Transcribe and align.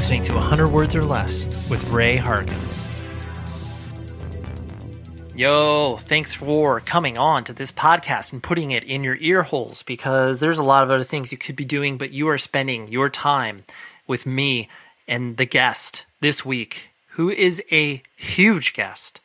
listening 0.00 0.22
to 0.22 0.32
100 0.32 0.68
Words 0.68 0.94
or 0.94 1.02
Less 1.02 1.68
with 1.68 1.90
Ray 1.90 2.16
Harkins. 2.16 2.86
Yo, 5.36 5.98
thanks 5.98 6.32
for 6.32 6.80
coming 6.80 7.18
on 7.18 7.44
to 7.44 7.52
this 7.52 7.70
podcast 7.70 8.32
and 8.32 8.42
putting 8.42 8.70
it 8.70 8.82
in 8.84 9.04
your 9.04 9.18
ear 9.20 9.42
holes 9.42 9.82
because 9.82 10.40
there's 10.40 10.56
a 10.56 10.62
lot 10.64 10.82
of 10.82 10.90
other 10.90 11.04
things 11.04 11.32
you 11.32 11.36
could 11.36 11.54
be 11.54 11.66
doing, 11.66 11.98
but 11.98 12.12
you 12.12 12.28
are 12.28 12.38
spending 12.38 12.88
your 12.88 13.10
time 13.10 13.62
with 14.06 14.24
me 14.24 14.70
and 15.06 15.36
the 15.36 15.44
guest 15.44 16.06
this 16.22 16.46
week, 16.46 16.88
who 17.08 17.28
is 17.28 17.62
a 17.70 18.02
huge 18.16 18.72
guest. 18.72 19.20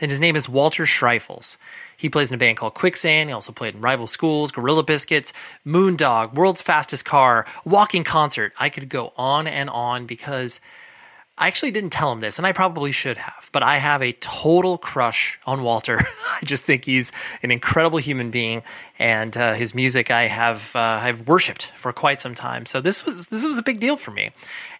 And 0.00 0.10
his 0.10 0.18
name 0.18 0.34
is 0.34 0.48
Walter 0.48 0.84
Schreifels. 0.84 1.58
He 1.96 2.08
plays 2.10 2.30
in 2.30 2.34
a 2.34 2.38
band 2.38 2.58
called 2.58 2.74
Quicksand. 2.74 3.30
He 3.30 3.34
also 3.34 3.52
played 3.52 3.74
in 3.74 3.80
Rival 3.80 4.06
Schools, 4.06 4.50
Gorilla 4.50 4.82
Biscuits, 4.82 5.32
Moondog, 5.66 6.34
World's 6.34 6.62
Fastest 6.62 7.04
Car, 7.04 7.46
Walking 7.64 8.04
Concert. 8.04 8.52
I 8.58 8.68
could 8.68 8.88
go 8.88 9.12
on 9.16 9.46
and 9.46 9.70
on 9.70 10.06
because 10.06 10.60
I 11.38 11.48
actually 11.48 11.70
didn't 11.70 11.90
tell 11.90 12.10
him 12.10 12.20
this, 12.20 12.38
and 12.38 12.46
I 12.46 12.52
probably 12.52 12.92
should 12.92 13.18
have, 13.18 13.50
but 13.52 13.62
I 13.62 13.76
have 13.76 14.02
a 14.02 14.12
total 14.12 14.78
crush 14.78 15.38
on 15.46 15.62
Walter. 15.62 16.00
I 16.40 16.44
just 16.46 16.64
think 16.64 16.86
he's 16.86 17.12
an 17.42 17.50
incredible 17.50 17.98
human 17.98 18.30
being, 18.30 18.62
and 18.98 19.36
uh, 19.36 19.52
his 19.52 19.74
music 19.74 20.10
I 20.10 20.28
have 20.28 20.74
uh, 20.74 21.00
I've 21.02 21.28
worshipped 21.28 21.72
for 21.76 21.92
quite 21.92 22.20
some 22.20 22.34
time. 22.34 22.64
So 22.64 22.80
this 22.80 23.04
was 23.04 23.28
this 23.28 23.44
was 23.44 23.58
a 23.58 23.62
big 23.62 23.80
deal 23.80 23.98
for 23.98 24.12
me, 24.12 24.30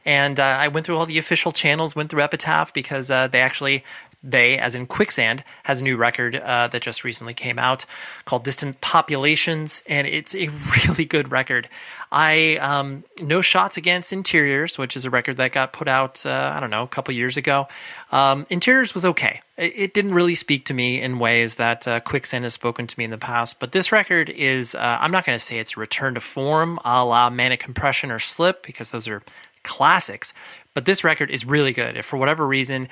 and 0.07 0.41
uh, 0.41 0.45
I 0.45 0.69
went 0.69 0.87
through 0.87 0.97
all 0.97 1.05
the 1.05 1.19
official 1.19 1.53
channels, 1.53 1.95
went 1.95 2.09
through 2.09 2.23
Epitaph 2.23 2.73
because 2.73 3.11
uh, 3.11 3.29
they 3.29 3.43
actually 3.43 3.85
they, 4.27 4.59
as 4.59 4.75
in 4.75 4.87
Quicksand, 4.87 5.45
has 5.65 5.81
a 5.81 5.85
new 5.85 5.97
record 5.97 6.37
uh, 6.37 6.69
that 6.69 6.83
just 6.83 7.05
recently 7.05 7.33
came 7.33 7.59
out 7.59 7.87
called 8.25 8.45
Distant 8.45 8.81
Populations, 8.81 9.83
and 9.89 10.07
it's 10.07 10.35
a 10.35 10.49
really 10.89 11.05
good 11.05 11.31
record. 11.31 11.69
I 12.11 12.57
um, 12.57 13.05
No 13.21 13.41
Shots 13.41 13.77
Against 13.77 14.13
Interiors, 14.13 14.79
which 14.79 14.97
is 14.97 15.05
a 15.05 15.11
record 15.11 15.37
that 15.39 15.53
got 15.53 15.73
put 15.73 15.89
out, 15.89 16.25
uh, 16.27 16.53
I 16.55 16.61
don't 16.61 16.71
know, 16.71 16.83
a 16.83 16.89
couple 16.89 17.15
years 17.15 17.37
ago. 17.37 17.69
Um, 18.13 18.47
Interiors 18.51 18.95
was 18.95 19.05
okay. 19.05 19.41
It, 19.57 19.73
it, 19.77 19.95
didn't 19.95 20.15
really 20.15 20.35
speak 20.35 20.67
to 20.67 20.75
me 20.75 21.01
in 21.01 21.19
ways 21.19 21.55
that 21.57 21.89
uh, 21.89 22.01
Quicksand 22.01 22.45
has 22.45 22.55
spoken 22.55 22.87
to 22.87 22.99
me 22.99 23.05
in 23.05 23.11
the 23.11 23.19
past, 23.19 23.59
but 23.59 23.73
this 23.73 23.91
record 23.91 24.29
is, 24.31 24.75
uh, 24.75 24.99
I'm 25.01 25.11
not 25.11 25.25
going 25.25 25.37
to 25.37 25.45
say 25.45 25.59
it's 25.59 25.77
a 25.77 25.81
return 25.81 26.15
to 26.15 26.21
form 26.21 26.79
a 26.85 27.05
la 27.05 27.31
Manic 27.31 27.61
Compression 27.61 28.11
or 28.11 28.19
Slip, 28.19 28.65
because 28.65 28.91
those 28.91 29.09
are 29.09 29.23
classics. 29.63 30.33
But 30.75 30.85
this 30.85 31.03
record 31.03 31.31
is 31.31 31.45
really 31.45 31.73
good. 31.73 31.97
If 31.97 32.05
for 32.05 32.19
whatever 32.19 32.47
reason 32.47 32.89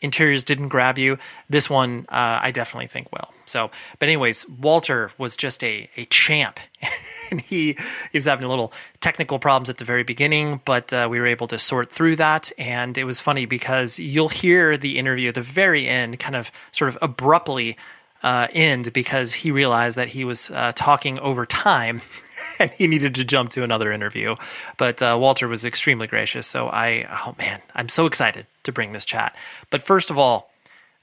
interiors 0.00 0.44
didn't 0.44 0.68
grab 0.68 0.98
you. 0.98 1.18
This 1.48 1.70
one, 1.70 2.06
uh, 2.08 2.40
I 2.42 2.50
definitely 2.50 2.86
think 2.86 3.12
will. 3.12 3.32
So, 3.46 3.70
but 3.98 4.08
anyways, 4.08 4.48
Walter 4.48 5.10
was 5.18 5.36
just 5.36 5.62
a 5.62 5.88
a 5.96 6.04
champ, 6.06 6.58
and 7.30 7.40
he 7.40 7.76
he 8.12 8.18
was 8.18 8.24
having 8.24 8.44
a 8.44 8.48
little 8.48 8.72
technical 9.00 9.38
problems 9.38 9.70
at 9.70 9.78
the 9.78 9.84
very 9.84 10.02
beginning, 10.02 10.60
but 10.64 10.92
uh, 10.92 11.06
we 11.10 11.20
were 11.20 11.26
able 11.26 11.46
to 11.48 11.58
sort 11.58 11.90
through 11.90 12.16
that. 12.16 12.50
And 12.58 12.98
it 12.98 13.04
was 13.04 13.20
funny 13.20 13.46
because 13.46 13.98
you'll 13.98 14.28
hear 14.28 14.76
the 14.76 14.98
interview 14.98 15.28
at 15.28 15.36
the 15.36 15.42
very 15.42 15.88
end, 15.88 16.18
kind 16.18 16.36
of 16.36 16.50
sort 16.72 16.88
of 16.88 16.98
abruptly. 17.00 17.76
Uh, 18.22 18.48
end 18.52 18.92
because 18.92 19.34
he 19.34 19.50
realized 19.50 19.96
that 19.96 20.08
he 20.08 20.24
was 20.24 20.50
uh, 20.50 20.72
talking 20.74 21.18
over 21.20 21.46
time 21.46 22.00
and 22.58 22.70
he 22.72 22.86
needed 22.86 23.14
to 23.14 23.24
jump 23.24 23.50
to 23.50 23.62
another 23.62 23.92
interview. 23.92 24.34
But 24.78 25.02
uh, 25.02 25.16
Walter 25.20 25.46
was 25.46 25.64
extremely 25.64 26.06
gracious. 26.06 26.46
So 26.46 26.68
I, 26.68 27.06
oh 27.10 27.34
man, 27.38 27.60
I'm 27.74 27.88
so 27.88 28.06
excited 28.06 28.46
to 28.64 28.72
bring 28.72 28.92
this 28.92 29.04
chat. 29.04 29.36
But 29.70 29.82
first 29.82 30.10
of 30.10 30.18
all, 30.18 30.50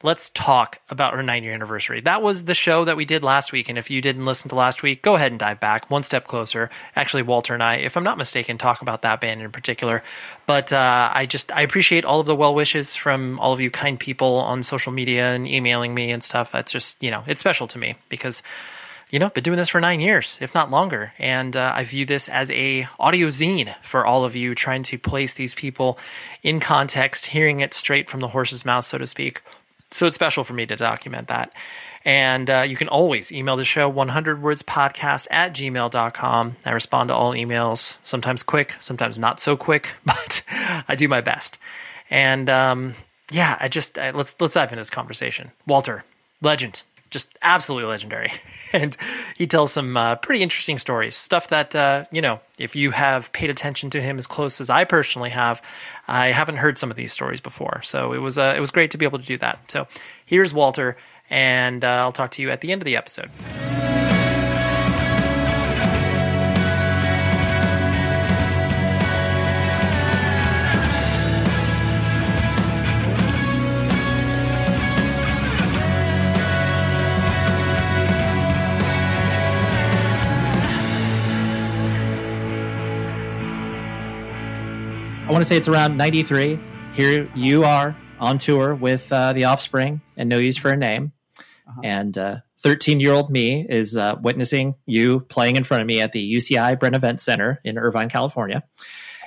let's 0.04 0.30
talk 0.30 0.80
about 0.90 1.14
our 1.14 1.24
nine 1.24 1.44
year 1.44 1.54
anniversary. 1.54 2.02
That 2.02 2.22
was 2.22 2.44
the 2.44 2.54
show 2.54 2.86
that 2.86 2.98
we 2.98 3.06
did 3.06 3.24
last 3.24 3.52
week. 3.52 3.70
And 3.70 3.78
if 3.78 3.90
you 3.90 4.02
didn't 4.02 4.26
listen 4.26 4.50
to 4.50 4.56
last 4.56 4.84
week, 4.84 5.02
go 5.02 5.16
ahead 5.16 5.32
and 5.32 5.40
dive 5.40 5.60
back 5.60 5.90
one 5.90 6.04
step 6.04 6.28
closer. 6.28 6.70
Actually, 6.96 7.24
Walter 7.24 7.54
and 7.54 7.64
I, 7.64 7.76
if 7.78 7.96
I'm 7.96 8.04
not 8.04 8.18
mistaken, 8.18 8.58
talk 8.58 8.82
about 8.82 9.02
that 9.04 9.22
band 9.22 9.42
in 9.42 9.52
particular. 9.52 10.04
But 10.46 10.74
uh, 10.74 11.10
I 11.14 11.26
just, 11.26 11.52
I 11.54 11.62
appreciate 11.62 12.06
all 12.06 12.20
of 12.20 12.28
the 12.28 12.36
well 12.36 12.54
wishes 12.54 12.96
from 12.96 13.40
all 13.40 13.54
of 13.54 13.62
you 13.62 13.72
kind 13.72 14.00
people 14.00 14.36
on 14.36 14.62
social 14.62 14.92
media 14.92 15.34
and 15.34 15.48
emailing 15.48 15.96
me 15.96 16.12
and 16.12 16.24
stuff. 16.24 16.52
That's 16.52 16.72
just, 16.72 17.02
you 17.02 17.10
know, 17.10 17.24
it's 17.26 17.40
special 17.40 17.68
to 17.68 17.80
me 17.80 17.96
because 18.10 18.44
you 19.10 19.20
know, 19.20 19.28
I've 19.28 19.34
been 19.36 19.44
doing 19.44 19.58
this 19.58 19.70
for 19.70 19.80
nine 19.80 20.00
years, 20.00 20.40
if 20.42 20.56
not 20.56 20.72
longer, 20.72 21.14
and 21.20 21.56
uh, 21.56 21.72
I 21.76 21.84
view 21.84 22.04
this 22.04 22.28
as 22.28 22.50
a 22.50 22.88
audio 23.00 23.28
zine 23.28 23.76
for 23.84 24.08
all 24.08 24.26
of 24.26 24.36
you, 24.36 24.56
trying 24.56 24.82
to 24.82 24.98
place 24.98 25.34
these 25.34 25.54
people 25.54 26.00
in 26.42 26.60
context, 26.60 27.28
hearing 27.28 27.60
it 27.60 27.76
straight 27.76 28.10
from 28.10 28.22
the 28.22 28.30
horse's 28.30 28.66
mouth, 28.66 28.86
so 28.86 28.98
to 28.98 29.06
speak. 29.06 29.44
So 29.94 30.08
it's 30.08 30.16
special 30.16 30.44
for 30.44 30.54
me 30.54 30.66
to 30.66 30.76
document 30.76 31.28
that. 31.28 31.54
And 32.04 32.50
uh, 32.50 32.66
you 32.68 32.76
can 32.76 32.90
always 32.90 33.32
email 33.32 33.56
the 33.56 33.64
show 33.64 33.88
100 33.88 34.42
words 34.42 34.64
podcast 34.64 35.28
at 35.32 35.54
gmail.com. 35.54 36.56
I 36.66 36.72
respond 36.72 37.10
to 37.10 37.16
all 37.16 37.34
emails, 37.34 38.00
sometimes 38.04 38.44
quick, 38.44 38.76
sometimes 38.80 39.18
not 39.18 39.40
so 39.40 39.56
quick, 39.56 39.96
but 40.06 40.44
I 40.88 40.96
do 40.96 41.08
my 41.08 41.22
best. 41.22 41.58
And 42.10 42.50
um, 42.50 42.96
yeah, 43.32 43.58
I 43.60 43.70
just 43.70 43.98
I, 43.98 44.12
let's 44.12 44.36
let's 44.42 44.56
dive 44.56 44.72
into 44.72 44.82
this 44.82 44.90
conversation. 44.90 45.52
Walter, 45.66 46.04
legend, 46.42 46.84
just 47.14 47.38
absolutely 47.42 47.88
legendary. 47.88 48.32
and 48.74 48.98
he 49.38 49.48
tells 49.48 49.72
some 49.72 49.96
uh, 49.96 50.16
pretty 50.16 50.42
interesting 50.42 50.78
stories, 50.78 51.16
stuff 51.16 51.48
that, 51.50 51.74
uh, 51.76 52.04
you 52.12 52.22
know, 52.22 52.42
if 52.58 52.76
you 52.76 52.92
have 52.92 53.32
paid 53.32 53.50
attention 53.50 53.90
to 53.92 54.02
him 54.02 54.18
as 54.18 54.28
close 54.28 54.60
as 54.60 54.70
I 54.70 54.84
personally 54.84 55.30
have, 55.30 55.62
I 56.08 56.28
haven't 56.28 56.58
heard 56.58 56.78
some 56.78 56.90
of 56.90 56.98
these 56.98 57.14
stories 57.14 57.40
before. 57.40 57.82
So 57.84 58.14
it 58.14 58.18
was, 58.18 58.38
uh, 58.38 58.54
it 58.58 58.60
was 58.60 58.72
great 58.72 58.92
to 58.92 58.98
be 58.98 59.06
able 59.06 59.20
to 59.20 59.26
do 59.26 59.38
that. 59.38 59.72
So 59.72 59.88
here's 60.26 60.54
Walter, 60.54 60.98
and 61.30 61.86
uh, 61.86 61.88
I'll 61.88 62.12
talk 62.12 62.32
to 62.32 62.42
you 62.42 62.50
at 62.50 62.62
the 62.62 62.72
end 62.72 62.82
of 62.82 62.86
the 62.86 62.98
episode. 62.98 63.30
Want 85.34 85.44
to 85.44 85.50
say 85.50 85.58
it's 85.58 85.68
around 85.68 85.98
93. 85.98 86.60
Here 86.94 87.28
you 87.34 87.64
are 87.64 87.98
on 88.20 88.38
tour 88.38 88.76
with 88.76 89.12
uh, 89.12 89.34
The 89.34 89.46
Offspring 89.46 90.00
and 90.16 90.30
No 90.30 90.38
Use 90.38 90.60
for 90.60 90.70
a 90.70 90.78
Name. 90.78 91.12
Uh-huh. 91.68 91.82
And 91.84 92.14
13 92.60 92.98
uh, 92.98 93.00
year 93.00 93.14
old 93.14 93.32
me 93.32 93.66
is 93.68 93.98
uh, 93.98 94.18
witnessing 94.22 94.76
you 94.86 95.22
playing 95.22 95.56
in 95.56 95.64
front 95.64 95.82
of 95.82 95.88
me 95.88 96.02
at 96.02 96.12
the 96.12 96.36
UCI 96.36 96.78
Bren 96.78 96.94
Event 96.94 97.20
Center 97.20 97.60
in 97.64 97.80
Irvine, 97.80 98.10
California. 98.10 98.64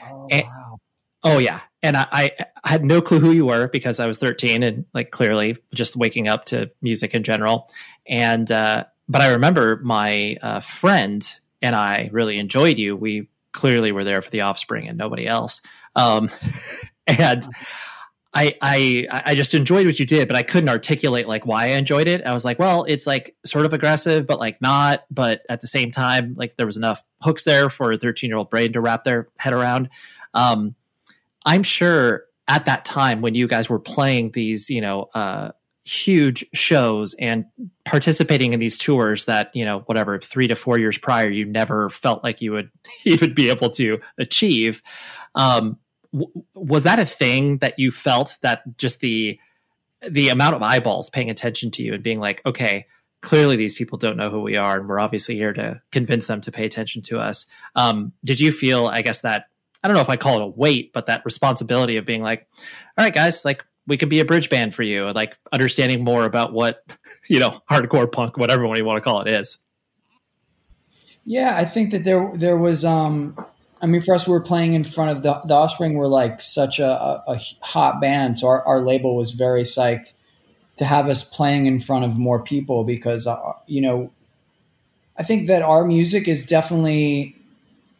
Oh, 0.08 0.29
and, 0.31 0.44
wow. 0.44 0.79
oh 1.25 1.38
yeah. 1.38 1.58
And 1.82 1.97
I, 1.97 2.06
I, 2.12 2.31
had 2.64 2.85
no 2.85 3.02
clue 3.02 3.19
who 3.19 3.32
you 3.32 3.47
were 3.47 3.67
because 3.67 3.99
I 3.99 4.06
was 4.06 4.19
13 4.19 4.62
and 4.62 4.85
like 4.94 5.11
clearly 5.11 5.56
just 5.75 5.97
waking 5.97 6.29
up 6.29 6.44
to 6.47 6.70
music 6.81 7.17
in 7.17 7.25
general. 7.25 7.69
And, 8.06 8.49
uh, 8.49 8.85
but 9.09 9.23
I 9.23 9.32
remember 9.32 9.81
my 9.82 10.37
uh, 10.41 10.61
friend 10.61 11.29
and 11.61 11.75
I 11.75 12.11
really 12.12 12.38
enjoyed 12.38 12.79
you. 12.79 12.94
We 12.94 13.26
clearly 13.56 13.91
were 13.91 14.05
there 14.05 14.23
for 14.23 14.31
the 14.31 14.43
offspring 14.43 14.87
and 14.87 14.97
nobody 14.97 15.26
else. 15.26 15.62
Um, 15.96 16.31
and 17.06 17.44
I, 18.37 18.54
I 18.60 19.22
I 19.25 19.34
just 19.34 19.54
enjoyed 19.54 19.87
what 19.87 19.98
you 19.98 20.04
did, 20.04 20.28
but 20.28 20.37
I 20.37 20.43
couldn't 20.43 20.69
articulate 20.69 21.26
like 21.26 21.46
why 21.46 21.64
I 21.64 21.69
enjoyed 21.69 22.06
it. 22.06 22.25
I 22.26 22.34
was 22.34 22.44
like, 22.44 22.58
well, 22.58 22.84
it's 22.84 23.06
like 23.06 23.34
sort 23.46 23.64
of 23.64 23.72
aggressive, 23.72 24.26
but 24.26 24.38
like 24.38 24.60
not. 24.60 25.04
But 25.10 25.40
at 25.48 25.62
the 25.62 25.66
same 25.66 25.90
time, 25.90 26.34
like 26.37 26.56
there 26.56 26.66
was 26.66 26.76
enough 26.76 27.02
hooks 27.22 27.44
there 27.44 27.70
for 27.70 27.93
a 27.93 27.96
13 27.98 28.28
year 28.28 28.37
old 28.37 28.50
brain 28.50 28.75
to 28.75 28.81
wrap 28.82 29.04
their 29.04 29.28
head 29.38 29.54
around. 29.54 29.88
Um, 30.34 30.75
I'm 31.46 31.62
sure 31.62 32.25
at 32.46 32.66
that 32.66 32.84
time 32.84 33.22
when 33.22 33.34
you 33.34 33.49
guys 33.49 33.70
were 33.70 33.78
playing 33.78 34.32
these, 34.32 34.69
you 34.69 34.82
know, 34.82 35.08
uh, 35.14 35.52
huge 35.87 36.44
shows 36.52 37.14
and 37.14 37.46
participating 37.84 38.52
in 38.52 38.58
these 38.58 38.76
tours 38.76 39.26
that 39.26 39.54
you 39.54 39.64
know 39.64 39.81
whatever 39.87 40.19
three 40.19 40.49
to 40.49 40.56
four 40.56 40.76
years 40.78 40.99
prior 40.99 41.28
you 41.28 41.44
never 41.44 41.88
felt 41.88 42.25
like 42.25 42.42
you 42.42 42.50
would 42.50 42.69
even 43.04 43.32
be 43.32 43.49
able 43.49 43.70
to 43.70 44.00
achieve 44.19 44.82
um, 45.37 45.78
was 46.54 46.82
that 46.84 46.98
a 46.98 47.06
thing 47.06 47.58
that 47.58 47.78
you 47.78 47.90
felt 47.90 48.38
that 48.42 48.62
just 48.76 49.00
the 49.00 49.38
the 50.08 50.28
amount 50.28 50.54
of 50.54 50.62
eyeballs 50.62 51.10
paying 51.10 51.30
attention 51.30 51.70
to 51.70 51.82
you 51.82 51.94
and 51.94 52.02
being 52.02 52.20
like 52.20 52.44
okay 52.44 52.86
clearly 53.22 53.56
these 53.56 53.74
people 53.74 53.98
don't 53.98 54.16
know 54.16 54.30
who 54.30 54.40
we 54.40 54.56
are 54.56 54.78
and 54.78 54.88
we're 54.88 55.00
obviously 55.00 55.36
here 55.36 55.52
to 55.52 55.80
convince 55.90 56.26
them 56.26 56.40
to 56.40 56.52
pay 56.52 56.64
attention 56.64 57.02
to 57.02 57.18
us 57.18 57.46
um, 57.74 58.12
did 58.24 58.38
you 58.38 58.52
feel 58.52 58.86
i 58.86 59.02
guess 59.02 59.22
that 59.22 59.46
i 59.82 59.88
don't 59.88 59.94
know 59.94 60.02
if 60.02 60.10
i 60.10 60.16
call 60.16 60.36
it 60.36 60.44
a 60.44 60.46
weight 60.46 60.92
but 60.92 61.06
that 61.06 61.24
responsibility 61.24 61.96
of 61.96 62.04
being 62.04 62.22
like 62.22 62.46
all 62.96 63.04
right 63.04 63.14
guys 63.14 63.44
like 63.44 63.64
we 63.86 63.96
could 63.96 64.08
be 64.08 64.20
a 64.20 64.24
bridge 64.24 64.50
band 64.50 64.74
for 64.74 64.82
you, 64.82 65.04
like 65.12 65.36
understanding 65.52 66.02
more 66.02 66.24
about 66.24 66.52
what, 66.52 66.82
you 67.28 67.38
know, 67.38 67.60
hardcore 67.70 68.10
punk, 68.10 68.36
whatever 68.36 68.66
one 68.66 68.76
you 68.76 68.84
want 68.84 68.96
to 68.96 69.02
call 69.02 69.22
it 69.22 69.28
is. 69.28 69.58
Yeah, 71.24 71.56
I 71.56 71.64
think 71.64 71.90
that 71.90 72.04
there 72.04 72.30
there 72.34 72.56
was 72.56 72.84
um 72.84 73.36
I 73.82 73.87
mean 73.87 74.00
for 74.00 74.14
us 74.14 74.26
we 74.26 74.32
were 74.32 74.40
playing 74.40 74.73
in 74.73 74.84
front 74.84 75.11
of 75.11 75.23
the 75.23 75.40
the 75.46 75.55
Offspring 75.55 75.94
were 75.94 76.08
like 76.08 76.40
such 76.40 76.78
a, 76.78 76.90
a, 76.90 77.23
a 77.28 77.40
hot 77.61 78.00
band, 78.00 78.38
so 78.38 78.49
our, 78.49 78.62
our 78.67 78.81
label 78.81 79.17
was 79.17 79.32
very 79.32 79.62
psyched 79.62 80.14
to 80.76 80.84
have 80.84 81.08
us 81.08 81.23
playing 81.23 81.67
in 81.67 81.78
front 81.78 82.05
of 82.05 82.19
more 82.19 82.43
people 82.43 82.84
because 82.84 83.26
uh, 83.26 83.52
you 83.67 83.81
know 83.81 84.11
I 85.19 85.23
think 85.23 85.46
that 85.46 85.62
our 85.62 85.84
music 85.84 86.28
is 86.28 86.44
definitely 86.44 87.37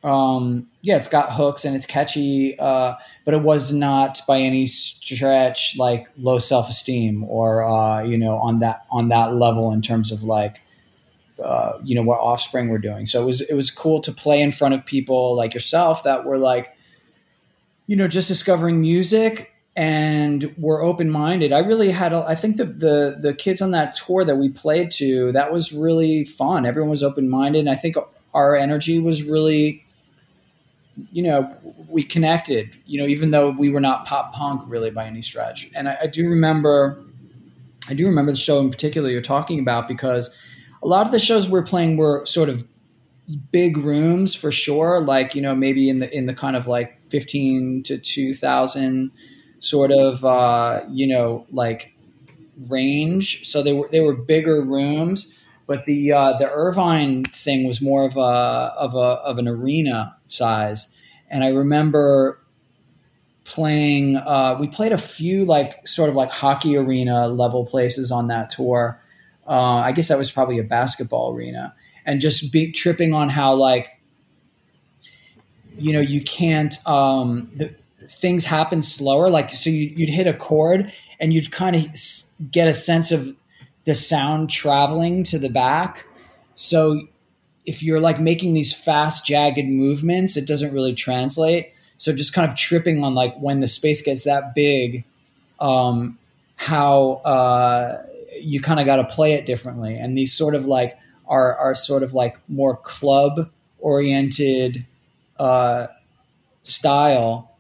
um, 0.07 0.69
yeah, 0.83 0.97
it's 0.97 1.09
got 1.09 1.33
hooks 1.33 1.65
and 1.65 1.75
it's 1.75 1.85
catchy, 1.85 2.57
uh, 2.61 2.95
but 3.25 3.35
it 3.35 3.43
was 3.43 3.73
not 3.73 4.21
by 4.29 4.39
any 4.39 4.67
stretch 4.69 5.77
like 5.77 6.07
low 6.17 6.39
self 6.39 6.71
esteem 6.71 7.25
or 7.25 7.65
uh, 7.65 8.03
you 8.03 8.17
know 8.17 8.37
on 8.39 8.61
that 8.61 8.87
on 8.91 9.09
that 9.09 9.35
level 9.35 9.73
in 9.73 9.83
terms 9.83 10.13
of 10.13 10.23
like 10.23 10.61
uh, 11.43 11.79
you 11.85 11.95
know 11.95 12.03
what 12.03 12.21
Offspring 12.21 12.69
were 12.69 12.79
doing. 12.79 13.07
So 13.07 13.23
it 13.23 13.27
was 13.27 13.41
it 13.41 13.55
was 13.55 13.71
cool 13.71 14.01
to 14.01 14.13
play 14.13 14.41
in 14.41 14.53
front 14.53 14.75
of 14.75 14.85
people 14.85 15.37
like 15.37 15.55
yourself 15.55 16.05
that 16.05 16.25
were 16.25 16.39
like 16.39 16.77
you 17.87 17.97
know 17.97 18.09
just 18.09 18.29
discovering 18.29 18.81
music 18.81 19.53
and 19.77 20.55
were 20.57 20.83
open 20.83 21.11
minded. 21.11 21.53
I 21.53 21.59
really 21.59 21.91
had 21.91 22.13
a, 22.13 22.25
I 22.27 22.35
think 22.35 22.57
the 22.57 22.65
the 22.65 23.19
the 23.21 23.35
kids 23.35 23.61
on 23.61 23.73
that 23.73 23.95
tour 23.95 24.25
that 24.25 24.37
we 24.37 24.49
played 24.49 24.91
to 24.93 25.33
that 25.33 25.53
was 25.53 25.73
really 25.73 26.25
fun. 26.25 26.65
Everyone 26.65 26.91
was 26.91 27.03
open 27.03 27.29
minded, 27.29 27.61
and 27.61 27.71
I 27.71 27.75
think 27.75 27.97
our 28.33 28.57
energy 28.57 28.99
was 28.99 29.23
really 29.23 29.85
you 31.13 31.23
know, 31.23 31.55
we 31.89 32.03
connected, 32.03 32.75
you 32.87 32.99
know, 32.99 33.07
even 33.07 33.31
though 33.31 33.51
we 33.51 33.69
were 33.69 33.81
not 33.81 34.07
pop 34.07 34.33
punk 34.33 34.63
really 34.67 34.91
by 34.91 35.07
any 35.07 35.23
stretch. 35.23 35.69
And 35.75 35.89
I, 35.89 35.99
I, 36.03 36.07
do 36.07 36.29
remember, 36.29 37.03
I 37.89 37.95
do 37.95 38.07
remember 38.07 38.33
the 38.33 38.39
show 38.39 38.61
in 38.61 38.71
particular 38.71 39.11
you're 39.11 39.21
talking 39.21 39.61
about 39.61 39.89
because 39.89 40.35
a 40.83 40.87
lot 40.87 41.07
of 41.07 41.13
the 41.13 41.19
shows 41.19 41.49
we're 41.49 41.63
playing 41.63 41.97
were 41.97 42.25
sort 42.27 42.49
of 42.49 42.67
big 43.51 43.77
rooms 43.77 44.35
for 44.35 44.53
sure, 44.53 45.01
like, 45.01 45.35
you 45.35 45.43
know, 45.43 45.55
maybe 45.55 45.89
in 45.89 45.99
the, 45.99 46.17
in 46.17 46.27
the 46.27 46.35
kind 46.35 46.57
of 46.57 46.67
like 46.67 47.03
15 47.05 47.83
to 47.85 47.99
2000 47.99 49.11
sort 49.59 49.91
of, 49.91 50.25
uh, 50.25 50.83
you 50.91 51.07
know, 51.07 51.47
like 51.51 51.93
range. 52.69 53.49
So 53.49 53.63
they 53.63 53.73
were, 53.73 53.89
they 53.91 54.01
were 54.01 54.15
bigger 54.15 54.63
rooms 54.63 55.37
but 55.67 55.85
the 55.85 56.13
uh, 56.13 56.33
the 56.35 56.49
Irvine 56.49 57.25
thing 57.25 57.67
was 57.67 57.81
more 57.81 58.05
of 58.05 58.17
a 58.17 58.21
of 58.21 58.95
a 58.95 59.21
of 59.25 59.39
an 59.39 59.49
arena 59.49 60.17
size, 60.27 60.89
and 61.29 61.43
I 61.43 61.49
remember 61.49 62.41
playing. 63.45 64.17
Uh, 64.17 64.57
we 64.61 64.69
played 64.69 64.93
a 64.93 64.99
few 64.99 65.45
like 65.45 65.87
sort 65.87 66.09
of 66.09 66.15
like 66.15 66.31
hockey 66.31 66.77
arena 66.77 67.29
level 67.29 67.67
places 67.67 68.13
on 68.13 68.29
that 68.29 68.51
tour. 68.51 69.01
Uh, 69.49 69.77
I 69.77 69.93
guess 69.93 70.09
that 70.09 70.19
was 70.19 70.31
probably 70.31 70.59
a 70.59 70.65
basketball 70.65 71.35
arena, 71.35 71.75
and 72.05 72.21
just 72.21 72.53
be 72.53 72.73
tripping 72.73 73.15
on 73.15 73.29
how 73.29 73.55
like 73.55 74.01
you 75.79 75.93
know 75.93 76.01
you 76.01 76.21
can't 76.23 76.75
um, 76.87 77.51
the, 77.55 77.75
things 78.09 78.45
happen 78.45 78.83
slower. 78.83 79.31
Like 79.31 79.51
so, 79.51 79.71
you, 79.71 79.93
you'd 79.97 80.11
hit 80.11 80.27
a 80.27 80.35
chord 80.35 80.93
and 81.21 81.33
you'd 81.33 81.51
kind 81.51 81.77
of 81.77 81.87
get 82.51 82.69
a 82.69 82.75
sense 82.75 83.13
of 83.13 83.37
the 83.85 83.95
sound 83.95 84.51
traveling 84.51 85.23
to 85.25 85.39
the 85.39 85.49
back. 85.49 86.07
So 86.55 87.07
if 87.65 87.83
you're 87.83 88.01
like 88.01 88.21
making 88.21 88.53
these 88.53 88.73
fast, 88.73 89.27
jagged 89.27 89.69
movements, 89.69 90.37
it 90.37 90.47
doesn't 90.47 90.73
really 90.73 90.95
translate. 90.95 91.73
So 91.97 92.13
just 92.13 92.35
kind 92.35 92.49
of 92.51 92.57
tripping 92.57 93.03
on 93.03 93.15
like 93.15 93.37
when 93.39 93.61
the 93.61 93.69
space 93.69 94.03
gets 94.03 94.25
that 94.25 94.55
big, 94.55 95.05
um, 95.61 96.19
how 96.57 97.13
uh, 97.25 98.03
you 98.41 98.61
kind 98.61 98.81
of 98.81 98.87
got 98.87 98.97
to 98.97 99.05
play 99.05 99.33
it 99.33 99.47
differently. 99.47 99.97
And 99.97 100.17
these 100.17 100.33
sort 100.33 100.55
of 100.55 100.67
like 100.67 100.99
are 101.27 101.57
are 101.57 101.75
sort 101.75 102.03
of 102.03 102.15
like 102.15 102.37
more 102.49 102.77
club 102.77 103.51
oriented 103.79 104.87
uh, 105.39 105.87
style 106.63 107.57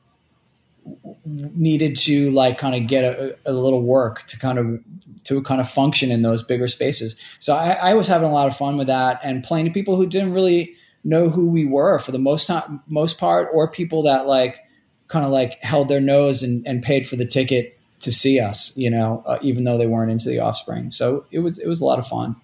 needed 1.25 1.97
to 1.97 2.31
like 2.31 2.59
kind 2.59 2.75
of 2.75 2.87
get 2.87 3.03
a, 3.03 3.37
a, 3.45 3.53
little 3.53 3.83
work 3.83 4.23
to 4.29 4.39
kind 4.39 4.59
of 4.59 4.81
to 5.25 5.43
kind 5.43 5.61
of 5.61 5.69
function 5.69 6.13
in 6.13 6.23
those 6.23 6.43
bigger 6.45 6.69
spaces. 6.69 7.17
So 7.41 7.55
I, 7.55 7.71
I, 7.73 7.95
was 7.95 8.07
having 8.07 8.29
a 8.29 8.33
lot 8.33 8.47
of 8.47 8.57
fun 8.57 8.77
with 8.77 8.87
that 8.87 9.19
and 9.25 9.43
playing 9.43 9.65
to 9.65 9.73
people 9.73 9.97
who 9.97 10.07
didn't 10.07 10.33
really 10.33 10.75
know 11.03 11.29
who 11.29 11.51
we 11.51 11.65
were 11.65 11.99
for 11.99 12.13
the 12.13 12.21
most 12.21 12.47
time, 12.47 12.81
most 12.87 13.19
part, 13.19 13.49
or 13.53 13.69
people 13.69 14.05
that 14.05 14.29
like 14.29 14.61
kind 15.09 15.25
of 15.25 15.33
like 15.33 15.61
held 15.63 15.89
their 15.89 16.01
nose 16.01 16.43
and, 16.43 16.65
and 16.67 16.83
paid 16.83 17.07
for 17.07 17.17
the 17.17 17.27
ticket 17.27 17.76
to 18.01 18.13
see 18.13 18.41
us, 18.41 18.77
you 18.77 18.91
know, 18.91 19.23
uh, 19.27 19.39
even 19.43 19.65
though 19.65 19.79
they 19.79 19.87
weren't 19.87 20.11
into 20.11 20.29
the 20.29 20.41
Offspring. 20.41 20.91
So 20.91 21.25
it 21.31 21.41
was 21.41 21.59
it 21.59 21.67
was 21.67 21.81
a 21.81 21.85
lot 21.85 21.99
of 21.99 22.07
fun. 22.07 22.37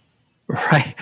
Right. 0.72 0.94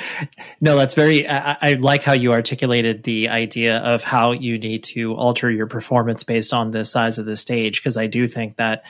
No, 0.61 0.77
that's 0.77 0.95
very, 0.95 1.29
I, 1.29 1.57
I, 1.61 1.73
like 1.73 2.05
how 2.05 2.13
you 2.13 2.33
articulated 2.33 3.03
the 3.03 3.31
idea 3.31 3.79
of 3.79 4.05
how 4.05 4.31
you 4.31 4.59
need 4.59 4.85
to 4.85 5.15
alter 5.15 5.51
your 5.51 5.67
performance 5.67 6.23
based 6.23 6.53
on 6.53 6.71
the 6.71 6.85
size 6.85 7.19
of 7.19 7.27
the 7.27 7.37
stage. 7.37 7.83
Cause 7.83 7.97
I 7.97 8.07
do 8.07 8.29
think 8.29 8.57
that, 8.57 8.85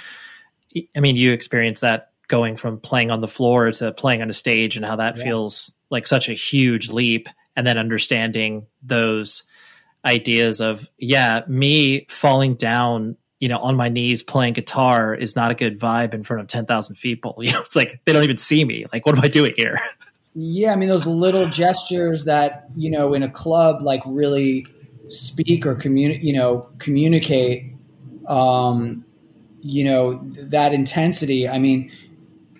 I 0.94 1.00
mean, 1.00 1.16
you 1.16 1.32
experience 1.32 1.80
that 1.80 2.10
going 2.28 2.56
from 2.56 2.78
playing 2.78 3.10
on 3.10 3.20
the 3.20 3.28
floor 3.28 3.70
to 3.72 3.92
playing 3.92 4.20
on 4.20 4.28
a 4.28 4.34
stage 4.34 4.76
and 4.76 4.84
how 4.84 4.96
that 4.96 5.16
yeah. 5.16 5.24
feels 5.24 5.72
like 5.88 6.06
such 6.06 6.28
a 6.28 6.34
huge 6.34 6.90
leap. 6.90 7.28
And 7.56 7.66
then 7.66 7.78
understanding 7.78 8.66
those 8.82 9.44
ideas 10.04 10.60
of, 10.60 10.90
yeah, 10.98 11.42
me 11.48 12.06
falling 12.08 12.54
down 12.54 13.16
you 13.40 13.48
know, 13.48 13.58
on 13.58 13.74
my 13.74 13.88
knees 13.88 14.22
playing 14.22 14.52
guitar 14.52 15.14
is 15.14 15.34
not 15.34 15.50
a 15.50 15.54
good 15.54 15.80
vibe 15.80 16.14
in 16.14 16.22
front 16.22 16.40
of 16.40 16.46
10,000 16.46 16.94
people. 16.96 17.36
You 17.40 17.52
know, 17.52 17.60
it's 17.60 17.74
like 17.74 18.00
they 18.04 18.12
don't 18.12 18.22
even 18.22 18.36
see 18.36 18.64
me. 18.64 18.86
Like, 18.92 19.06
what 19.06 19.16
am 19.16 19.24
I 19.24 19.28
doing 19.28 19.54
here? 19.56 19.78
Yeah, 20.32 20.72
I 20.72 20.76
mean 20.76 20.88
those 20.88 21.06
little 21.06 21.46
gestures 21.46 22.24
that 22.26 22.68
you 22.76 22.88
know 22.88 23.14
in 23.14 23.24
a 23.24 23.28
club 23.28 23.82
like 23.82 24.00
really 24.06 24.64
speak 25.08 25.66
or 25.66 25.74
communicate, 25.74 26.22
you 26.22 26.32
know, 26.32 26.68
communicate. 26.78 27.74
Um, 28.28 29.04
you 29.62 29.84
know 29.84 30.22
that 30.42 30.72
intensity. 30.72 31.48
I 31.48 31.58
mean, 31.58 31.90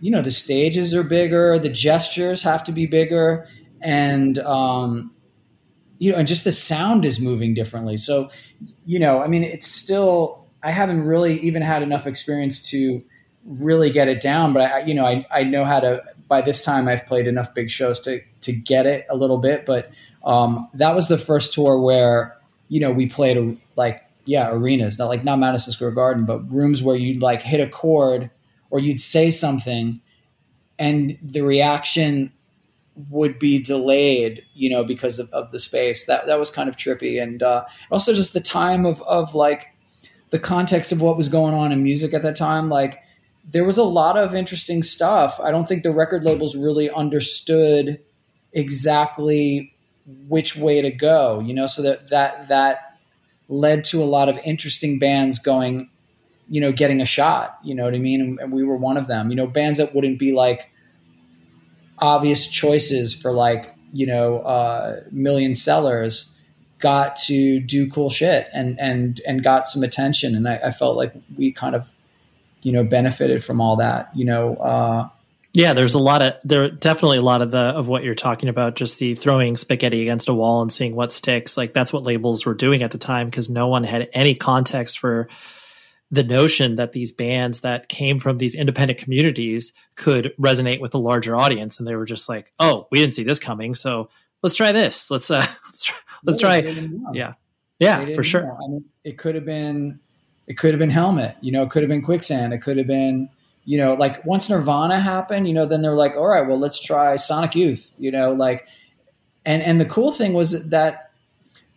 you 0.00 0.10
know 0.10 0.22
the 0.22 0.30
stages 0.30 0.94
are 0.94 1.02
bigger, 1.04 1.58
the 1.58 1.68
gestures 1.68 2.42
have 2.42 2.64
to 2.64 2.72
be 2.72 2.86
bigger, 2.86 3.46
and 3.80 4.38
um, 4.40 5.12
you 5.98 6.10
know, 6.10 6.18
and 6.18 6.26
just 6.26 6.44
the 6.44 6.52
sound 6.52 7.04
is 7.04 7.20
moving 7.20 7.54
differently. 7.54 7.96
So, 7.98 8.30
you 8.84 8.98
know, 8.98 9.22
I 9.22 9.28
mean, 9.28 9.44
it's 9.44 9.66
still. 9.66 10.39
I 10.62 10.70
haven't 10.72 11.04
really 11.04 11.38
even 11.40 11.62
had 11.62 11.82
enough 11.82 12.06
experience 12.06 12.60
to 12.70 13.02
really 13.44 13.90
get 13.90 14.08
it 14.08 14.20
down, 14.20 14.52
but 14.52 14.70
I, 14.70 14.80
you 14.80 14.94
know, 14.94 15.06
I, 15.06 15.26
I 15.32 15.44
know 15.44 15.64
how 15.64 15.80
to 15.80 16.02
by 16.28 16.40
this 16.40 16.62
time 16.62 16.88
I've 16.88 17.06
played 17.06 17.26
enough 17.26 17.54
big 17.54 17.70
shows 17.70 18.00
to 18.00 18.20
to 18.42 18.52
get 18.52 18.86
it 18.86 19.06
a 19.10 19.16
little 19.16 19.38
bit. 19.38 19.66
But 19.66 19.90
um, 20.24 20.68
that 20.74 20.94
was 20.94 21.08
the 21.08 21.18
first 21.18 21.54
tour 21.54 21.80
where 21.80 22.36
you 22.68 22.80
know 22.80 22.92
we 22.92 23.06
played 23.06 23.36
a, 23.36 23.56
like 23.76 24.04
yeah, 24.26 24.50
arenas, 24.50 24.98
not 24.98 25.08
like 25.08 25.24
not 25.24 25.38
Madison 25.38 25.72
Square 25.72 25.92
Garden, 25.92 26.24
but 26.24 26.52
rooms 26.52 26.82
where 26.82 26.96
you'd 26.96 27.22
like 27.22 27.42
hit 27.42 27.60
a 27.60 27.68
chord 27.68 28.30
or 28.70 28.78
you'd 28.78 29.00
say 29.00 29.30
something 29.30 30.00
and 30.80 31.18
the 31.22 31.42
reaction 31.42 32.32
would 33.10 33.38
be 33.38 33.58
delayed, 33.58 34.42
you 34.54 34.68
know, 34.68 34.82
because 34.82 35.18
of, 35.18 35.30
of 35.30 35.52
the 35.52 35.60
space. 35.60 36.06
That 36.06 36.26
that 36.26 36.38
was 36.38 36.50
kind 36.50 36.68
of 36.68 36.76
trippy, 36.76 37.22
and 37.22 37.42
uh, 37.42 37.64
also 37.90 38.14
just 38.14 38.32
the 38.32 38.40
time 38.40 38.84
of 38.84 39.00
of 39.02 39.34
like 39.34 39.68
the 40.30 40.38
context 40.38 40.92
of 40.92 41.00
what 41.00 41.16
was 41.16 41.28
going 41.28 41.54
on 41.54 41.72
in 41.72 41.82
music 41.82 42.14
at 42.14 42.22
that 42.22 42.36
time. 42.36 42.68
Like 42.68 43.02
there 43.44 43.64
was 43.64 43.78
a 43.78 43.84
lot 43.84 44.16
of 44.16 44.34
interesting 44.34 44.82
stuff. 44.82 45.40
I 45.42 45.50
don't 45.50 45.66
think 45.66 45.82
the 45.82 45.92
record 45.92 46.24
labels 46.24 46.56
really 46.56 46.90
understood 46.90 48.00
exactly 48.52 49.74
which 50.28 50.56
way 50.56 50.80
to 50.82 50.90
go, 50.90 51.40
you 51.40 51.54
know, 51.54 51.66
so 51.66 51.82
that 51.82 52.08
that 52.08 52.48
that 52.48 52.98
led 53.48 53.84
to 53.84 54.02
a 54.02 54.04
lot 54.04 54.28
of 54.28 54.38
interesting 54.44 54.98
bands 54.98 55.38
going, 55.38 55.90
you 56.48 56.60
know, 56.60 56.72
getting 56.72 57.00
a 57.00 57.04
shot. 57.04 57.58
You 57.64 57.74
know 57.74 57.84
what 57.84 57.94
I 57.94 57.98
mean? 57.98 58.20
And, 58.20 58.38
and 58.40 58.52
we 58.52 58.64
were 58.64 58.76
one 58.76 58.96
of 58.96 59.08
them. 59.08 59.30
You 59.30 59.36
know, 59.36 59.46
bands 59.46 59.78
that 59.78 59.94
wouldn't 59.94 60.18
be 60.18 60.32
like 60.32 60.70
obvious 61.98 62.46
choices 62.46 63.14
for 63.14 63.32
like 63.32 63.74
you 63.92 64.06
know 64.06 64.38
uh, 64.38 65.00
million 65.10 65.54
sellers 65.54 66.29
got 66.80 67.14
to 67.14 67.60
do 67.60 67.88
cool 67.88 68.10
shit 68.10 68.48
and 68.52 68.78
and 68.80 69.20
and 69.26 69.42
got 69.42 69.68
some 69.68 69.82
attention. 69.82 70.34
And 70.34 70.48
I, 70.48 70.56
I, 70.64 70.70
felt 70.70 70.96
like 70.96 71.12
we 71.36 71.52
kind 71.52 71.74
of 71.74 71.92
you 72.62 72.72
know 72.72 72.82
benefited 72.82 73.44
from 73.44 73.60
all 73.60 73.76
that 73.76 74.10
you 74.14 74.24
know 74.24 74.56
uh, 74.56 75.08
yeah 75.52 75.72
there's 75.72 75.94
a 75.94 75.98
lot 75.98 76.22
of 76.22 76.34
there 76.44 76.68
definitely 76.70 77.18
a 77.18 77.22
lot 77.22 77.42
of 77.42 77.50
the 77.50 77.58
of 77.58 77.88
what 77.88 78.02
you're 78.02 78.14
talking 78.14 78.48
about 78.48 78.76
just 78.76 78.98
the 78.98 79.14
throwing 79.14 79.56
spaghetti 79.56 80.02
against 80.02 80.28
a 80.28 80.34
wall 80.34 80.62
and 80.62 80.72
seeing 80.72 80.96
what 80.96 81.12
sticks. 81.12 81.56
Like 81.56 81.72
that's 81.72 81.92
what 81.92 82.02
labels 82.02 82.44
were 82.44 82.54
doing 82.54 82.82
at 82.82 82.90
the 82.90 82.98
time 82.98 83.26
because 83.26 83.48
no 83.48 83.68
one 83.68 83.84
had 83.84 84.08
any 84.12 84.34
context 84.34 84.98
for 84.98 85.28
the 86.12 86.24
notion 86.24 86.76
that 86.76 86.90
these 86.90 87.12
bands 87.12 87.60
that 87.60 87.88
came 87.88 88.18
from 88.18 88.38
these 88.38 88.56
independent 88.56 88.98
communities 88.98 89.72
could 89.94 90.34
resonate 90.40 90.80
with 90.80 90.92
a 90.94 90.98
larger 90.98 91.36
audience. 91.36 91.78
And 91.78 91.86
they 91.86 91.94
were 91.94 92.06
just 92.06 92.28
like 92.28 92.52
oh 92.58 92.88
we 92.90 92.98
didn't 92.98 93.14
see 93.14 93.24
this 93.24 93.38
coming 93.38 93.74
so 93.74 94.08
let's 94.42 94.56
try 94.56 94.72
this. 94.72 95.10
Let's 95.10 95.30
uh 95.30 95.44
let's 95.66 95.84
try, 95.84 95.98
let's 96.24 96.38
try 96.38 96.58
yeah 97.12 97.34
yeah 97.78 98.04
for 98.14 98.22
sure 98.22 98.52
I 98.52 98.68
mean, 98.68 98.84
it 99.04 99.18
could 99.18 99.34
have 99.34 99.44
been 99.44 100.00
it 100.46 100.58
could 100.58 100.72
have 100.72 100.78
been 100.78 100.90
helmet 100.90 101.36
you 101.40 101.52
know 101.52 101.62
it 101.62 101.70
could 101.70 101.82
have 101.82 101.90
been 101.90 102.02
quicksand 102.02 102.52
it 102.52 102.58
could 102.58 102.76
have 102.76 102.86
been 102.86 103.28
you 103.64 103.78
know 103.78 103.94
like 103.94 104.24
once 104.24 104.48
nirvana 104.48 105.00
happened 105.00 105.46
you 105.46 105.54
know 105.54 105.66
then 105.66 105.82
they're 105.82 105.94
like 105.94 106.12
all 106.16 106.28
right 106.28 106.46
well 106.46 106.58
let's 106.58 106.80
try 106.80 107.16
sonic 107.16 107.54
youth 107.54 107.92
you 107.98 108.10
know 108.10 108.32
like 108.32 108.66
and 109.44 109.62
and 109.62 109.80
the 109.80 109.84
cool 109.84 110.12
thing 110.12 110.32
was 110.32 110.68
that 110.68 111.10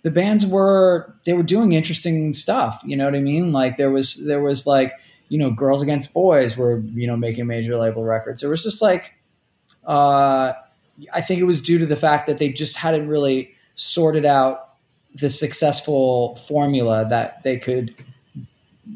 the 0.04 0.12
bands 0.12 0.46
were 0.46 1.16
they 1.26 1.34
were 1.34 1.44
doing 1.44 1.72
interesting 1.72 2.34
stuff. 2.34 2.82
You 2.86 2.96
know 2.96 3.06
what 3.06 3.16
I 3.16 3.20
mean? 3.20 3.52
Like 3.52 3.78
there 3.78 3.90
was 3.90 4.24
there 4.26 4.42
was 4.42 4.68
like 4.68 4.94
you 5.30 5.38
know 5.38 5.50
Girls 5.50 5.82
Against 5.82 6.14
Boys 6.14 6.56
were 6.56 6.84
you 6.94 7.08
know 7.08 7.18
making 7.18 7.48
major 7.48 7.76
label 7.78 8.04
records. 8.04 8.42
There 8.42 8.50
was 8.50 8.64
just 8.64 8.82
like 8.82 9.16
uh, 9.86 10.54
I 11.14 11.22
think 11.22 11.42
it 11.42 11.46
was 11.46 11.62
due 11.62 11.80
to 11.80 11.86
the 11.86 11.96
fact 11.96 12.28
that 12.28 12.38
they 12.38 12.50
just 12.50 12.78
hadn't 12.78 13.08
really 13.08 13.56
sorted 13.76 14.26
out 14.26 14.70
the 15.16 15.30
successful 15.30 16.36
formula 16.36 17.06
that 17.10 17.44
they 17.44 17.58
could. 17.58 17.96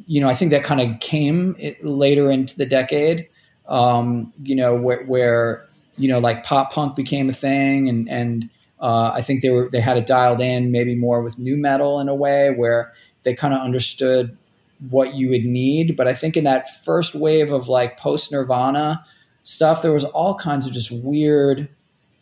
You 0.05 0.21
know, 0.21 0.27
I 0.27 0.33
think 0.33 0.51
that 0.51 0.63
kind 0.63 0.81
of 0.81 0.99
came 0.99 1.55
later 1.81 2.31
into 2.31 2.57
the 2.57 2.65
decade. 2.65 3.27
Um, 3.67 4.33
you 4.39 4.55
know, 4.55 4.75
where, 4.75 5.03
where 5.05 5.65
you 5.97 6.07
know 6.07 6.19
like 6.19 6.43
pop 6.43 6.71
punk 6.71 6.95
became 6.95 7.29
a 7.29 7.33
thing 7.33 7.89
and 7.89 8.07
and 8.07 8.49
uh, 8.79 9.11
I 9.13 9.21
think 9.21 9.41
they 9.41 9.49
were 9.49 9.69
they 9.69 9.79
had 9.81 9.97
it 9.97 10.05
dialed 10.05 10.39
in 10.39 10.71
maybe 10.71 10.95
more 10.95 11.21
with 11.21 11.39
nu 11.39 11.57
metal 11.57 11.99
in 11.99 12.07
a 12.07 12.15
way 12.15 12.51
where 12.51 12.93
they 13.23 13.33
kind 13.33 13.53
of 13.53 13.61
understood 13.61 14.37
what 14.89 15.15
you 15.15 15.29
would 15.29 15.45
need. 15.45 15.95
But 15.95 16.07
I 16.07 16.13
think 16.13 16.37
in 16.37 16.43
that 16.43 16.83
first 16.83 17.15
wave 17.15 17.51
of 17.51 17.67
like 17.67 17.97
post 17.97 18.31
Nirvana 18.31 19.03
stuff, 19.41 19.81
there 19.81 19.93
was 19.93 20.03
all 20.03 20.35
kinds 20.35 20.67
of 20.67 20.73
just 20.73 20.91
weird, 20.91 21.67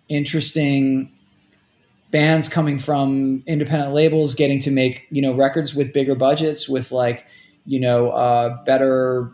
interesting 0.08 1.12
bands 2.16 2.48
coming 2.48 2.80
from 2.80 3.44
independent 3.46 3.94
labels 3.94 4.36
getting 4.36 4.58
to 4.58 4.72
make 4.72 5.06
you 5.10 5.22
know 5.22 5.34
records 5.34 5.76
with 5.76 5.92
bigger 5.92 6.16
budgets 6.16 6.70
with 6.70 6.90
like 6.90 7.26
you 7.66 7.78
know 7.78 8.10
uh, 8.12 8.64
better 8.64 9.34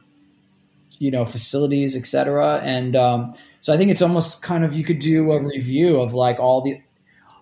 you 0.97 1.11
know 1.11 1.23
facilities 1.23 1.95
etc 1.95 2.59
and 2.63 2.95
um, 2.95 3.35
so 3.59 3.71
i 3.71 3.77
think 3.77 3.91
it's 3.91 4.01
almost 4.01 4.41
kind 4.41 4.65
of 4.65 4.73
you 4.73 4.83
could 4.83 4.97
do 4.97 5.31
a 5.31 5.39
review 5.39 6.01
of 6.01 6.15
like 6.15 6.39
all 6.39 6.61
the 6.61 6.81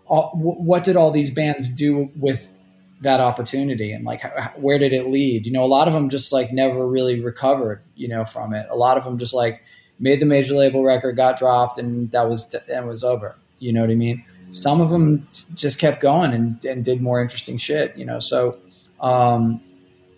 all, 0.08 0.32
what 0.34 0.84
did 0.84 0.98
all 0.98 1.10
these 1.10 1.32
bands 1.32 1.70
do 1.70 2.12
with 2.18 2.58
that 3.02 3.22
opportunity? 3.22 3.94
And 3.94 4.04
like 4.04 4.22
how, 4.22 4.52
where 4.58 4.78
did 4.78 4.92
it 4.92 5.08
lead? 5.08 5.46
You 5.46 5.54
know 5.54 5.64
a 5.64 5.72
lot 5.78 5.88
of 5.88 5.94
them 5.94 6.10
just 6.10 6.34
like 6.34 6.52
never 6.52 6.86
really 6.86 7.22
recovered 7.22 7.82
you 7.96 8.10
know 8.10 8.26
from 8.26 8.54
it. 8.54 8.68
A 8.70 8.76
lot 8.76 8.98
of 8.98 9.06
them 9.06 9.18
just 9.18 9.34
like 9.34 9.64
made 10.00 10.20
the 10.20 10.26
major 10.26 10.56
label 10.56 10.84
record 10.84 11.16
got 11.16 11.38
dropped 11.38 11.78
and 11.78 12.12
that 12.12 12.28
was 12.28 12.54
and 12.70 12.88
was 12.88 13.06
over. 13.06 13.38
You 13.60 13.72
know 13.72 13.82
what 13.82 13.90
i 13.90 13.96
mean 13.96 14.26
some 14.50 14.82
of 14.82 14.90
them 14.90 15.28
just 15.54 15.80
kept 15.80 16.02
going 16.02 16.34
and, 16.34 16.64
and 16.66 16.84
did 16.84 17.02
more 17.02 17.22
interesting 17.22 17.58
shit 17.58 17.96
you 17.98 18.06
know 18.06 18.20
so 18.20 18.58
um, 19.02 19.62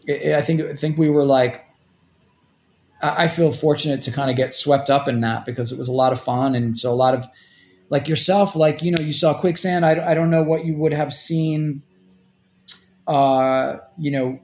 it, 0.07 0.35
i 0.35 0.41
think 0.41 0.61
i 0.61 0.73
think 0.73 0.97
we 0.97 1.09
were 1.09 1.25
like 1.25 1.65
I 3.03 3.29
feel 3.29 3.51
fortunate 3.51 4.03
to 4.03 4.11
kind 4.11 4.29
of 4.29 4.35
get 4.35 4.53
swept 4.53 4.91
up 4.91 5.07
in 5.07 5.21
that 5.21 5.43
because 5.43 5.71
it 5.71 5.79
was 5.79 5.87
a 5.87 5.91
lot 5.91 6.13
of 6.13 6.21
fun 6.21 6.53
and 6.53 6.77
so 6.77 6.91
a 6.91 6.93
lot 6.93 7.15
of 7.15 7.25
like 7.91 8.07
yourself, 8.07 8.55
like, 8.55 8.81
you 8.81 8.89
know, 8.89 9.01
you 9.01 9.11
saw 9.11 9.33
quicksand. 9.33 9.85
I, 9.85 10.11
I 10.11 10.13
don't 10.13 10.29
know 10.29 10.43
what 10.43 10.65
you 10.65 10.75
would 10.75 10.93
have 10.93 11.13
seen, 11.13 11.83
uh, 13.05 13.77
you 13.97 14.11
know, 14.11 14.39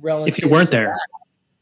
relative 0.00 0.36
if 0.36 0.42
you 0.42 0.50
weren't 0.50 0.70
there. 0.70 0.86
That. 0.86 1.00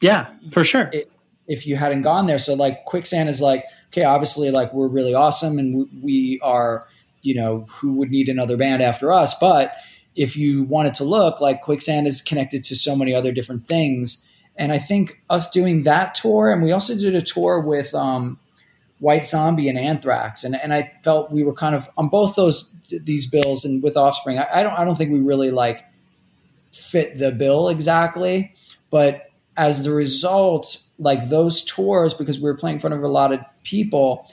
Yeah, 0.00 0.26
for 0.50 0.64
sure. 0.64 0.88
It, 0.92 1.12
if 1.46 1.66
you 1.66 1.76
hadn't 1.76 2.02
gone 2.02 2.26
there. 2.26 2.38
So 2.38 2.54
like 2.54 2.84
quicksand 2.86 3.28
is 3.28 3.40
like, 3.42 3.64
okay, 3.88 4.04
obviously 4.04 4.50
like 4.50 4.72
we're 4.72 4.88
really 4.88 5.14
awesome 5.14 5.58
and 5.58 5.76
we, 5.76 6.00
we 6.02 6.40
are, 6.42 6.86
you 7.22 7.34
know, 7.34 7.66
who 7.68 7.94
would 7.94 8.10
need 8.10 8.28
another 8.28 8.56
band 8.56 8.82
after 8.82 9.12
us. 9.12 9.34
But 9.38 9.74
if 10.14 10.36
you 10.36 10.64
wanted 10.64 10.94
to 10.94 11.04
look 11.04 11.40
like 11.40 11.62
quicksand 11.62 12.06
is 12.06 12.20
connected 12.20 12.64
to 12.64 12.76
so 12.76 12.96
many 12.96 13.14
other 13.14 13.32
different 13.32 13.62
things. 13.62 14.24
And 14.56 14.72
I 14.72 14.78
think 14.78 15.22
us 15.30 15.48
doing 15.48 15.82
that 15.82 16.16
tour, 16.16 16.50
and 16.50 16.62
we 16.62 16.72
also 16.72 16.96
did 16.96 17.14
a 17.14 17.22
tour 17.22 17.60
with 17.60 17.94
um, 17.94 18.40
White 18.98 19.24
Zombie 19.26 19.68
and 19.68 19.78
Anthrax, 19.78 20.42
and 20.42 20.56
and 20.56 20.74
I 20.74 20.82
felt 21.04 21.30
we 21.30 21.44
were 21.44 21.54
kind 21.54 21.76
of 21.76 21.88
on 21.96 22.08
both 22.08 22.34
those 22.34 22.72
these 22.88 23.28
bills 23.28 23.64
and 23.64 23.80
with 23.82 23.96
Offspring. 23.96 24.38
I, 24.38 24.48
I 24.54 24.62
don't 24.64 24.72
I 24.72 24.84
don't 24.84 24.96
think 24.96 25.12
we 25.12 25.20
really 25.20 25.52
like 25.52 25.84
fit 26.72 27.18
the 27.18 27.30
bill 27.30 27.68
exactly, 27.68 28.52
but 28.90 29.30
as 29.56 29.86
a 29.86 29.92
result, 29.92 30.82
like 30.98 31.28
those 31.28 31.62
tours, 31.62 32.14
because 32.14 32.38
we 32.38 32.44
were 32.44 32.56
playing 32.56 32.76
in 32.76 32.80
front 32.80 32.94
of 32.94 33.02
a 33.02 33.08
lot 33.08 33.32
of 33.32 33.40
people, 33.64 34.28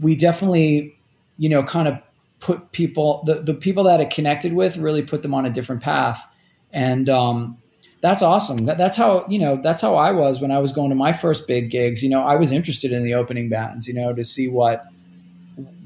we 0.00 0.16
definitely, 0.16 0.96
you 1.38 1.48
know, 1.48 1.62
kind 1.62 1.88
of 1.88 1.98
put 2.42 2.72
people 2.72 3.22
the 3.24 3.34
the 3.40 3.54
people 3.54 3.84
that 3.84 4.00
it 4.00 4.10
connected 4.10 4.52
with 4.52 4.76
really 4.76 5.02
put 5.02 5.22
them 5.22 5.32
on 5.32 5.46
a 5.46 5.50
different 5.50 5.80
path, 5.80 6.28
and 6.72 7.08
um, 7.08 7.56
that's 8.00 8.20
awesome. 8.20 8.66
That, 8.66 8.76
that's 8.76 8.96
how 8.96 9.24
you 9.28 9.38
know 9.38 9.60
that's 9.62 9.80
how 9.80 9.94
I 9.94 10.10
was 10.10 10.40
when 10.40 10.50
I 10.50 10.58
was 10.58 10.72
going 10.72 10.90
to 10.90 10.96
my 10.96 11.12
first 11.12 11.46
big 11.46 11.70
gigs. 11.70 12.02
You 12.02 12.10
know, 12.10 12.20
I 12.20 12.36
was 12.36 12.50
interested 12.50 12.92
in 12.92 13.04
the 13.04 13.14
opening 13.14 13.48
bands. 13.48 13.86
You 13.86 13.94
know, 13.94 14.12
to 14.12 14.24
see 14.24 14.48
what 14.48 14.84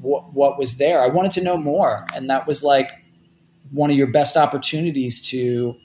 what, 0.01 0.33
what 0.33 0.57
was 0.57 0.77
there. 0.77 1.01
I 1.01 1.07
wanted 1.07 1.31
to 1.33 1.43
know 1.43 1.57
more, 1.57 2.07
and 2.13 2.29
that 2.29 2.47
was 2.47 2.63
like 2.63 3.05
one 3.71 3.91
of 3.91 3.95
your 3.95 4.07
best 4.07 4.35
opportunities 4.35 5.21
to 5.29 5.75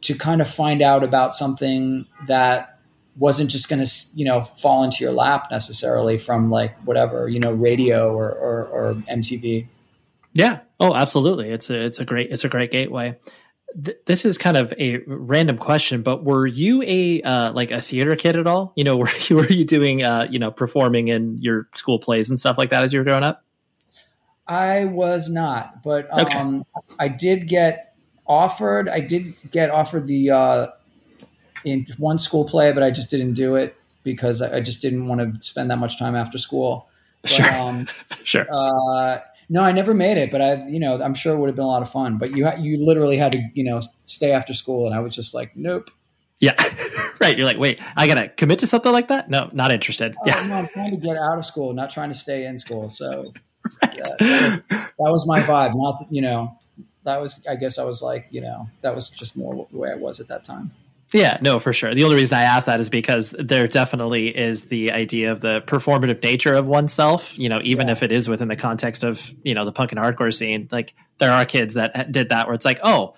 to 0.00 0.14
kind 0.14 0.40
of 0.40 0.48
find 0.48 0.80
out 0.80 1.04
about 1.04 1.34
something 1.34 2.06
that 2.26 2.78
wasn't 3.18 3.50
just 3.50 3.68
going 3.68 3.84
to 3.84 3.90
you 4.14 4.24
know 4.24 4.42
fall 4.42 4.82
into 4.82 5.04
your 5.04 5.12
lap 5.12 5.48
necessarily 5.50 6.16
from 6.16 6.50
like 6.50 6.74
whatever 6.86 7.28
you 7.28 7.38
know 7.38 7.52
radio 7.52 8.14
or, 8.14 8.32
or, 8.32 8.66
or 8.68 8.94
MTV. 8.94 9.66
Yeah. 10.36 10.60
Oh, 10.78 10.94
absolutely. 10.94 11.50
It's 11.50 11.70
a 11.70 11.78
it's 11.78 12.00
a 12.00 12.04
great 12.04 12.30
it's 12.30 12.44
a 12.44 12.48
great 12.48 12.70
gateway 12.70 13.16
this 14.06 14.24
is 14.24 14.38
kind 14.38 14.56
of 14.56 14.72
a 14.78 14.98
random 15.06 15.58
question, 15.58 16.02
but 16.02 16.24
were 16.24 16.46
you 16.46 16.82
a 16.82 17.20
uh, 17.22 17.52
like 17.52 17.70
a 17.70 17.80
theater 17.80 18.16
kid 18.16 18.36
at 18.36 18.46
all? 18.46 18.72
You 18.74 18.84
know, 18.84 18.96
were 18.96 19.10
you 19.28 19.36
were 19.36 19.48
you 19.48 19.64
doing 19.64 20.02
uh, 20.02 20.26
you 20.30 20.38
know 20.38 20.50
performing 20.50 21.08
in 21.08 21.38
your 21.38 21.68
school 21.74 21.98
plays 21.98 22.30
and 22.30 22.40
stuff 22.40 22.58
like 22.58 22.70
that 22.70 22.82
as 22.82 22.92
you 22.92 23.00
were 23.00 23.04
growing 23.04 23.24
up? 23.24 23.44
I 24.48 24.84
was 24.84 25.28
not, 25.28 25.82
but 25.82 26.06
um, 26.34 26.64
okay. 26.76 26.86
I 26.98 27.08
did 27.08 27.48
get 27.48 27.94
offered. 28.26 28.88
I 28.88 29.00
did 29.00 29.34
get 29.50 29.70
offered 29.70 30.06
the 30.06 30.30
uh, 30.30 30.66
in 31.64 31.86
one 31.98 32.18
school 32.18 32.44
play, 32.44 32.72
but 32.72 32.82
I 32.82 32.90
just 32.90 33.10
didn't 33.10 33.34
do 33.34 33.56
it 33.56 33.76
because 34.04 34.40
I 34.40 34.60
just 34.60 34.80
didn't 34.80 35.08
want 35.08 35.34
to 35.34 35.42
spend 35.46 35.70
that 35.70 35.78
much 35.78 35.98
time 35.98 36.14
after 36.14 36.38
school. 36.38 36.88
But, 37.22 37.30
sure. 37.32 37.54
Um, 37.54 37.88
sure. 38.24 38.46
Uh, 38.48 39.18
no, 39.48 39.62
I 39.62 39.72
never 39.72 39.94
made 39.94 40.18
it, 40.18 40.30
but 40.30 40.40
I, 40.40 40.66
you 40.66 40.80
know, 40.80 41.00
I'm 41.00 41.14
sure 41.14 41.34
it 41.34 41.38
would 41.38 41.48
have 41.48 41.56
been 41.56 41.64
a 41.64 41.68
lot 41.68 41.82
of 41.82 41.90
fun. 41.90 42.18
But 42.18 42.36
you, 42.36 42.48
you 42.58 42.84
literally 42.84 43.16
had 43.16 43.32
to, 43.32 43.42
you 43.54 43.64
know, 43.64 43.80
stay 44.04 44.32
after 44.32 44.52
school, 44.52 44.86
and 44.86 44.94
I 44.94 45.00
was 45.00 45.14
just 45.14 45.34
like, 45.34 45.56
nope. 45.56 45.90
Yeah, 46.38 46.52
right. 47.20 47.36
You're 47.36 47.46
like, 47.46 47.58
wait, 47.58 47.80
I 47.96 48.06
gotta 48.06 48.28
commit 48.28 48.58
to 48.58 48.66
something 48.66 48.92
like 48.92 49.08
that? 49.08 49.30
No, 49.30 49.48
not 49.52 49.72
interested. 49.72 50.14
Oh, 50.18 50.22
yeah, 50.26 50.46
no, 50.48 50.54
I'm 50.56 50.66
trying 50.68 50.90
to 50.90 50.96
get 50.98 51.16
out 51.16 51.38
of 51.38 51.46
school, 51.46 51.72
not 51.72 51.88
trying 51.90 52.10
to 52.10 52.18
stay 52.18 52.44
in 52.44 52.58
school. 52.58 52.90
So 52.90 53.32
right. 53.82 53.96
that, 54.18 54.62
that, 54.68 54.92
was 54.98 55.26
my 55.26 55.40
vibe. 55.40 55.72
Not, 55.74 56.06
you 56.10 56.20
know, 56.20 56.58
that 57.06 57.20
was 57.20 57.42
I 57.48 57.56
guess 57.56 57.78
I 57.78 57.84
was 57.84 58.02
like 58.02 58.26
you 58.30 58.42
know 58.42 58.68
that 58.82 58.94
was 58.94 59.08
just 59.08 59.36
more 59.36 59.66
the 59.70 59.78
way 59.78 59.90
I 59.90 59.94
was 59.94 60.20
at 60.20 60.28
that 60.28 60.44
time. 60.44 60.72
Yeah, 61.12 61.38
no, 61.40 61.60
for 61.60 61.72
sure. 61.72 61.94
The 61.94 62.04
only 62.04 62.16
reason 62.16 62.36
I 62.36 62.42
ask 62.42 62.66
that 62.66 62.80
is 62.80 62.90
because 62.90 63.30
there 63.38 63.68
definitely 63.68 64.36
is 64.36 64.62
the 64.62 64.90
idea 64.92 65.30
of 65.30 65.40
the 65.40 65.62
performative 65.62 66.22
nature 66.22 66.54
of 66.54 66.66
oneself, 66.66 67.38
you 67.38 67.48
know, 67.48 67.60
even 67.62 67.86
yeah. 67.86 67.92
if 67.92 68.02
it 68.02 68.10
is 68.10 68.28
within 68.28 68.48
the 68.48 68.56
context 68.56 69.04
of, 69.04 69.32
you 69.44 69.54
know, 69.54 69.64
the 69.64 69.72
punk 69.72 69.92
and 69.92 70.00
hardcore 70.00 70.34
scene. 70.34 70.68
Like 70.70 70.94
there 71.18 71.30
are 71.30 71.44
kids 71.44 71.74
that 71.74 72.10
did 72.10 72.30
that 72.30 72.46
where 72.46 72.54
it's 72.54 72.64
like, 72.64 72.80
oh, 72.82 73.14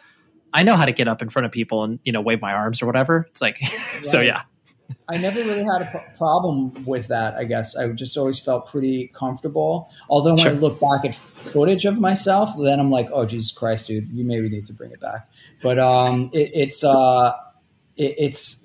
I 0.52 0.64
know 0.64 0.76
how 0.76 0.84
to 0.84 0.92
get 0.92 1.08
up 1.08 1.22
in 1.22 1.30
front 1.30 1.46
of 1.46 1.52
people 1.52 1.82
and, 1.84 1.98
you 2.04 2.12
know, 2.12 2.20
wave 2.20 2.42
my 2.42 2.52
arms 2.52 2.82
or 2.82 2.86
whatever. 2.86 3.26
It's 3.30 3.40
like, 3.40 3.58
right. 3.62 3.70
so 3.70 4.20
yeah. 4.20 4.42
I 5.08 5.16
never 5.16 5.40
really 5.40 5.64
had 5.64 5.82
a 5.82 6.04
problem 6.16 6.84
with 6.84 7.08
that, 7.08 7.34
I 7.34 7.44
guess. 7.44 7.76
I 7.76 7.88
just 7.88 8.16
always 8.16 8.40
felt 8.40 8.68
pretty 8.68 9.08
comfortable. 9.08 9.90
Although 10.08 10.34
when 10.34 10.38
sure. 10.38 10.52
I 10.52 10.54
look 10.54 10.80
back 10.80 11.04
at 11.04 11.14
footage 11.14 11.84
of 11.86 11.98
myself, 11.98 12.52
then 12.58 12.80
I'm 12.80 12.90
like, 12.90 13.08
oh, 13.12 13.26
Jesus 13.26 13.50
Christ, 13.52 13.86
dude, 13.86 14.10
you 14.10 14.24
maybe 14.24 14.48
need 14.48 14.66
to 14.66 14.72
bring 14.72 14.90
it 14.90 15.00
back. 15.00 15.28
But 15.62 15.78
um, 15.78 16.30
it, 16.32 16.50
it's, 16.54 16.84
uh, 16.84 17.32
it, 17.98 18.14
it's 18.18 18.64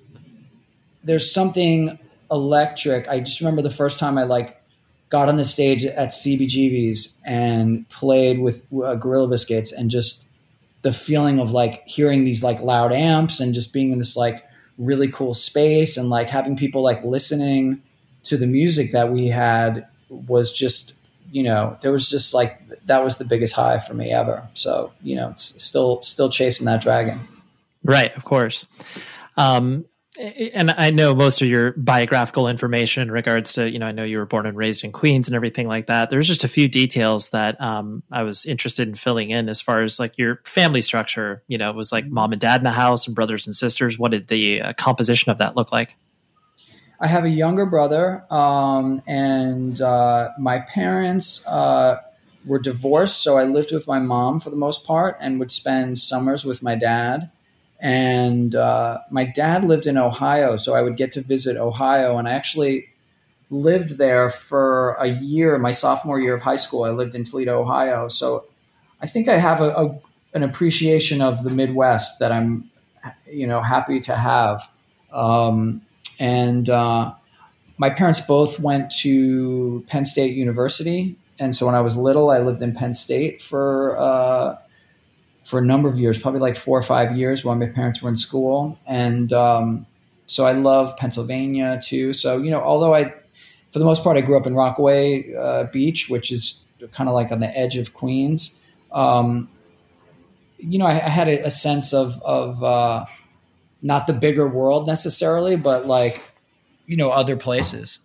there's 1.02 1.30
something 1.30 1.98
electric. 2.30 3.08
I 3.08 3.20
just 3.20 3.40
remember 3.40 3.62
the 3.62 3.70
first 3.70 3.98
time 3.98 4.16
I 4.16 4.24
like 4.24 4.60
got 5.10 5.28
on 5.28 5.36
the 5.36 5.44
stage 5.44 5.84
at 5.84 6.08
CBGB's 6.08 7.18
and 7.24 7.88
played 7.88 8.40
with 8.40 8.66
uh, 8.72 8.94
Gorilla 8.94 9.28
Biscuits 9.28 9.70
and 9.70 9.90
just 9.90 10.26
the 10.82 10.92
feeling 10.92 11.38
of 11.38 11.52
like 11.52 11.86
hearing 11.86 12.24
these 12.24 12.42
like 12.42 12.60
loud 12.60 12.92
amps 12.92 13.40
and 13.40 13.54
just 13.54 13.72
being 13.72 13.92
in 13.92 13.98
this 13.98 14.16
like 14.16 14.44
really 14.76 15.08
cool 15.08 15.32
space 15.34 15.96
and 15.96 16.10
like 16.10 16.28
having 16.28 16.56
people 16.56 16.82
like 16.82 17.02
listening 17.04 17.80
to 18.24 18.36
the 18.36 18.46
music 18.46 18.90
that 18.90 19.12
we 19.12 19.28
had 19.28 19.86
was 20.08 20.52
just 20.52 20.94
you 21.30 21.42
know 21.42 21.76
there 21.80 21.92
was 21.92 22.08
just 22.10 22.34
like 22.34 22.60
that 22.86 23.04
was 23.04 23.16
the 23.16 23.24
biggest 23.24 23.54
high 23.54 23.78
for 23.78 23.94
me 23.94 24.10
ever. 24.10 24.46
So 24.54 24.92
you 25.02 25.16
know 25.16 25.32
still 25.36 26.02
still 26.02 26.28
chasing 26.28 26.66
that 26.66 26.80
dragon. 26.80 27.20
Right 27.84 28.14
of 28.16 28.24
course 28.24 28.66
um, 29.36 29.84
and 30.16 30.70
I 30.70 30.90
know 30.90 31.12
most 31.12 31.42
of 31.42 31.48
your 31.48 31.72
biographical 31.72 32.46
information 32.46 33.02
in 33.02 33.10
regards 33.10 33.54
to, 33.54 33.68
you 33.68 33.80
know, 33.80 33.86
I 33.86 33.92
know 33.92 34.04
you 34.04 34.18
were 34.18 34.26
born 34.26 34.46
and 34.46 34.56
raised 34.56 34.84
in 34.84 34.92
Queens 34.92 35.26
and 35.26 35.34
everything 35.34 35.66
like 35.66 35.86
that. 35.86 36.08
There's 36.08 36.28
just 36.28 36.44
a 36.44 36.48
few 36.48 36.68
details 36.68 37.30
that 37.30 37.60
um, 37.60 38.04
I 38.12 38.22
was 38.22 38.46
interested 38.46 38.86
in 38.86 38.94
filling 38.94 39.30
in 39.30 39.48
as 39.48 39.60
far 39.60 39.82
as 39.82 39.98
like 39.98 40.16
your 40.16 40.40
family 40.44 40.82
structure. 40.82 41.42
You 41.48 41.58
know, 41.58 41.68
it 41.70 41.76
was 41.76 41.90
like 41.90 42.06
mom 42.06 42.30
and 42.30 42.40
dad 42.40 42.60
in 42.60 42.64
the 42.64 42.70
house 42.70 43.08
and 43.08 43.14
brothers 43.16 43.46
and 43.46 43.56
sisters. 43.56 43.98
What 43.98 44.12
did 44.12 44.28
the 44.28 44.62
uh, 44.62 44.72
composition 44.74 45.32
of 45.32 45.38
that 45.38 45.56
look 45.56 45.72
like? 45.72 45.96
I 47.00 47.08
have 47.08 47.24
a 47.24 47.28
younger 47.28 47.66
brother, 47.66 48.24
um, 48.32 49.02
and 49.06 49.78
uh, 49.80 50.28
my 50.38 50.60
parents 50.60 51.44
uh, 51.46 51.96
were 52.46 52.60
divorced, 52.60 53.20
so 53.20 53.36
I 53.36 53.44
lived 53.44 53.72
with 53.72 53.88
my 53.88 53.98
mom 53.98 54.38
for 54.38 54.50
the 54.50 54.56
most 54.56 54.86
part 54.86 55.16
and 55.20 55.40
would 55.40 55.50
spend 55.50 55.98
summers 55.98 56.44
with 56.44 56.62
my 56.62 56.76
dad 56.76 57.32
and 57.84 58.54
uh, 58.54 59.00
my 59.10 59.24
dad 59.24 59.62
lived 59.62 59.86
in 59.86 59.98
Ohio, 59.98 60.56
so 60.56 60.74
I 60.74 60.80
would 60.80 60.96
get 60.96 61.12
to 61.12 61.20
visit 61.20 61.58
Ohio, 61.58 62.16
and 62.16 62.26
I 62.26 62.32
actually 62.32 62.88
lived 63.50 63.98
there 63.98 64.30
for 64.30 64.94
a 64.94 65.08
year. 65.08 65.58
My 65.58 65.70
sophomore 65.70 66.18
year 66.18 66.32
of 66.32 66.40
high 66.40 66.56
school, 66.56 66.84
I 66.84 66.90
lived 66.90 67.14
in 67.14 67.24
Toledo, 67.24 67.60
Ohio. 67.60 68.08
So 68.08 68.46
I 69.02 69.06
think 69.06 69.28
I 69.28 69.36
have 69.36 69.60
a, 69.60 69.68
a 69.76 70.00
an 70.32 70.42
appreciation 70.42 71.20
of 71.20 71.44
the 71.44 71.50
Midwest 71.50 72.18
that 72.20 72.32
I'm, 72.32 72.70
you 73.30 73.46
know, 73.46 73.60
happy 73.60 74.00
to 74.00 74.16
have. 74.16 74.66
Um, 75.12 75.82
and 76.18 76.70
uh, 76.70 77.12
my 77.76 77.90
parents 77.90 78.22
both 78.22 78.58
went 78.58 78.90
to 79.02 79.84
Penn 79.88 80.06
State 80.06 80.34
University, 80.34 81.16
and 81.38 81.54
so 81.54 81.66
when 81.66 81.74
I 81.74 81.82
was 81.82 81.98
little, 81.98 82.30
I 82.30 82.38
lived 82.38 82.62
in 82.62 82.74
Penn 82.74 82.94
State 82.94 83.42
for 83.42 83.98
uh, 83.98 84.56
for 85.44 85.58
a 85.58 85.62
number 85.62 85.88
of 85.88 85.98
years, 85.98 86.18
probably 86.18 86.40
like 86.40 86.56
four 86.56 86.78
or 86.78 86.82
five 86.82 87.16
years 87.16 87.44
while 87.44 87.54
my 87.54 87.66
parents 87.66 88.02
were 88.02 88.08
in 88.08 88.16
school. 88.16 88.78
And 88.86 89.32
um, 89.32 89.86
so 90.26 90.46
I 90.46 90.52
love 90.52 90.96
Pennsylvania 90.96 91.78
too. 91.82 92.14
So, 92.14 92.38
you 92.38 92.50
know, 92.50 92.62
although 92.62 92.94
I, 92.94 93.14
for 93.70 93.78
the 93.78 93.84
most 93.84 94.02
part, 94.02 94.16
I 94.16 94.22
grew 94.22 94.38
up 94.38 94.46
in 94.46 94.54
Rockaway 94.54 95.34
uh, 95.34 95.64
Beach, 95.64 96.08
which 96.08 96.32
is 96.32 96.60
kind 96.92 97.08
of 97.08 97.14
like 97.14 97.30
on 97.30 97.40
the 97.40 97.58
edge 97.58 97.76
of 97.76 97.92
Queens. 97.92 98.54
Um, 98.90 99.48
you 100.58 100.78
know, 100.78 100.86
I, 100.86 100.92
I 100.92 101.08
had 101.08 101.28
a, 101.28 101.46
a, 101.46 101.50
sense 101.50 101.92
of, 101.92 102.22
of 102.22 102.62
uh, 102.62 103.04
not 103.82 104.06
the 104.06 104.12
bigger 104.12 104.48
world 104.48 104.86
necessarily, 104.86 105.56
but 105.56 105.86
like, 105.86 106.22
you 106.86 106.96
know, 106.96 107.10
other 107.10 107.36
places. 107.36 107.98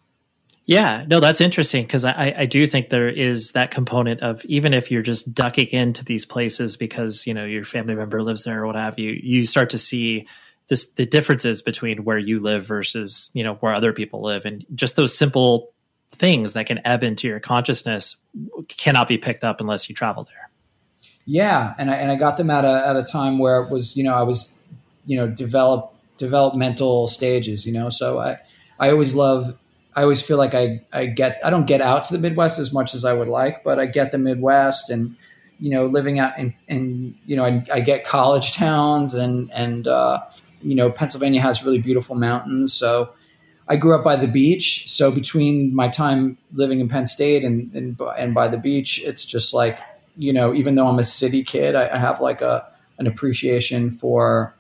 Yeah, 0.70 1.04
no, 1.08 1.20
that's 1.20 1.42
interesting 1.42 1.84
because 1.84 2.06
I, 2.06 2.32
I 2.38 2.46
do 2.46 2.68
think 2.68 2.90
there 2.90 3.10
is 3.10 3.54
that 3.54 3.72
component 3.72 4.22
of 4.22 4.46
even 4.46 4.72
if 4.72 4.92
you're 4.92 5.02
just 5.02 5.34
ducking 5.34 5.70
into 5.70 6.06
these 6.06 6.28
places 6.28 6.78
because 6.78 7.26
you 7.26 7.34
know 7.34 7.44
your 7.44 7.66
family 7.66 7.96
member 7.96 8.22
lives 8.22 8.44
there 8.44 8.62
or 8.62 8.68
what 8.68 8.76
have 8.76 9.00
you, 9.00 9.20
you 9.20 9.48
start 9.48 9.72
to 9.72 9.80
see 9.80 10.28
this 10.68 10.92
the 10.92 11.08
differences 11.08 11.64
between 11.64 12.04
where 12.04 12.20
you 12.20 12.38
live 12.38 12.68
versus 12.68 13.32
you 13.34 13.44
know 13.44 13.56
where 13.56 13.74
other 13.74 13.94
people 13.94 14.22
live, 14.22 14.46
and 14.46 14.64
just 14.76 14.96
those 14.96 15.18
simple 15.18 15.72
things 16.12 16.54
that 16.54 16.68
can 16.68 16.80
ebb 16.86 17.02
into 17.02 17.28
your 17.28 17.40
consciousness 17.40 18.18
cannot 18.68 19.08
be 19.08 19.18
picked 19.18 19.44
up 19.44 19.62
unless 19.62 19.90
you 19.90 19.96
travel 19.96 20.24
there. 20.24 20.52
Yeah, 21.26 21.74
and 21.80 21.90
I 21.90 21.96
and 21.96 22.12
I 22.12 22.16
got 22.16 22.38
them 22.38 22.52
at 22.52 22.64
a 22.64 22.88
at 22.88 22.96
a 22.96 23.02
time 23.02 23.40
where 23.40 23.60
it 23.64 23.72
was 23.72 23.98
you 23.98 24.04
know 24.04 24.14
I 24.14 24.22
was 24.22 24.54
you 25.08 25.18
know 25.18 25.26
develop 25.26 25.96
developmental 26.20 27.08
stages, 27.08 27.66
you 27.66 27.74
know, 27.74 27.90
so 27.90 28.20
I 28.20 28.38
I 28.80 28.92
always 28.92 29.16
love 29.16 29.58
I 29.96 30.04
always 30.04 30.22
feel 30.22 30.38
like 30.38 30.54
I, 30.54 30.82
I 30.94 31.08
get 31.08 31.40
I 31.44 31.50
don't 31.50 31.66
get 31.66 31.82
out 31.82 32.04
to 32.06 32.14
the 32.14 32.20
Midwest 32.20 32.60
as 32.60 32.72
much 32.72 32.94
as 32.94 33.06
I 33.06 33.14
would 33.14 33.28
like, 33.28 33.64
but 33.64 33.80
I 33.80 33.86
get 33.86 34.12
the 34.12 34.18
Midwest 34.18 34.90
and 34.90 35.16
you 35.60 35.70
know 35.70 35.88
living 35.88 36.20
out 36.20 36.38
in, 36.38 36.56
in 36.68 37.16
you 37.26 37.36
know 37.36 37.46
I, 37.46 37.64
I, 37.74 37.80
get 37.82 38.06
college 38.06 38.54
towns 38.54 39.14
and 39.14 39.52
and 39.52 39.88
uh, 39.88 40.22
you 40.62 40.76
know 40.76 40.90
Pennsylvania 40.90 41.42
has 41.42 41.64
really 41.64 41.80
beautiful 41.80 42.16
mountains, 42.16 42.74
so 42.74 43.14
I 43.68 43.76
grew 43.76 43.96
up 43.96 44.04
by 44.04 44.16
the 44.16 44.28
beach. 44.28 44.90
So 44.90 45.12
between 45.12 45.76
my 45.76 45.88
time 45.88 46.38
living 46.54 46.80
in 46.80 46.88
Penn 46.88 47.06
State 47.06 47.44
and 47.44 47.74
and, 47.74 48.00
and 48.18 48.34
by 48.34 48.48
the 48.48 48.58
beach, 48.58 49.02
it's 49.04 49.26
just 49.26 49.54
like 49.54 49.80
you 50.18 50.32
know 50.32 50.54
even 50.54 50.76
though 50.76 50.88
I'm 50.88 51.00
a 51.00 51.04
city 51.04 51.44
kid, 51.44 51.76
I, 51.76 51.90
I 51.94 51.98
have 51.98 52.22
like 52.22 52.42
a 52.42 52.66
an 53.00 53.08
appreciation 53.08 53.92
for 53.92 54.56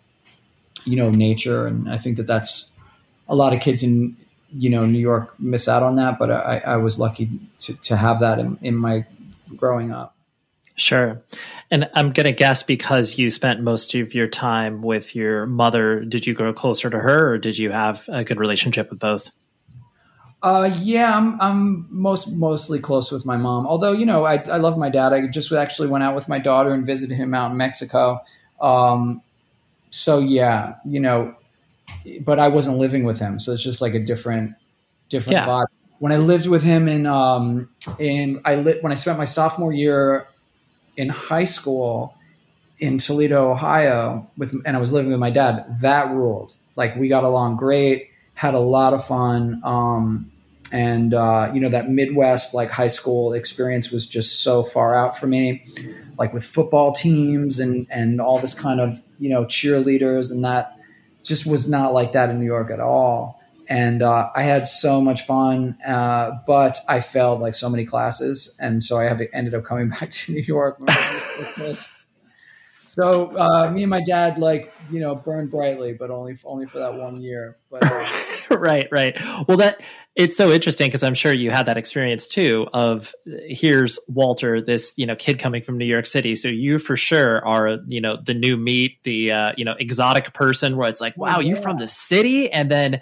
you 0.85 0.95
know 0.95 1.11
nature, 1.11 1.67
and 1.67 1.89
I 1.89 1.97
think 1.97 2.17
that 2.17 2.27
that's 2.27 2.71
a 3.27 3.35
lot 3.35 3.53
of 3.53 3.59
kids 3.59 3.83
in 3.83 4.17
you 4.51 4.69
know, 4.69 4.85
New 4.85 4.99
York 4.99 5.39
miss 5.39 5.67
out 5.67 5.83
on 5.83 5.95
that, 5.95 6.17
but 6.17 6.31
I, 6.31 6.61
I 6.65 6.77
was 6.77 6.99
lucky 6.99 7.29
to, 7.59 7.73
to 7.75 7.95
have 7.95 8.19
that 8.19 8.39
in, 8.39 8.57
in 8.61 8.75
my 8.75 9.05
growing 9.55 9.91
up. 9.91 10.15
Sure. 10.75 11.21
And 11.71 11.89
I'm 11.93 12.13
going 12.13 12.25
to 12.25 12.31
guess 12.31 12.63
because 12.63 13.19
you 13.19 13.29
spent 13.31 13.61
most 13.61 13.93
of 13.95 14.13
your 14.13 14.27
time 14.27 14.81
with 14.81 15.15
your 15.15 15.45
mother, 15.45 16.03
did 16.05 16.25
you 16.25 16.33
grow 16.33 16.53
closer 16.53 16.89
to 16.89 16.97
her 16.97 17.33
or 17.33 17.37
did 17.37 17.57
you 17.57 17.69
have 17.69 18.05
a 18.07 18.23
good 18.23 18.39
relationship 18.39 18.89
with 18.89 18.99
both? 18.99 19.29
Uh, 20.41 20.73
yeah, 20.79 21.17
I'm, 21.17 21.39
I'm 21.41 21.87
most, 21.89 22.31
mostly 22.31 22.79
close 22.79 23.11
with 23.11 23.25
my 23.25 23.35
mom. 23.35 23.67
Although, 23.67 23.91
you 23.91 24.05
know, 24.05 24.25
I, 24.25 24.35
I 24.35 24.57
love 24.57 24.77
my 24.77 24.89
dad. 24.89 25.11
I 25.11 25.27
just 25.27 25.51
actually 25.51 25.89
went 25.89 26.03
out 26.03 26.15
with 26.15 26.29
my 26.29 26.39
daughter 26.39 26.73
and 26.73 26.85
visited 26.85 27.15
him 27.15 27.33
out 27.33 27.51
in 27.51 27.57
Mexico. 27.57 28.21
Um, 28.61 29.21
so 29.89 30.19
yeah, 30.19 30.75
you 30.85 31.01
know, 31.01 31.35
but 32.21 32.39
I 32.39 32.47
wasn't 32.47 32.77
living 32.77 33.03
with 33.03 33.19
him, 33.19 33.39
so 33.39 33.53
it's 33.53 33.63
just 33.63 33.81
like 33.81 33.93
a 33.93 33.99
different 33.99 34.55
different 35.09 35.37
yeah. 35.37 35.47
vibe. 35.47 35.67
When 35.99 36.11
I 36.11 36.17
lived 36.17 36.47
with 36.47 36.63
him 36.63 36.87
in 36.87 37.05
um 37.05 37.69
in 37.99 38.41
I 38.45 38.55
lit 38.55 38.81
when 38.83 38.91
I 38.91 38.95
spent 38.95 39.17
my 39.17 39.25
sophomore 39.25 39.73
year 39.73 40.27
in 40.97 41.09
high 41.09 41.45
school 41.45 42.15
in 42.79 42.97
Toledo, 42.97 43.51
Ohio, 43.51 44.27
with 44.37 44.53
and 44.65 44.75
I 44.75 44.79
was 44.79 44.93
living 44.93 45.11
with 45.11 45.19
my 45.19 45.29
dad. 45.29 45.65
That 45.81 46.09
ruled. 46.11 46.55
Like 46.75 46.95
we 46.95 47.09
got 47.09 47.23
along 47.23 47.57
great, 47.57 48.09
had 48.33 48.53
a 48.53 48.59
lot 48.59 48.93
of 48.93 49.03
fun. 49.03 49.61
Um, 49.63 50.31
and 50.71 51.13
uh, 51.13 51.51
you 51.53 51.59
know 51.59 51.69
that 51.69 51.89
Midwest 51.89 52.53
like 52.53 52.69
high 52.69 52.87
school 52.87 53.33
experience 53.33 53.91
was 53.91 54.05
just 54.05 54.43
so 54.43 54.63
far 54.63 54.95
out 54.95 55.17
for 55.17 55.27
me, 55.27 55.65
like 56.17 56.33
with 56.33 56.45
football 56.45 56.91
teams 56.91 57.59
and 57.59 57.87
and 57.89 58.21
all 58.21 58.39
this 58.39 58.53
kind 58.53 58.79
of 58.79 58.99
you 59.19 59.29
know 59.29 59.45
cheerleaders 59.45 60.31
and 60.31 60.45
that 60.45 60.78
just 61.23 61.45
was 61.45 61.67
not 61.67 61.93
like 61.93 62.13
that 62.13 62.29
in 62.29 62.39
New 62.39 62.45
York 62.45 62.71
at 62.71 62.79
all. 62.79 63.39
And 63.67 64.01
uh, 64.01 64.29
I 64.35 64.41
had 64.41 64.65
so 64.65 64.99
much 64.99 65.23
fun, 65.23 65.77
uh, 65.87 66.31
but 66.47 66.79
I 66.87 67.01
failed 67.01 67.39
like 67.39 67.53
so 67.53 67.69
many 67.69 67.85
classes, 67.85 68.55
and 68.59 68.83
so 68.83 68.97
I 68.97 69.03
had 69.03 69.19
to, 69.19 69.35
ended 69.35 69.53
up 69.53 69.63
coming 69.63 69.89
back 69.99 70.09
to 70.09 70.31
New 70.31 70.41
York. 70.41 70.79
so 72.83 73.37
uh, 73.37 73.69
me 73.69 73.83
and 73.83 73.91
my 73.91 74.01
dad, 74.01 74.39
like 74.39 74.73
you 74.91 74.99
know, 74.99 75.13
burned 75.13 75.51
brightly, 75.51 75.93
but 75.93 76.09
only 76.09 76.35
only 76.45 76.65
for 76.65 76.79
that 76.79 76.95
one 76.95 77.21
year. 77.21 77.57
But 77.69 77.83
uh, 77.83 78.07
right, 78.57 78.87
right. 78.91 79.19
Well, 79.47 79.57
that 79.57 79.81
it's 80.15 80.35
so 80.35 80.51
interesting 80.51 80.87
because 80.87 81.03
I'm 81.03 81.13
sure 81.13 81.31
you 81.31 81.51
had 81.51 81.65
that 81.67 81.77
experience 81.77 82.27
too. 82.27 82.67
Of 82.73 83.13
here's 83.47 83.99
Walter, 84.07 84.61
this 84.61 84.93
you 84.97 85.05
know 85.05 85.15
kid 85.15 85.39
coming 85.39 85.61
from 85.61 85.77
New 85.77 85.85
York 85.85 86.05
City. 86.05 86.35
So 86.35 86.47
you 86.47 86.79
for 86.79 86.95
sure 86.95 87.45
are 87.45 87.79
you 87.87 88.01
know 88.01 88.17
the 88.17 88.33
new 88.33 88.57
meat, 88.57 89.03
the 89.03 89.31
uh, 89.31 89.53
you 89.57 89.65
know 89.65 89.75
exotic 89.79 90.33
person 90.33 90.77
where 90.77 90.89
it's 90.89 91.01
like, 91.01 91.17
wow, 91.17 91.39
yeah. 91.39 91.49
you 91.49 91.55
from 91.55 91.77
the 91.77 91.87
city, 91.87 92.51
and 92.51 92.69
then 92.69 93.01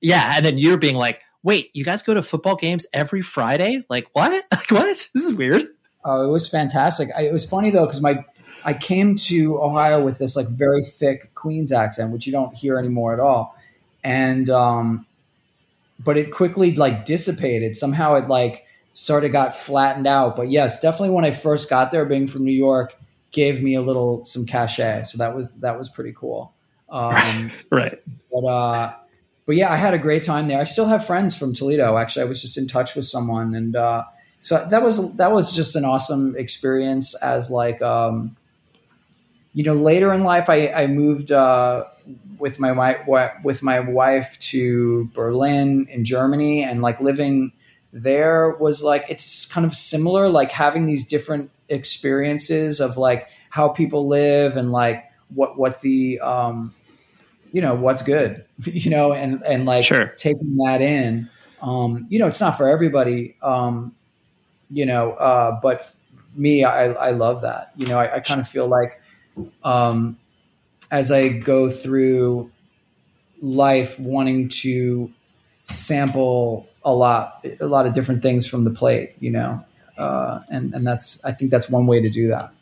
yeah, 0.00 0.34
and 0.36 0.44
then 0.44 0.58
you're 0.58 0.78
being 0.78 0.96
like, 0.96 1.20
wait, 1.42 1.70
you 1.74 1.84
guys 1.84 2.02
go 2.02 2.14
to 2.14 2.22
football 2.22 2.56
games 2.56 2.86
every 2.92 3.22
Friday? 3.22 3.84
Like 3.88 4.08
what? 4.12 4.44
Like 4.52 4.70
what? 4.70 5.08
This 5.14 5.24
is 5.24 5.34
weird. 5.34 5.64
Oh, 6.04 6.24
it 6.24 6.28
was 6.28 6.48
fantastic. 6.48 7.08
I, 7.16 7.22
it 7.22 7.32
was 7.32 7.44
funny 7.44 7.70
though 7.70 7.86
because 7.86 8.00
my 8.00 8.24
I 8.64 8.74
came 8.74 9.16
to 9.16 9.60
Ohio 9.62 10.02
with 10.02 10.18
this 10.18 10.36
like 10.36 10.48
very 10.48 10.82
thick 10.82 11.34
Queens 11.34 11.72
accent, 11.72 12.12
which 12.12 12.26
you 12.26 12.32
don't 12.32 12.54
hear 12.56 12.78
anymore 12.78 13.12
at 13.12 13.20
all, 13.20 13.56
and 14.04 14.48
um, 14.50 15.06
but 16.02 16.16
it 16.16 16.32
quickly 16.32 16.74
like 16.74 17.04
dissipated. 17.04 17.76
Somehow 17.76 18.14
it 18.14 18.28
like 18.28 18.64
sort 18.92 19.24
of 19.24 19.32
got 19.32 19.54
flattened 19.54 20.06
out. 20.06 20.36
But 20.36 20.50
yes, 20.50 20.80
definitely 20.80 21.10
when 21.10 21.24
I 21.24 21.30
first 21.30 21.70
got 21.70 21.90
there, 21.90 22.04
being 22.04 22.26
from 22.26 22.44
New 22.44 22.52
York, 22.52 22.96
gave 23.30 23.62
me 23.62 23.74
a 23.74 23.82
little 23.82 24.24
some 24.24 24.46
cachet. 24.46 25.04
So 25.04 25.18
that 25.18 25.34
was 25.34 25.58
that 25.58 25.78
was 25.78 25.88
pretty 25.88 26.12
cool. 26.12 26.52
Um, 26.88 27.50
right. 27.70 28.00
But 28.32 28.46
uh, 28.46 28.94
but 29.46 29.56
yeah, 29.56 29.72
I 29.72 29.76
had 29.76 29.94
a 29.94 29.98
great 29.98 30.22
time 30.22 30.48
there. 30.48 30.60
I 30.60 30.64
still 30.64 30.86
have 30.86 31.04
friends 31.04 31.36
from 31.36 31.54
Toledo. 31.54 31.96
Actually, 31.96 32.22
I 32.22 32.26
was 32.26 32.42
just 32.42 32.58
in 32.58 32.66
touch 32.66 32.94
with 32.94 33.06
someone, 33.06 33.54
and 33.54 33.76
uh, 33.76 34.04
so 34.40 34.66
that 34.70 34.82
was 34.82 35.14
that 35.14 35.32
was 35.32 35.54
just 35.54 35.76
an 35.76 35.84
awesome 35.84 36.36
experience. 36.36 37.14
As 37.16 37.50
like, 37.50 37.80
um, 37.82 38.36
you 39.54 39.64
know, 39.64 39.74
later 39.74 40.12
in 40.12 40.22
life, 40.22 40.50
I, 40.50 40.68
I 40.68 40.86
moved 40.86 41.32
uh, 41.32 41.84
with 42.38 42.58
my 42.58 42.72
wife 42.72 42.98
with 43.42 43.62
my 43.62 43.80
wife 43.80 44.38
to 44.38 45.10
Berlin 45.14 45.86
in 45.90 46.04
Germany, 46.04 46.62
and 46.62 46.82
like 46.82 47.00
living 47.00 47.52
there 47.92 48.56
was 48.58 48.84
like 48.84 49.06
it's 49.08 49.46
kind 49.46 49.66
of 49.66 49.74
similar, 49.74 50.28
like 50.28 50.50
having 50.52 50.86
these 50.86 51.06
different 51.06 51.50
experiences 51.68 52.80
of 52.80 52.96
like 52.96 53.28
how 53.50 53.68
people 53.68 54.08
live 54.08 54.56
and 54.56 54.72
like 54.72 55.04
what 55.34 55.58
what 55.58 55.80
the 55.80 56.18
um, 56.20 56.74
you 57.52 57.60
know 57.60 57.74
what's 57.74 58.02
good 58.02 58.44
you 58.64 58.90
know 58.90 59.12
and 59.12 59.42
and 59.44 59.66
like 59.66 59.84
sure. 59.84 60.08
taking 60.16 60.56
that 60.56 60.80
in 60.80 61.28
um 61.62 62.06
you 62.08 62.18
know 62.18 62.26
it's 62.26 62.40
not 62.40 62.56
for 62.56 62.68
everybody 62.68 63.36
um 63.42 63.94
you 64.70 64.86
know 64.86 65.12
uh 65.12 65.58
but 65.60 65.92
me 66.34 66.64
i 66.64 66.92
i 66.92 67.10
love 67.10 67.42
that 67.42 67.72
you 67.76 67.86
know 67.86 67.98
i, 67.98 68.16
I 68.16 68.20
kind 68.20 68.40
of 68.40 68.48
feel 68.48 68.68
like 68.68 69.00
um 69.64 70.18
as 70.90 71.10
i 71.12 71.28
go 71.28 71.70
through 71.70 72.50
life 73.40 73.98
wanting 74.00 74.48
to 74.48 75.12
sample 75.64 76.68
a 76.84 76.92
lot 76.92 77.44
a 77.60 77.66
lot 77.66 77.86
of 77.86 77.92
different 77.92 78.22
things 78.22 78.48
from 78.48 78.64
the 78.64 78.70
plate 78.70 79.14
you 79.20 79.30
know 79.30 79.64
uh 79.98 80.40
and 80.50 80.74
and 80.74 80.86
that's 80.86 81.22
i 81.24 81.32
think 81.32 81.50
that's 81.50 81.68
one 81.68 81.86
way 81.86 82.00
to 82.00 82.10
do 82.10 82.28
that 82.28 82.52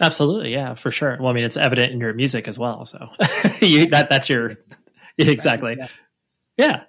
Absolutely, 0.00 0.52
yeah, 0.52 0.74
for 0.74 0.90
sure. 0.90 1.16
Well, 1.20 1.28
I 1.28 1.34
mean, 1.34 1.44
it's 1.44 1.58
evident 1.58 1.92
in 1.92 2.00
your 2.00 2.14
music 2.14 2.48
as 2.48 2.58
well. 2.58 2.86
So 2.86 3.10
you, 3.60 3.86
that 3.86 4.08
that's 4.08 4.30
your 4.30 4.56
exactly, 5.18 5.76
yeah. 5.78 5.88
yeah. 6.56 6.82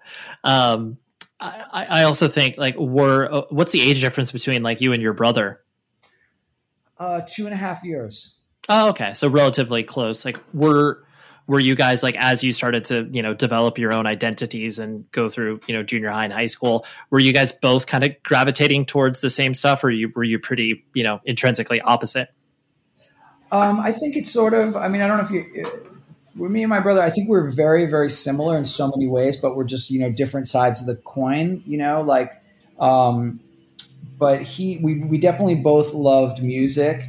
Um, 0.43 0.97
I, 1.39 1.87
I 1.89 2.03
also 2.03 2.27
think 2.27 2.57
like, 2.57 2.77
were 2.77 3.27
uh, 3.29 3.41
what's 3.49 3.73
the 3.73 3.81
age 3.81 3.99
difference 3.99 4.31
between 4.31 4.61
like 4.61 4.79
you 4.79 4.93
and 4.93 5.01
your 5.01 5.13
brother? 5.13 5.61
Uh, 6.97 7.21
two 7.27 7.45
and 7.45 7.53
a 7.53 7.57
half 7.57 7.83
years. 7.83 8.35
Oh, 8.69 8.89
okay, 8.89 9.13
so 9.13 9.27
relatively 9.27 9.83
close. 9.83 10.25
Like, 10.25 10.39
were 10.53 11.03
were 11.47 11.59
you 11.59 11.75
guys 11.75 12.03
like 12.03 12.15
as 12.15 12.43
you 12.43 12.53
started 12.53 12.83
to 12.85 13.09
you 13.11 13.21
know 13.21 13.33
develop 13.33 13.77
your 13.77 13.91
own 13.91 14.05
identities 14.05 14.79
and 14.79 15.09
go 15.11 15.27
through 15.27 15.59
you 15.67 15.73
know 15.73 15.83
junior 15.83 16.09
high 16.09 16.23
and 16.23 16.31
high 16.31 16.45
school 16.45 16.85
were 17.09 17.19
you 17.19 17.33
guys 17.33 17.51
both 17.51 17.87
kind 17.87 18.03
of 18.03 18.11
gravitating 18.23 18.85
towards 18.85 19.21
the 19.21 19.29
same 19.29 19.55
stuff 19.55 19.83
or 19.83 19.89
you 19.89 20.11
were 20.15 20.23
you 20.23 20.37
pretty 20.37 20.85
you 20.93 21.03
know 21.03 21.19
intrinsically 21.25 21.81
opposite 21.81 22.29
um, 23.51 23.81
I 23.81 23.91
think 23.91 24.15
it's 24.15 24.31
sort 24.31 24.53
of. 24.53 24.75
I 24.75 24.87
mean, 24.87 25.01
I 25.01 25.07
don't 25.07 25.17
know 25.17 25.23
if 25.23 25.31
you. 25.31 25.89
With 26.37 26.49
me 26.49 26.63
and 26.63 26.69
my 26.69 26.79
brother, 26.79 27.01
I 27.01 27.09
think 27.09 27.27
we're 27.27 27.51
very, 27.51 27.85
very 27.85 28.09
similar 28.09 28.57
in 28.57 28.63
so 28.63 28.87
many 28.87 29.05
ways, 29.05 29.35
but 29.35 29.57
we're 29.57 29.65
just 29.65 29.91
you 29.91 29.99
know 29.99 30.09
different 30.09 30.47
sides 30.47 30.79
of 30.79 30.87
the 30.87 30.95
coin. 30.95 31.61
You 31.65 31.77
know, 31.77 32.01
like, 32.01 32.31
um, 32.79 33.41
but 34.17 34.43
he, 34.43 34.77
we, 34.77 34.99
we 35.03 35.17
definitely 35.17 35.55
both 35.55 35.93
loved 35.93 36.41
music 36.41 37.03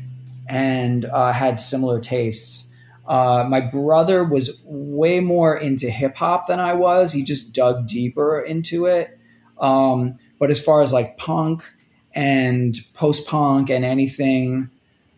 and 0.48 1.05
uh, 1.05 1.33
had 1.33 1.61
similar 1.61 2.00
tastes. 2.00 2.68
Uh, 3.07 3.44
my 3.48 3.61
brother 3.61 4.24
was 4.24 4.61
way 4.64 5.20
more 5.20 5.57
into 5.57 5.90
hip 5.90 6.16
hop 6.16 6.46
than 6.46 6.61
I 6.61 6.74
was. 6.74 7.12
He 7.12 7.24
just 7.24 7.52
dug 7.55 7.87
deeper 7.87 8.40
into 8.40 8.87
it. 8.87 9.18
Um, 9.59 10.16
but 10.38 10.50
as 10.50 10.62
far 10.62 10.83
as 10.83 10.92
like 10.92 11.16
punk 11.16 11.62
and 12.14 12.78
post 12.94 13.26
punk 13.26 13.70
and 13.70 13.85
anything, 13.85 14.70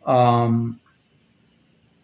um, 0.07 0.81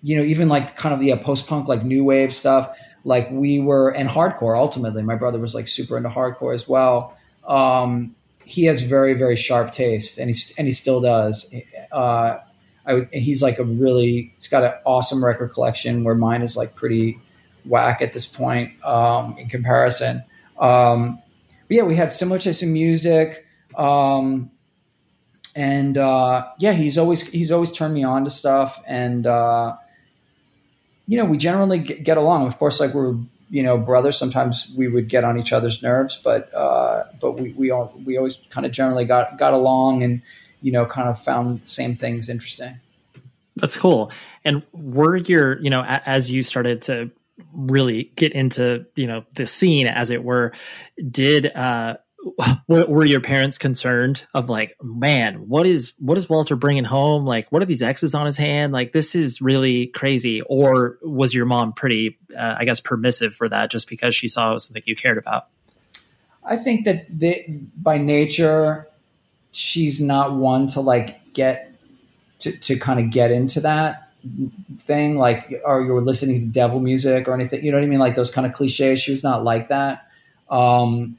you 0.02 0.16
know, 0.16 0.22
even 0.22 0.48
like 0.48 0.76
kind 0.76 0.92
of 0.92 1.00
the 1.00 1.06
yeah, 1.06 1.16
post 1.16 1.46
punk, 1.46 1.68
like 1.68 1.84
new 1.84 2.04
wave 2.04 2.32
stuff. 2.32 2.76
Like 3.04 3.30
we 3.30 3.60
were, 3.60 3.90
and 3.90 4.08
hardcore. 4.08 4.58
Ultimately, 4.58 5.02
my 5.02 5.16
brother 5.16 5.38
was 5.38 5.54
like 5.54 5.68
super 5.68 5.96
into 5.96 6.10
hardcore 6.10 6.54
as 6.54 6.68
well. 6.68 7.16
Um, 7.46 8.14
he 8.44 8.64
has 8.64 8.82
very 8.82 9.14
very 9.14 9.36
sharp 9.36 9.70
taste, 9.70 10.18
and 10.18 10.30
he 10.30 10.36
and 10.58 10.66
he 10.66 10.72
still 10.72 11.00
does. 11.00 11.52
Uh, 11.92 12.38
I, 12.86 13.06
he's 13.12 13.42
like 13.42 13.58
a 13.58 13.64
really 13.64 14.32
he's 14.36 14.48
got 14.48 14.64
an 14.64 14.72
awesome 14.84 15.24
record 15.24 15.48
collection 15.48 16.04
where 16.04 16.14
mine 16.14 16.42
is 16.42 16.56
like 16.56 16.74
pretty 16.74 17.18
whack 17.64 18.02
at 18.02 18.12
this 18.12 18.26
point 18.26 18.82
um, 18.84 19.36
in 19.38 19.48
comparison. 19.48 20.24
Um, 20.58 21.22
but 21.68 21.76
yeah, 21.76 21.82
we 21.82 21.94
had 21.94 22.12
similar 22.12 22.38
taste 22.38 22.62
in 22.62 22.72
music. 22.72 23.46
Um, 23.76 24.50
and 25.54 25.98
uh, 25.98 26.48
yeah, 26.58 26.72
he's 26.72 26.96
always 26.98 27.22
he's 27.22 27.50
always 27.50 27.72
turned 27.72 27.94
me 27.94 28.04
on 28.04 28.24
to 28.24 28.30
stuff, 28.30 28.80
and 28.86 29.26
uh, 29.26 29.76
you 31.06 31.16
know, 31.16 31.24
we 31.24 31.38
generally 31.38 31.78
get 31.78 32.16
along. 32.16 32.46
Of 32.46 32.58
course, 32.58 32.78
like 32.78 32.94
we're 32.94 33.16
you 33.50 33.62
know 33.62 33.76
brothers. 33.76 34.16
Sometimes 34.16 34.70
we 34.76 34.86
would 34.86 35.08
get 35.08 35.24
on 35.24 35.38
each 35.38 35.52
other's 35.52 35.82
nerves, 35.82 36.16
but 36.22 36.52
uh, 36.54 37.04
but 37.20 37.40
we 37.40 37.52
we 37.52 37.70
all 37.70 37.92
we 38.04 38.16
always 38.16 38.36
kind 38.50 38.64
of 38.64 38.72
generally 38.72 39.04
got 39.04 39.38
got 39.38 39.52
along, 39.52 40.02
and 40.02 40.22
you 40.60 40.72
know, 40.72 40.86
kind 40.86 41.08
of 41.08 41.18
found 41.18 41.62
the 41.62 41.66
same 41.66 41.94
things 41.94 42.28
interesting. 42.28 42.80
That's 43.56 43.76
cool. 43.76 44.10
And 44.44 44.64
were 44.72 45.16
your 45.16 45.60
you 45.60 45.70
know 45.70 45.82
as 45.86 46.30
you 46.30 46.42
started 46.42 46.82
to 46.82 47.10
really 47.52 48.04
get 48.16 48.32
into 48.32 48.86
you 48.96 49.06
know 49.06 49.24
the 49.34 49.46
scene 49.46 49.86
as 49.86 50.10
it 50.10 50.22
were 50.22 50.52
did 51.10 51.46
uh 51.54 51.96
were 52.68 53.06
your 53.06 53.20
parents 53.20 53.56
concerned 53.56 54.26
of 54.34 54.50
like 54.50 54.76
man 54.82 55.48
what 55.48 55.66
is 55.66 55.94
what 55.98 56.18
is 56.18 56.28
walter 56.28 56.54
bringing 56.54 56.84
home 56.84 57.24
like 57.24 57.50
what 57.50 57.62
are 57.62 57.66
these 57.66 57.80
x's 57.80 58.14
on 58.14 58.26
his 58.26 58.36
hand 58.36 58.74
like 58.74 58.92
this 58.92 59.14
is 59.14 59.40
really 59.40 59.86
crazy 59.86 60.42
or 60.42 60.98
was 61.02 61.32
your 61.32 61.46
mom 61.46 61.72
pretty 61.72 62.18
uh, 62.36 62.56
i 62.58 62.66
guess 62.66 62.78
permissive 62.78 63.34
for 63.34 63.48
that 63.48 63.70
just 63.70 63.88
because 63.88 64.14
she 64.14 64.28
saw 64.28 64.50
it 64.50 64.52
was 64.52 64.66
something 64.66 64.82
you 64.84 64.94
cared 64.94 65.16
about 65.16 65.46
i 66.44 66.58
think 66.58 66.84
that 66.84 67.06
they, 67.08 67.50
by 67.74 67.96
nature 67.96 68.86
she's 69.52 70.00
not 70.00 70.34
one 70.34 70.66
to 70.66 70.80
like 70.80 71.20
get 71.32 71.72
to, 72.38 72.52
to 72.58 72.78
kind 72.78 73.00
of 73.00 73.10
get 73.10 73.30
into 73.30 73.60
that 73.60 74.08
thing 74.78 75.16
like 75.16 75.62
or 75.64 75.82
you're 75.82 76.00
listening 76.00 76.40
to 76.40 76.46
devil 76.46 76.78
music 76.78 77.26
or 77.26 77.32
anything 77.32 77.64
you 77.64 77.70
know 77.70 77.78
what 77.78 77.84
i 77.84 77.86
mean 77.86 77.98
like 77.98 78.16
those 78.16 78.30
kind 78.30 78.46
of 78.46 78.52
cliches 78.52 79.00
she 79.00 79.10
was 79.10 79.24
not 79.24 79.44
like 79.44 79.68
that 79.68 80.10
um, 80.50 81.16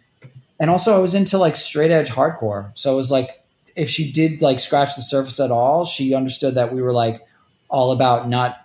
and 0.59 0.69
also 0.69 0.95
I 0.95 0.99
was 0.99 1.15
into 1.15 1.37
like 1.37 1.55
straight 1.55 1.91
edge 1.91 2.09
hardcore. 2.09 2.69
So 2.75 2.93
it 2.93 2.95
was 2.95 3.09
like 3.09 3.41
if 3.75 3.89
she 3.89 4.11
did 4.11 4.41
like 4.41 4.59
scratch 4.59 4.95
the 4.95 5.01
surface 5.01 5.39
at 5.39 5.49
all, 5.49 5.85
she 5.85 6.13
understood 6.13 6.55
that 6.55 6.73
we 6.73 6.81
were 6.81 6.93
like 6.93 7.25
all 7.69 7.91
about 7.91 8.29
not 8.29 8.57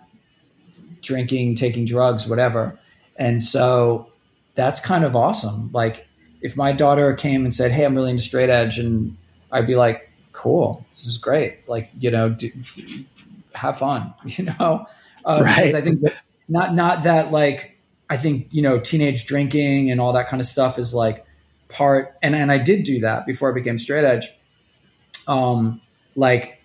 drinking, 1.01 1.55
taking 1.55 1.85
drugs, 1.85 2.27
whatever. 2.27 2.77
And 3.15 3.41
so 3.41 4.11
that's 4.53 4.79
kind 4.79 5.05
of 5.05 5.15
awesome. 5.15 5.71
Like 5.73 6.05
if 6.41 6.55
my 6.55 6.71
daughter 6.71 7.13
came 7.13 7.45
and 7.45 7.55
said, 7.55 7.71
"Hey, 7.71 7.83
I'm 7.83 7.95
really 7.95 8.11
into 8.11 8.21
straight 8.21 8.49
edge," 8.49 8.77
and 8.77 9.17
I'd 9.51 9.67
be 9.67 9.75
like, 9.75 10.09
"Cool, 10.31 10.85
this 10.91 11.05
is 11.05 11.17
great." 11.17 11.67
Like 11.67 11.89
you 11.99 12.11
know, 12.11 12.29
do, 12.29 12.51
do, 12.75 13.05
have 13.53 13.77
fun. 13.77 14.13
You 14.25 14.45
know, 14.45 14.85
uh, 15.25 15.41
right? 15.43 15.55
Because 15.55 15.73
I 15.73 15.81
think 15.81 16.03
not 16.47 16.73
not 16.73 17.03
that 17.03 17.31
like 17.31 17.77
I 18.09 18.17
think 18.17 18.47
you 18.51 18.61
know 18.61 18.79
teenage 18.79 19.25
drinking 19.25 19.91
and 19.91 19.99
all 19.99 20.13
that 20.13 20.27
kind 20.27 20.39
of 20.39 20.45
stuff 20.45 20.77
is 20.77 20.93
like 20.93 21.25
part 21.69 22.17
and 22.21 22.35
and 22.35 22.51
I 22.51 22.57
did 22.57 22.83
do 22.83 22.99
that 23.01 23.25
before 23.25 23.51
I 23.51 23.53
became 23.53 23.77
straight 23.77 24.05
edge. 24.05 24.29
Um 25.27 25.81
like 26.15 26.57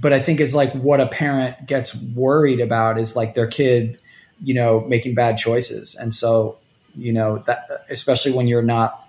but 0.00 0.12
I 0.12 0.20
think 0.20 0.40
it's 0.40 0.54
like 0.54 0.72
what 0.74 1.00
a 1.00 1.06
parent 1.06 1.66
gets 1.66 1.94
worried 1.94 2.60
about 2.60 2.98
is 2.98 3.16
like 3.16 3.34
their 3.34 3.46
kid, 3.46 4.00
you 4.42 4.54
know, 4.54 4.80
making 4.80 5.14
bad 5.14 5.36
choices. 5.36 5.96
And 5.96 6.14
so, 6.14 6.56
you 6.94 7.12
know, 7.12 7.38
that 7.46 7.68
especially 7.90 8.32
when 8.32 8.46
you're 8.46 8.62
not 8.62 9.08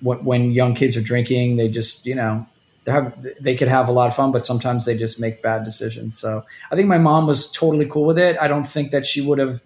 when, 0.00 0.24
when 0.24 0.50
young 0.52 0.74
kids 0.74 0.96
are 0.96 1.02
drinking, 1.02 1.56
they 1.56 1.68
just, 1.68 2.06
you 2.06 2.14
know, 2.14 2.46
have 2.86 3.26
they 3.40 3.54
could 3.54 3.68
have 3.68 3.88
a 3.88 3.92
lot 3.92 4.06
of 4.08 4.14
fun, 4.14 4.32
but 4.32 4.44
sometimes 4.44 4.84
they 4.86 4.96
just 4.96 5.20
make 5.20 5.42
bad 5.42 5.64
decisions. 5.64 6.18
So 6.18 6.42
I 6.70 6.76
think 6.76 6.88
my 6.88 6.98
mom 6.98 7.26
was 7.26 7.50
totally 7.50 7.86
cool 7.86 8.06
with 8.06 8.18
it. 8.18 8.36
I 8.40 8.48
don't 8.48 8.66
think 8.66 8.90
that 8.90 9.04
she 9.06 9.20
would 9.20 9.38
have 9.38 9.60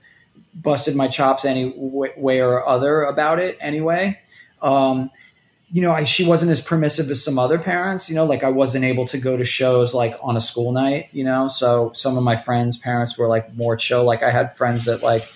busted 0.55 0.95
my 0.95 1.09
chops 1.09 1.45
any 1.45 1.73
way 1.77 2.41
or 2.41 2.67
other 2.67 3.03
about 3.03 3.39
it 3.39 3.57
anyway. 3.61 4.19
Um, 4.63 5.11
you 5.71 5.83
know, 5.83 5.93
I, 5.93 6.05
she 6.05 6.25
wasn't 6.25 6.53
as 6.53 6.61
permissive 6.61 7.11
as 7.11 7.25
some 7.25 7.39
other 7.39 7.59
parents, 7.59 8.09
you 8.09 8.15
know, 8.15 8.25
like 8.25 8.45
I 8.45 8.49
wasn't 8.49 8.85
able 8.85 9.07
to 9.07 9.19
go 9.19 9.37
to 9.37 9.45
shows 9.45 9.93
like 9.93 10.17
on 10.23 10.37
a 10.37 10.41
school 10.41 10.71
night, 10.71 11.09
you 11.11 11.25
know, 11.25 11.49
so 11.49 11.91
some 11.93 12.17
of 12.17 12.23
my 12.23 12.37
friends' 12.37 12.77
parents 12.77 13.19
were 13.19 13.27
like 13.27 13.53
more 13.55 13.75
chill. 13.75 14.05
Like 14.05 14.23
I 14.23 14.31
had 14.31 14.55
friends 14.55 14.85
that 14.85 15.03
like 15.03 15.29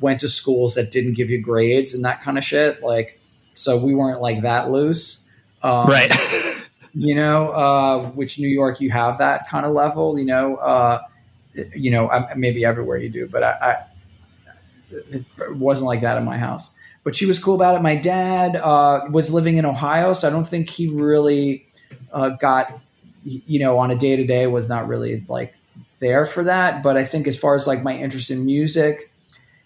went 0.00 0.20
to 0.20 0.28
schools 0.28 0.74
that 0.74 0.90
didn't 0.90 1.12
give 1.12 1.28
you 1.28 1.40
grades 1.40 1.94
and 1.94 2.04
that 2.06 2.22
kind 2.22 2.38
of 2.38 2.44
shit. 2.44 2.82
Like, 2.82 3.20
so 3.54 3.76
we 3.76 3.94
weren't 3.94 4.22
like 4.22 4.42
that 4.42 4.70
loose. 4.70 5.26
Um, 5.62 5.86
right. 5.88 6.10
you 6.96 7.14
know, 7.14 7.50
uh, 7.50 8.10
which 8.10 8.38
New 8.38 8.48
York, 8.48 8.80
you 8.80 8.90
have 8.90 9.18
that 9.18 9.48
kind 9.48 9.66
of 9.66 9.72
level, 9.72 10.18
you 10.18 10.24
know, 10.24 10.56
uh, 10.56 11.00
you 11.74 11.90
know, 11.90 12.26
maybe 12.36 12.64
everywhere 12.64 12.96
you 12.96 13.10
do, 13.10 13.28
but 13.28 13.42
I, 13.42 13.50
I 13.60 13.76
it 14.90 15.56
wasn't 15.56 15.86
like 15.86 16.00
that 16.00 16.16
in 16.16 16.24
my 16.24 16.38
house. 16.38 16.70
But 17.04 17.14
she 17.14 17.26
was 17.26 17.38
cool 17.38 17.54
about 17.54 17.76
it. 17.76 17.82
My 17.82 17.96
dad 17.96 18.56
uh, 18.56 19.08
was 19.10 19.30
living 19.30 19.58
in 19.58 19.66
Ohio, 19.66 20.12
so 20.14 20.26
I 20.26 20.30
don't 20.30 20.46
think 20.46 20.70
he 20.70 20.88
really 20.88 21.66
uh, 22.12 22.30
got, 22.30 22.80
you 23.24 23.58
know, 23.58 23.78
on 23.78 23.90
a 23.90 23.96
day 23.96 24.16
to 24.16 24.24
day 24.24 24.46
was 24.46 24.68
not 24.68 24.88
really 24.88 25.24
like 25.28 25.54
there 25.98 26.24
for 26.24 26.44
that. 26.44 26.82
But 26.82 26.96
I 26.96 27.04
think 27.04 27.26
as 27.28 27.38
far 27.38 27.54
as 27.54 27.66
like 27.66 27.82
my 27.82 27.96
interest 27.96 28.30
in 28.30 28.44
music, 28.44 29.12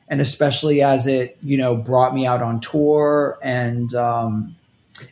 and 0.08 0.20
especially 0.20 0.82
as 0.82 1.06
it, 1.06 1.38
you 1.42 1.56
know, 1.56 1.76
brought 1.76 2.12
me 2.12 2.26
out 2.26 2.42
on 2.42 2.58
tour 2.60 3.38
and 3.40 3.94
um, 3.94 4.56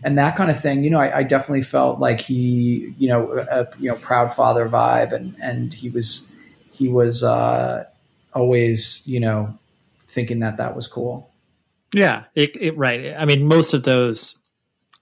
and 0.03 0.18
that 0.18 0.37
kind 0.37 0.51
of 0.51 0.61
thing, 0.61 0.85
you 0.85 0.90
know, 0.90 1.01
I, 1.01 1.18
I 1.18 1.22
definitely 1.22 1.62
felt 1.62 2.01
like 2.01 2.20
he, 2.20 2.94
you 2.98 3.09
know, 3.09 3.33
a 3.51 3.66
you 3.79 3.88
know 3.88 3.96
proud 3.96 4.33
father 4.33 4.68
vibe, 4.68 5.12
and 5.12 5.35
and 5.42 5.72
he 5.72 5.88
was 5.88 6.29
he 6.72 6.88
was 6.88 7.22
uh, 7.22 7.85
always, 8.35 9.03
you 9.05 9.20
know, 9.20 9.57
thinking 10.07 10.40
that 10.40 10.57
that 10.59 10.77
was 10.77 10.87
cool. 10.87 11.31
Yeah, 11.94 12.24
it, 12.35 12.57
it, 12.61 12.77
right. 12.77 13.14
I 13.16 13.24
mean, 13.24 13.46
most 13.46 13.72
of 13.74 13.83
those 13.83 14.38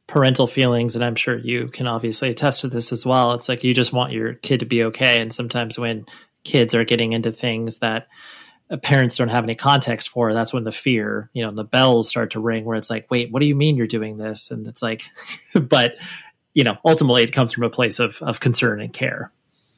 parental 0.07 0.47
feelings, 0.47 0.95
and 0.95 1.05
I'm 1.05 1.17
sure 1.17 1.37
you 1.37 1.69
can 1.69 1.87
obviously 1.87 2.31
attest 2.31 2.61
to 2.61 2.69
this 2.69 2.93
as 2.93 3.05
well. 3.05 3.33
It's 3.33 3.49
like 3.49 3.65
you 3.65 3.75
just 3.75 3.93
want 3.93 4.13
your 4.13 4.35
kid 4.35 4.61
to 4.61 4.67
be 4.67 4.85
okay, 4.85 5.21
and 5.21 5.33
sometimes 5.33 5.79
when 5.79 6.07
kids 6.45 6.75
are 6.75 6.85
getting 6.85 7.13
into 7.13 7.33
things 7.33 7.79
that 7.79 8.07
parents 8.83 9.17
don't 9.17 9.29
have 9.29 9.45
any 9.45 9.55
context 9.55 10.09
for, 10.09 10.33
that's 10.35 10.53
when 10.53 10.65
the 10.65 10.73
fear, 10.73 11.31
you 11.33 11.43
know, 11.43 11.51
the 11.51 11.65
bells 11.65 12.09
start 12.09 12.33
to 12.33 12.41
ring. 12.41 12.65
Where 12.65 12.77
it's 12.77 12.91
like, 12.91 13.11
wait, 13.11 13.31
what 13.31 13.41
do 13.41 13.47
you 13.47 13.55
mean 13.55 13.77
you're 13.77 13.87
doing 13.87 14.17
this? 14.17 14.51
And 14.51 14.67
it's 14.67 14.83
like, 14.83 15.05
but 15.55 15.97
you 16.55 16.65
know, 16.65 16.77
ultimately, 16.85 17.23
it 17.23 17.33
comes 17.33 17.53
from 17.53 17.65
a 17.65 17.71
place 17.71 17.99
of 17.99 18.21
of 18.23 18.41
concern 18.41 18.81
and 18.81 18.93
care. 18.93 19.31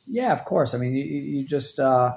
Yeah, 0.06 0.32
of 0.32 0.44
course. 0.44 0.74
I 0.74 0.78
mean, 0.78 0.94
you, 0.94 1.04
you 1.04 1.44
just. 1.44 1.78
Uh, 1.78 2.16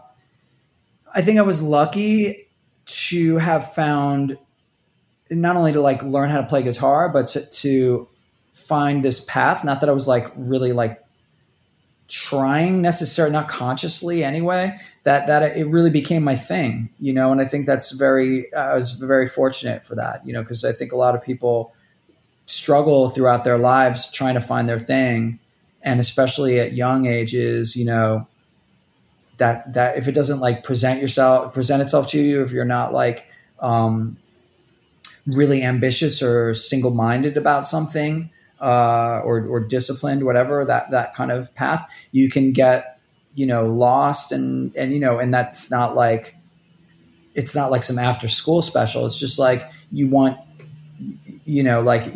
I 1.13 1.21
think 1.21 1.39
I 1.39 1.41
was 1.41 1.61
lucky 1.61 2.47
to 2.85 3.37
have 3.37 3.73
found 3.73 4.37
not 5.29 5.55
only 5.55 5.73
to 5.73 5.81
like 5.81 6.03
learn 6.03 6.29
how 6.29 6.41
to 6.41 6.47
play 6.47 6.63
guitar, 6.63 7.09
but 7.09 7.27
to, 7.27 7.45
to 7.45 8.07
find 8.53 9.03
this 9.03 9.19
path. 9.19 9.63
Not 9.63 9.81
that 9.81 9.89
I 9.89 9.93
was 9.93 10.07
like 10.07 10.31
really 10.35 10.73
like 10.73 11.00
trying 12.11 12.81
necessarily, 12.81 13.31
not 13.31 13.47
consciously 13.47 14.23
anyway. 14.23 14.77
That 15.03 15.27
that 15.27 15.55
it 15.55 15.67
really 15.67 15.89
became 15.89 16.23
my 16.23 16.35
thing, 16.35 16.89
you 16.99 17.13
know. 17.13 17.31
And 17.31 17.41
I 17.41 17.45
think 17.45 17.65
that's 17.65 17.91
very. 17.91 18.53
I 18.53 18.75
was 18.75 18.91
very 18.91 19.25
fortunate 19.25 19.85
for 19.85 19.95
that, 19.95 20.25
you 20.27 20.33
know, 20.33 20.41
because 20.41 20.63
I 20.63 20.73
think 20.73 20.91
a 20.91 20.97
lot 20.97 21.15
of 21.15 21.21
people 21.21 21.73
struggle 22.45 23.09
throughout 23.09 23.45
their 23.45 23.57
lives 23.57 24.11
trying 24.11 24.33
to 24.35 24.41
find 24.41 24.67
their 24.67 24.77
thing, 24.77 25.39
and 25.81 25.99
especially 25.99 26.59
at 26.59 26.73
young 26.73 27.07
ages, 27.07 27.75
you 27.75 27.85
know. 27.85 28.27
That, 29.37 29.73
that 29.73 29.97
if 29.97 30.07
it 30.07 30.11
doesn't 30.11 30.39
like 30.39 30.63
present 30.63 31.01
yourself 31.01 31.51
present 31.51 31.81
itself 31.81 32.05
to 32.09 32.21
you 32.21 32.43
if 32.43 32.51
you're 32.51 32.63
not 32.63 32.93
like 32.93 33.25
um, 33.59 34.17
really 35.25 35.63
ambitious 35.63 36.21
or 36.21 36.53
single 36.53 36.91
minded 36.91 37.37
about 37.37 37.65
something 37.65 38.29
uh, 38.61 39.21
or, 39.23 39.45
or 39.45 39.59
disciplined, 39.59 40.23
whatever 40.23 40.63
that 40.65 40.91
that 40.91 41.15
kind 41.15 41.31
of 41.31 41.53
path, 41.55 41.89
you 42.11 42.29
can 42.29 42.51
get 42.51 42.99
you 43.33 43.45
know 43.45 43.65
lost 43.65 44.31
and 44.31 44.75
and 44.75 44.93
you 44.93 44.99
know 44.99 45.17
and 45.17 45.33
that's 45.33 45.71
not 45.71 45.95
like 45.95 46.35
it's 47.33 47.55
not 47.55 47.71
like 47.71 47.83
some 47.83 47.97
after 47.97 48.27
school 48.27 48.61
special. 48.61 49.05
It's 49.05 49.19
just 49.19 49.39
like 49.39 49.63
you 49.91 50.07
want 50.07 50.37
you 51.45 51.63
know 51.63 51.81
like 51.81 52.13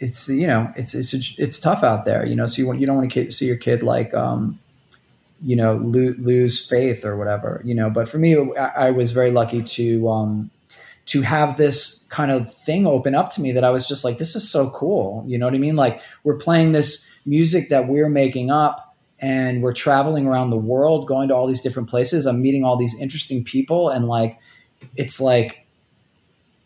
it's 0.00 0.28
you 0.28 0.46
know 0.46 0.72
it's 0.76 0.94
it's 0.94 1.38
it's 1.38 1.58
tough 1.58 1.82
out 1.82 2.04
there 2.04 2.24
you 2.24 2.36
know 2.36 2.46
so 2.46 2.60
you 2.60 2.66
want 2.66 2.80
you 2.80 2.86
don't 2.86 2.96
want 2.96 3.10
to 3.10 3.30
see 3.30 3.46
your 3.46 3.56
kid 3.56 3.82
like 3.82 4.14
um 4.14 4.58
you 5.42 5.56
know 5.56 5.74
lo- 5.76 6.14
lose 6.18 6.64
faith 6.64 7.04
or 7.04 7.16
whatever 7.16 7.60
you 7.64 7.74
know 7.74 7.90
but 7.90 8.08
for 8.08 8.18
me 8.18 8.36
I, 8.56 8.88
I 8.88 8.90
was 8.90 9.12
very 9.12 9.30
lucky 9.30 9.62
to 9.62 10.08
um 10.08 10.50
to 11.08 11.22
have 11.22 11.56
this 11.56 12.00
kind 12.10 12.30
of 12.30 12.52
thing 12.52 12.86
open 12.86 13.14
up 13.14 13.30
to 13.30 13.40
me 13.40 13.50
that 13.52 13.64
I 13.64 13.70
was 13.70 13.88
just 13.88 14.04
like, 14.04 14.18
this 14.18 14.36
is 14.36 14.48
so 14.48 14.68
cool. 14.70 15.24
You 15.26 15.38
know 15.38 15.46
what 15.46 15.54
I 15.54 15.58
mean? 15.58 15.74
Like 15.74 16.00
we're 16.22 16.36
playing 16.36 16.72
this 16.72 17.08
music 17.24 17.70
that 17.70 17.88
we're 17.88 18.10
making 18.10 18.50
up 18.50 18.94
and 19.18 19.62
we're 19.62 19.72
traveling 19.72 20.26
around 20.26 20.50
the 20.50 20.58
world, 20.58 21.06
going 21.06 21.28
to 21.28 21.34
all 21.34 21.46
these 21.46 21.62
different 21.62 21.88
places. 21.88 22.26
I'm 22.26 22.42
meeting 22.42 22.62
all 22.62 22.76
these 22.76 22.94
interesting 23.00 23.42
people 23.42 23.88
and 23.88 24.06
like, 24.06 24.38
it's 24.96 25.18
like, 25.18 25.66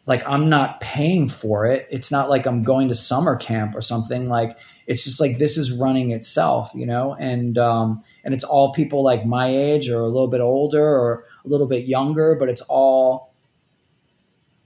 like 0.07 0.27
I'm 0.27 0.49
not 0.49 0.81
paying 0.81 1.29
for 1.29 1.65
it. 1.65 1.87
It's 1.89 2.11
not 2.11 2.29
like 2.29 2.45
I'm 2.45 2.63
going 2.63 2.89
to 2.89 2.97
summer 2.97 3.37
camp 3.37 3.77
or 3.77 3.81
something. 3.81 4.29
Like 4.29 4.59
it's 4.89 5.05
just 5.05 5.21
like 5.21 5.39
this 5.39 5.57
is 5.57 5.71
running 5.71 6.11
itself, 6.11 6.73
you 6.75 6.85
know. 6.85 7.15
And 7.21 7.57
um, 7.57 8.03
and 8.25 8.35
it's 8.35 8.43
all 8.43 8.73
people 8.73 9.05
like 9.05 9.25
my 9.25 9.47
age 9.47 9.89
or 9.89 10.01
a 10.01 10.09
little 10.09 10.27
bit 10.27 10.41
older 10.41 10.85
or 10.85 11.25
a 11.45 11.49
little 11.49 11.69
bit 11.69 11.87
younger, 11.87 12.35
but 12.35 12.49
it's 12.49 12.63
all 12.63 13.32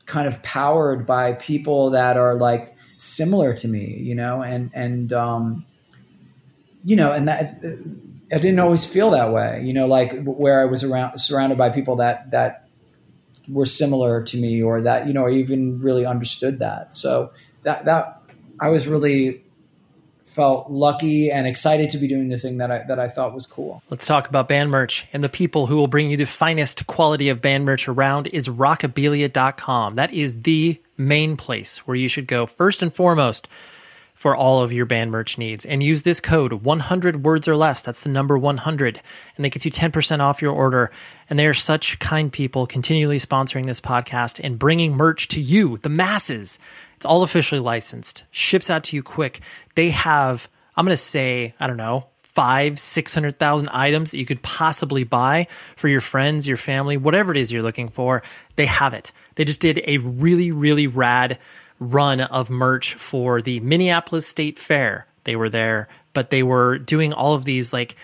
kind 0.06 0.26
of 0.26 0.42
powered 0.42 1.06
by 1.06 1.32
people 1.32 1.90
that 1.90 2.16
are 2.16 2.34
like 2.34 2.74
similar 2.96 3.52
to 3.54 3.68
me, 3.68 3.98
you 3.98 4.14
know, 4.14 4.42
and 4.42 4.70
and 4.74 5.12
um, 5.12 5.66
you 6.84 6.96
know, 6.96 7.12
and 7.12 7.28
that 7.28 7.60
I 8.32 8.38
didn't 8.38 8.60
always 8.60 8.86
feel 8.86 9.10
that 9.10 9.32
way, 9.32 9.62
you 9.64 9.72
know, 9.72 9.86
like 9.86 10.24
where 10.24 10.60
I 10.60 10.64
was 10.64 10.82
around 10.82 11.18
surrounded 11.18 11.58
by 11.58 11.70
people 11.70 11.96
that 11.96 12.30
that 12.30 12.68
were 13.48 13.66
similar 13.66 14.22
to 14.22 14.36
me 14.36 14.62
or 14.62 14.80
that 14.80 15.06
you 15.06 15.12
know 15.12 15.28
even 15.28 15.78
really 15.80 16.06
understood 16.06 16.60
that. 16.60 16.94
So 16.94 17.32
that 17.62 17.84
that 17.84 18.22
I 18.60 18.68
was 18.68 18.88
really 18.88 19.44
felt 20.36 20.70
lucky 20.70 21.30
and 21.30 21.46
excited 21.46 21.88
to 21.88 21.96
be 21.98 22.06
doing 22.06 22.28
the 22.28 22.38
thing 22.38 22.58
that 22.58 22.70
I 22.70 22.84
that 22.86 23.00
I 23.00 23.08
thought 23.08 23.34
was 23.34 23.46
cool. 23.46 23.82
Let's 23.88 24.06
talk 24.06 24.28
about 24.28 24.48
band 24.48 24.70
merch. 24.70 25.06
And 25.14 25.24
the 25.24 25.30
people 25.30 25.66
who 25.66 25.76
will 25.76 25.86
bring 25.86 26.10
you 26.10 26.18
the 26.18 26.26
finest 26.26 26.86
quality 26.86 27.30
of 27.30 27.40
band 27.40 27.64
merch 27.64 27.88
around 27.88 28.26
is 28.28 28.46
rockabilia.com. 28.46 29.94
That 29.94 30.12
is 30.12 30.42
the 30.42 30.80
main 30.98 31.36
place 31.38 31.78
where 31.86 31.96
you 31.96 32.08
should 32.08 32.26
go 32.26 32.44
first 32.44 32.82
and 32.82 32.92
foremost 32.92 33.48
for 34.16 34.34
all 34.34 34.62
of 34.62 34.72
your 34.72 34.86
band 34.86 35.10
merch 35.10 35.38
needs. 35.38 35.64
And 35.64 35.82
use 35.82 36.02
this 36.02 36.20
code 36.20 36.52
100 36.52 37.24
words 37.24 37.48
or 37.48 37.56
less. 37.56 37.82
That's 37.82 38.00
the 38.00 38.08
number 38.08 38.36
100. 38.36 39.00
And 39.36 39.44
that 39.44 39.50
gets 39.50 39.64
you 39.64 39.70
10% 39.70 40.20
off 40.20 40.42
your 40.42 40.52
order. 40.52 40.90
And 41.28 41.38
they 41.38 41.46
are 41.46 41.54
such 41.54 41.98
kind 41.98 42.32
people 42.32 42.66
continually 42.66 43.18
sponsoring 43.18 43.66
this 43.66 43.80
podcast 43.80 44.40
and 44.42 44.58
bringing 44.58 44.96
merch 44.96 45.28
to 45.28 45.40
you, 45.40 45.78
the 45.78 45.90
masses. 45.90 46.58
It's 46.96 47.06
all 47.06 47.22
officially 47.22 47.60
licensed, 47.60 48.24
ships 48.30 48.70
out 48.70 48.84
to 48.84 48.96
you 48.96 49.02
quick. 49.02 49.40
They 49.74 49.90
have, 49.90 50.48
I'm 50.76 50.84
going 50.84 50.92
to 50.92 50.96
say, 50.96 51.54
I 51.60 51.66
don't 51.66 51.76
know, 51.76 52.06
five, 52.36 52.78
600,000 52.78 53.68
items 53.70 54.10
that 54.10 54.18
you 54.18 54.26
could 54.26 54.42
possibly 54.42 55.04
buy 55.04 55.46
for 55.76 55.88
your 55.88 56.02
friends, 56.02 56.46
your 56.46 56.58
family, 56.58 56.98
whatever 56.98 57.32
it 57.32 57.38
is 57.38 57.50
you're 57.50 57.62
looking 57.62 57.88
for. 57.88 58.22
They 58.56 58.66
have 58.66 58.92
it. 58.92 59.10
They 59.36 59.44
just 59.44 59.60
did 59.60 59.82
a 59.86 59.98
really, 59.98 60.52
really 60.52 60.86
rad 60.86 61.38
run 61.80 62.20
of 62.20 62.50
merch 62.50 62.94
for 62.94 63.40
the 63.40 63.60
Minneapolis 63.60 64.26
State 64.26 64.58
Fair. 64.58 65.06
They 65.24 65.34
were 65.34 65.48
there, 65.48 65.88
but 66.12 66.30
they 66.30 66.42
were 66.42 66.78
doing 66.78 67.12
all 67.12 67.34
of 67.34 67.44
these 67.44 67.72
like 67.72 67.96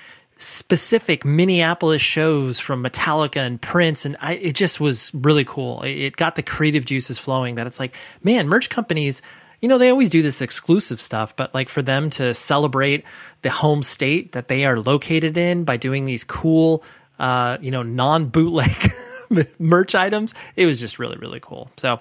specific 0.42 1.24
Minneapolis 1.24 2.02
shows 2.02 2.58
from 2.58 2.82
Metallica 2.82 3.38
and 3.38 3.60
Prince, 3.60 4.04
and 4.04 4.16
I, 4.20 4.34
it 4.34 4.54
just 4.54 4.80
was 4.80 5.12
really 5.14 5.44
cool. 5.44 5.82
It 5.82 6.16
got 6.16 6.34
the 6.34 6.42
creative 6.42 6.84
juices 6.84 7.18
flowing. 7.18 7.54
That 7.54 7.66
it's 7.66 7.78
like, 7.78 7.94
man, 8.22 8.48
merch 8.48 8.68
companies, 8.68 9.22
you 9.60 9.68
know, 9.68 9.78
they 9.78 9.90
always 9.90 10.10
do 10.10 10.22
this 10.22 10.42
exclusive 10.42 11.00
stuff, 11.00 11.36
but 11.36 11.54
like 11.54 11.68
for 11.68 11.82
them 11.82 12.10
to 12.10 12.34
celebrate 12.34 13.04
the 13.42 13.50
home 13.50 13.82
state 13.82 14.32
that 14.32 14.48
they 14.48 14.64
are 14.64 14.78
located 14.78 15.38
in 15.38 15.64
by 15.64 15.76
doing 15.76 16.04
these 16.04 16.24
cool, 16.24 16.82
uh, 17.20 17.58
you 17.60 17.70
know, 17.70 17.84
non 17.84 18.26
bootleg 18.26 18.92
merch 19.60 19.94
items, 19.94 20.34
it 20.56 20.66
was 20.66 20.80
just 20.80 20.98
really, 20.98 21.16
really 21.16 21.40
cool. 21.40 21.70
So, 21.76 22.00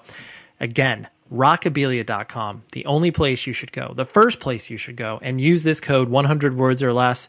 again, 0.58 1.08
rockabilia.com, 1.32 2.64
the 2.72 2.84
only 2.86 3.12
place 3.12 3.46
you 3.46 3.52
should 3.52 3.72
go, 3.72 3.94
the 3.94 4.04
first 4.04 4.40
place 4.40 4.68
you 4.68 4.76
should 4.76 4.96
go, 4.96 5.20
and 5.22 5.40
use 5.40 5.62
this 5.62 5.80
code 5.80 6.08
100 6.08 6.56
words 6.56 6.82
or 6.82 6.92
less 6.92 7.28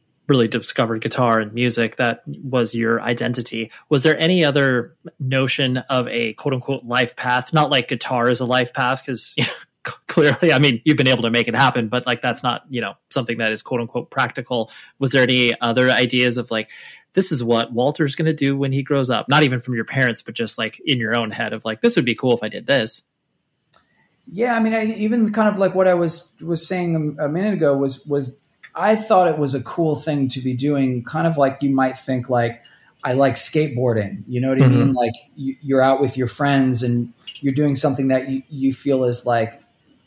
really 0.27 0.47
discovered 0.47 1.01
guitar 1.01 1.39
and 1.39 1.53
music 1.53 1.97
that 1.97 2.23
was 2.27 2.73
your 2.73 3.01
identity. 3.01 3.71
Was 3.89 4.03
there 4.03 4.17
any 4.17 4.45
other 4.45 4.95
notion 5.19 5.77
of 5.77 6.07
a 6.07 6.33
quote 6.33 6.53
unquote 6.53 6.85
life 6.85 7.15
path? 7.15 7.53
Not 7.53 7.69
like 7.69 7.87
guitar 7.87 8.29
is 8.29 8.39
a 8.39 8.45
life 8.45 8.73
path 8.73 9.05
because 9.05 9.33
you 9.37 9.43
know, 9.43 9.51
clearly 10.07 10.53
i 10.53 10.59
mean 10.59 10.79
you've 10.85 10.95
been 10.95 11.07
able 11.07 11.23
to 11.23 11.31
make 11.31 11.47
it 11.47 11.55
happen 11.55 11.87
but 11.87 12.05
like 12.05 12.21
that's 12.21 12.43
not 12.43 12.61
you 12.69 12.79
know 12.79 12.93
something 13.09 13.39
that 13.39 13.51
is 13.51 13.63
quote 13.63 13.81
unquote 13.81 14.11
practical. 14.11 14.69
Was 14.99 15.11
there 15.11 15.23
any 15.23 15.59
other 15.59 15.89
ideas 15.89 16.37
of 16.37 16.51
like 16.51 16.69
this 17.13 17.31
is 17.31 17.43
what 17.43 17.73
walter's 17.73 18.15
going 18.15 18.27
to 18.27 18.33
do 18.33 18.55
when 18.55 18.71
he 18.71 18.83
grows 18.83 19.09
up? 19.09 19.27
Not 19.27 19.43
even 19.43 19.59
from 19.59 19.73
your 19.73 19.85
parents 19.85 20.21
but 20.21 20.35
just 20.35 20.57
like 20.57 20.79
in 20.85 20.99
your 20.99 21.15
own 21.15 21.31
head 21.31 21.51
of 21.51 21.65
like 21.65 21.81
this 21.81 21.95
would 21.95 22.05
be 22.05 22.15
cool 22.15 22.33
if 22.33 22.43
i 22.43 22.49
did 22.49 22.67
this. 22.67 23.03
Yeah, 24.33 24.53
I 24.55 24.59
mean, 24.59 24.73
I, 24.73 24.85
even 24.85 25.31
kind 25.33 25.49
of 25.49 25.57
like 25.57 25.75
what 25.75 25.87
I 25.87 25.93
was 25.93 26.31
was 26.41 26.65
saying 26.65 27.15
a, 27.19 27.25
a 27.25 27.29
minute 27.29 27.53
ago 27.53 27.75
was 27.75 28.05
was 28.05 28.37
I 28.75 28.95
thought 28.95 29.27
it 29.27 29.37
was 29.37 29.53
a 29.53 29.61
cool 29.61 29.95
thing 29.95 30.27
to 30.29 30.39
be 30.39 30.53
doing, 30.53 31.03
kind 31.03 31.27
of 31.27 31.37
like 31.37 31.61
you 31.61 31.69
might 31.69 31.97
think 31.97 32.29
like 32.29 32.63
I 33.03 33.13
like 33.13 33.35
skateboarding. 33.35 34.23
You 34.27 34.41
know 34.41 34.49
what 34.49 34.59
mm-hmm. 34.59 34.73
I 34.73 34.85
mean? 34.85 34.93
Like 34.93 35.13
you, 35.35 35.77
are 35.77 35.81
out 35.81 35.99
with 35.99 36.17
your 36.17 36.27
friends 36.27 36.83
and 36.83 37.13
you're 37.39 37.53
doing 37.53 37.75
something 37.75 38.09
that 38.09 38.29
you, 38.29 38.43
you 38.49 38.73
feel 38.73 39.03
is 39.03 39.25
like 39.25 39.61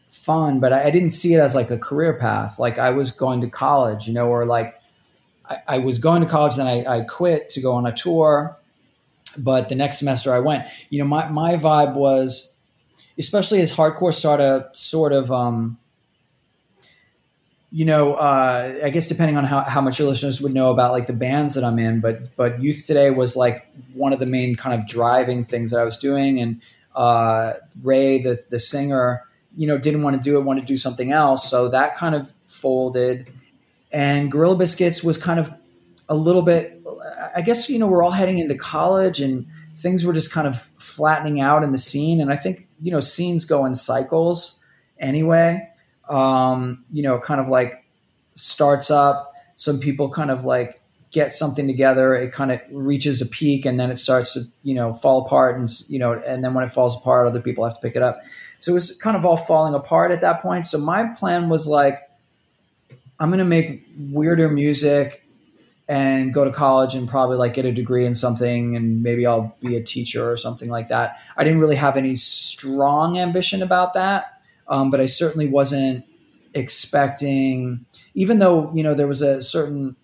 fun, 0.09 0.61
but 0.61 0.73
I, 0.73 0.85
I, 0.85 0.91
didn't 0.91 1.11
see 1.11 1.35
it 1.35 1.41
as 1.41 1.55
like 1.55 1.71
a 1.71 1.79
career 1.79 2.17
path. 2.17 2.59
Like 2.59 2.79
I 2.79 2.91
was 2.91 3.11
going 3.11 3.41
to 3.41 3.49
college, 3.49 4.07
you 4.07 4.15
know, 4.15 4.29
or 4.29 4.47
like 4.47 4.81
I, 5.47 5.59
I 5.67 5.79
was 5.79 5.99
going 5.99 6.23
to 6.23 6.29
college, 6.29 6.57
then 6.57 6.67
I, 6.67 6.85
I 6.87 7.01
quit 7.01 7.49
to 7.51 7.61
go 7.61 7.73
on 7.73 7.85
a 7.85 7.93
tour. 7.93 8.57
But 9.37 9.69
the 9.69 9.75
next 9.75 9.99
semester 9.99 10.33
I 10.33 10.39
went, 10.39 10.69
you 10.91 11.01
know, 11.01 11.05
my, 11.05 11.29
my 11.29 11.55
vibe 11.55 11.95
was, 11.95 12.55
especially 13.19 13.61
as 13.61 13.73
hardcore 13.73 14.15
started 14.15 14.69
sort 14.73 15.13
of, 15.13 15.33
um, 15.33 15.79
you 17.75 17.85
know, 17.85 18.15
uh, 18.15 18.73
I 18.85 18.91
guess 18.91 19.09
depending 19.09 19.37
on 19.37 19.43
how, 19.43 19.63
how 19.63 19.81
much 19.81 19.99
your 19.99 20.07
listeners 20.07 20.41
would 20.41 20.55
know 20.55 20.71
about 20.71 20.93
like 20.93 21.09
the 21.09 21.13
bands 21.13 21.55
that 21.55 21.65
I'm 21.65 21.81
in, 21.81 21.99
but 21.99 22.37
but 22.37 22.63
Youth 22.63 22.85
Today 22.87 23.11
was 23.11 23.35
like 23.35 23.67
one 23.95 24.13
of 24.13 24.21
the 24.21 24.27
main 24.27 24.55
kind 24.55 24.81
of 24.81 24.87
driving 24.87 25.43
things 25.43 25.73
that 25.73 25.81
I 25.81 25.85
was 25.85 25.99
doing, 25.99 26.39
and 26.39 26.63
uh, 26.95 27.55
Ray, 27.83 28.19
the 28.19 28.41
the 28.49 28.61
singer, 28.61 29.25
you 29.57 29.67
know, 29.67 29.77
didn't 29.77 30.03
want 30.03 30.15
to 30.15 30.23
do 30.23 30.39
it, 30.39 30.45
wanted 30.45 30.61
to 30.61 30.67
do 30.69 30.77
something 30.77 31.11
else, 31.11 31.51
so 31.51 31.67
that 31.67 31.97
kind 31.97 32.15
of 32.15 32.31
folded, 32.47 33.29
and 33.93 34.31
Gorilla 34.31 34.55
Biscuits 34.55 35.03
was 35.03 35.19
kind 35.19 35.41
of 35.41 35.53
a 36.09 36.15
little 36.15 36.43
bit, 36.43 36.81
I 37.35 37.43
guess 37.43 37.69
you 37.69 37.81
know, 37.81 37.89
we're 37.89 38.05
all 38.05 38.13
heading 38.13 38.39
into 38.39 38.55
college 38.55 39.21
and 39.21 39.47
things 39.77 40.05
were 40.05 40.13
just 40.13 40.31
kind 40.31 40.47
of 40.47 40.61
flattening 40.79 41.41
out 41.41 41.65
in 41.65 41.73
the 41.73 41.79
scene, 41.79 42.21
and 42.21 42.33
I 42.33 42.37
think 42.37 42.69
you 42.81 42.93
know, 42.93 43.01
scenes 43.01 43.45
go 43.45 43.67
in 43.67 43.75
cycles 43.75 44.61
anyway 45.01 45.69
um, 46.09 46.85
you 46.93 47.03
know, 47.03 47.19
kind 47.19 47.41
of 47.41 47.49
like 47.49 47.85
starts 48.35 48.91
up. 48.91 49.33
Some 49.57 49.79
people 49.79 50.09
kind 50.09 50.31
of 50.31 50.45
like 50.45 50.81
get 51.11 51.33
something 51.33 51.67
together. 51.67 52.15
It 52.15 52.33
kind 52.33 52.51
of 52.51 52.61
reaches 52.73 53.23
a 53.23 53.27
peak 53.27 53.65
and 53.65 53.79
then 53.79 53.91
it 53.91 53.97
starts 53.97 54.35
to, 54.35 54.43
you 54.65 54.75
know, 54.75 54.93
fall 54.93 55.25
apart. 55.25 55.57
And, 55.57 55.69
you 55.89 55.99
know, 55.99 56.13
and 56.13 56.45
then 56.45 56.55
when 56.55 56.65
it 56.65 56.71
falls 56.71 56.97
apart, 56.97 57.27
other 57.27 57.41
people 57.41 57.65
have 57.65 57.75
to 57.75 57.81
pick 57.81 57.95
it 57.97 58.03
up. 58.03 58.19
So 58.59 58.73
it 58.73 58.75
was 58.75 58.97
kind 58.97 59.17
of 59.17 59.25
all 59.25 59.37
falling 59.37 59.75
apart 59.75 60.11
at 60.11 60.21
that 60.23 60.43
point. 60.43 60.67
So 60.67 60.79
my 60.79 61.05
plan 61.15 61.49
was 61.49 61.69
like, 61.69 62.01
I'm 63.21 63.31
going 63.31 63.39
to 63.39 63.45
make 63.45 63.87
weirder 63.97 64.49
music 64.51 65.25
and 65.89 66.33
go 66.33 66.45
to 66.45 66.51
college 66.51 66.95
and 66.95 67.09
probably 67.09 67.37
like 67.37 67.55
get 67.55 67.65
a 67.67 67.73
degree 67.73 68.07
in 68.07 68.15
something 68.15 68.75
and 68.75 69.03
maybe 69.03 69.27
I'll 69.27 69.55
be 69.61 69.77
a 69.77 69.83
teacher 69.83 70.29
or 70.29 70.37
something 70.37 70.69
like 70.69 70.89
that. 70.89 71.19
I 71.37 71.45
didn't 71.45 71.61
really 71.61 71.77
have 71.77 71.97
any 71.97 72.15
strong 72.15 73.19
ambition 73.19 73.63
about 73.63 73.93
that. 73.95 74.34
Um, 74.69 74.91
but 74.91 75.01
I 75.01 75.07
certainly 75.07 75.47
wasn't 75.47 76.05
expecting, 76.55 77.85
even 78.15 78.39
though, 78.39 78.73
you 78.75 78.83
know, 78.83 78.95
there 78.95 79.07
was 79.07 79.23
a 79.23 79.41
certain 79.41 79.97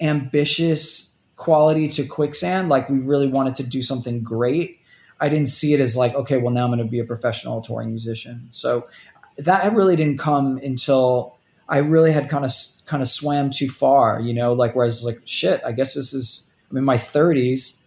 ambitious 0.00 1.14
quality 1.36 1.88
to 1.88 2.04
quicksand, 2.04 2.68
like 2.68 2.88
we 2.88 2.98
really 2.98 3.28
wanted 3.28 3.54
to 3.56 3.62
do 3.62 3.82
something 3.82 4.22
great. 4.22 4.80
I 5.20 5.28
didn't 5.28 5.48
see 5.48 5.74
it 5.74 5.80
as 5.80 5.96
like, 5.96 6.14
okay, 6.14 6.38
well, 6.38 6.52
now 6.52 6.64
I'm 6.64 6.70
going 6.70 6.78
to 6.78 6.84
be 6.84 6.98
a 6.98 7.04
professional 7.04 7.60
touring 7.60 7.90
musician. 7.90 8.46
So 8.50 8.86
that 9.38 9.72
really 9.74 9.96
didn't 9.96 10.18
come 10.18 10.58
until 10.62 11.36
I 11.68 11.78
really 11.78 12.12
had 12.12 12.28
kind 12.28 12.44
of 12.44 12.52
kind 12.86 13.02
of 13.02 13.08
swam 13.08 13.50
too 13.50 13.68
far, 13.68 14.20
you 14.20 14.34
know, 14.34 14.52
like 14.52 14.74
whereas 14.74 15.04
like 15.04 15.20
shit, 15.24 15.60
I 15.64 15.72
guess 15.72 15.94
this 15.94 16.12
is 16.12 16.48
I'm 16.70 16.76
in 16.76 16.84
my 16.84 16.96
30s, 16.96 17.80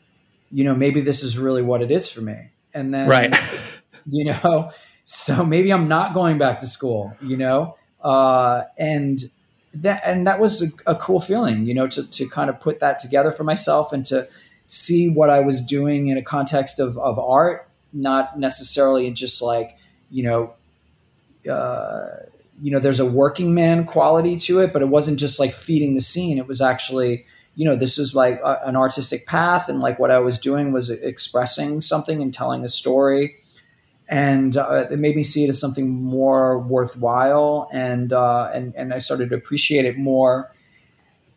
you 0.52 0.63
know, 0.63 0.74
maybe 0.74 1.02
this 1.02 1.24
is 1.24 1.38
really 1.38 1.62
what 1.62 1.82
it 1.82 1.91
is 1.91 2.10
for 2.10 2.22
me. 2.22 2.50
And 2.74 2.93
then 2.93 3.08
right. 3.08 3.82
you 4.08 4.26
know, 4.26 4.72
so 5.10 5.46
maybe 5.46 5.72
I'm 5.72 5.88
not 5.88 6.13
going 6.13 6.38
back 6.38 6.60
to 6.60 6.67
school, 6.67 7.15
you 7.22 7.38
know? 7.38 7.78
Uh, 8.02 8.63
and 8.78 9.17
that, 9.74 10.02
and 10.06 10.28
that 10.28 10.38
was 10.38 10.62
a, 10.62 10.91
a, 10.91 10.96
cool 10.96 11.22
feeling, 11.22 11.65
you 11.65 11.74
know, 11.74 11.88
to, 11.88 12.06
to 12.10 12.28
kind 12.28 12.50
of 12.50 12.60
put 12.60 12.82
that 12.82 13.00
together 13.00 13.32
for 13.32 13.46
myself 13.46 13.93
and 13.93 14.06
to 14.08 14.28
see 14.65 15.08
what 15.08 15.30
I 15.30 15.39
was 15.39 15.62
doing 15.62 16.08
in 16.08 16.17
a 16.17 16.22
context 16.22 16.82
of, 16.82 16.98
of 16.98 17.17
art, 17.17 17.70
not 17.93 18.38
necessarily 18.38 19.10
just 19.12 19.41
like, 19.41 19.78
you 20.12 20.24
know, 20.24 20.54
uh, 21.50 22.08
you 22.62 22.70
know, 22.70 22.80
there's 22.80 23.00
a 23.00 23.06
working 23.06 23.54
man 23.54 23.86
quality 23.86 24.36
to 24.36 24.60
it, 24.60 24.74
but 24.74 24.82
it 24.82 24.89
wasn't 24.89 25.20
just 25.20 25.39
like 25.39 25.54
feeding 25.54 25.93
the 25.93 26.02
scene. 26.02 26.38
It 26.38 26.48
was 26.48 26.60
actually, 26.60 27.26
you 27.56 27.63
know, 27.63 27.78
this 27.78 27.98
was 27.98 28.13
like 28.13 28.41
a, 28.43 28.60
an 28.65 28.76
artistic 28.76 29.26
path, 29.26 29.70
and 29.70 29.80
like 29.80 30.00
what 30.00 30.12
I 30.12 30.20
was 30.20 30.38
doing 30.38 30.74
was 30.74 30.89
expressing 30.89 31.80
something 31.80 32.22
and 32.22 32.34
telling 32.34 32.65
a 32.65 32.70
story 32.70 33.38
and 34.10 34.56
uh, 34.56 34.86
it 34.89 35.00
made 35.00 35.15
me 35.15 35.24
see 35.24 35.43
it 35.43 35.50
as 35.50 35.60
something 35.60 35.89
more 35.89 36.60
worthwhile, 36.60 37.70
and 37.74 38.13
uh, 38.13 38.50
and 38.54 38.76
and 38.76 38.93
I 38.93 39.00
started 39.00 39.30
to 39.30 39.36
appreciate 39.36 39.86
it 39.86 39.98
more 39.98 40.52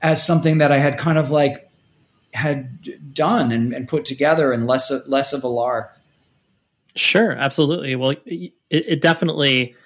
as 0.03 0.25
something 0.27 0.59
that 0.59 0.73
I 0.73 0.79
had 0.79 0.99
kind 0.99 1.19
of 1.19 1.31
like 1.31 1.69
had 2.33 3.15
done 3.15 3.53
and, 3.53 3.73
and 3.73 3.89
put 3.89 4.05
together, 4.05 4.53
and 4.53 4.67
less 4.67 4.93
less 5.07 5.33
of 5.33 5.45
a 5.45 5.49
lark. 5.49 5.93
Sure, 6.97 7.33
absolutely. 7.33 7.97
Well, 7.97 8.17
it, 8.27 8.53
it 8.69 9.01
definitely 9.01 9.77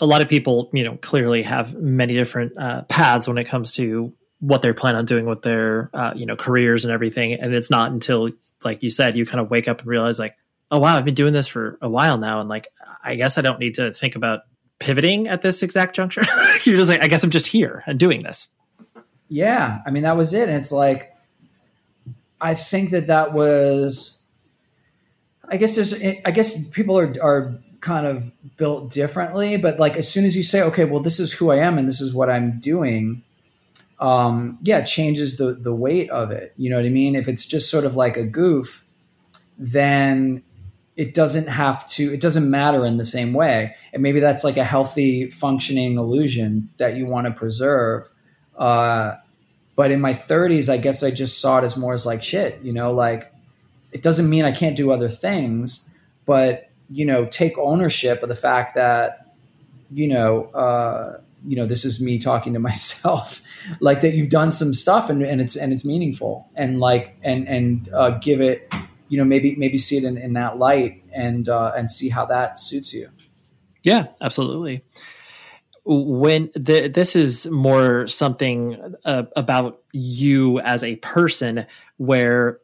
a 0.00 0.06
lot 0.06 0.22
of 0.22 0.28
people, 0.28 0.70
you 0.72 0.84
know, 0.84 0.96
clearly 0.96 1.42
have 1.42 1.74
many 1.74 2.14
different 2.14 2.52
uh, 2.56 2.82
paths 2.84 3.26
when 3.26 3.38
it 3.38 3.44
comes 3.44 3.72
to 3.72 4.12
what 4.40 4.62
they're 4.62 4.74
planning 4.74 4.98
on 4.98 5.04
doing 5.04 5.26
with 5.26 5.42
their, 5.42 5.90
uh, 5.92 6.12
you 6.14 6.26
know, 6.26 6.36
careers 6.36 6.84
and 6.84 6.92
everything. 6.92 7.32
And 7.32 7.54
it's 7.54 7.70
not 7.70 7.90
until, 7.90 8.30
like 8.64 8.82
you 8.82 8.90
said, 8.90 9.16
you 9.16 9.26
kind 9.26 9.40
of 9.40 9.50
wake 9.50 9.68
up 9.68 9.80
and 9.80 9.88
realize, 9.88 10.18
like, 10.18 10.36
oh 10.74 10.80
wow, 10.80 10.96
I've 10.96 11.04
been 11.04 11.14
doing 11.14 11.32
this 11.32 11.46
for 11.46 11.78
a 11.80 11.88
while 11.88 12.18
now, 12.18 12.40
and 12.40 12.48
like 12.48 12.66
I 13.02 13.14
guess 13.14 13.38
I 13.38 13.42
don't 13.42 13.60
need 13.60 13.76
to 13.76 13.92
think 13.92 14.16
about 14.16 14.40
pivoting 14.80 15.28
at 15.28 15.40
this 15.40 15.62
exact 15.62 15.94
juncture. 15.94 16.22
You're 16.64 16.76
just 16.76 16.90
like, 16.90 17.02
I 17.02 17.06
guess 17.06 17.22
I'm 17.22 17.30
just 17.30 17.46
here 17.46 17.84
and 17.86 17.96
doing 17.98 18.24
this. 18.24 18.52
Yeah, 19.28 19.80
I 19.86 19.92
mean 19.92 20.02
that 20.02 20.16
was 20.16 20.34
it. 20.34 20.48
And 20.48 20.58
it's 20.58 20.72
like, 20.72 21.14
I 22.40 22.54
think 22.54 22.90
that 22.90 23.06
that 23.06 23.32
was. 23.32 24.20
I 25.48 25.58
guess 25.58 25.76
there's. 25.76 25.94
I 25.94 26.32
guess 26.32 26.68
people 26.70 26.98
are 26.98 27.12
are 27.22 27.56
kind 27.80 28.06
of 28.06 28.32
built 28.56 28.90
differently, 28.90 29.56
but 29.56 29.78
like 29.78 29.96
as 29.96 30.10
soon 30.10 30.24
as 30.24 30.36
you 30.36 30.42
say, 30.42 30.60
okay, 30.62 30.84
well, 30.84 31.00
this 31.00 31.20
is 31.20 31.32
who 31.32 31.52
I 31.52 31.58
am 31.58 31.78
and 31.78 31.86
this 31.86 32.00
is 32.00 32.12
what 32.12 32.28
I'm 32.28 32.58
doing. 32.58 33.22
Um, 34.00 34.58
yeah, 34.62 34.78
it 34.78 34.86
changes 34.86 35.36
the 35.36 35.54
the 35.54 35.74
weight 35.74 36.10
of 36.10 36.32
it. 36.32 36.52
You 36.56 36.70
know 36.70 36.76
what 36.76 36.84
I 36.84 36.88
mean? 36.88 37.14
If 37.14 37.28
it's 37.28 37.44
just 37.44 37.70
sort 37.70 37.84
of 37.84 37.94
like 37.94 38.16
a 38.16 38.24
goof, 38.24 38.84
then 39.56 40.42
it 40.96 41.14
doesn't 41.14 41.48
have 41.48 41.84
to 41.86 42.12
it 42.12 42.20
doesn't 42.20 42.48
matter 42.48 42.84
in 42.84 42.96
the 42.96 43.04
same 43.04 43.32
way. 43.32 43.74
And 43.92 44.02
maybe 44.02 44.20
that's 44.20 44.44
like 44.44 44.56
a 44.56 44.64
healthy 44.64 45.30
functioning 45.30 45.98
illusion 45.98 46.70
that 46.78 46.96
you 46.96 47.06
want 47.06 47.26
to 47.26 47.32
preserve 47.32 48.10
uh, 48.56 49.14
but 49.76 49.90
in 49.90 50.00
my 50.00 50.12
30s 50.12 50.72
i 50.72 50.76
guess 50.76 51.02
i 51.02 51.10
just 51.10 51.40
saw 51.40 51.58
it 51.58 51.64
as 51.64 51.76
more 51.76 51.92
as 51.92 52.06
like 52.06 52.22
shit 52.22 52.60
you 52.62 52.72
know 52.72 52.92
like 52.92 53.32
it 53.90 54.00
doesn't 54.00 54.30
mean 54.30 54.44
i 54.44 54.52
can't 54.52 54.76
do 54.76 54.92
other 54.92 55.08
things 55.08 55.88
but 56.24 56.70
you 56.90 57.06
know, 57.06 57.24
take 57.26 57.56
ownership 57.58 58.22
of 58.22 58.28
the 58.28 58.34
fact 58.34 58.74
that, 58.74 59.34
you 59.90 60.08
know, 60.08 60.44
uh, 60.54 61.18
you 61.46 61.56
know, 61.56 61.66
this 61.66 61.84
is 61.84 62.00
me 62.00 62.18
talking 62.18 62.52
to 62.54 62.58
myself, 62.70 63.40
like 63.80 64.00
that 64.00 64.14
you've 64.14 64.30
done 64.30 64.50
some 64.50 64.74
stuff 64.74 65.10
and, 65.10 65.22
and 65.22 65.40
it's 65.40 65.56
and 65.56 65.72
it's 65.72 65.84
meaningful 65.84 66.48
and 66.54 66.80
like 66.80 67.16
and 67.22 67.48
and 67.48 67.88
uh, 67.92 68.10
give 68.10 68.40
it, 68.40 68.72
you 69.14 69.18
know, 69.18 69.24
maybe 69.24 69.54
maybe 69.54 69.78
see 69.78 69.96
it 69.96 70.02
in, 70.02 70.18
in 70.18 70.32
that 70.32 70.58
light 70.58 71.04
and 71.16 71.48
uh, 71.48 71.70
and 71.76 71.88
see 71.88 72.08
how 72.08 72.24
that 72.24 72.58
suits 72.58 72.92
you. 72.92 73.10
Yeah, 73.84 74.06
absolutely. 74.20 74.84
When 75.84 76.50
the, 76.56 76.88
this 76.88 77.14
is 77.14 77.46
more 77.48 78.08
something 78.08 78.96
uh, 79.04 79.22
about 79.36 79.82
you 79.92 80.58
as 80.60 80.82
a 80.82 80.96
person, 80.96 81.64
where 81.98 82.58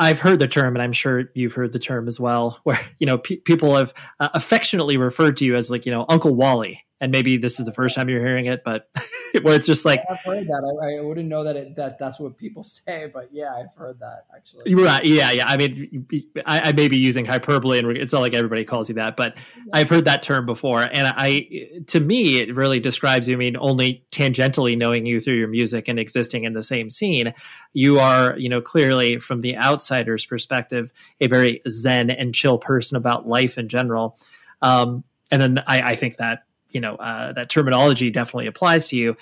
I've 0.00 0.18
heard 0.18 0.40
the 0.40 0.48
term, 0.48 0.74
and 0.74 0.82
I'm 0.82 0.92
sure 0.92 1.30
you've 1.34 1.52
heard 1.52 1.72
the 1.72 1.78
term 1.78 2.08
as 2.08 2.18
well, 2.18 2.58
where 2.64 2.80
you 2.98 3.06
know 3.06 3.18
pe- 3.18 3.36
people 3.36 3.76
have 3.76 3.94
uh, 4.18 4.30
affectionately 4.34 4.96
referred 4.96 5.36
to 5.36 5.44
you 5.44 5.54
as 5.54 5.70
like 5.70 5.86
you 5.86 5.92
know 5.92 6.06
Uncle 6.08 6.34
Wally, 6.34 6.84
and 7.00 7.12
maybe 7.12 7.36
this 7.36 7.60
is 7.60 7.66
the 7.66 7.72
first 7.72 7.94
time 7.94 8.08
you're 8.08 8.24
hearing 8.24 8.46
it, 8.46 8.64
but 8.64 8.88
where 9.42 9.54
it's 9.54 9.66
just 9.66 9.84
like 9.84 10.02
I've 10.10 10.20
heard 10.20 10.46
that. 10.46 10.78
I, 10.82 10.98
I 10.98 11.00
wouldn't 11.00 11.28
know 11.28 11.44
that 11.44 11.56
it, 11.56 11.76
that 11.76 11.98
that's 11.98 12.18
what 12.18 12.36
people 12.36 12.62
say, 12.64 13.10
but 13.12 13.28
yeah, 13.32 13.54
I've 13.54 13.74
heard 13.76 14.00
that 14.00 14.26
actually. 14.34 14.74
Right? 14.74 15.04
Yeah, 15.04 15.30
yeah. 15.30 15.46
I 15.46 15.56
mean, 15.56 16.06
I, 16.44 16.68
I 16.68 16.72
may 16.72 16.88
be 16.88 16.98
using 16.98 17.24
hyperbole, 17.24 17.78
and 17.78 17.96
it's 17.96 18.12
not 18.12 18.20
like 18.20 18.34
everybody 18.34 18.64
calls 18.64 18.88
you 18.88 18.96
that, 18.96 19.16
but 19.16 19.36
I've 19.72 19.88
heard 19.88 20.06
that 20.06 20.22
term 20.22 20.46
before, 20.46 20.82
and 20.82 21.12
I, 21.16 21.82
to 21.88 22.00
me, 22.00 22.40
it 22.40 22.56
really 22.56 22.80
describes 22.80 23.28
you. 23.28 23.34
I 23.34 23.38
mean, 23.38 23.56
only 23.58 24.04
tangentially 24.10 24.76
knowing 24.76 25.06
you 25.06 25.20
through 25.20 25.36
your 25.36 25.48
music 25.48 25.88
and 25.88 25.98
existing 25.98 26.44
in 26.44 26.52
the 26.52 26.62
same 26.62 26.90
scene, 26.90 27.32
you 27.72 28.00
are, 28.00 28.36
you 28.38 28.48
know, 28.48 28.60
clearly 28.60 29.18
from 29.18 29.40
the 29.40 29.56
outsider's 29.56 30.26
perspective, 30.26 30.92
a 31.20 31.28
very 31.28 31.62
zen 31.68 32.10
and 32.10 32.34
chill 32.34 32.58
person 32.58 32.96
about 32.96 33.28
life 33.28 33.58
in 33.58 33.68
general. 33.68 34.18
Um, 34.62 35.04
and 35.30 35.40
then 35.40 35.58
I, 35.66 35.92
I 35.92 35.94
think 35.94 36.16
that 36.16 36.42
you 36.70 36.80
know 36.80 36.96
uh, 36.96 37.32
that 37.32 37.48
terminology 37.50 38.10
definitely 38.10 38.46
applies 38.46 38.88
to 38.88 38.96
you. 38.96 39.16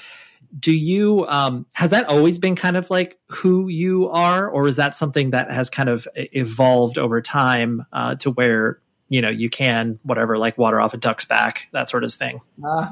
Do 0.59 0.73
you 0.73 1.27
um, 1.27 1.67
has 1.75 1.91
that 1.91 2.07
always 2.07 2.39
been 2.39 2.57
kind 2.57 2.77
of 2.77 2.91
like 2.91 3.19
who 3.31 3.69
you 3.69 4.09
are 4.09 4.49
or 4.49 4.67
is 4.67 4.77
that 4.77 4.95
something 4.95 5.31
that 5.31 5.53
has 5.53 5.69
kind 5.69 5.89
of 5.89 6.07
evolved 6.15 6.99
over 6.99 7.21
time 7.21 7.85
uh, 7.93 8.15
to 8.17 8.31
where 8.31 8.81
you 9.09 9.21
know 9.21 9.29
you 9.29 9.51
can 9.51 9.99
whatever 10.03 10.39
like 10.39 10.57
water 10.59 10.81
off 10.81 10.95
a 10.95 10.97
duck's 10.97 11.25
back 11.25 11.69
that 11.73 11.89
sort 11.89 12.05
of 12.05 12.13
thing? 12.13 12.41
Uh, 12.65 12.91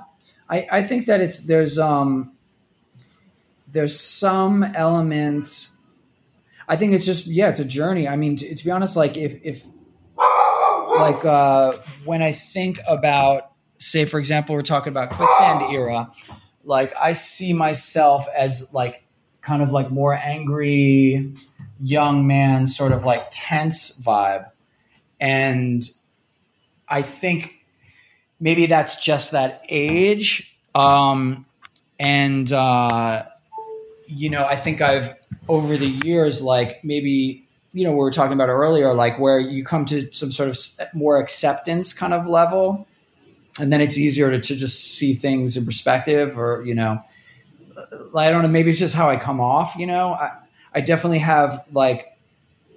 I, 0.48 0.66
I 0.70 0.82
think 0.82 1.06
that 1.06 1.20
it's 1.20 1.40
there's 1.40 1.78
um 1.78 2.32
there's 3.68 3.98
some 3.98 4.62
elements 4.62 5.72
i 6.68 6.76
think 6.76 6.92
it's 6.92 7.04
just 7.04 7.26
yeah 7.26 7.48
it's 7.48 7.60
a 7.60 7.64
journey. 7.64 8.06
I 8.08 8.16
mean 8.16 8.36
to, 8.36 8.54
to 8.54 8.64
be 8.64 8.70
honest 8.70 8.96
like 8.96 9.16
if 9.16 9.34
if 9.42 9.64
like 10.16 11.24
uh 11.24 11.72
when 12.04 12.22
i 12.22 12.32
think 12.32 12.78
about 12.86 13.53
say 13.84 14.04
for 14.04 14.18
example 14.18 14.54
we're 14.54 14.62
talking 14.62 14.90
about 14.90 15.10
quicksand 15.10 15.72
era 15.72 16.10
like 16.64 16.94
i 17.00 17.12
see 17.12 17.52
myself 17.52 18.26
as 18.36 18.72
like 18.72 19.04
kind 19.40 19.62
of 19.62 19.70
like 19.70 19.90
more 19.90 20.14
angry 20.14 21.32
young 21.80 22.26
man 22.26 22.66
sort 22.66 22.92
of 22.92 23.04
like 23.04 23.28
tense 23.30 24.00
vibe. 24.00 24.50
And 25.20 25.82
i 26.88 27.02
think 27.02 27.54
maybe 28.40 28.66
that's 28.66 29.04
just 29.04 29.32
that 29.32 29.62
age. 29.68 30.56
Um 30.74 31.46
and 32.00 32.52
uh 32.52 33.24
you 34.08 34.28
know 34.28 34.44
i 34.44 34.56
think 34.56 34.80
i've 34.80 35.14
over 35.48 35.76
the 35.76 35.86
years 35.86 36.42
like 36.42 36.82
maybe 36.82 37.46
you 37.72 37.84
know 37.84 37.92
we 37.92 37.98
were 37.98 38.10
talking 38.10 38.32
about 38.32 38.48
earlier 38.48 38.92
like 38.94 39.16
where 39.20 39.38
you 39.38 39.64
come 39.64 39.84
to 39.84 40.12
some 40.12 40.32
sort 40.32 40.48
of 40.48 40.58
more 40.92 41.18
acceptance 41.18 41.92
kind 41.92 42.12
of 42.12 42.26
level 42.26 42.88
and 43.60 43.72
then 43.72 43.80
it's 43.80 43.96
easier 43.96 44.30
to, 44.30 44.38
to 44.38 44.56
just 44.56 44.98
see 44.98 45.14
things 45.14 45.56
in 45.56 45.64
perspective 45.64 46.38
or 46.38 46.62
you 46.64 46.74
know 46.74 47.02
i 48.16 48.30
don't 48.30 48.42
know 48.42 48.48
maybe 48.48 48.70
it's 48.70 48.78
just 48.78 48.94
how 48.94 49.08
i 49.08 49.16
come 49.16 49.40
off 49.40 49.74
you 49.76 49.86
know? 49.86 50.12
I, 50.14 50.30
I 50.74 50.80
definitely 50.80 51.20
have 51.20 51.64
like 51.72 52.18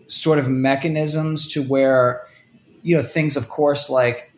sort 0.08 0.40
of 0.40 0.48
mechanisms 0.50 1.48
to 1.54 1.64
where 1.64 2.24
you 2.82 2.96
know 2.96 3.04
things 3.04 3.36
of 3.36 3.50
course 3.50 3.90
like 3.90 4.32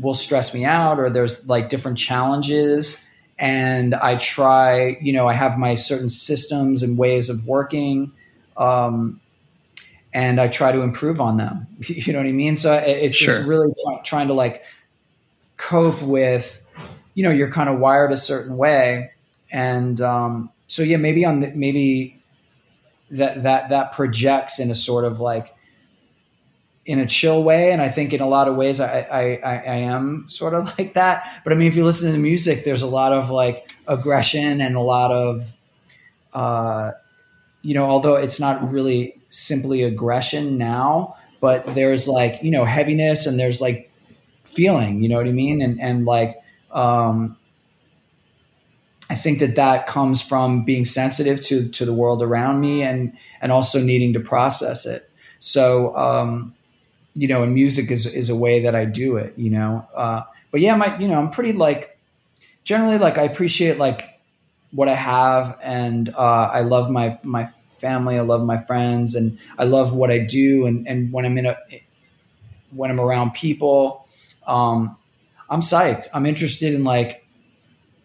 will 0.00 0.14
stress 0.14 0.52
me 0.52 0.64
out 0.64 0.98
or 0.98 1.08
there's 1.08 1.46
like 1.48 1.68
different 1.68 1.98
challenges. 1.98 3.02
And 3.38 3.94
i 3.94 4.16
try 4.16 4.96
you 5.00 5.12
know 5.12 5.28
i 5.28 5.34
have 5.34 5.58
my 5.58 5.74
certain 5.74 6.08
systems 6.08 6.82
and 6.82 6.96
ways 6.96 7.28
of 7.28 7.46
working 7.46 8.12
um, 8.56 9.20
and 10.14 10.40
i 10.40 10.48
try 10.48 10.72
to 10.72 10.80
improve 10.80 11.20
on 11.20 11.36
them. 11.36 11.66
You 11.88 12.12
know 12.12 12.20
what 12.20 12.28
i 12.28 12.32
mean? 12.32 12.56
So 12.56 12.74
it's 12.74 13.14
sure. 13.14 13.34
just 13.34 13.48
really 13.48 13.72
trying 14.04 14.28
to 14.28 14.34
like 14.34 14.62
cope 15.56 16.02
with 16.02 16.62
you 17.14 17.22
know 17.22 17.30
you're 17.30 17.50
kind 17.50 17.68
of 17.68 17.78
wired 17.78 18.12
a 18.12 18.16
certain 18.16 18.56
way. 18.56 19.10
And 19.50 20.00
um, 20.00 20.50
so 20.66 20.82
yeah 20.82 20.96
maybe 20.96 21.24
on 21.24 21.40
the, 21.40 21.52
maybe 21.54 22.20
that 23.10 23.42
that 23.42 23.70
that 23.70 23.92
projects 23.92 24.58
in 24.58 24.70
a 24.70 24.74
sort 24.74 25.04
of 25.04 25.20
like 25.20 25.54
in 26.84 26.98
a 26.98 27.06
chill 27.06 27.42
way. 27.42 27.72
And 27.72 27.80
i 27.80 27.88
think 27.88 28.12
in 28.12 28.20
a 28.20 28.28
lot 28.28 28.48
of 28.48 28.56
ways 28.56 28.80
I, 28.80 29.00
I 29.00 29.22
i 29.44 29.76
am 29.76 30.26
sort 30.28 30.54
of 30.54 30.66
like 30.78 30.94
that. 30.94 31.40
But 31.44 31.52
i 31.52 31.56
mean 31.56 31.68
if 31.68 31.76
you 31.76 31.84
listen 31.84 32.08
to 32.08 32.12
the 32.12 32.18
music 32.22 32.64
there's 32.64 32.82
a 32.82 32.86
lot 32.86 33.12
of 33.12 33.30
like 33.30 33.70
aggression 33.86 34.60
and 34.60 34.76
a 34.76 34.80
lot 34.80 35.10
of 35.10 35.56
uh 36.32 36.92
you 37.62 37.74
know 37.74 37.84
although 37.84 38.16
it's 38.16 38.38
not 38.38 38.70
really 38.70 39.18
simply 39.28 39.82
aggression 39.82 40.58
now 40.58 41.16
but 41.40 41.74
there's 41.74 42.06
like 42.06 42.42
you 42.42 42.50
know 42.50 42.64
heaviness 42.64 43.26
and 43.26 43.38
there's 43.38 43.60
like 43.60 43.90
feeling. 44.46 45.02
You 45.02 45.08
know 45.08 45.16
what 45.16 45.28
I 45.28 45.32
mean? 45.32 45.60
And 45.60 45.80
and 45.80 46.06
like 46.06 46.36
um, 46.72 47.36
I 49.08 49.14
think 49.14 49.38
that 49.38 49.54
that 49.56 49.86
comes 49.86 50.20
from 50.20 50.64
being 50.64 50.84
sensitive 50.84 51.40
to 51.42 51.68
to 51.68 51.84
the 51.84 51.92
world 51.92 52.22
around 52.22 52.60
me 52.60 52.82
and 52.82 53.16
and 53.40 53.52
also 53.52 53.80
needing 53.80 54.12
to 54.14 54.20
process 54.20 54.86
it. 54.86 55.10
So 55.38 55.96
um, 55.96 56.54
you 57.14 57.28
know, 57.28 57.42
and 57.42 57.54
music 57.54 57.90
is 57.90 58.06
is 58.06 58.28
a 58.28 58.36
way 58.36 58.60
that 58.60 58.74
I 58.74 58.84
do 58.84 59.16
it. 59.16 59.34
You 59.36 59.50
know, 59.50 59.86
uh, 59.94 60.22
but 60.50 60.60
yeah, 60.60 60.74
my 60.74 60.98
you 60.98 61.08
know, 61.08 61.18
I'm 61.18 61.30
pretty 61.30 61.52
like 61.52 61.98
generally 62.64 62.98
like 62.98 63.18
I 63.18 63.22
appreciate 63.22 63.78
like 63.78 64.20
what 64.72 64.88
I 64.88 64.94
have, 64.94 65.58
and 65.62 66.08
uh, 66.10 66.50
I 66.52 66.60
love 66.62 66.90
my 66.90 67.18
my 67.22 67.46
family. 67.78 68.18
I 68.18 68.22
love 68.22 68.42
my 68.42 68.58
friends, 68.58 69.14
and 69.14 69.38
I 69.58 69.64
love 69.64 69.94
what 69.94 70.10
I 70.10 70.18
do. 70.18 70.66
And 70.66 70.86
and 70.88 71.12
when 71.12 71.24
I'm 71.24 71.38
in 71.38 71.46
a 71.46 71.56
when 72.72 72.90
I'm 72.90 73.00
around 73.00 73.34
people, 73.34 74.05
um, 74.46 74.96
I'm 75.48 75.60
psyched. 75.60 76.06
I'm 76.12 76.26
interested 76.26 76.74
in 76.74 76.84
like 76.84 77.26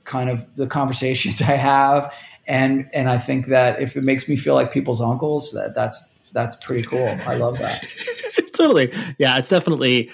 kind 0.03 0.29
of 0.29 0.55
the 0.55 0.67
conversations 0.67 1.41
I 1.41 1.55
have, 1.55 2.13
and 2.47 2.89
and 2.93 3.09
I 3.09 3.17
think 3.17 3.47
that 3.47 3.81
if 3.81 3.95
it 3.95 4.03
makes 4.03 4.27
me 4.27 4.35
feel 4.35 4.55
like 4.55 4.71
people's 4.71 5.01
uncles, 5.01 5.51
that 5.53 5.75
that's 5.75 6.03
that's 6.33 6.55
pretty 6.57 6.83
cool. 6.83 7.07
I 7.25 7.35
love 7.35 7.57
that. 7.59 7.83
totally, 8.53 8.91
yeah. 9.17 9.37
It's 9.37 9.49
definitely 9.49 10.11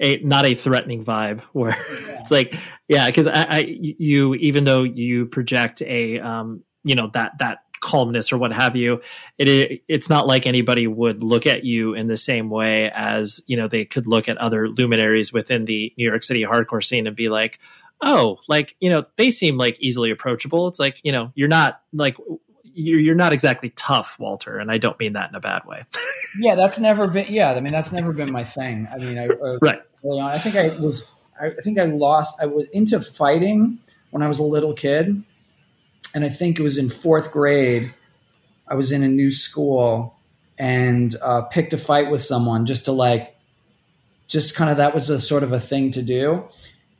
a 0.00 0.18
not 0.18 0.44
a 0.44 0.54
threatening 0.54 1.04
vibe 1.04 1.40
where 1.52 1.70
yeah. 1.90 2.20
it's 2.20 2.30
like, 2.30 2.54
yeah, 2.88 3.06
because 3.06 3.26
I, 3.26 3.46
I, 3.48 3.58
you 3.78 4.34
even 4.36 4.64
though 4.64 4.82
you 4.82 5.26
project 5.26 5.82
a 5.82 6.18
um, 6.20 6.62
you 6.84 6.94
know 6.94 7.08
that 7.14 7.38
that 7.38 7.58
calmness 7.84 8.32
or 8.32 8.38
what 8.38 8.52
have 8.52 8.74
you 8.74 9.00
it, 9.38 9.82
it's 9.86 10.08
not 10.08 10.26
like 10.26 10.46
anybody 10.46 10.86
would 10.86 11.22
look 11.22 11.46
at 11.46 11.64
you 11.64 11.94
in 11.94 12.08
the 12.08 12.16
same 12.16 12.48
way 12.50 12.90
as 12.90 13.42
you 13.46 13.56
know 13.56 13.68
they 13.68 13.84
could 13.84 14.06
look 14.06 14.28
at 14.28 14.38
other 14.38 14.68
luminaries 14.68 15.32
within 15.32 15.66
the 15.66 15.92
new 15.98 16.04
york 16.04 16.24
city 16.24 16.42
hardcore 16.42 16.82
scene 16.82 17.06
and 17.06 17.14
be 17.14 17.28
like 17.28 17.60
oh 18.00 18.38
like 18.48 18.76
you 18.80 18.90
know 18.90 19.04
they 19.16 19.30
seem 19.30 19.56
like 19.56 19.80
easily 19.80 20.10
approachable. 20.10 20.68
It's 20.68 20.78
like 20.78 21.00
you 21.02 21.12
know 21.12 21.32
you're 21.34 21.48
not 21.48 21.80
like 21.92 22.16
you're, 22.62 23.00
you're 23.00 23.14
not 23.14 23.32
exactly 23.32 23.70
tough 23.70 24.18
walter 24.18 24.58
and 24.58 24.68
i 24.68 24.78
don't 24.78 24.98
mean 24.98 25.12
that 25.12 25.30
in 25.30 25.34
a 25.34 25.40
bad 25.40 25.64
way. 25.64 25.84
Yeah 26.36 26.56
that's 26.56 26.80
never 26.80 27.06
been 27.06 27.26
yeah 27.28 27.52
i 27.52 27.60
mean 27.60 27.72
that's 27.72 27.92
never 27.92 28.12
been 28.12 28.32
my 28.32 28.42
thing. 28.42 28.88
I 28.92 28.98
mean 28.98 29.18
i 29.18 29.28
uh, 29.28 29.58
right. 29.62 29.80
early 30.04 30.18
on, 30.18 30.32
i 30.32 30.38
think 30.38 30.56
i 30.56 30.68
was 30.78 31.08
i 31.40 31.50
think 31.50 31.78
i 31.78 31.84
lost 31.84 32.36
i 32.42 32.46
was 32.46 32.66
into 32.72 33.00
fighting 33.00 33.78
when 34.10 34.20
i 34.20 34.26
was 34.26 34.40
a 34.40 34.42
little 34.42 34.72
kid 34.72 35.22
and 36.14 36.24
I 36.24 36.28
think 36.28 36.58
it 36.58 36.62
was 36.62 36.78
in 36.78 36.88
fourth 36.88 37.32
grade. 37.32 37.92
I 38.68 38.74
was 38.74 38.92
in 38.92 39.02
a 39.02 39.08
new 39.08 39.30
school 39.30 40.16
and 40.58 41.14
uh, 41.22 41.42
picked 41.42 41.72
a 41.72 41.76
fight 41.76 42.10
with 42.10 42.22
someone 42.22 42.64
just 42.64 42.84
to 42.84 42.92
like, 42.92 43.36
just 44.28 44.54
kind 44.54 44.70
of 44.70 44.78
that 44.78 44.94
was 44.94 45.10
a 45.10 45.20
sort 45.20 45.42
of 45.42 45.52
a 45.52 45.60
thing 45.60 45.90
to 45.90 46.02
do, 46.02 46.44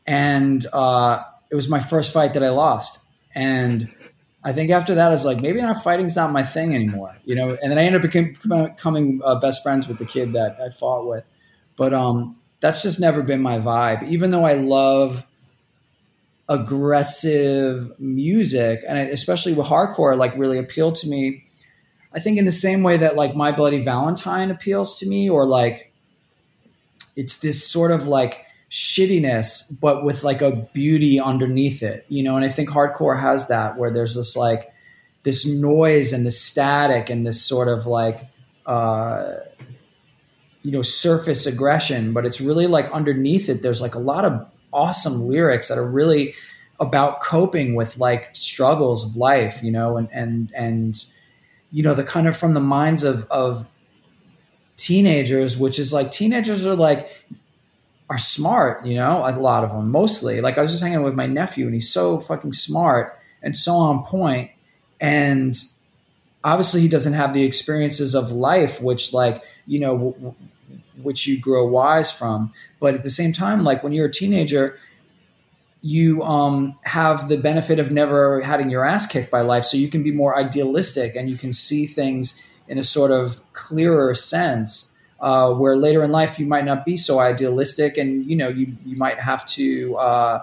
and 0.06 0.66
uh, 0.72 1.22
it 1.50 1.54
was 1.54 1.68
my 1.68 1.80
first 1.80 2.12
fight 2.12 2.34
that 2.34 2.42
I 2.42 2.50
lost. 2.50 2.98
And 3.34 3.88
I 4.44 4.52
think 4.52 4.70
after 4.70 4.94
that, 4.96 5.08
I 5.08 5.10
was 5.10 5.24
like, 5.24 5.40
maybe 5.40 5.62
not 5.62 5.82
fighting's 5.82 6.16
not 6.16 6.30
my 6.32 6.42
thing 6.42 6.74
anymore, 6.74 7.16
you 7.24 7.34
know. 7.34 7.56
And 7.62 7.70
then 7.70 7.78
I 7.78 7.84
ended 7.84 8.04
up 8.04 8.10
becoming 8.76 9.20
uh, 9.24 9.36
best 9.36 9.62
friends 9.62 9.88
with 9.88 9.98
the 9.98 10.04
kid 10.04 10.34
that 10.34 10.58
I 10.60 10.68
fought 10.68 11.06
with, 11.06 11.24
but 11.76 11.94
um, 11.94 12.36
that's 12.60 12.82
just 12.82 13.00
never 13.00 13.22
been 13.22 13.40
my 13.40 13.58
vibe. 13.58 14.02
Even 14.06 14.30
though 14.30 14.44
I 14.44 14.54
love 14.54 15.26
aggressive 16.48 17.98
music 17.98 18.80
and 18.86 18.98
especially 18.98 19.54
with 19.54 19.66
hardcore 19.66 20.16
like 20.16 20.36
really 20.36 20.58
appealed 20.58 20.94
to 20.94 21.08
me 21.08 21.42
i 22.12 22.20
think 22.20 22.36
in 22.36 22.44
the 22.44 22.52
same 22.52 22.82
way 22.82 22.96
that 22.98 23.16
like 23.16 23.34
my 23.34 23.50
bloody 23.50 23.82
valentine 23.82 24.50
appeals 24.50 24.98
to 24.98 25.08
me 25.08 25.30
or 25.30 25.46
like 25.46 25.90
it's 27.16 27.36
this 27.38 27.66
sort 27.66 27.90
of 27.90 28.06
like 28.06 28.44
shittiness, 28.74 29.72
but 29.80 30.04
with 30.04 30.24
like 30.24 30.42
a 30.42 30.50
beauty 30.72 31.20
underneath 31.20 31.82
it, 31.82 32.04
you 32.08 32.22
know. 32.24 32.36
And 32.36 32.44
I 32.44 32.48
think 32.48 32.70
hardcore 32.70 33.20
has 33.20 33.46
that, 33.48 33.76
where 33.76 33.90
there's 33.90 34.16
this 34.16 34.36
like 34.36 34.72
this 35.22 35.46
noise 35.46 36.12
and 36.12 36.26
the 36.26 36.30
static 36.30 37.08
and 37.08 37.26
this 37.26 37.40
sort 37.40 37.68
of 37.68 37.86
like 37.86 38.26
uh, 38.66 39.34
you 40.62 40.72
know 40.72 40.82
surface 40.82 41.46
aggression, 41.46 42.12
but 42.12 42.26
it's 42.26 42.40
really 42.40 42.66
like 42.66 42.90
underneath 42.90 43.48
it. 43.48 43.62
There's 43.62 43.80
like 43.80 43.94
a 43.94 44.00
lot 44.00 44.24
of 44.24 44.44
awesome 44.74 45.26
lyrics 45.26 45.68
that 45.68 45.78
are 45.78 45.88
really 45.88 46.34
about 46.80 47.20
coping 47.20 47.74
with 47.74 47.98
like 47.98 48.34
struggles 48.34 49.04
of 49.04 49.16
life, 49.16 49.62
you 49.62 49.70
know, 49.70 49.96
and 49.96 50.08
and 50.12 50.52
and 50.54 51.04
you 51.72 51.82
know 51.82 51.94
the 51.94 52.04
kind 52.04 52.26
of 52.26 52.36
from 52.36 52.54
the 52.54 52.60
minds 52.60 53.04
of 53.04 53.24
of 53.30 53.68
teenagers, 54.76 55.56
which 55.56 55.78
is 55.78 55.92
like 55.92 56.10
teenagers 56.10 56.66
are 56.66 56.74
like 56.74 57.24
are 58.10 58.18
smart, 58.18 58.84
you 58.84 58.94
know, 58.94 59.22
a 59.24 59.32
lot 59.38 59.64
of 59.64 59.70
them 59.70 59.90
mostly. 59.90 60.40
Like 60.40 60.58
I 60.58 60.62
was 60.62 60.72
just 60.72 60.82
hanging 60.82 61.02
with 61.02 61.14
my 61.14 61.26
nephew, 61.26 61.64
and 61.66 61.74
he's 61.74 61.90
so 61.90 62.20
fucking 62.20 62.52
smart 62.52 63.18
and 63.42 63.56
so 63.56 63.74
on 63.74 64.04
point, 64.04 64.50
and 65.00 65.54
obviously 66.42 66.80
he 66.80 66.88
doesn't 66.88 67.14
have 67.14 67.32
the 67.32 67.44
experiences 67.44 68.14
of 68.14 68.30
life, 68.30 68.80
which 68.80 69.12
like 69.12 69.42
you 69.66 69.78
know. 69.78 69.96
W- 69.96 70.34
which 71.04 71.26
you 71.26 71.38
grow 71.38 71.66
wise 71.66 72.12
from 72.12 72.52
but 72.80 72.94
at 72.94 73.02
the 73.02 73.10
same 73.10 73.32
time 73.32 73.62
like 73.62 73.82
when 73.82 73.92
you're 73.92 74.06
a 74.06 74.12
teenager 74.12 74.76
you 75.86 76.22
um, 76.22 76.74
have 76.84 77.28
the 77.28 77.36
benefit 77.36 77.78
of 77.78 77.90
never 77.90 78.40
having 78.40 78.70
your 78.70 78.86
ass 78.86 79.06
kicked 79.06 79.30
by 79.30 79.42
life, 79.42 79.64
so 79.64 79.76
you 79.76 79.90
can 79.90 80.02
be 80.02 80.10
more 80.10 80.34
idealistic 80.34 81.14
and 81.14 81.28
you 81.28 81.36
can 81.36 81.52
see 81.52 81.84
things 81.84 82.42
in 82.68 82.78
a 82.78 82.82
sort 82.82 83.10
of 83.10 83.42
clearer 83.52 84.14
sense. 84.14 84.90
Uh, 85.20 85.52
where 85.52 85.76
later 85.76 86.02
in 86.02 86.10
life 86.10 86.38
you 86.38 86.46
might 86.46 86.64
not 86.64 86.86
be 86.86 86.96
so 86.96 87.18
idealistic, 87.18 87.98
and 87.98 88.24
you 88.24 88.34
know 88.34 88.48
you 88.48 88.74
you 88.86 88.96
might 88.96 89.20
have 89.20 89.44
to 89.44 89.94
uh, 89.96 90.42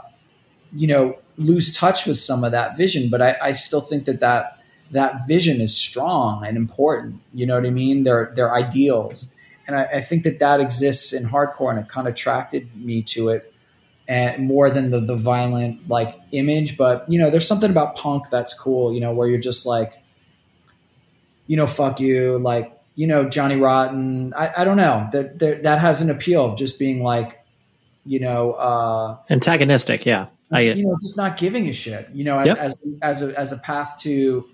you 0.76 0.86
know 0.86 1.18
lose 1.38 1.76
touch 1.76 2.06
with 2.06 2.18
some 2.18 2.44
of 2.44 2.52
that 2.52 2.78
vision. 2.78 3.10
But 3.10 3.24
I, 3.24 3.36
I 3.42 3.52
still 3.54 3.82
think 3.82 4.06
that 4.06 4.20
that 4.20 4.60
that 4.92 5.28
vision 5.28 5.60
is 5.60 5.76
strong 5.76 6.46
and 6.46 6.56
important. 6.56 7.20
You 7.34 7.48
know 7.48 7.56
what 7.56 7.66
I 7.66 7.72
mean? 7.72 8.04
They're 8.04 8.32
they're 8.36 8.56
ideals, 8.56 9.34
and 9.68 9.76
I, 9.76 9.84
I 9.96 10.02
think 10.02 10.24
that 10.24 10.40
that 10.40 10.60
exists 10.60 11.14
in 11.14 11.26
hardcore, 11.26 11.70
and 11.72 11.80
it 11.80 11.88
kind 11.88 12.08
of 12.08 12.14
attracted 12.14 12.76
me 12.76 13.02
to 13.04 13.30
it 13.30 13.52
and 14.08 14.46
more 14.46 14.70
than 14.70 14.90
the 14.90 15.00
the 15.00 15.16
violent 15.16 15.88
like 15.88 16.20
image. 16.32 16.78
But 16.78 17.06
you 17.08 17.18
know, 17.18 17.30
there's 17.30 17.48
something 17.48 17.70
about 17.70 17.96
punk 17.96 18.30
that's 18.30 18.54
cool. 18.54 18.94
You 18.94 19.00
know, 19.00 19.14
where 19.14 19.28
you're 19.28 19.40
just 19.40 19.66
like, 19.66 20.02
you 21.48 21.56
know, 21.56 21.68
fuck 21.68 22.00
you, 22.00 22.38
like 22.38 22.78
you 22.96 23.08
know, 23.08 23.30
Johnny 23.30 23.56
Rotten. 23.56 24.34
I, 24.34 24.52
I 24.60 24.66
don't 24.66 24.78
know 24.78 25.08
that 25.14 25.40
that 25.64 25.80
has 25.80 26.02
an 26.02 26.10
appeal 26.10 26.46
of 26.46 26.58
just 26.58 26.78
being 26.78 27.04
like, 27.04 27.44
you 28.06 28.20
know, 28.20 28.52
uh, 28.54 29.18
antagonistic. 29.30 30.06
Yeah, 30.06 30.28
I, 30.52 30.62
you 30.62 30.84
know, 30.84 30.98
just 31.02 31.18
not 31.18 31.38
giving 31.38 31.68
a 31.68 31.74
shit. 31.74 32.10
You 32.14 32.26
know, 32.26 32.40
as 32.40 32.48
yep. 32.48 32.58
as, 32.58 32.78
as 33.02 33.22
a 33.22 33.40
as 33.40 33.52
a 33.54 33.58
path 33.58 34.00
to 34.02 34.46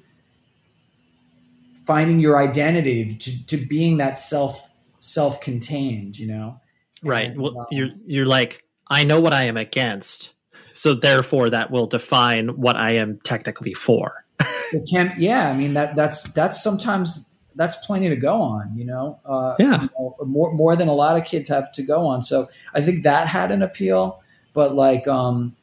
finding 1.85 2.19
your 2.19 2.37
identity 2.37 3.09
to, 3.09 3.45
to 3.47 3.57
being 3.57 3.97
that 3.97 4.17
self 4.17 4.69
self 4.99 5.41
contained. 5.41 6.17
You 6.17 6.27
know, 6.27 6.61
right. 7.03 7.35
Well, 7.35 7.59
um, 7.59 7.65
you're 7.71 7.89
you're 8.05 8.25
like 8.25 8.63
I 8.89 9.03
know 9.03 9.19
what 9.19 9.33
I 9.33 9.43
am 9.43 9.57
against. 9.57 10.33
So 10.73 10.93
therefore 10.93 11.49
that 11.49 11.71
will 11.71 11.87
define 11.87 12.49
what 12.49 12.75
I 12.75 12.91
am 12.91 13.19
technically 13.23 13.73
for. 13.73 14.25
it 14.71 14.87
can 14.91 15.13
yeah, 15.17 15.49
I 15.49 15.53
mean 15.53 15.73
that 15.73 15.95
that's 15.95 16.31
that's 16.33 16.61
sometimes 16.61 17.27
that's 17.55 17.75
plenty 17.77 18.07
to 18.09 18.15
go 18.15 18.39
on, 18.39 18.77
you 18.77 18.85
know. 18.85 19.19
Uh, 19.25 19.55
yeah, 19.57 19.81
you 19.81 19.89
know, 19.99 20.15
more 20.25 20.53
more 20.53 20.75
than 20.75 20.87
a 20.87 20.93
lot 20.93 21.17
of 21.17 21.25
kids 21.25 21.49
have 21.49 21.71
to 21.73 21.83
go 21.83 22.05
on. 22.05 22.21
So 22.21 22.47
I 22.73 22.81
think 22.81 23.03
that 23.03 23.27
had 23.27 23.51
an 23.51 23.63
appeal, 23.63 24.21
but 24.53 24.75
like, 24.75 25.07
um, 25.07 25.55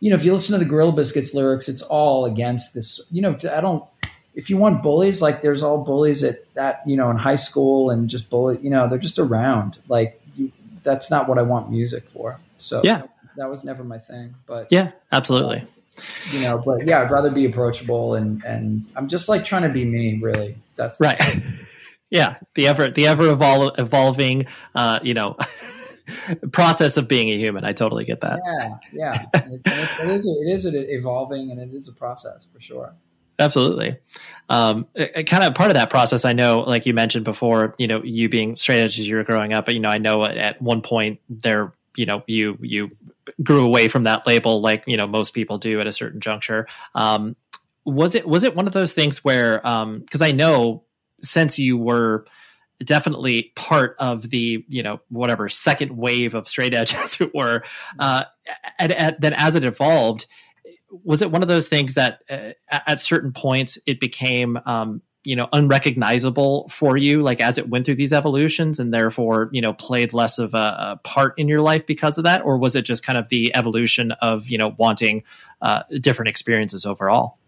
you 0.00 0.10
know, 0.10 0.16
if 0.16 0.24
you 0.24 0.32
listen 0.32 0.58
to 0.58 0.58
the 0.58 0.68
Gorilla 0.68 0.92
Biscuits 0.92 1.34
lyrics, 1.34 1.68
it's 1.68 1.82
all 1.82 2.24
against 2.24 2.74
this. 2.74 3.00
You 3.10 3.22
know, 3.22 3.36
I 3.52 3.60
don't. 3.60 3.84
If 4.36 4.50
you 4.50 4.56
want 4.58 4.82
bullies, 4.82 5.20
like 5.20 5.40
there's 5.40 5.62
all 5.62 5.82
bullies 5.82 6.22
at 6.22 6.52
that, 6.54 6.82
you 6.86 6.96
know, 6.96 7.10
in 7.10 7.16
high 7.16 7.36
school 7.36 7.90
and 7.90 8.08
just 8.08 8.30
bully. 8.30 8.58
You 8.60 8.70
know, 8.70 8.86
they're 8.86 8.98
just 8.98 9.18
around. 9.18 9.78
Like 9.88 10.22
that's 10.82 11.10
not 11.10 11.28
what 11.28 11.38
I 11.38 11.42
want 11.42 11.70
music 11.70 12.08
for. 12.08 12.38
So 12.58 12.80
yeah, 12.84 13.02
that 13.36 13.50
was 13.50 13.64
never 13.64 13.84
my 13.84 13.98
thing. 13.98 14.34
But 14.46 14.68
yeah, 14.70 14.92
absolutely. 15.12 15.58
Uh, 15.58 16.02
you 16.30 16.40
know, 16.40 16.62
but 16.64 16.86
yeah, 16.86 17.00
I'd 17.00 17.10
rather 17.10 17.30
be 17.30 17.44
approachable 17.44 18.14
and 18.14 18.42
and 18.44 18.86
I'm 18.94 19.08
just 19.08 19.28
like 19.28 19.44
trying 19.44 19.62
to 19.62 19.68
be 19.68 19.84
me. 19.84 20.18
Really, 20.20 20.56
that's 20.76 21.00
right. 21.00 21.20
yeah, 22.10 22.36
the 22.54 22.68
ever 22.68 22.90
the 22.90 23.06
ever 23.06 23.24
evol- 23.24 23.78
evolving, 23.78 24.46
uh, 24.74 25.00
you 25.02 25.14
know. 25.14 25.36
process 26.52 26.96
of 26.96 27.08
being 27.08 27.30
a 27.30 27.36
human. 27.36 27.64
I 27.64 27.72
totally 27.72 28.04
get 28.04 28.20
that. 28.20 28.38
Yeah, 28.44 28.68
yeah. 28.92 29.24
it, 29.34 29.60
it, 29.64 30.08
is, 30.08 30.26
it 30.28 30.48
is 30.48 30.64
evolving 30.64 31.50
and 31.50 31.58
it 31.58 31.74
is 31.74 31.88
a 31.88 31.92
process 31.92 32.46
for 32.46 32.60
sure. 32.60 32.94
Absolutely. 33.38 33.96
Um, 34.48 34.86
kind 34.94 35.42
of 35.42 35.54
part 35.54 35.70
of 35.70 35.74
that 35.74 35.90
process, 35.90 36.24
I 36.24 36.32
know, 36.32 36.60
like 36.60 36.86
you 36.86 36.94
mentioned 36.94 37.24
before, 37.24 37.74
you 37.78 37.88
know, 37.88 38.02
you 38.02 38.28
being 38.28 38.56
straight 38.56 38.80
edge 38.80 38.98
as 38.98 39.08
you 39.08 39.16
were 39.16 39.24
growing 39.24 39.52
up, 39.52 39.66
but 39.66 39.74
you 39.74 39.80
know, 39.80 39.90
I 39.90 39.98
know 39.98 40.24
at 40.24 40.62
one 40.62 40.82
point 40.82 41.20
there, 41.28 41.72
you 41.96 42.06
know, 42.06 42.22
you 42.26 42.56
you 42.60 42.90
grew 43.42 43.64
away 43.64 43.88
from 43.88 44.04
that 44.04 44.26
label, 44.26 44.60
like 44.60 44.84
you 44.86 44.96
know 44.96 45.06
most 45.06 45.34
people 45.34 45.58
do 45.58 45.80
at 45.80 45.86
a 45.86 45.92
certain 45.92 46.20
juncture. 46.20 46.66
Um, 46.94 47.34
was 47.84 48.14
it 48.14 48.26
was 48.26 48.44
it 48.44 48.54
one 48.54 48.66
of 48.66 48.72
those 48.72 48.92
things 48.92 49.24
where, 49.24 49.58
because 49.58 50.22
um, 50.22 50.22
I 50.22 50.32
know 50.32 50.84
since 51.22 51.58
you 51.58 51.76
were 51.76 52.26
definitely 52.84 53.52
part 53.56 53.96
of 53.98 54.28
the 54.30 54.64
you 54.68 54.82
know 54.82 55.00
whatever 55.08 55.48
second 55.48 55.96
wave 55.96 56.34
of 56.34 56.46
straight 56.46 56.74
edge 56.74 56.94
as 56.96 57.20
it 57.22 57.34
were 57.34 57.62
uh 57.98 58.24
and, 58.78 58.92
and 58.92 59.16
then 59.18 59.32
as 59.32 59.54
it 59.54 59.64
evolved 59.64 60.26
was 61.04 61.22
it 61.22 61.30
one 61.30 61.42
of 61.42 61.48
those 61.48 61.68
things 61.68 61.94
that 61.94 62.22
uh, 62.30 62.52
at 62.70 63.00
certain 63.00 63.32
points 63.32 63.78
it 63.86 64.00
became 64.00 64.58
um, 64.66 65.02
you 65.24 65.36
know 65.36 65.48
unrecognizable 65.52 66.68
for 66.68 66.96
you 66.96 67.22
like 67.22 67.40
as 67.40 67.58
it 67.58 67.68
went 67.68 67.84
through 67.84 67.96
these 67.96 68.12
evolutions 68.12 68.78
and 68.78 68.94
therefore 68.94 69.50
you 69.52 69.60
know 69.60 69.72
played 69.72 70.12
less 70.12 70.38
of 70.38 70.54
a, 70.54 70.56
a 70.56 71.00
part 71.02 71.38
in 71.38 71.48
your 71.48 71.60
life 71.60 71.86
because 71.86 72.16
of 72.16 72.24
that 72.24 72.42
or 72.44 72.56
was 72.58 72.76
it 72.76 72.82
just 72.82 73.04
kind 73.04 73.18
of 73.18 73.28
the 73.28 73.54
evolution 73.54 74.12
of 74.12 74.48
you 74.48 74.56
know 74.56 74.74
wanting 74.78 75.22
uh, 75.60 75.82
different 76.00 76.28
experiences 76.28 76.86
overall 76.86 77.38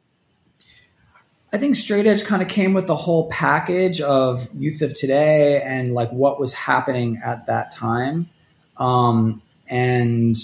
I 1.50 1.56
think 1.56 1.76
straight 1.76 2.06
edge 2.06 2.24
kind 2.24 2.42
of 2.42 2.48
came 2.48 2.74
with 2.74 2.86
the 2.86 2.94
whole 2.94 3.30
package 3.30 4.02
of 4.02 4.48
youth 4.54 4.82
of 4.82 4.92
today 4.92 5.62
and 5.62 5.94
like 5.94 6.10
what 6.10 6.38
was 6.38 6.52
happening 6.52 7.22
at 7.24 7.46
that 7.46 7.70
time. 7.70 8.28
Um, 8.76 9.40
and 9.66 10.36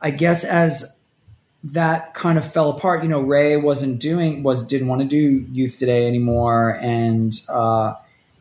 I 0.00 0.10
guess 0.10 0.42
as 0.42 0.93
that 1.64 2.12
kind 2.12 2.36
of 2.36 2.50
fell 2.50 2.68
apart. 2.70 3.02
You 3.02 3.08
know, 3.08 3.20
Ray 3.20 3.56
wasn't 3.56 3.98
doing 3.98 4.42
was 4.42 4.62
didn't 4.62 4.88
want 4.88 5.00
to 5.00 5.08
do 5.08 5.46
youth 5.50 5.78
today 5.78 6.06
anymore, 6.06 6.76
and 6.80 7.32
uh, 7.48 7.94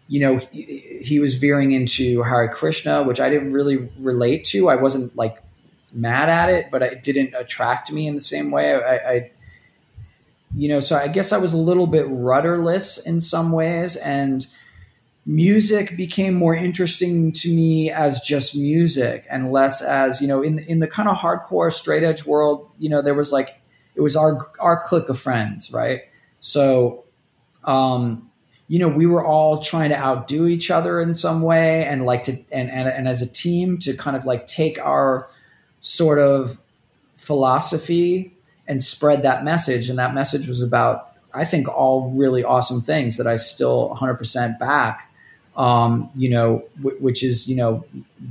you 0.07 0.19
know 0.19 0.39
he, 0.51 1.01
he, 1.01 1.19
was 1.19 1.37
veering 1.37 1.71
into 1.71 2.21
Hare 2.21 2.49
Krishna, 2.49 3.03
which 3.03 3.21
I 3.21 3.29
didn't 3.29 3.53
really 3.53 3.89
relate 3.97 4.43
to. 4.45 4.69
I 4.69 4.75
wasn't 4.75 5.15
like 5.15 5.41
mad 5.93 6.29
at 6.29 6.49
it, 6.49 6.69
but 6.69 6.81
it 6.81 7.01
didn't 7.01 7.33
attract 7.33 7.91
me 7.91 8.07
in 8.07 8.15
the 8.15 8.21
same 8.21 8.51
way. 8.51 8.75
I, 8.75 8.95
I 8.95 9.31
you 10.55 10.67
know, 10.67 10.81
so 10.81 10.97
I 10.97 11.07
guess 11.07 11.31
I 11.31 11.37
was 11.37 11.53
a 11.53 11.57
little 11.57 11.87
bit 11.87 12.05
rudderless 12.09 12.97
in 12.99 13.21
some 13.21 13.53
ways, 13.53 13.95
and 13.95 14.45
music 15.25 15.95
became 15.95 16.33
more 16.33 16.53
interesting 16.53 17.31
to 17.31 17.53
me 17.53 17.89
as 17.89 18.19
just 18.19 18.55
music 18.55 19.25
and 19.29 19.51
less 19.51 19.81
as 19.81 20.21
you 20.21 20.27
know 20.27 20.41
in 20.41 20.59
in 20.59 20.79
the 20.79 20.87
kind 20.87 21.07
of 21.07 21.17
hardcore 21.17 21.71
straight 21.71 22.03
edge 22.03 22.25
world 22.25 22.73
you 22.77 22.89
know 22.89 23.01
there 23.01 23.13
was 23.13 23.31
like 23.31 23.61
it 23.95 24.01
was 24.01 24.15
our 24.15 24.37
our 24.59 24.81
clique 24.81 25.07
of 25.09 25.19
friends 25.19 25.71
right? 25.71 26.01
So 26.39 27.05
um 27.63 28.29
you 28.67 28.79
know 28.79 28.89
we 28.89 29.05
were 29.05 29.25
all 29.25 29.59
trying 29.59 29.89
to 29.91 29.97
outdo 29.97 30.47
each 30.47 30.69
other 30.69 30.99
in 30.99 31.13
some 31.13 31.41
way 31.41 31.85
and 31.85 32.05
like 32.05 32.23
to 32.23 32.31
and 32.51 32.69
and, 32.69 32.89
and 32.89 33.07
as 33.07 33.21
a 33.21 33.31
team 33.31 33.77
to 33.79 33.95
kind 33.95 34.17
of 34.17 34.25
like 34.25 34.45
take 34.45 34.77
our 34.79 35.29
sort 35.79 36.19
of 36.19 36.57
philosophy 37.15 38.33
and 38.67 38.83
spread 38.83 39.23
that 39.23 39.43
message. 39.43 39.89
And 39.89 39.99
that 39.99 40.13
message 40.13 40.47
was 40.47 40.61
about 40.61 41.09
I 41.35 41.45
think 41.45 41.67
all 41.67 42.11
really 42.11 42.43
awesome 42.43 42.81
things 42.81 43.17
that 43.17 43.25
I 43.25 43.37
still 43.37 43.95
100% 43.99 44.59
back 44.59 45.11
um, 45.55 46.09
you 46.15 46.29
know, 46.29 46.63
w- 46.77 46.97
which 46.99 47.23
is 47.23 47.47
you 47.47 47.55
know, 47.55 47.85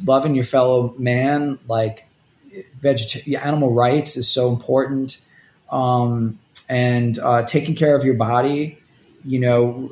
loving 0.04 0.34
your 0.34 0.44
fellow 0.44 0.94
man, 0.98 1.58
like 1.68 2.06
veget- 2.80 3.42
animal 3.42 3.72
rights 3.72 4.16
is 4.16 4.28
so 4.28 4.50
important, 4.50 5.18
um, 5.70 6.38
and 6.68 7.18
uh, 7.18 7.42
taking 7.42 7.74
care 7.74 7.96
of 7.96 8.04
your 8.04 8.14
body, 8.14 8.78
you 9.24 9.38
know, 9.38 9.90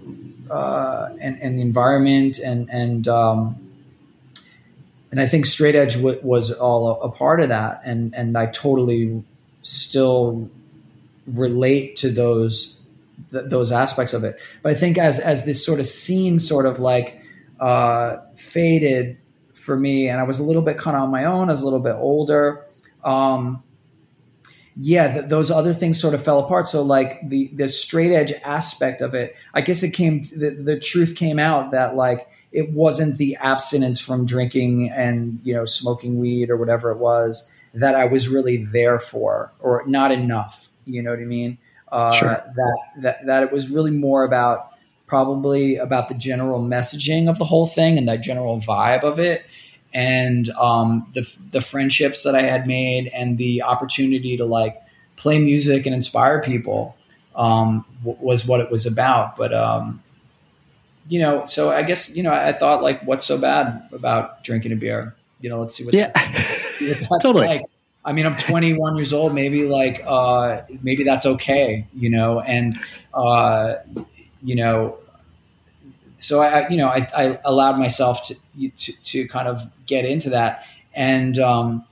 uh, 0.51 1.11
and 1.21 1.41
and 1.41 1.59
the 1.59 1.63
environment, 1.63 2.39
and 2.39 2.69
and 2.71 3.07
um, 3.09 3.57
and 5.11 5.21
I 5.21 5.27
think 5.27 5.47
straight 5.47 5.75
edge 5.75 5.97
w- 5.97 6.21
was 6.23 6.51
all 6.51 6.89
a, 6.89 7.07
a 7.07 7.09
part 7.11 7.41
of 7.41 7.49
that, 7.49 7.81
and 7.85 8.15
and 8.15 8.37
I 8.37 8.47
totally 8.47 9.23
still 9.63 10.49
relate 11.27 11.97
to 11.97 12.11
those 12.11 12.80
th- 13.31 13.45
those 13.49 13.73
aspects 13.73 14.13
of 14.13 14.25
it. 14.25 14.37
But 14.63 14.73
I 14.73 14.75
think 14.75 14.99
as 14.99 15.19
as 15.19 15.45
this 15.45 15.65
sort 15.65 15.81
of 15.81 15.87
scene 15.87 16.39
sort 16.39 16.67
of 16.67 16.81
like 16.81 17.21
uh, 17.59 18.17
faded 18.35 19.19
for 19.55 19.77
me, 19.77 20.09
and 20.09 20.21
I 20.21 20.25
was 20.25 20.39
a 20.39 20.43
little 20.43 20.63
bit 20.63 20.79
kind 20.79 20.97
of 20.97 21.03
on 21.03 21.11
my 21.11 21.25
own. 21.25 21.49
I 21.49 21.53
was 21.53 21.63
a 21.63 21.65
little 21.65 21.81
bit 21.81 21.95
older. 21.95 22.65
Um, 23.05 23.63
yeah, 24.77 25.13
th- 25.13 25.27
those 25.27 25.51
other 25.51 25.73
things 25.73 26.01
sort 26.01 26.15
of 26.15 26.23
fell 26.23 26.39
apart. 26.39 26.69
So 26.69 26.83
like 26.83 27.29
the 27.29 27.51
the 27.55 27.69
straight 27.69 28.13
edge 28.13 28.33
aspect 28.45 29.01
of 29.01 29.15
it, 29.15 29.35
I 29.55 29.61
guess 29.61 29.83
it 29.83 29.91
came 29.91 30.23
the, 30.23 30.51
the 30.51 30.79
truth 30.79 31.15
came 31.17 31.39
out 31.39 31.71
that 31.73 31.97
like 31.97 32.29
it 32.53 32.71
wasn't 32.73 33.17
the 33.17 33.37
abstinence 33.37 34.01
from 34.01 34.27
drinking 34.27 34.91
and 34.91 35.41
you 35.45 35.55
know 35.55 35.65
smoking 35.65 36.19
weed 36.19 36.51
or 36.51 36.57
whatever 36.57 36.91
it 36.91 36.99
was 36.99 37.49
that 37.75 37.95
I 37.95 38.07
was 38.07 38.29
really 38.29 38.65
there 38.65 38.99
for, 38.99 39.53
or 39.61 39.85
not 39.87 40.11
enough. 40.11 40.69
You 40.87 41.03
know 41.03 41.11
what 41.11 41.21
I 41.21 41.25
mean? 41.25 41.59
Uh, 41.91 42.13
sure. 42.13 42.29
That 42.29 42.77
that 42.99 43.27
that 43.27 43.43
it 43.43 43.53
was 43.53 43.71
really 43.71 43.91
more 43.91 44.25
about 44.25 44.69
probably 45.07 45.77
about 45.77 46.09
the 46.09 46.15
general 46.15 46.61
messaging 46.61 47.29
of 47.29 47.39
the 47.39 47.45
whole 47.45 47.67
thing 47.67 47.99
and 47.99 48.07
that 48.09 48.21
general 48.21 48.61
vibe 48.61 49.03
of 49.03 49.19
it 49.19 49.45
and 49.93 50.49
um, 50.51 51.07
the 51.15 51.37
the 51.51 51.61
friendships 51.61 52.23
that 52.23 52.35
I 52.35 52.43
had 52.43 52.67
made 52.67 53.09
and 53.09 53.39
the 53.39 53.63
opportunity 53.63 54.37
to 54.37 54.45
like 54.45 54.81
play 55.17 55.39
music 55.39 55.87
and 55.87 55.95
inspire 55.95 56.41
people 56.41 56.97
um, 57.35 57.85
w- 58.05 58.19
was 58.21 58.47
what 58.47 58.61
it 58.61 58.71
was 58.71 58.87
about. 58.87 59.37
But 59.37 59.53
um, 59.53 60.03
you 61.09 61.19
know, 61.19 61.45
so 61.47 61.71
I 61.71 61.83
guess 61.83 62.15
you 62.15 62.23
know 62.23 62.33
I 62.33 62.53
thought 62.53 62.83
like, 62.83 63.03
what's 63.03 63.27
so 63.27 63.39
bad 63.39 63.83
about 63.93 64.45
drinking 64.45 64.73
a 64.73 64.77
beer? 64.77 65.15
You 65.41 65.51
know, 65.51 65.61
let's 65.61 65.75
see 65.75 65.85
what 65.85 65.95
yeah, 65.95 66.13
totally. 67.23 67.47
Like. 67.47 67.63
I 68.05 68.13
mean, 68.13 68.27
I'm 68.27 68.37
21 68.37 68.97
years 68.97 69.13
old. 69.13 69.35
Maybe 69.35 69.67
like 69.67 70.03
uh, 70.07 70.63
maybe 70.83 71.05
that's 71.05 71.27
okay, 71.27 71.87
you 71.95 72.11
know, 72.11 72.41
and 72.41 72.79
uh, 73.13 73.75
you 74.43 74.57
know, 74.57 74.99
so 76.19 76.41
I, 76.41 76.69
you 76.69 76.77
know, 76.77 76.89
I, 76.89 77.07
I 77.17 77.39
allowed 77.45 77.79
myself 77.79 78.27
to, 78.29 78.37
to, 78.69 78.93
to 79.03 79.29
kind 79.29 79.49
of 79.49 79.71
get 79.87 80.05
into 80.05 80.31
that, 80.31 80.65
and 80.95 81.39
um, 81.39 81.85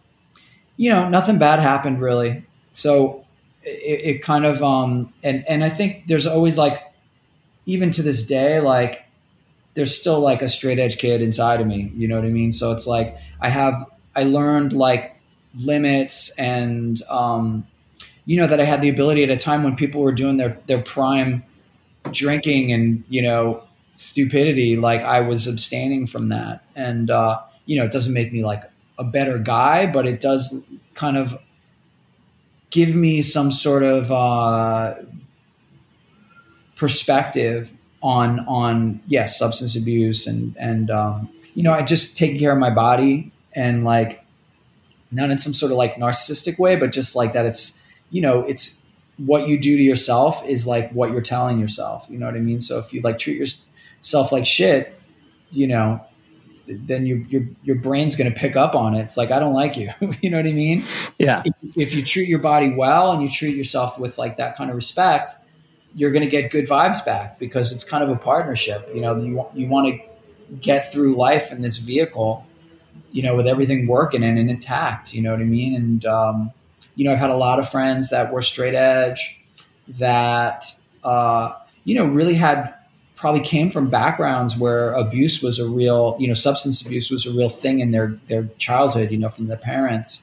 you 0.77 0.91
know, 0.91 1.09
nothing 1.09 1.39
bad 1.39 1.61
happened 1.61 2.01
really. 2.01 2.43
So 2.71 3.27
it, 3.63 4.17
it 4.17 4.23
kind 4.23 4.47
of, 4.47 4.63
um, 4.63 5.13
and 5.23 5.45
and 5.49 5.63
I 5.63 5.69
think 5.69 6.07
there's 6.07 6.27
always 6.27 6.57
like, 6.57 6.83
even 7.67 7.91
to 7.93 8.03
this 8.03 8.25
day, 8.27 8.61
like 8.61 9.05
there's 9.75 9.99
still 9.99 10.21
like 10.21 10.41
a 10.41 10.49
straight 10.49 10.79
edge 10.79 10.97
kid 10.99 11.21
inside 11.21 11.61
of 11.61 11.67
me. 11.67 11.93
You 11.95 12.09
know 12.09 12.17
what 12.17 12.25
I 12.25 12.31
mean? 12.31 12.53
So 12.53 12.73
it's 12.73 12.87
like 12.87 13.19
I 13.41 13.51
have, 13.51 13.85
I 14.17 14.25
learned 14.25 14.73
like 14.73 15.18
limits 15.57 16.31
and, 16.39 17.01
um, 17.09 17.67
you 18.25 18.37
know, 18.37 18.47
that 18.47 18.61
I 18.61 18.65
had 18.65 18.83
the 18.83 18.89
ability 18.89 19.23
at 19.23 19.31
a 19.31 19.37
time 19.37 19.63
when 19.63 19.75
people 19.75 20.03
were 20.03 20.13
doing 20.13 20.37
their 20.37 20.59
their 20.67 20.83
prime 20.83 21.45
drinking 22.11 22.73
and 22.73 23.05
you 23.09 23.23
know 23.23 23.63
stupidity, 23.99 24.77
like 24.77 25.03
I 25.03 25.21
was 25.21 25.47
abstaining 25.47 26.07
from 26.07 26.29
that. 26.29 26.65
And, 26.77 27.11
uh, 27.11 27.41
you 27.67 27.77
know, 27.77 27.85
it 27.85 27.93
doesn't 27.93 28.13
make 28.13 28.33
me 28.33 28.45
like 28.45 28.63
a 28.97 29.05
better 29.05 29.39
guy, 29.39 29.87
but 29.87 30.07
it 30.07 30.21
does 30.21 30.63
kind 30.95 31.17
of 31.17 31.39
give 32.71 32.95
me 32.95 33.23
some 33.23 33.51
sort 33.51 33.83
of 33.83 34.11
uh, 34.13 34.95
perspective 36.77 37.73
on 38.01 38.41
on 38.47 39.01
yes 39.09 39.37
substance 39.37 39.75
abuse 39.75 40.27
and 40.27 40.57
and 40.57 40.91
um, 40.91 41.29
you 41.55 41.63
know 41.65 41.73
I 41.73 41.83
just 41.83 42.17
take 42.17 42.39
care 42.39 42.53
of 42.53 42.59
my 42.59 42.71
body 42.71 43.33
and 43.55 43.83
like 43.83 44.25
not 45.11 45.31
in 45.31 45.39
some 45.39 45.55
sort 45.55 45.73
of 45.73 45.79
like 45.79 45.97
narcissistic 45.97 46.59
way, 46.59 46.77
but 46.77 46.93
just 46.93 47.17
like 47.17 47.33
that 47.33 47.47
it's 47.47 47.81
you 48.11 48.21
know 48.21 48.43
it's 48.43 48.83
what 49.19 49.49
you 49.49 49.59
do 49.59 49.77
to 49.77 49.83
yourself 49.83 50.47
is 50.47 50.67
like 50.67 50.91
what 50.93 51.11
you're 51.11 51.21
telling 51.21 51.59
yourself. 51.59 52.07
You 52.09 52.19
know 52.19 52.27
what 52.27 52.37
I 52.37 52.41
mean? 52.41 52.61
So 52.61 52.79
if 52.79 52.93
you 52.93 53.01
like 53.01 53.19
treat 53.19 53.37
yourself 53.37 54.33
like 54.33 54.47
shit, 54.47 54.99
you 55.51 55.67
know, 55.67 56.01
then 56.67 57.07
your 57.07 57.19
your 57.19 57.43
your 57.63 57.77
brain's 57.77 58.15
going 58.15 58.33
to 58.33 58.39
pick 58.39 58.57
up 58.57 58.75
on 58.75 58.95
it. 58.95 59.01
It's 59.01 59.17
like 59.17 59.31
I 59.31 59.39
don't 59.39 59.55
like 59.55 59.77
you. 59.77 59.91
you 60.23 60.31
know 60.31 60.37
what 60.37 60.47
I 60.47 60.53
mean? 60.53 60.85
Yeah. 61.19 61.43
If, 61.45 61.77
if, 61.77 61.95
you 61.95 62.05
treat 62.05 62.29
your 62.29 62.39
body 62.39 62.75
well 62.75 63.13
and 63.13 63.23
you 63.23 63.29
treat 63.29 63.57
yourself 63.57 63.99
with 63.99 64.19
like 64.19 64.37
that 64.37 64.57
kind 64.57 64.71
of 64.71 64.77
respect, 64.77 65.35
you're 65.95 66.11
going 66.11 66.25
to 66.25 66.31
get 66.31 66.51
good 66.51 66.67
vibes 66.67 67.05
back 67.05 67.39
because 67.39 67.73
it's 67.73 67.85
kind 67.85 68.05
of 68.05 68.11
a 68.11 68.17
partnership. 68.17 68.89
You 68.95 69.01
know, 69.01 69.17
you 69.17 69.47
you 69.55 69.67
want 69.67 69.89
to 69.89 70.57
get 70.61 70.93
through 70.93 71.17
life 71.17 71.53
in 71.53 71.63
this 71.63 71.79
vehicle, 71.79 72.47
you 73.11 73.23
know, 73.23 73.37
with 73.37 73.47
everything 73.47 73.87
working 73.87 74.23
and, 74.23 74.39
and 74.39 74.51
intact. 74.51 75.15
You 75.15 75.23
know 75.23 75.33
what 75.33 75.41
I 75.41 75.45
mean? 75.45 75.75
And 75.75 76.07
um, 76.07 76.53
you 76.95 77.05
know, 77.05 77.13
I've 77.13 77.19
had 77.19 77.31
a 77.31 77.37
lot 77.37 77.59
of 77.59 77.69
friends 77.69 78.11
that 78.11 78.33
were 78.33 78.43
straight 78.43 78.75
edge 78.75 79.41
that 79.89 80.65
uh, 81.05 81.53
you 81.85 81.95
know 81.95 82.07
really 82.07 82.35
had 82.35 82.75
probably 83.19 83.41
came 83.41 83.69
from 83.69 83.91
backgrounds 83.91 84.57
where 84.57 84.93
abuse 84.93 85.43
was 85.43 85.59
a 85.59 85.69
real, 85.69 86.17
you 86.21 86.29
know, 86.29 86.35
substance 86.35 86.81
abuse 86.81 87.11
was 87.11 87.27
a 87.27 87.33
real 87.33 87.49
thing 87.49 87.81
in 87.81 87.91
their 87.91 88.19
their 88.29 88.45
childhood, 88.59 89.11
you 89.11 89.19
know, 89.19 89.29
from 89.29 89.49
their 89.49 89.57
parents, 89.57 90.23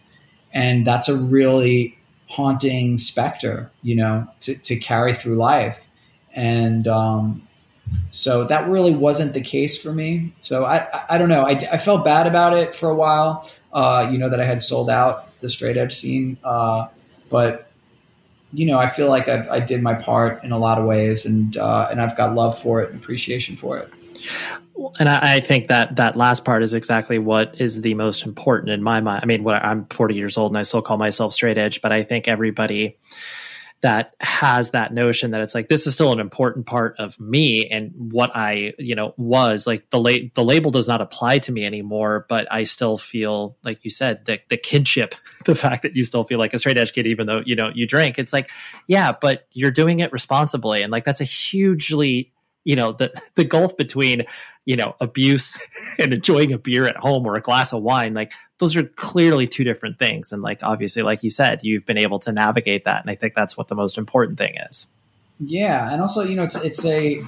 and 0.53 0.85
that's 0.85 1.09
a 1.09 1.15
really 1.15 1.97
haunting 2.29 2.97
specter, 2.97 3.69
you 3.83 3.95
know, 3.95 4.27
to, 4.39 4.55
to 4.55 4.75
carry 4.77 5.13
through 5.13 5.35
life, 5.35 5.87
and 6.33 6.87
um, 6.87 7.44
so 8.11 8.43
that 8.45 8.67
really 8.67 8.95
wasn't 8.95 9.33
the 9.33 9.41
case 9.41 9.81
for 9.81 9.91
me. 9.91 10.33
So 10.37 10.65
I 10.65 10.87
I, 10.91 11.05
I 11.11 11.17
don't 11.17 11.29
know. 11.29 11.43
I, 11.43 11.59
I 11.71 11.77
felt 11.77 12.05
bad 12.05 12.27
about 12.27 12.53
it 12.53 12.75
for 12.75 12.89
a 12.89 12.95
while, 12.95 13.49
uh, 13.73 14.09
you 14.11 14.17
know, 14.17 14.29
that 14.29 14.39
I 14.39 14.45
had 14.45 14.61
sold 14.61 14.89
out 14.89 15.39
the 15.41 15.49
straight 15.49 15.77
edge 15.77 15.93
scene, 15.93 16.37
uh, 16.43 16.87
but 17.29 17.69
you 18.53 18.65
know, 18.65 18.79
I 18.79 18.87
feel 18.87 19.09
like 19.09 19.27
I, 19.27 19.45
I, 19.49 19.59
did 19.59 19.81
my 19.81 19.93
part 19.93 20.41
in 20.43 20.53
a 20.53 20.57
lot 20.57 20.77
of 20.77 20.85
ways, 20.85 21.25
and 21.25 21.57
uh, 21.57 21.87
and 21.91 22.01
I've 22.01 22.15
got 22.15 22.35
love 22.35 22.57
for 22.57 22.81
it 22.81 22.91
and 22.91 23.01
appreciation 23.01 23.57
for 23.57 23.77
it. 23.77 23.91
And 24.99 25.09
I, 25.09 25.35
I, 25.35 25.39
think 25.39 25.67
that 25.67 25.95
that 25.95 26.15
last 26.15 26.45
part 26.45 26.63
is 26.63 26.73
exactly 26.73 27.17
what 27.17 27.59
is 27.59 27.81
the 27.81 27.93
most 27.93 28.25
important 28.25 28.71
in 28.71 28.83
my 28.83 29.01
mind. 29.01 29.21
I 29.23 29.25
mean, 29.25 29.43
what, 29.43 29.63
I'm 29.63 29.85
40 29.85 30.15
years 30.15 30.37
old 30.37 30.51
and 30.51 30.57
I 30.57 30.63
still 30.63 30.81
call 30.81 30.97
myself 30.97 31.33
straight 31.33 31.57
edge, 31.57 31.81
but 31.81 31.91
I 31.91 32.03
think 32.03 32.27
everybody 32.27 32.97
that 33.85 34.15
has 34.19 34.71
that 34.71 34.91
notion 34.91 35.29
that 35.29 35.41
it's 35.41 35.53
like 35.53 35.69
this 35.69 35.85
is 35.85 35.93
still 35.93 36.11
an 36.11 36.19
important 36.19 36.65
part 36.65 36.95
of 36.97 37.19
me 37.19 37.69
and 37.69 37.91
what 37.95 38.31
I, 38.33 38.73
you 38.79 38.95
know, 38.95 39.13
was 39.15 39.67
like 39.67 39.87
the 39.91 39.99
la- 39.99 40.27
the 40.33 40.43
label 40.43 40.71
does 40.71 40.87
not 40.87 41.01
apply 41.01 41.37
to 41.37 41.51
me 41.51 41.63
anymore, 41.63 42.25
but 42.27 42.47
I 42.51 42.63
still 42.63 42.97
feel 42.97 43.57
like 43.63 43.85
you 43.85 43.91
said 43.91 44.25
the 44.25 44.39
the 44.49 44.57
kinship, 44.57 45.13
the 45.45 45.53
fact 45.53 45.83
that 45.83 45.95
you 45.95 46.01
still 46.01 46.23
feel 46.23 46.39
like 46.39 46.55
a 46.55 46.57
straight 46.57 46.79
edge 46.79 46.93
kid 46.93 47.05
even 47.05 47.27
though, 47.27 47.43
you 47.45 47.55
know, 47.55 47.69
you 47.75 47.85
drink. 47.85 48.17
It's 48.17 48.33
like, 48.33 48.49
yeah, 48.87 49.11
but 49.21 49.45
you're 49.51 49.69
doing 49.69 49.99
it 49.99 50.11
responsibly 50.11 50.81
and 50.81 50.91
like 50.91 51.03
that's 51.03 51.21
a 51.21 51.25
hugely 51.25 52.33
you 52.65 52.75
know 52.75 52.91
the 52.91 53.13
the 53.35 53.45
gulf 53.45 53.77
between 53.77 54.25
you 54.65 54.75
know 54.75 54.95
abuse 54.99 55.55
and 55.99 56.13
enjoying 56.13 56.51
a 56.51 56.57
beer 56.57 56.85
at 56.85 56.97
home 56.97 57.25
or 57.25 57.35
a 57.35 57.41
glass 57.41 57.71
of 57.71 57.81
wine 57.81 58.13
like 58.13 58.33
those 58.57 58.75
are 58.75 58.83
clearly 58.83 59.47
two 59.47 59.63
different 59.63 59.99
things. 59.99 60.31
And 60.31 60.41
like 60.41 60.63
obviously 60.63 61.03
like 61.03 61.23
you 61.23 61.29
said 61.29 61.59
you've 61.63 61.85
been 61.85 61.97
able 61.97 62.19
to 62.19 62.31
navigate 62.31 62.85
that. 62.85 63.01
And 63.01 63.09
i 63.09 63.15
think 63.15 63.33
that's 63.33 63.57
what 63.57 63.67
the 63.67 63.75
most 63.75 63.97
important 63.97 64.37
thing 64.37 64.55
is. 64.69 64.87
Yeah. 65.39 65.91
And 65.91 66.01
also 66.01 66.23
you 66.23 66.35
know 66.35 66.43
it's 66.43 66.55
it's 66.57 66.85
a 66.85 67.21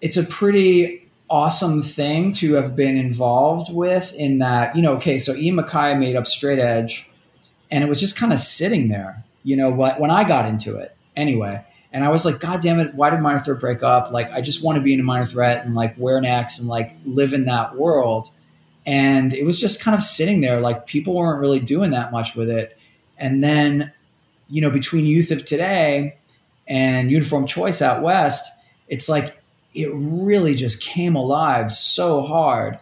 it's 0.00 0.16
a 0.16 0.22
pretty 0.22 1.08
awesome 1.30 1.82
thing 1.82 2.32
to 2.32 2.54
have 2.54 2.74
been 2.74 2.96
involved 2.96 3.72
with 3.72 4.14
in 4.14 4.38
that 4.38 4.74
you 4.74 4.80
know 4.80 4.94
okay 4.94 5.18
so 5.18 5.34
Ian 5.34 5.56
MacKaye 5.56 5.98
made 5.98 6.16
up 6.16 6.26
straight 6.26 6.58
edge 6.58 7.06
and 7.70 7.84
it 7.84 7.86
was 7.86 8.00
just 8.00 8.16
kind 8.16 8.32
of 8.32 8.38
sitting 8.38 8.88
there 8.88 9.24
you 9.42 9.54
know 9.54 9.68
what 9.68 10.00
when 10.00 10.10
i 10.10 10.24
got 10.24 10.46
into 10.46 10.76
it. 10.76 10.96
Anyway 11.16 11.62
and 11.92 12.04
I 12.04 12.08
was 12.08 12.24
like, 12.24 12.40
God 12.40 12.60
damn 12.60 12.80
it, 12.80 12.94
why 12.94 13.10
did 13.10 13.20
Minor 13.20 13.40
Threat 13.40 13.60
break 13.60 13.82
up? 13.82 14.12
Like, 14.12 14.30
I 14.30 14.40
just 14.40 14.62
want 14.62 14.76
to 14.76 14.82
be 14.82 14.92
in 14.92 15.00
a 15.00 15.04
Minor 15.04 15.26
Threat 15.26 15.64
and 15.64 15.74
like 15.74 15.94
wear 15.96 16.18
an 16.18 16.24
X 16.24 16.58
and 16.58 16.68
like 16.68 16.94
live 17.04 17.32
in 17.32 17.46
that 17.46 17.76
world. 17.76 18.30
And 18.84 19.34
it 19.34 19.44
was 19.44 19.60
just 19.60 19.82
kind 19.82 19.94
of 19.94 20.02
sitting 20.02 20.40
there, 20.40 20.60
like 20.60 20.86
people 20.86 21.14
weren't 21.14 21.40
really 21.40 21.60
doing 21.60 21.90
that 21.92 22.12
much 22.12 22.34
with 22.34 22.50
it. 22.50 22.78
And 23.16 23.42
then, 23.42 23.92
you 24.48 24.62
know, 24.62 24.70
between 24.70 25.06
Youth 25.06 25.30
of 25.30 25.44
Today 25.44 26.16
and 26.66 27.10
Uniform 27.10 27.46
Choice 27.46 27.82
out 27.82 28.02
west, 28.02 28.50
it's 28.88 29.08
like 29.08 29.36
it 29.74 29.90
really 29.94 30.54
just 30.54 30.82
came 30.82 31.16
alive 31.16 31.70
so 31.72 32.22
hard 32.22 32.78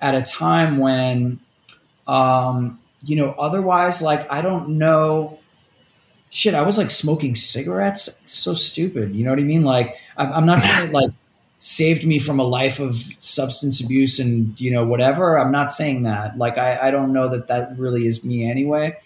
at 0.00 0.14
a 0.14 0.22
time 0.22 0.78
when, 0.78 1.40
um, 2.06 2.80
you 3.02 3.16
know, 3.16 3.32
otherwise, 3.32 4.02
like 4.02 4.30
I 4.30 4.42
don't 4.42 4.78
know 4.78 5.39
shit, 6.30 6.54
I 6.54 6.62
was 6.62 6.78
like 6.78 6.90
smoking 6.90 7.34
cigarettes. 7.34 8.08
It's 8.08 8.32
so 8.32 8.54
stupid. 8.54 9.14
You 9.14 9.24
know 9.24 9.30
what 9.30 9.40
I 9.40 9.42
mean? 9.42 9.64
Like, 9.64 9.96
I'm 10.16 10.46
not 10.46 10.62
saying 10.62 10.88
it 10.88 10.92
like 10.92 11.10
saved 11.58 12.06
me 12.06 12.18
from 12.18 12.40
a 12.40 12.44
life 12.44 12.80
of 12.80 12.94
substance 13.18 13.84
abuse 13.84 14.18
and, 14.18 14.58
you 14.58 14.70
know, 14.70 14.84
whatever. 14.84 15.38
I'm 15.38 15.52
not 15.52 15.70
saying 15.70 16.04
that. 16.04 16.38
Like, 16.38 16.56
I, 16.56 16.88
I 16.88 16.90
don't 16.90 17.12
know 17.12 17.28
that 17.28 17.48
that 17.48 17.78
really 17.78 18.06
is 18.06 18.24
me 18.24 18.48
anyway. 18.48 18.96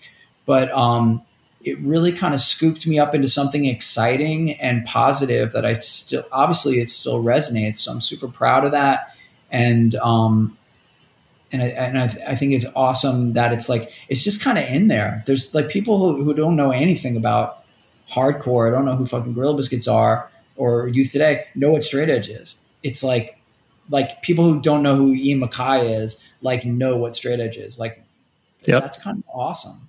But, 0.47 0.71
um, 0.71 1.23
it 1.63 1.79
really 1.81 2.13
kind 2.13 2.35
of 2.35 2.41
scooped 2.41 2.87
me 2.87 2.99
up 2.99 3.15
into 3.15 3.27
something 3.27 3.65
exciting 3.65 4.53
and 4.61 4.85
positive 4.85 5.53
that 5.53 5.65
I 5.65 5.73
still, 5.73 6.25
obviously, 6.31 6.79
it 6.79 6.91
still 6.91 7.25
resonates. 7.25 7.79
So 7.79 7.91
I'm 7.91 8.03
super 8.03 8.29
proud 8.29 8.67
of 8.67 8.73
that. 8.73 9.17
And, 9.51 9.95
um, 9.97 10.59
and 11.55 11.63
I, 11.63 11.67
and 11.67 11.99
I, 11.99 12.33
I, 12.33 12.35
think 12.35 12.53
it's 12.53 12.67
awesome 12.75 13.35
that 13.35 13.53
it's 13.53 13.69
like 13.69 13.93
it's 14.09 14.25
just 14.25 14.43
kind 14.43 14.59
of 14.59 14.65
in 14.65 14.89
there. 14.89 15.23
There's 15.27 15.55
like 15.55 15.69
people 15.69 15.99
who, 15.99 16.25
who 16.25 16.35
don't 16.35 16.57
know 16.57 16.73
anything 16.73 17.17
about 17.17 17.65
hardcore, 18.11 18.69
I 18.69 18.71
don't 18.73 18.85
know 18.85 18.97
who 18.97 19.07
fucking 19.07 19.33
Gorilla 19.33 19.57
Biscuits 19.57 19.87
are 19.87 20.31
or 20.57 20.89
Youth 20.89 21.13
Today, 21.13 21.47
know 21.55 21.71
what 21.71 21.83
straight 21.83 22.11
edge 22.11 22.29
is. 22.29 22.59
It's 22.83 23.05
like 23.05 23.39
like 23.89 24.23
people 24.23 24.45
who 24.45 24.61
don't 24.61 24.83
know 24.83 24.97
who 24.97 25.15
Ian 25.15 25.41
MacKaye 25.41 26.01
is, 26.01 26.21
like 26.43 26.65
know 26.65 26.97
what 26.97 27.15
straight 27.15 27.41
edge 27.41 27.57
is. 27.57 27.79
Like 27.79 28.03
yep. 28.67 28.83
that's 28.83 28.99
kind 28.99 29.19
of 29.19 29.25
awesome. 29.33 29.89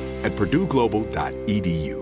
at 0.23 0.31
purdueglobal.edu. 0.33 2.01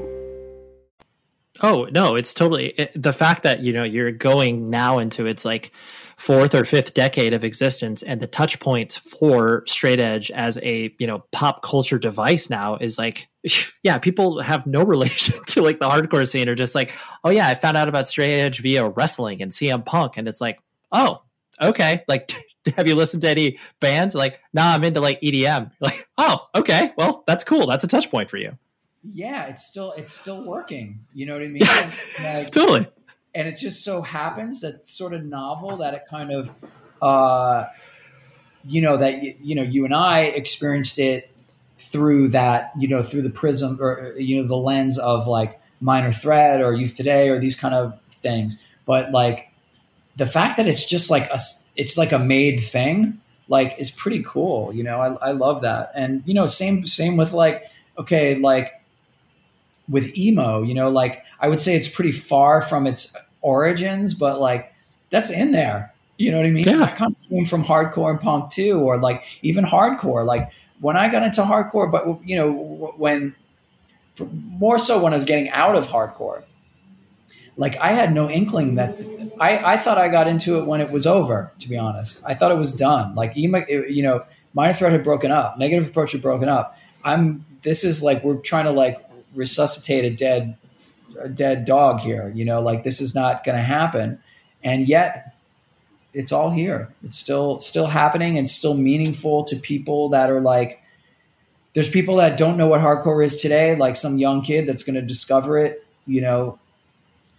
Oh, 1.62 1.88
no, 1.92 2.16
it's 2.16 2.34
totally 2.34 2.68
it, 2.68 2.92
the 2.96 3.14
fact 3.14 3.44
that, 3.44 3.60
you 3.60 3.74
know, 3.74 3.84
you're 3.84 4.12
going 4.12 4.70
now 4.70 5.00
into 5.00 5.26
its 5.26 5.44
like 5.44 5.72
fourth 6.16 6.56
or 6.56 6.64
fifth 6.64 6.94
decade 6.94 7.34
of 7.34 7.44
existence 7.44 8.02
and 8.04 8.22
the 8.22 8.28
touch 8.28 8.60
points 8.60 8.98
for 8.98 9.64
straight 9.66 10.00
edge 10.00 10.32
as 10.32 10.58
a, 10.62 10.94
you 11.00 11.08
know, 11.08 11.24
pop 11.32 11.62
culture 11.62 12.00
device 12.00 12.50
now 12.50 12.76
is 12.76 12.98
like 12.98 13.30
yeah, 13.84 13.98
people 13.98 14.42
have 14.42 14.66
no 14.68 14.84
relation 14.86 15.36
to 15.48 15.62
like 15.62 15.80
the 15.80 15.90
hardcore 15.90 16.28
scene 16.28 16.50
or 16.50 16.56
just 16.56 16.76
like, 16.76 16.94
oh 17.24 17.30
yeah, 17.30 17.48
I 17.48 17.56
found 17.56 17.78
out 17.78 17.90
about 17.90 18.08
straight 18.08 18.40
edge 18.40 18.62
via 18.62 18.88
wrestling 18.88 19.42
and 19.42 19.52
CM 19.52 19.86
Punk 19.86 20.18
and 20.18 20.28
it's 20.28 20.42
like, 20.42 20.60
oh, 20.92 21.24
okay, 21.62 22.04
like 22.08 22.32
have 22.76 22.88
you 22.88 22.96
listened 22.96 23.22
to 23.22 23.30
any 23.30 23.58
bands? 23.80 24.16
Like, 24.16 24.40
nah, 24.54 24.74
I'm 24.74 24.84
into 24.84 25.02
like 25.02 25.22
EDM. 25.22 25.72
Like, 25.82 26.08
oh, 26.18 26.48
okay, 26.56 26.92
well, 26.98 27.24
that's 27.26 27.44
cool. 27.44 27.66
That's 27.68 27.84
a 27.84 27.88
touch 27.88 28.12
point 28.12 28.30
for 28.30 28.38
you. 28.38 28.58
Yeah, 29.04 29.46
it's 29.46 29.66
still 29.66 29.94
it's 29.94 30.12
still 30.12 30.44
working. 30.44 31.06
You 31.14 31.26
know 31.26 31.34
what 31.34 31.44
I 31.44 31.48
mean? 31.48 31.64
like, 32.24 32.52
totally. 32.52 32.88
And 33.34 33.48
it 33.48 33.56
just 33.56 33.84
so 33.84 34.02
happens 34.02 34.62
that 34.62 34.86
sort 34.86 35.14
of 35.14 35.24
novel 35.24 35.78
that 35.78 35.94
it 35.94 36.04
kind 36.10 36.32
of, 36.32 36.52
uh, 37.02 37.68
you 38.66 38.82
know, 38.82 38.98
that 38.98 39.42
you 39.42 39.56
know 39.56 39.62
you 39.62 39.86
and 39.86 39.94
I 39.94 40.22
experienced 40.22 41.00
it 41.00 41.32
through 41.78 42.28
that 42.28 42.72
you 42.78 42.90
know 42.90 43.02
through 43.02 43.22
the 43.22 43.30
prism 43.30 43.78
or 43.80 44.14
you 44.18 44.42
know 44.42 44.48
the 44.48 44.58
lens 44.58 45.00
of 45.00 45.28
like 45.28 45.62
minor 45.80 46.12
threat 46.12 46.62
or 46.62 46.74
youth 46.74 46.98
today 46.98 47.30
or 47.30 47.40
these 47.40 47.56
kind 47.56 47.74
of 47.74 47.98
things. 48.22 48.62
But 48.86 49.12
like 49.12 49.49
the 50.20 50.26
fact 50.26 50.58
that 50.58 50.68
it's 50.68 50.86
just 50.86 51.10
like 51.10 51.28
a 51.32 51.40
it's 51.76 51.98
like 51.98 52.12
a 52.12 52.20
made 52.20 52.60
thing 52.60 53.20
like 53.48 53.74
is 53.80 53.90
pretty 53.90 54.22
cool 54.22 54.72
you 54.74 54.84
know? 54.84 55.00
I, 55.00 55.30
I 55.30 55.32
love 55.32 55.62
that. 55.64 55.92
And 55.96 56.22
you 56.26 56.34
know 56.34 56.46
same 56.46 56.86
same 56.86 57.18
with 57.18 57.32
like 57.32 57.64
okay 57.98 58.36
like 58.36 58.74
with 59.88 60.16
emo 60.18 60.62
you 60.62 60.76
know? 60.76 60.90
Like 60.90 61.24
i 61.40 61.48
would 61.48 61.62
say 61.62 61.76
it's 61.76 61.88
pretty 61.88 62.12
far 62.12 62.62
from 62.62 62.86
its 62.86 63.16
origins 63.42 64.14
but 64.14 64.40
like 64.40 64.74
that's 65.10 65.32
in 65.32 65.52
there. 65.52 65.94
You 66.18 66.32
know 66.32 66.38
what 66.38 66.46
i 66.46 66.52
mean? 66.52 66.66
Yeah. 66.66 66.84
i 66.84 66.88
kind 66.88 67.16
of 67.16 67.30
came 67.30 67.46
from 67.46 67.64
hardcore 67.64 68.12
and 68.12 68.20
punk 68.20 68.52
too 68.52 68.80
or 68.82 69.00
like 69.00 69.24
even 69.42 69.64
hardcore. 69.64 70.26
Like 70.26 70.52
when 70.82 70.98
i 70.98 71.08
got 71.08 71.24
into 71.24 71.42
hardcore 71.42 71.90
but 71.90 72.28
you 72.28 72.36
know 72.36 72.52
when 72.98 73.34
more 74.60 74.78
so 74.78 75.02
when 75.02 75.14
i 75.14 75.16
was 75.16 75.24
getting 75.24 75.50
out 75.52 75.76
of 75.76 75.88
hardcore 75.88 76.44
like 77.60 77.78
I 77.78 77.92
had 77.92 78.14
no 78.14 78.30
inkling 78.30 78.76
that 78.76 78.96
I, 79.40 79.74
I 79.74 79.78
thought 79.78 79.98
I 79.98 80.08
got 80.08 80.30
into 80.30 80.58
it 80.60 80.66
when 80.66 80.80
it 80.80 80.92
was 80.92 81.06
over. 81.06 81.52
To 81.60 81.70
be 81.70 81.78
honest, 81.78 82.22
I 82.26 82.34
thought 82.34 82.52
it 82.52 82.58
was 82.58 82.72
done. 82.72 83.14
Like 83.16 83.32
uh, 83.32 83.34
you 83.34 84.02
know, 84.02 84.24
minor 84.54 84.74
threat 84.74 84.94
had 84.94 85.04
broken 85.04 85.30
up, 85.30 85.58
negative 85.60 85.88
approach 85.88 86.14
had 86.14 86.22
broken 86.22 86.50
up. 86.50 86.76
I'm. 87.04 87.46
This 87.62 87.84
is 87.84 88.02
like 88.02 88.24
we're 88.24 88.38
trying 88.38 88.64
to 88.64 88.72
like 88.72 89.06
resuscitate 89.36 90.06
a 90.06 90.10
dead, 90.10 90.56
a 91.22 91.28
dead 91.28 91.66
dog 91.66 92.00
here. 92.00 92.32
You 92.34 92.46
know, 92.46 92.62
like 92.62 92.84
this 92.84 93.02
is 93.02 93.14
not 93.14 93.44
going 93.44 93.58
to 93.58 93.64
happen, 93.64 94.20
and 94.64 94.88
yet 94.88 95.36
it's 96.14 96.32
all 96.32 96.52
here. 96.52 96.94
It's 97.04 97.18
still 97.18 97.60
still 97.60 97.88
happening 97.88 98.38
and 98.38 98.50
still 98.50 98.74
meaningful 98.74 99.44
to 99.44 99.58
people 99.58 100.10
that 100.10 100.30
are 100.30 100.40
like. 100.42 100.82
There's 101.74 101.90
people 101.90 102.16
that 102.16 102.38
don't 102.38 102.58
know 102.58 102.68
what 102.68 102.80
hardcore 102.80 103.24
is 103.24 103.40
today, 103.42 103.76
like 103.76 103.96
some 103.96 104.18
young 104.18 104.42
kid 104.42 104.66
that's 104.66 104.82
going 104.82 104.96
to 104.96 105.02
discover 105.02 105.58
it. 105.58 105.86
You 106.08 106.22
know, 106.22 106.60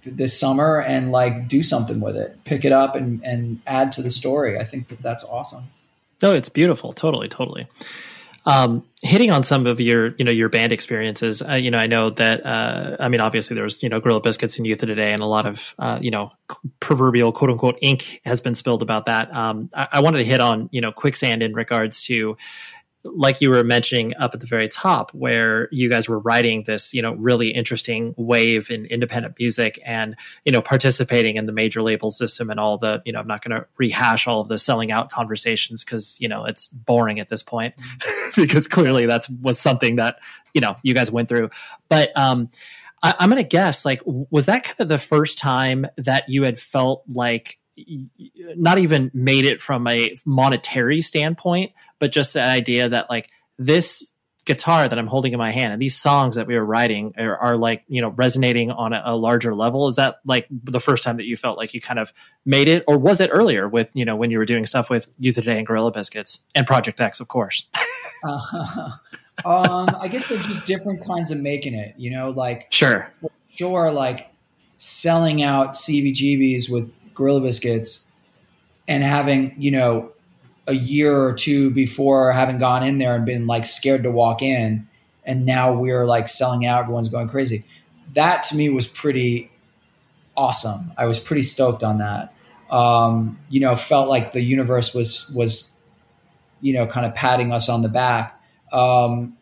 this 0.03 0.39
summer 0.39 0.81
and 0.81 1.13
like 1.13 1.49
do 1.49 1.63
something 1.63 2.01
with 2.01 2.17
it, 2.17 2.45
pick 2.45 2.65
it 2.65 2.73
up 2.73 2.95
and, 2.97 3.25
and 3.25 3.61
add 3.67 3.93
to 3.93 4.03
the 4.03 4.11
story. 4.11 4.59
I 4.59 4.65
think 4.65 4.89
that 4.89 5.01
that's 5.01 5.25
awesome. 5.25 5.65
No, 6.23 6.33
it's 6.33 6.49
beautiful. 6.49 6.93
Totally, 6.93 7.29
totally. 7.29 7.67
Um, 8.47 8.85
hitting 9.03 9.31
on 9.31 9.43
some 9.43 9.67
of 9.67 9.81
your, 9.81 10.15
you 10.17 10.25
know, 10.25 10.33
your 10.33 10.49
band 10.49 10.73
experiences, 10.73 11.43
uh, 11.43 11.55
you 11.55 11.71
know, 11.71 11.77
I 11.79 11.87
know 11.87 12.09
that, 12.09 12.45
uh, 12.45 12.97
I 12.99 13.11
mean, 13.11 13.21
obviously 13.21 13.55
there 13.55 13.65
was, 13.65 13.83
you 13.83 13.91
know, 13.91 14.01
Gorilla 14.01 14.21
Biscuits 14.21 14.57
and 14.57 14.67
Youth 14.67 14.83
of 14.83 14.89
Today 14.89 15.13
and 15.13 15.21
a 15.21 15.27
lot 15.27 15.45
of, 15.45 15.75
uh, 15.79 15.99
you 16.01 16.11
know, 16.11 16.33
proverbial 16.81 17.33
quote 17.33 17.51
unquote 17.51 17.79
ink 17.83 18.21
has 18.25 18.41
been 18.41 18.55
spilled 18.55 18.81
about 18.81 19.07
that. 19.07 19.35
Um, 19.35 19.69
I, 19.75 19.89
I 19.93 20.01
wanted 20.01 20.19
to 20.19 20.25
hit 20.25 20.41
on, 20.41 20.71
you 20.73 20.81
know, 20.81 20.91
quicksand 20.91 21.43
in 21.43 21.53
regards 21.53 22.05
to, 22.07 22.39
like 23.05 23.41
you 23.41 23.51
were 23.51 23.65
mentioning 23.65 24.15
up 24.19 24.35
at 24.35 24.41
the 24.41 24.47
very 24.47 24.69
top, 24.69 25.13
where 25.13 25.69
you 25.73 25.89
guys 25.89 26.09
were 26.09 26.19
writing 26.19 26.65
this, 26.65 26.93
you 26.93 27.01
know, 27.01 27.15
really 27.15 27.49
interesting 27.49 28.15
wave 28.17 28.71
in 28.71 28.85
independent 28.87 29.37
music 29.39 29.79
and, 29.85 30.17
you 30.45 30.53
know, 30.53 30.61
participating 30.61 31.37
in 31.37 31.47
the 31.47 31.53
major 31.53 31.83
label 31.83 32.11
system 32.11 32.51
and 32.51 32.61
all 32.61 32.77
the, 32.79 33.03
you 33.07 33.13
know, 33.13 33.21
I'm 33.21 33.27
not 33.27 33.43
going 33.43 33.59
to 33.59 33.67
rehash 33.79 34.27
all 34.27 34.43
of 34.43 34.49
the 34.49 34.59
selling 34.59 34.93
out 34.93 35.11
conversations 35.11 35.85
because, 35.85 36.19
you 36.21 36.29
know, 36.29 36.45
it's 36.45 36.69
boring 36.69 37.21
at 37.21 37.29
this 37.29 37.43
point 37.43 37.75
because 38.37 38.67
clearly 38.67 39.07
that's 39.07 39.31
was 39.31 39.59
something 39.59 39.97
that, 39.97 40.19
you 40.53 40.61
know, 40.61 40.77
you 40.83 40.93
guys 40.93 41.11
went 41.11 41.29
through. 41.29 41.51
But, 41.89 42.17
um, 42.17 42.51
I, 43.03 43.15
I'm 43.19 43.31
going 43.31 43.43
to 43.43 43.49
guess, 43.49 43.85
like, 43.85 44.03
was 44.05 44.47
that 44.47 44.65
kind 44.65 44.81
of 44.81 44.89
the 44.89 44.99
first 44.99 45.39
time 45.39 45.87
that 45.97 46.29
you 46.29 46.43
had 46.43 46.59
felt 46.59 47.05
like 47.09 47.60
not 48.57 48.79
even 48.79 49.11
made 49.15 49.45
it 49.45 49.61
from 49.61 49.87
a 49.87 50.17
monetary 50.25 51.01
standpoint, 51.01 51.73
but 51.99 52.13
just 52.13 52.35
the 52.35 52.43
idea 52.43 52.89
that 52.89 53.11
like 53.11 53.31
this 53.59 54.15
guitar 54.47 54.89
that 54.89 54.99
I'm 54.99 55.07
holding 55.07 55.33
in 55.33 55.39
my 55.39 55.51
hand 55.51 55.73
and 55.73 55.81
these 55.81 55.97
songs 55.97 56.37
that 56.37 56.47
we 56.47 56.55
were 56.57 56.65
writing 56.65 57.15
are, 57.19 57.37
are 57.37 57.57
like, 57.57 57.85
you 57.89 58.01
know, 58.01 58.09
resonating 58.09 58.71
on 58.71 58.93
a, 58.93 59.03
a, 59.05 59.17
larger 59.17 59.55
level. 59.55 59.87
Is 59.87 59.97
that 59.97 60.17
like 60.25 60.47
the 60.51 60.81
first 60.81 61.05
time 61.05 61.19
that 61.19 61.27
you 61.27 61.37
felt 61.37 61.59
like 61.59 61.75
you 61.75 61.81
kind 61.81 61.99
of 61.99 62.13
made 62.47 62.69
it 62.69 62.83
or 62.89 62.99
was 62.99 63.21
it 63.21 63.31
earlier 63.33 63.69
with, 63.69 63.91
you 63.93 64.05
know, 64.05 64.17
when 64.17 64.31
you 64.31 64.39
were 64.39 64.47
doing 64.47 64.67
stuff 64.67 64.89
with 64.89 65.09
Youth 65.19 65.37
of 65.39 65.45
Today 65.45 65.59
and 65.59 65.67
Gorilla 65.67 65.93
Biscuits 65.93 66.43
and 66.55 66.67
Project 66.67 67.01
X, 67.01 67.21
of 67.21 67.29
course? 67.29 67.67
uh, 68.25 68.91
um, 69.45 69.89
I 70.01 70.09
guess 70.09 70.29
they're 70.29 70.39
just 70.39 70.67
different 70.67 71.05
kinds 71.07 71.31
of 71.31 71.39
making 71.39 71.75
it, 71.75 71.95
you 71.97 72.11
know, 72.11 72.31
like 72.31 72.67
sure, 72.71 73.13
sure. 73.51 73.93
Like 73.93 74.33
selling 74.77 75.43
out 75.43 75.73
CBGBs 75.73 76.71
with 76.71 76.95
Gorilla 77.21 77.43
Biscuits 77.43 78.07
and 78.89 79.03
having, 79.05 79.55
you 79.59 79.71
know, 79.71 80.13
a 80.67 80.73
year 80.73 81.23
or 81.23 81.35
two 81.35 81.71
before 81.71 82.33
having 82.33 82.59
gone 82.59 82.83
in 82.83 82.97
there 82.97 83.15
and 83.15 83.27
been 83.27 83.47
like 83.47 83.67
scared 83.67 84.05
to 84.05 84.11
walk 84.11 84.41
in 84.41 84.89
and 85.25 85.45
now 85.45 85.75
we're 85.75 86.07
like 86.07 86.29
selling 86.29 86.65
out 86.65 86.81
everyone's 86.81 87.11
going 87.11 87.29
crazy. 87.29 87.65
That 88.15 88.45
to 88.45 88.57
me 88.57 88.71
was 88.71 88.87
pretty 88.87 89.51
awesome. 90.35 90.93
I 90.97 91.05
was 91.05 91.19
pretty 91.19 91.43
stoked 91.43 91.83
on 91.83 91.99
that. 91.99 92.33
Um, 92.71 93.39
you 93.51 93.61
know 93.61 93.77
felt 93.77 94.09
like 94.09 94.33
the 94.33 94.41
universe 94.41 94.95
was 94.95 95.31
was 95.35 95.73
you 96.63 96.73
know 96.73 96.87
kind 96.87 97.05
of 97.05 97.15
patting 97.15 97.53
us 97.53 97.69
on 97.69 97.83
the 97.83 97.89
back. 97.89 98.41
Um, 98.73 99.37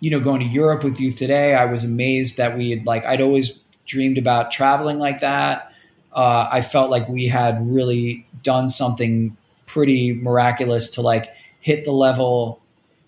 you 0.00 0.10
know 0.10 0.20
going 0.20 0.40
to 0.40 0.46
europe 0.46 0.84
with 0.84 1.00
Youth 1.00 1.16
Today 1.16 1.54
i 1.54 1.64
was 1.64 1.82
amazed 1.84 2.36
that 2.36 2.56
we 2.56 2.70
had 2.70 2.86
like 2.86 3.04
i'd 3.04 3.20
always 3.20 3.52
dreamed 3.86 4.18
about 4.18 4.50
traveling 4.50 4.98
like 4.98 5.20
that 5.20 5.67
uh, 6.12 6.48
i 6.50 6.60
felt 6.60 6.90
like 6.90 7.08
we 7.08 7.26
had 7.26 7.66
really 7.66 8.26
done 8.42 8.68
something 8.68 9.36
pretty 9.68 10.14
miraculous 10.14 10.90
to 10.90 11.02
like 11.02 11.28
hit 11.60 11.84
the 11.84 11.92
level. 11.92 12.60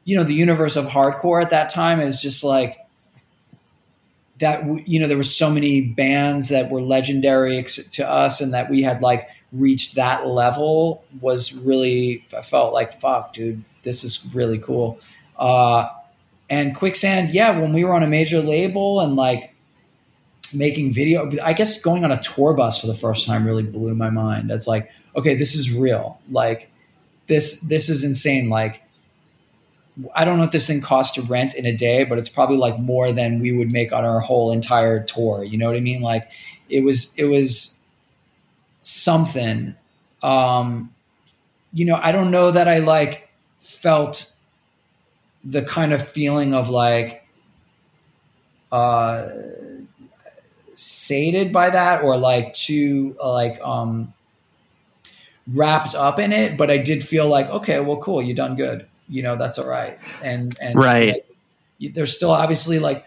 You 0.04 0.16
know, 0.16 0.24
the 0.24 0.34
universe 0.34 0.76
of 0.76 0.86
hardcore 0.86 1.42
at 1.42 1.50
that 1.50 1.70
time 1.70 2.00
is 2.00 2.20
just 2.20 2.44
like 2.44 2.78
that. 4.38 4.62
You 4.86 5.00
know, 5.00 5.08
there 5.08 5.16
were 5.16 5.22
so 5.22 5.50
many 5.50 5.80
bands 5.80 6.48
that 6.50 6.70
were 6.70 6.80
legendary 6.80 7.64
to 7.64 8.08
us, 8.08 8.40
and 8.40 8.54
that 8.54 8.70
we 8.70 8.82
had 8.82 9.02
like 9.02 9.28
reached 9.52 9.96
that 9.96 10.26
level 10.26 11.04
was 11.20 11.52
really. 11.54 12.24
I 12.36 12.42
felt 12.42 12.72
like 12.72 12.92
fuck, 12.92 13.32
dude, 13.32 13.64
this 13.82 14.04
is 14.04 14.24
really 14.34 14.58
cool. 14.58 15.00
Uh, 15.36 15.88
and 16.48 16.74
Quicksand, 16.74 17.30
yeah, 17.30 17.58
when 17.58 17.72
we 17.72 17.84
were 17.84 17.94
on 17.94 18.02
a 18.02 18.08
major 18.08 18.42
label 18.42 19.00
and 19.00 19.16
like 19.16 19.49
making 20.52 20.92
video, 20.92 21.30
I 21.44 21.52
guess 21.52 21.80
going 21.80 22.04
on 22.04 22.12
a 22.12 22.20
tour 22.20 22.54
bus 22.54 22.80
for 22.80 22.86
the 22.86 22.94
first 22.94 23.26
time 23.26 23.46
really 23.46 23.62
blew 23.62 23.94
my 23.94 24.10
mind. 24.10 24.50
It's 24.50 24.66
like, 24.66 24.90
okay, 25.16 25.34
this 25.34 25.54
is 25.54 25.72
real. 25.72 26.20
Like 26.30 26.70
this, 27.26 27.60
this 27.60 27.88
is 27.88 28.04
insane. 28.04 28.48
Like, 28.48 28.82
I 30.14 30.24
don't 30.24 30.36
know 30.36 30.44
what 30.44 30.52
this 30.52 30.66
thing 30.66 30.80
costs 30.80 31.14
to 31.16 31.22
rent 31.22 31.54
in 31.54 31.66
a 31.66 31.76
day, 31.76 32.04
but 32.04 32.18
it's 32.18 32.28
probably 32.28 32.56
like 32.56 32.78
more 32.78 33.12
than 33.12 33.40
we 33.40 33.52
would 33.52 33.70
make 33.70 33.92
on 33.92 34.04
our 34.04 34.20
whole 34.20 34.52
entire 34.52 35.02
tour. 35.02 35.44
You 35.44 35.58
know 35.58 35.66
what 35.66 35.76
I 35.76 35.80
mean? 35.80 36.00
Like 36.00 36.30
it 36.68 36.80
was, 36.80 37.14
it 37.16 37.24
was 37.24 37.78
something. 38.82 39.74
Um, 40.22 40.94
you 41.72 41.84
know, 41.84 41.98
I 42.02 42.12
don't 42.12 42.30
know 42.30 42.50
that 42.50 42.66
I 42.66 42.78
like 42.78 43.28
felt 43.58 44.32
the 45.44 45.62
kind 45.62 45.92
of 45.92 46.06
feeling 46.06 46.54
of 46.54 46.68
like, 46.68 47.26
uh, 48.72 49.28
sated 50.80 51.52
by 51.52 51.68
that 51.70 52.02
or 52.02 52.16
like 52.16 52.54
too 52.54 53.14
like 53.22 53.60
um 53.60 54.12
wrapped 55.52 55.94
up 55.94 56.18
in 56.18 56.32
it, 56.32 56.56
but 56.56 56.70
I 56.70 56.78
did 56.78 57.02
feel 57.02 57.28
like, 57.28 57.48
okay, 57.50 57.80
well, 57.80 57.98
cool, 57.98 58.22
you 58.22 58.34
done 58.34 58.56
good. 58.56 58.86
You 59.08 59.22
know, 59.22 59.36
that's 59.36 59.58
all 59.58 59.68
right. 59.68 59.98
And 60.22 60.56
and 60.60 60.76
right, 60.76 61.24
like, 61.80 61.94
there's 61.94 62.14
still 62.14 62.30
obviously 62.30 62.78
like 62.78 63.04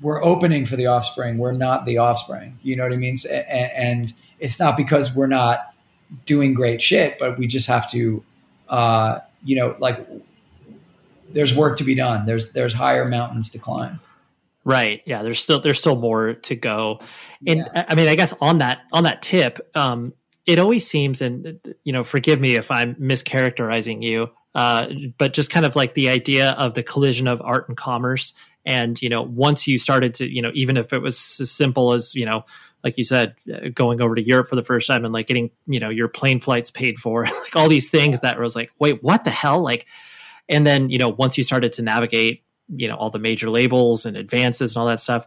we're 0.00 0.22
opening 0.22 0.64
for 0.64 0.76
the 0.76 0.86
offspring. 0.86 1.38
We're 1.38 1.52
not 1.52 1.86
the 1.86 1.98
offspring. 1.98 2.58
You 2.62 2.76
know 2.76 2.82
what 2.82 2.92
I 2.92 2.96
mean? 2.96 3.16
And, 3.30 3.70
and 3.70 4.12
it's 4.40 4.58
not 4.58 4.76
because 4.76 5.14
we're 5.14 5.28
not 5.28 5.72
doing 6.26 6.52
great 6.52 6.82
shit, 6.82 7.18
but 7.18 7.38
we 7.38 7.46
just 7.46 7.68
have 7.68 7.90
to, 7.92 8.22
uh, 8.68 9.20
you 9.44 9.56
know, 9.56 9.76
like 9.78 10.06
there's 11.30 11.54
work 11.54 11.78
to 11.78 11.84
be 11.84 11.94
done. 11.94 12.26
There's 12.26 12.52
there's 12.52 12.74
higher 12.74 13.04
mountains 13.04 13.48
to 13.50 13.58
climb. 13.58 14.00
Right. 14.64 15.02
Yeah. 15.04 15.22
There's 15.22 15.40
still 15.40 15.60
there's 15.60 15.78
still 15.78 15.96
more 15.96 16.34
to 16.34 16.56
go. 16.56 17.00
And 17.46 17.68
yeah. 17.74 17.84
I 17.88 17.94
mean, 17.94 18.08
I 18.08 18.16
guess 18.16 18.32
on 18.40 18.58
that 18.58 18.82
on 18.92 19.04
that 19.04 19.20
tip, 19.20 19.58
um, 19.76 20.14
it 20.46 20.58
always 20.58 20.86
seems, 20.86 21.22
and 21.22 21.58
you 21.84 21.92
know, 21.92 22.04
forgive 22.04 22.40
me 22.40 22.56
if 22.56 22.70
I'm 22.70 22.94
mischaracterizing 22.96 24.02
you, 24.02 24.30
uh, 24.54 24.88
but 25.18 25.32
just 25.32 25.50
kind 25.50 25.64
of 25.64 25.74
like 25.74 25.94
the 25.94 26.10
idea 26.10 26.50
of 26.52 26.74
the 26.74 26.82
collision 26.82 27.26
of 27.26 27.40
art 27.42 27.68
and 27.68 27.76
commerce. 27.76 28.34
And 28.66 29.00
you 29.00 29.08
know, 29.08 29.22
once 29.22 29.66
you 29.66 29.78
started 29.78 30.14
to, 30.14 30.30
you 30.32 30.42
know, 30.42 30.50
even 30.54 30.76
if 30.76 30.92
it 30.92 31.00
was 31.00 31.38
as 31.40 31.50
simple 31.50 31.92
as 31.92 32.14
you 32.14 32.24
know, 32.26 32.44
like 32.82 32.98
you 32.98 33.04
said, 33.04 33.34
uh, 33.52 33.68
going 33.74 34.00
over 34.00 34.14
to 34.14 34.22
Europe 34.22 34.48
for 34.48 34.56
the 34.56 34.62
first 34.62 34.86
time 34.86 35.04
and 35.04 35.12
like 35.12 35.26
getting 35.26 35.50
you 35.66 35.80
know 35.80 35.90
your 35.90 36.08
plane 36.08 36.40
flights 36.40 36.70
paid 36.70 36.98
for, 36.98 37.24
like 37.24 37.56
all 37.56 37.68
these 37.68 37.90
things 37.90 38.20
that 38.20 38.38
was 38.38 38.54
like, 38.54 38.70
wait, 38.78 39.02
what 39.02 39.24
the 39.24 39.30
hell? 39.30 39.62
Like, 39.62 39.86
and 40.48 40.66
then 40.66 40.88
you 40.90 40.98
know, 40.98 41.08
once 41.08 41.36
you 41.38 41.44
started 41.44 41.72
to 41.74 41.82
navigate 41.82 42.43
you 42.68 42.88
know 42.88 42.96
all 42.96 43.10
the 43.10 43.18
major 43.18 43.50
labels 43.50 44.06
and 44.06 44.16
advances 44.16 44.74
and 44.74 44.80
all 44.80 44.86
that 44.86 45.00
stuff. 45.00 45.26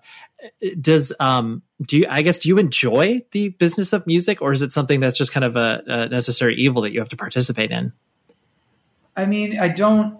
Does 0.80 1.14
um 1.20 1.62
do 1.82 1.98
you 1.98 2.06
i 2.10 2.22
guess 2.22 2.40
do 2.40 2.50
you 2.50 2.58
enjoy 2.58 3.22
the 3.32 3.50
business 3.50 3.94
of 3.94 4.06
music 4.08 4.42
or 4.42 4.52
is 4.52 4.62
it 4.62 4.72
something 4.72 5.00
that's 5.00 5.18
just 5.18 5.32
kind 5.32 5.44
of 5.44 5.56
a, 5.56 5.84
a 5.86 6.10
necessary 6.10 6.56
evil 6.56 6.82
that 6.84 6.94
you 6.94 7.00
have 7.00 7.10
to 7.10 7.18
participate 7.18 7.72
in? 7.72 7.94
I 9.16 9.26
mean 9.26 9.60
i 9.60 9.68
don't 9.68 10.20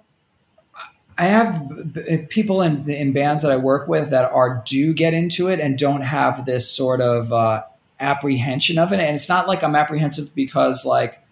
i 1.18 1.26
have 1.26 2.28
people 2.30 2.62
in 2.62 2.90
in 2.90 3.14
bands 3.14 3.44
that 3.44 3.52
i 3.52 3.58
work 3.58 3.88
with 3.88 4.10
that 4.10 4.30
are 4.32 4.64
do 4.66 4.94
get 4.94 5.14
into 5.14 5.48
it 5.48 5.60
and 5.60 5.78
don't 5.78 6.02
have 6.02 6.46
this 6.46 6.70
sort 6.70 7.02
of 7.02 7.34
uh 7.34 7.64
apprehension 8.00 8.78
of 8.78 8.94
it. 8.94 9.00
And 9.00 9.16
it's 9.16 9.30
not 9.30 9.48
like 9.48 9.64
i'm 9.64 9.76
apprehensive 9.76 10.34
because 10.36 10.86
like 10.86 11.24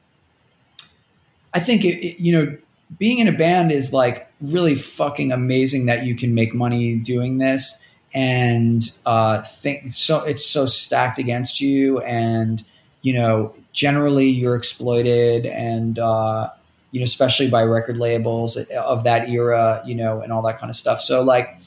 i 1.54 1.60
think 1.60 1.86
it, 1.86 2.04
it, 2.04 2.20
you 2.20 2.32
know 2.32 2.58
being 2.98 3.20
in 3.20 3.28
a 3.28 3.32
band 3.32 3.72
is 3.72 3.94
like 3.94 4.25
really 4.42 4.76
fucking 4.76 5.32
amazing 5.32 5.86
that 5.86 6.06
you 6.06 6.16
can 6.16 6.34
make 6.34 6.54
money 6.54 6.96
doing 6.96 7.38
this. 7.38 7.82
And 8.14 8.84
uh, 9.06 9.42
think 9.42 9.88
so 9.88 10.20
it's 10.24 10.46
so 10.46 10.66
stacked 10.68 11.20
against 11.20 11.60
you 11.60 12.00
and 12.00 12.64
you 13.02 13.14
know 13.14 13.54
generally 13.74 14.28
you're 14.28 14.56
exploited 14.56 15.46
and 15.46 16.00
uh, 16.00 16.50
you 16.92 17.02
know 17.02 17.04
especially 17.04 17.50
by 17.50 17.64
record 17.64 17.98
labels 17.98 18.56
of 18.56 19.04
that 19.04 19.30
era 19.30 19.84
you 19.86 19.96
know 19.96 20.22
and 20.22 20.32
all 20.32 20.42
that 20.44 20.60
kind 20.60 20.70
of 20.70 20.78
stuff. 20.78 21.02
So 21.02 21.22
like 21.24 21.60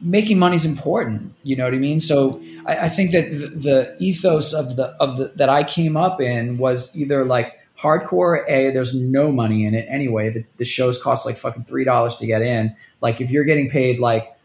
making 0.00 0.38
money 0.40 0.56
is 0.56 0.64
important 0.64 1.32
you 1.44 1.54
know 1.54 1.64
what 1.64 1.74
i 1.74 1.78
mean? 1.78 2.00
So 2.00 2.42
I, 2.66 2.86
I 2.86 2.88
think 2.88 3.12
that 3.12 3.30
the, 3.30 3.46
the 3.48 3.96
ethos 4.00 4.52
of 4.52 4.76
the 4.76 4.86
of 4.98 5.16
the 5.16 5.32
that 5.36 5.48
i 5.48 5.62
came 5.62 5.96
up 5.96 6.20
in 6.20 6.58
was 6.58 6.94
either 6.96 7.24
like 7.24 7.61
hardcore 7.78 8.42
a 8.48 8.70
there's 8.70 8.94
no 8.94 9.32
money 9.32 9.64
in 9.64 9.74
it 9.74 9.86
anyway. 9.88 10.30
The, 10.30 10.44
the 10.56 10.64
shows 10.64 11.02
cost 11.02 11.26
like 11.26 11.36
fucking 11.36 11.64
three 11.64 11.84
dollars 11.84 12.16
to 12.16 12.26
get 12.26 12.42
in. 12.42 12.74
Like 13.00 13.20
if 13.20 13.30
you're 13.30 13.44
getting 13.44 13.68
paid 13.68 13.98
like 13.98 14.36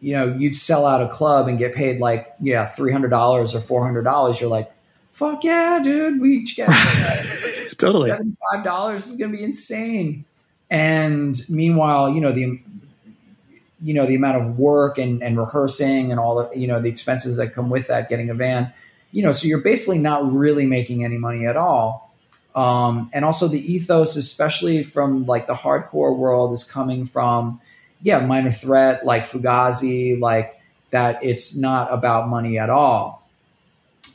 you 0.00 0.12
know 0.12 0.34
you'd 0.36 0.54
sell 0.54 0.86
out 0.86 1.00
a 1.00 1.08
club 1.08 1.48
and 1.48 1.58
get 1.58 1.74
paid 1.74 2.00
like 2.00 2.26
yeah 2.40 2.66
$300 2.66 3.04
or 3.12 3.92
$400 4.02 4.40
you're 4.40 4.50
like 4.50 4.70
fuck 5.12 5.44
yeah 5.44 5.80
dude 5.82 6.20
we 6.20 6.38
each 6.38 6.56
get 6.56 6.68
totally. 7.78 8.10
$5 8.10 8.94
is 8.94 9.16
gonna 9.16 9.32
be 9.32 9.42
insane. 9.42 10.24
And 10.70 11.40
meanwhile 11.48 12.10
you 12.10 12.20
know 12.20 12.32
the 12.32 12.60
you 13.82 13.94
know 13.94 14.06
the 14.06 14.14
amount 14.14 14.42
of 14.42 14.58
work 14.58 14.98
and, 14.98 15.22
and 15.22 15.36
rehearsing 15.36 16.10
and 16.10 16.18
all 16.18 16.36
the 16.36 16.58
you 16.58 16.66
know 16.66 16.80
the 16.80 16.88
expenses 16.88 17.36
that 17.36 17.54
come 17.54 17.70
with 17.70 17.86
that 17.86 18.08
getting 18.08 18.30
a 18.30 18.34
van 18.34 18.72
you 19.12 19.22
know 19.22 19.30
so 19.30 19.46
you're 19.46 19.60
basically 19.60 19.98
not 19.98 20.30
really 20.32 20.66
making 20.66 21.04
any 21.04 21.18
money 21.18 21.46
at 21.46 21.56
all 21.56 22.13
um, 22.54 23.10
and 23.12 23.24
also 23.24 23.48
the 23.48 23.60
ethos, 23.72 24.16
especially 24.16 24.82
from 24.82 25.26
like 25.26 25.46
the 25.46 25.54
hardcore 25.54 26.16
world, 26.16 26.52
is 26.52 26.64
coming 26.64 27.04
from 27.04 27.60
yeah, 28.02 28.20
minor 28.20 28.50
threat 28.50 29.04
like 29.04 29.22
Fugazi, 29.22 30.20
like 30.20 30.60
that. 30.90 31.18
It's 31.22 31.56
not 31.56 31.92
about 31.92 32.28
money 32.28 32.58
at 32.58 32.70
all. 32.70 33.26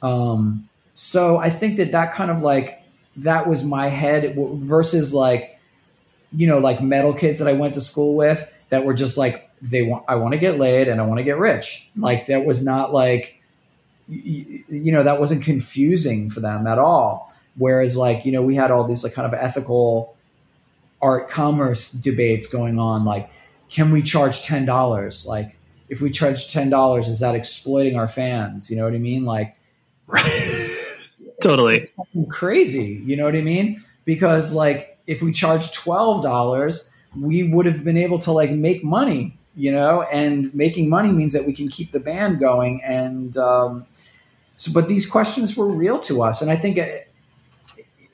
Um, 0.02 0.70
so 0.94 1.38
I 1.38 1.50
think 1.50 1.78
that 1.78 1.92
that 1.92 2.14
kind 2.14 2.32
of 2.32 2.42
like 2.42 2.84
that 3.18 3.48
was 3.48 3.64
my 3.64 3.88
head 3.88 4.36
versus 4.36 5.14
like 5.14 5.60
you 6.32 6.48
know 6.48 6.60
like 6.60 6.82
metal 6.82 7.14
kids 7.14 7.40
that 7.40 7.48
I 7.48 7.54
went 7.54 7.74
to 7.74 7.82
school 7.82 8.16
with 8.16 8.50
that 8.70 8.86
were 8.86 8.94
just 8.94 9.18
like 9.18 9.50
they 9.62 9.84
want 9.84 10.06
I 10.08 10.16
want 10.16 10.34
to 10.34 10.40
get 10.40 10.58
laid 10.58 10.88
and 10.88 11.02
I 11.02 11.04
want 11.06 11.18
to 11.18 11.24
get 11.24 11.38
rich. 11.38 11.90
Like 11.98 12.28
that 12.28 12.46
was 12.46 12.64
not 12.64 12.94
like 12.94 13.42
you, 14.08 14.64
you 14.70 14.92
know 14.92 15.04
that 15.04 15.20
wasn't 15.20 15.44
confusing 15.44 16.30
for 16.30 16.40
them 16.40 16.68
at 16.68 16.80
all. 16.80 17.34
Whereas, 17.60 17.95
like, 17.95 18.26
you 18.26 18.32
know, 18.32 18.41
we 18.41 18.55
had 18.55 18.72
all 18.72 18.86
these 18.86 19.03
like 19.03 19.14
kind 19.14 19.28
of 19.28 19.34
ethical 19.34 20.16
art 21.01 21.30
commerce 21.30 21.91
debates 21.91 22.47
going 22.47 22.80
on. 22.80 23.05
Like, 23.05 23.30
can 23.70 23.91
we 23.91 24.01
charge 24.01 24.41
ten 24.41 24.66
dollars? 24.66 25.26
Like, 25.28 25.57
if 25.89 26.01
we 26.01 26.10
charge 26.10 26.51
ten 26.51 26.70
dollars, 26.70 27.07
is 27.07 27.20
that 27.20 27.36
exploiting 27.36 27.97
our 27.97 28.07
fans? 28.07 28.72
You 28.72 28.78
know 28.78 28.86
what 28.86 28.93
I 28.93 28.99
mean? 28.99 29.26
Like, 29.26 29.57
totally 31.41 31.84
crazy. 32.30 33.03
You 33.05 33.16
know 33.18 33.26
what 33.26 33.36
I 33.36 33.41
mean? 33.41 33.78
Because 34.05 34.53
like, 34.53 34.97
if 35.05 35.22
we 35.22 35.32
charge 35.32 35.72
twelve 35.74 36.24
dollars, 36.24 36.89
we 37.20 37.43
would 37.43 37.66
have 37.66 37.84
been 37.84 37.97
able 37.97 38.20
to 38.20 38.32
like 38.32 38.51
make 38.51 38.84
money, 38.84 39.38
you 39.55 39.72
know, 39.72 40.05
and 40.14 40.53
making 40.55 40.89
money 40.89 41.12
means 41.12 41.34
that 41.34 41.45
we 41.45 41.53
can 41.53 41.68
keep 41.68 41.91
the 41.91 41.99
band 41.99 42.39
going. 42.39 42.82
And 42.86 43.36
um, 43.38 43.86
so, 44.55 44.72
but 44.72 44.88
these 44.88 45.05
questions 45.05 45.55
were 45.55 45.68
real 45.68 45.99
to 45.99 46.24
us. 46.24 46.41
And 46.41 46.51
I 46.51 46.55
think 46.55 46.78
it, 46.78 47.07
uh, 47.07 47.09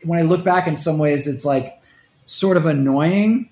when 0.05 0.19
I 0.19 0.23
look 0.23 0.43
back 0.43 0.67
in 0.67 0.75
some 0.75 0.97
ways, 0.97 1.27
it's 1.27 1.45
like 1.45 1.81
sort 2.25 2.57
of 2.57 2.65
annoying, 2.65 3.49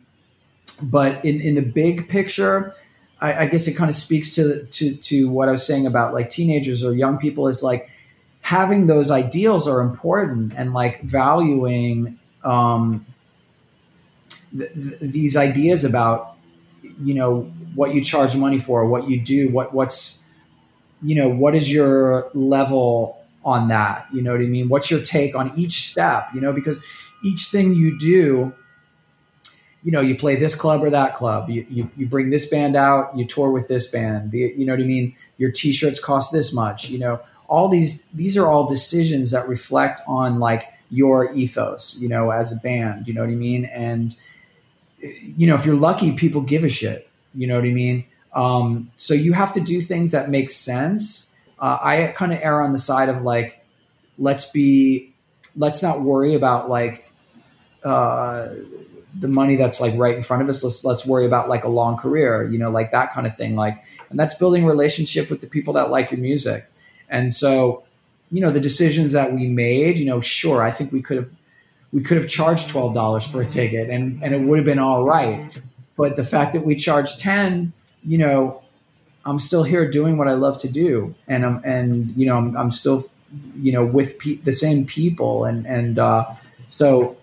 but 0.82 1.24
in, 1.26 1.42
in 1.42 1.56
the 1.56 1.62
big 1.62 2.10
picture, 2.10 2.74
I, 3.22 3.44
I 3.44 3.46
guess 3.48 3.68
it 3.68 3.74
kind 3.74 3.90
of 3.90 3.96
speaks 3.96 4.36
to, 4.36 4.66
to, 4.66 4.96
to 4.96 5.30
what 5.30 5.50
I 5.50 5.52
was 5.52 5.66
saying 5.66 5.86
about 5.86 6.14
like 6.14 6.30
teenagers 6.30 6.84
or 6.84 6.94
young 6.94 7.18
people 7.18 7.48
is 7.48 7.64
like 7.64 7.90
having 8.42 8.88
those 8.88 9.10
ideals 9.10 9.68
are 9.68 9.80
important 9.82 10.54
and 10.56 10.74
like 10.74 11.02
valuing 11.04 12.20
um, 12.44 13.06
th- 14.58 14.74
th- 14.74 15.00
these 15.00 15.38
ideas 15.38 15.84
about 15.84 16.36
you 17.02 17.14
know 17.14 17.44
what 17.76 17.94
you 17.94 18.04
charge 18.04 18.36
money 18.36 18.60
for, 18.60 18.86
what 18.86 19.10
you 19.10 19.20
do, 19.20 19.50
what 19.50 19.74
what's 19.74 20.22
you 21.02 21.16
know 21.16 21.30
what 21.30 21.56
is 21.56 21.72
your 21.72 22.30
level 22.34 23.23
on 23.46 23.68
that? 23.70 24.08
You 24.12 24.22
know 24.22 24.32
what 24.32 24.42
I 24.42 24.46
mean? 24.46 24.70
What's 24.70 24.90
your 24.90 25.02
take 25.02 25.36
on 25.36 25.52
each 25.58 25.90
step? 25.90 26.30
You 26.34 26.42
know 26.42 26.54
because 26.54 26.84
each 27.24 27.46
thing 27.46 27.74
you 27.74 27.98
do 27.98 28.54
you 29.84 29.92
know, 29.92 30.02
you 30.02 30.16
play 30.16 30.36
this 30.36 30.56
club 30.56 30.82
or 30.82 30.90
that 30.90 31.14
club. 31.14 31.50
You, 31.50 31.66
you, 31.70 31.92
you, 31.98 32.08
bring 32.08 32.30
this 32.30 32.46
band 32.46 32.76
out. 32.76 33.18
You 33.18 33.26
tour 33.26 33.52
with 33.52 33.68
this 33.68 33.86
band. 33.86 34.32
The, 34.32 34.54
you 34.58 34.66
know 34.66 34.74
what 34.74 34.80
I 34.80 34.86
mean? 34.86 35.14
Your 35.38 35.52
T-shirts 35.52 36.00
cost 36.00 36.32
this 36.32 36.54
much. 36.54 36.90
You 36.90 37.00
know, 37.00 37.22
all 37.48 37.68
these 37.68 38.04
these 38.14 38.38
are 38.38 38.48
all 38.48 38.66
decisions 38.66 39.32
that 39.32 39.48
reflect 39.48 40.00
on 40.08 40.40
like 40.40 40.72
your 40.90 41.34
ethos. 41.34 41.98
You 42.00 42.08
know, 42.08 42.30
as 42.32 42.52
a 42.52 42.56
band. 42.56 43.08
You 43.08 43.14
know 43.14 43.22
what 43.22 43.30
I 43.30 43.36
mean? 43.36 43.66
And 43.66 44.16
you 45.00 45.46
know, 45.48 45.56
if 45.56 45.66
you're 45.66 45.76
lucky, 45.76 46.14
people 46.14 46.42
give 46.42 46.64
a 46.64 46.70
shit. 46.70 47.10
You 47.36 47.48
know 47.48 47.56
what 47.56 47.66
I 47.66 47.74
mean? 47.74 48.06
Um, 48.34 48.90
so 48.96 49.14
you 49.14 49.34
have 49.34 49.52
to 49.52 49.60
do 49.60 49.82
things 49.82 50.12
that 50.12 50.30
make 50.30 50.50
sense. 50.50 51.33
Uh, 51.64 51.78
I 51.82 52.14
kind 52.14 52.34
of 52.34 52.40
err 52.42 52.62
on 52.62 52.74
the 52.74 52.78
side 52.78 53.08
of 53.08 53.22
like, 53.22 53.64
let's 54.18 54.44
be, 54.44 55.14
let's 55.56 55.82
not 55.82 56.02
worry 56.02 56.34
about 56.34 56.68
like 56.68 57.10
uh, 57.86 58.50
the 59.18 59.30
money 59.30 59.56
that's 59.56 59.80
like 59.80 59.94
right 59.96 60.14
in 60.14 60.24
front 60.24 60.44
of 60.44 60.50
us. 60.50 60.62
Let's 60.62 60.84
let's 60.84 61.06
worry 61.06 61.26
about 61.26 61.48
like 61.48 61.64
a 61.64 61.70
long 61.70 61.96
career, 61.96 62.44
you 62.44 62.60
know, 62.60 62.70
like 62.70 62.92
that 62.92 63.14
kind 63.14 63.26
of 63.26 63.38
thing. 63.38 63.56
Like, 63.56 63.82
and 64.10 64.20
that's 64.20 64.34
building 64.34 64.66
relationship 64.66 65.30
with 65.30 65.40
the 65.40 65.48
people 65.48 65.74
that 65.76 65.90
like 65.90 66.12
your 66.12 66.20
music. 66.20 66.70
And 67.10 67.34
so, 67.34 67.84
you 68.30 68.42
know, 68.42 68.52
the 68.52 68.60
decisions 68.60 69.14
that 69.14 69.32
we 69.32 69.48
made, 69.48 69.98
you 70.00 70.06
know, 70.06 70.20
sure, 70.20 70.64
I 70.64 70.72
think 70.72 70.92
we 70.92 71.02
could 71.02 71.18
have 71.18 71.30
we 71.94 72.02
could 72.02 72.18
have 72.18 72.28
charged 72.28 72.70
twelve 72.70 72.94
dollars 72.94 73.26
for 73.26 73.40
a 73.40 73.46
ticket, 73.46 73.90
and 73.90 74.22
and 74.22 74.34
it 74.34 74.42
would 74.42 74.58
have 74.58 74.66
been 74.66 74.80
all 74.80 75.06
right. 75.06 75.62
But 75.96 76.18
the 76.18 76.24
fact 76.24 76.54
that 76.54 76.66
we 76.66 76.76
charged 76.76 77.20
ten, 77.20 77.72
you 78.04 78.18
know, 78.18 78.63
I'm 79.26 79.40
still 79.40 79.64
here 79.64 79.90
doing 79.90 80.18
what 80.18 80.28
I 80.28 80.34
love 80.34 80.58
to 80.60 80.68
do, 80.68 81.16
and 81.28 81.46
I'm 81.46 81.62
and 81.64 82.12
you 82.18 82.26
know 82.26 82.38
I'm, 82.38 82.58
I'm 82.58 82.72
still, 82.72 83.04
you 83.56 83.72
know, 83.72 83.86
with 83.86 84.20
pe- 84.20 84.36
the 84.36 84.54
same 84.54 84.86
people, 84.86 85.46
and 85.46 85.66
and 85.66 85.98
uh, 85.98 86.26
so, 86.68 87.16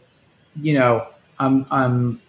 you 0.61 0.75
know, 0.75 1.07
I'm 1.39 1.67
I'm 1.71 2.21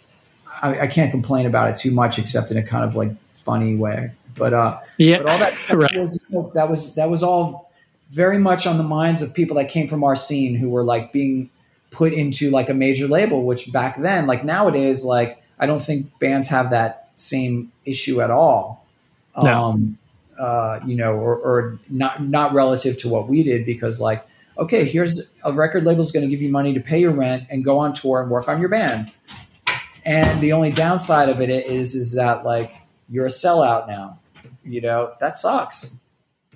I, 0.61 0.82
I, 0.82 0.88
can't 0.88 1.11
complain 1.11 1.45
about 1.45 1.69
it 1.69 1.76
too 1.76 1.91
much, 1.91 2.19
except 2.19 2.51
in 2.51 2.57
a 2.57 2.63
kind 2.63 2.84
of 2.84 2.95
like 2.95 3.11
funny 3.34 3.76
way. 3.76 4.11
But 4.36 4.53
uh, 4.53 4.80
yeah, 4.97 5.17
but 5.17 5.28
all 5.28 5.38
that 5.39 5.69
right. 5.74 5.99
was, 5.99 6.19
that 6.53 6.69
was 6.69 6.95
that 6.95 7.09
was 7.09 7.24
all 7.24 7.72
very 8.09 8.38
much 8.38 8.67
on 8.67 8.78
the 8.78 8.84
minds 8.84 9.22
of 9.22 9.34
people 9.34 9.55
that 9.55 9.69
came 9.69 9.88
from 9.88 10.03
our 10.03 10.15
scene 10.15 10.55
who 10.55 10.69
were 10.69 10.84
like 10.84 11.13
being 11.13 11.49
put 11.91 12.13
into 12.13 12.49
like 12.51 12.69
a 12.69 12.74
major 12.74 13.07
label, 13.07 13.45
which 13.45 13.72
back 13.72 14.01
then, 14.01 14.28
like 14.28 14.43
nowadays, 14.43 15.05
like 15.05 15.41
I 15.59 15.65
don't 15.65 15.82
think 15.82 16.19
bands 16.19 16.47
have 16.47 16.72
that 16.72 17.09
same 17.15 17.72
issue 17.86 18.22
at 18.22 18.32
all. 18.32 18.86
No. 19.41 19.63
Um, 19.63 19.97
uh, 20.39 20.79
you 20.86 20.95
know, 20.95 21.13
or, 21.13 21.36
or 21.36 21.79
not 21.89 22.23
not 22.23 22.53
relative 22.53 22.97
to 22.97 23.09
what 23.09 23.27
we 23.27 23.43
did 23.43 23.65
because 23.65 24.01
like, 24.01 24.25
okay, 24.57 24.86
here's 24.86 25.32
a 25.43 25.53
record 25.53 25.84
label 25.84 26.01
is 26.01 26.11
going 26.11 26.23
to 26.23 26.29
give 26.29 26.41
you 26.41 26.49
money 26.49 26.73
to 26.73 26.79
pay 26.79 26.99
your 26.99 27.11
rent 27.11 27.45
and 27.49 27.63
go 27.63 27.77
on 27.77 27.93
tour 27.93 28.21
and 28.21 28.32
work 28.32 28.47
on 28.47 28.59
your 28.59 28.69
band. 28.69 29.11
And 30.03 30.41
the 30.41 30.53
only 30.53 30.71
downside 30.71 31.29
of 31.29 31.41
it 31.41 31.49
is 31.49 31.93
is 31.93 32.15
that 32.15 32.43
like 32.43 32.73
you're 33.07 33.27
a 33.27 33.29
sellout 33.29 33.88
now. 33.88 34.19
You 34.63 34.82
know, 34.82 35.13
that 35.19 35.38
sucks. 35.38 35.95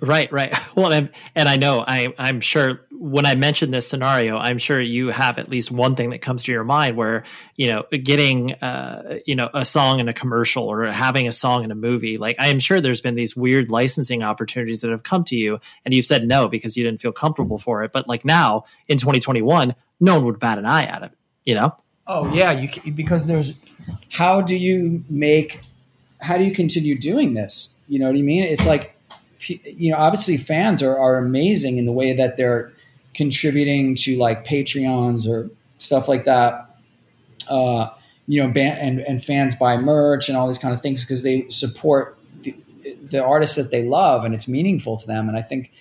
Right, 0.00 0.30
right. 0.32 0.54
Well, 0.76 0.92
and, 0.92 1.10
and 1.34 1.48
I 1.48 1.56
know 1.56 1.82
I, 1.86 2.12
I'm 2.18 2.40
sure 2.40 2.82
when 2.98 3.26
I 3.26 3.34
mention 3.34 3.70
this 3.70 3.88
scenario, 3.88 4.36
I'm 4.38 4.58
sure 4.58 4.80
you 4.80 5.08
have 5.08 5.38
at 5.38 5.48
least 5.48 5.70
one 5.70 5.94
thing 5.94 6.10
that 6.10 6.20
comes 6.20 6.44
to 6.44 6.52
your 6.52 6.64
mind 6.64 6.96
where 6.96 7.24
you 7.56 7.68
know 7.68 7.84
getting 7.90 8.54
uh, 8.54 9.18
you 9.26 9.34
know 9.34 9.50
a 9.54 9.64
song 9.64 10.00
in 10.00 10.08
a 10.08 10.12
commercial 10.12 10.64
or 10.64 10.86
having 10.86 11.28
a 11.28 11.32
song 11.32 11.64
in 11.64 11.70
a 11.70 11.74
movie. 11.74 12.18
Like 12.18 12.36
I 12.38 12.48
am 12.48 12.58
sure 12.58 12.80
there's 12.80 13.00
been 13.00 13.14
these 13.14 13.36
weird 13.36 13.70
licensing 13.70 14.22
opportunities 14.22 14.80
that 14.80 14.90
have 14.90 15.02
come 15.02 15.24
to 15.24 15.36
you, 15.36 15.58
and 15.84 15.94
you've 15.94 16.06
said 16.06 16.26
no 16.26 16.48
because 16.48 16.76
you 16.76 16.84
didn't 16.84 17.00
feel 17.00 17.12
comfortable 17.12 17.58
for 17.58 17.84
it. 17.84 17.92
But 17.92 18.08
like 18.08 18.24
now 18.24 18.64
in 18.88 18.98
2021, 18.98 19.74
no 20.00 20.14
one 20.14 20.24
would 20.24 20.38
bat 20.38 20.58
an 20.58 20.66
eye 20.66 20.84
at 20.84 21.02
it. 21.02 21.12
You 21.44 21.54
know? 21.54 21.76
Oh 22.06 22.32
yeah, 22.32 22.52
you 22.52 22.92
because 22.92 23.26
there's 23.26 23.54
how 24.10 24.40
do 24.40 24.56
you 24.56 25.04
make 25.08 25.60
how 26.20 26.38
do 26.38 26.44
you 26.44 26.52
continue 26.52 26.98
doing 26.98 27.34
this? 27.34 27.70
You 27.88 27.98
know 27.98 28.06
what 28.06 28.16
I 28.16 28.22
mean? 28.22 28.44
It's 28.44 28.66
like 28.66 28.96
you 29.48 29.92
know, 29.92 29.98
obviously 29.98 30.36
fans 30.36 30.82
are, 30.82 30.96
are 30.98 31.18
amazing 31.18 31.78
in 31.78 31.86
the 31.86 31.92
way 31.92 32.12
that 32.12 32.36
they're 32.36 32.72
contributing 33.16 33.94
to 33.96 34.16
like 34.18 34.46
Patreons 34.46 35.28
or 35.28 35.50
stuff 35.78 36.06
like 36.06 36.24
that. 36.24 36.76
Uh, 37.48 37.88
you 38.28 38.42
know, 38.42 38.52
band, 38.52 38.78
and, 38.80 39.00
and 39.00 39.24
fans 39.24 39.54
buy 39.54 39.76
merch 39.76 40.28
and 40.28 40.36
all 40.36 40.46
these 40.46 40.58
kind 40.58 40.74
of 40.74 40.82
things 40.82 41.00
because 41.00 41.22
they 41.22 41.48
support 41.48 42.18
the, 42.42 42.54
the 43.10 43.22
artists 43.22 43.56
that 43.56 43.70
they 43.70 43.84
love 43.84 44.24
and 44.24 44.34
it's 44.34 44.48
meaningful 44.48 44.96
to 44.96 45.06
them. 45.06 45.28
And 45.28 45.38
I 45.38 45.42
think 45.42 45.72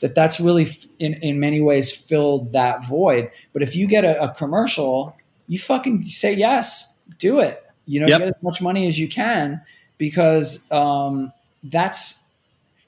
that 0.00 0.14
that's 0.14 0.40
really 0.40 0.66
in, 0.98 1.14
in 1.14 1.38
many 1.38 1.60
ways 1.60 1.92
filled 1.92 2.52
that 2.52 2.86
void. 2.86 3.30
But 3.52 3.62
if 3.62 3.76
you 3.76 3.86
get 3.86 4.04
a, 4.04 4.20
a 4.20 4.34
commercial, 4.34 5.16
you 5.46 5.58
fucking 5.58 6.02
say 6.02 6.34
yes, 6.34 6.96
do 7.18 7.40
it. 7.40 7.64
You 7.86 8.00
know, 8.00 8.06
yep. 8.08 8.18
get 8.18 8.28
as 8.28 8.42
much 8.42 8.60
money 8.60 8.88
as 8.88 8.98
you 8.98 9.08
can 9.08 9.62
because 9.96 10.70
um, 10.72 11.32
that's 11.62 12.21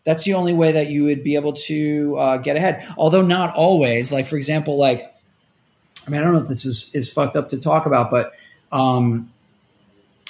that's 0.05 0.25
the 0.25 0.35
only 0.35 0.53
way 0.53 0.73
that 0.73 0.89
you 0.89 1.05
would 1.05 1.25
be 1.25 1.35
able 1.35 1.55
to 1.55 2.17
uh, 2.19 2.37
get 2.37 2.57
ahead. 2.57 2.87
Although 2.97 3.23
not 3.23 3.55
always. 3.55 4.13
Like 4.13 4.27
for 4.27 4.37
example, 4.37 4.77
like 4.77 5.13
I 6.07 6.11
mean, 6.11 6.21
I 6.21 6.25
don't 6.25 6.35
know 6.35 6.41
if 6.41 6.49
this 6.49 6.65
is 6.65 6.95
is 6.95 7.13
fucked 7.13 7.37
up 7.37 7.49
to 7.49 7.59
talk 7.59 7.87
about, 7.87 8.11
but 8.11 8.33
um, 8.71 9.33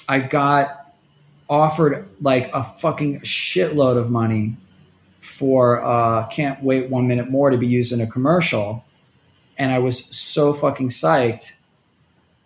I 0.09 0.21
got 0.21 0.95
offered 1.49 2.09
like 2.21 2.51
a 2.55 2.63
fucking 2.63 3.21
shitload 3.21 3.99
of 3.99 4.11
money 4.11 4.57
for 5.21 5.85
uh, 5.85 6.27
can't 6.29 6.63
wait 6.63 6.91
one 6.91 7.09
minute 7.09 7.29
more 7.31 7.51
to 7.51 7.59
be 7.59 7.67
used 7.67 7.93
in 7.93 8.01
a 8.01 8.07
commercial, 8.07 8.85
and 9.59 9.73
I 9.73 9.81
was 9.81 10.05
so 10.05 10.53
fucking 10.53 10.89
psyched 10.89 11.55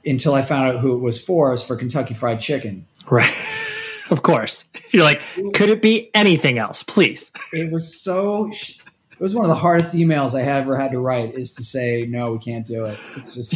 until 0.04 0.34
I 0.34 0.42
found 0.42 0.68
out 0.68 0.80
who 0.80 0.96
it 0.96 1.00
was 1.00 1.22
for. 1.22 1.48
It 1.48 1.52
was 1.52 1.64
for 1.64 1.76
Kentucky 1.76 2.14
Fried 2.14 2.40
Chicken. 2.40 2.86
Right. 3.10 3.30
of 4.10 4.22
course. 4.22 4.68
You're 4.90 5.04
like, 5.04 5.20
could 5.54 5.70
it 5.70 5.82
be 5.82 6.10
anything 6.14 6.58
else, 6.58 6.82
please? 6.82 7.30
It 7.52 7.72
was 7.72 8.00
so. 8.00 8.50
It 8.50 9.20
was 9.20 9.34
one 9.34 9.44
of 9.44 9.48
the 9.48 9.56
hardest 9.56 9.94
emails 9.96 10.38
I 10.38 10.42
ever 10.42 10.78
had 10.78 10.92
to 10.92 11.00
write. 11.00 11.34
Is 11.34 11.50
to 11.52 11.64
say 11.64 12.06
no, 12.08 12.32
we 12.32 12.38
can't 12.38 12.66
do 12.66 12.84
it. 12.84 12.98
It's 13.16 13.34
just 13.34 13.54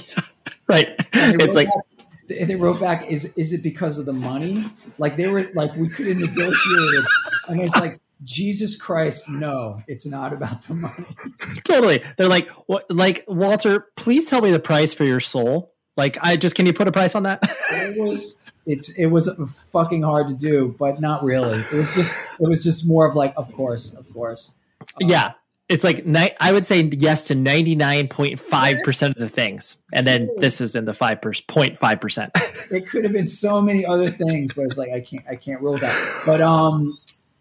right. 0.67 0.89
It's 1.13 1.55
like. 1.55 1.69
Back, 1.69 2.49
they 2.49 2.57
wrote 2.57 2.81
back, 2.81 3.07
"Is 3.11 3.33
is 3.37 3.53
it 3.53 3.63
because 3.63 3.99
of 3.99 4.07
the 4.07 4.13
money? 4.13 4.65
Like 4.99 5.17
they 5.17 5.29
were 5.29 5.51
like 5.55 5.75
we 5.77 5.89
could 5.89 6.07
have 6.07 6.17
negotiated." 6.17 7.05
And 7.49 7.61
it's 7.61 7.77
like, 7.77 8.01
Jesus 8.25 8.77
Christ, 8.77 9.29
no, 9.29 9.83
it's 9.87 10.07
not 10.07 10.33
about 10.33 10.63
the 10.63 10.75
money. 10.75 11.07
totally. 11.65 12.03
They're 12.17 12.29
like, 12.29 12.49
what? 12.67 12.89
Like 12.91 13.25
Walter, 13.27 13.89
please 13.97 14.29
tell 14.29 14.41
me 14.41 14.51
the 14.51 14.61
price 14.61 14.95
for 14.95 15.05
your 15.05 15.21
soul. 15.21 15.75
Like, 15.97 16.17
I 16.23 16.37
just 16.37 16.55
can 16.55 16.67
you 16.67 16.73
put 16.73 16.89
a 16.89 16.93
price 16.93 17.15
on 17.15 17.25
that? 17.25 17.41
it 17.43 18.09
was 18.09 18.37
it's 18.67 18.91
it 18.91 19.07
was 19.07 19.29
fucking 19.73 20.03
hard 20.03 20.29
to 20.29 20.35
do, 20.35 20.75
but 20.79 21.01
not 21.01 21.23
really. 21.25 21.59
It 21.59 21.73
was 21.73 21.95
just 21.95 22.17
it 22.41 22.49
was 22.49 22.63
just 22.63 22.87
more 22.87 23.07
of 23.07 23.15
like, 23.15 23.35
of 23.37 23.53
course, 23.53 23.93
of 23.95 24.11
course. 24.13 24.53
Um, 24.81 25.09
yeah, 25.09 25.33
it's 25.69 25.85
like 25.85 26.05
I 26.41 26.53
would 26.53 26.67
say 26.67 26.83
yes 26.83 27.25
to 27.25 27.35
ninety 27.35 27.75
nine 27.75 28.09
point 28.09 28.39
five 28.39 28.79
percent 28.85 29.17
of 29.17 29.21
the 29.21 29.29
things, 29.29 29.79
and 29.93 30.07
then 30.07 30.29
this 30.37 30.61
is 30.61 30.75
in 30.75 30.85
the 30.85 30.95
five 30.95 31.21
point 31.49 31.79
five 31.79 32.01
percent. 32.01 32.33
It 32.71 32.89
could 32.89 33.05
have 33.05 33.13
been 33.13 33.29
so 33.29 33.61
many 33.61 33.85
other 33.85 34.09
things, 34.09 34.55
but 34.55 34.63
it's 34.63 34.79
like 34.79 34.91
I 34.93 35.01
can't 35.01 35.25
I 35.29 35.37
can't 35.37 35.61
rule 35.61 35.77
that. 35.77 36.23
But 36.25 36.41
um, 36.41 36.97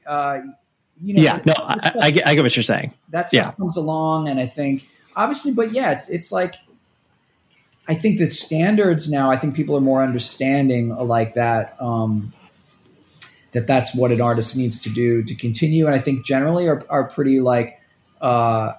uh, 0.06 0.42
you 1.02 1.14
know, 1.14 1.22
yeah, 1.22 1.42
no, 1.46 1.54
I, 1.58 1.92
I, 2.02 2.12
get 2.12 2.28
I 2.28 2.36
get 2.36 2.44
what 2.44 2.54
you're 2.54 2.64
saying. 2.64 2.94
That 3.10 3.30
stuff 3.30 3.46
yeah. 3.46 3.52
comes 3.52 3.78
along, 3.78 4.28
and 4.28 4.42
I 4.42 4.46
think 4.46 4.90
obviously, 5.16 5.54
but 5.54 5.72
yeah, 5.72 5.92
it's 5.92 6.10
it's 6.10 6.34
like 6.34 6.56
I 7.92 7.94
think 7.94 8.20
the 8.20 8.30
standards 8.30 9.12
now, 9.12 9.30
I 9.30 9.36
think 9.36 9.54
people 9.54 9.76
are 9.76 9.82
more 9.82 10.02
understanding 10.02 10.96
like 10.96 11.34
that. 11.34 11.76
Um, 11.82 12.32
that 13.52 13.68
that's 13.68 13.94
what 13.94 14.14
an 14.14 14.22
artist 14.22 14.56
needs 14.56 14.80
to 14.84 14.90
do 14.90 15.24
to 15.24 15.36
continue, 15.36 15.88
and 15.88 15.94
I 15.94 16.00
think 16.00 16.26
generally 16.26 16.70
are, 16.70 16.82
are 16.90 17.10
pretty 17.10 17.42
like 17.42 17.82
uh, 18.22 18.72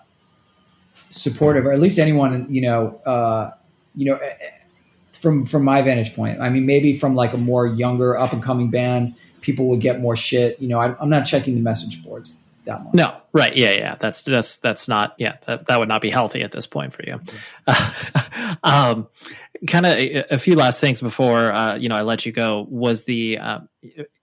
supportive, 1.11 1.67
or 1.67 1.73
at 1.73 1.79
least 1.79 1.99
anyone 1.99 2.47
you 2.49 2.63
know, 2.63 2.99
uh, 3.05 3.51
you 3.95 4.07
know, 4.07 4.19
from 5.13 5.45
from 5.45 5.63
my 5.63 5.83
vantage 5.83 6.17
point. 6.17 6.41
I 6.41 6.49
mean, 6.49 6.65
maybe 6.65 6.95
from 6.95 7.15
like 7.15 7.35
a 7.35 7.37
more 7.37 7.67
younger 7.67 8.17
up 8.17 8.33
and 8.33 8.43
coming 8.43 8.71
band, 8.71 9.15
people 9.43 9.69
would 9.69 9.81
get 9.81 10.01
more 10.01 10.17
shit. 10.17 10.59
You 10.59 10.69
know, 10.69 10.79
I, 10.79 10.97
I'm 10.99 11.11
not 11.11 11.27
checking 11.27 11.55
the 11.55 11.61
message 11.61 12.03
boards 12.03 12.41
that 12.65 12.85
much. 12.85 12.95
No, 12.95 13.17
right? 13.33 13.55
Yeah, 13.55 13.73
yeah. 13.73 13.97
That's 13.99 14.23
that's 14.23 14.59
that's 14.59 14.89
not. 14.89 15.15
Yeah, 15.19 15.37
that, 15.47 15.67
that 15.67 15.79
would 15.79 15.89
not 15.89 16.01
be 16.01 16.11
healthy 16.11 16.43
at 16.43 16.53
this 16.53 16.67
point 16.67 16.93
for 16.93 17.03
you. 17.05 17.21
um, 18.65 19.09
kind 19.67 19.87
of 19.87 19.97
a, 19.97 20.35
a, 20.35 20.39
few 20.39 20.57
last 20.57 20.81
things 20.81 21.01
before 21.01 21.53
uh, 21.53 21.77
you 21.77 21.89
know 21.89 21.97
I 21.97 22.03
let 22.03 22.27
you 22.27 22.33
go 22.33 22.67
was 22.69 23.05
the 23.05 23.39
uh, 23.39 23.61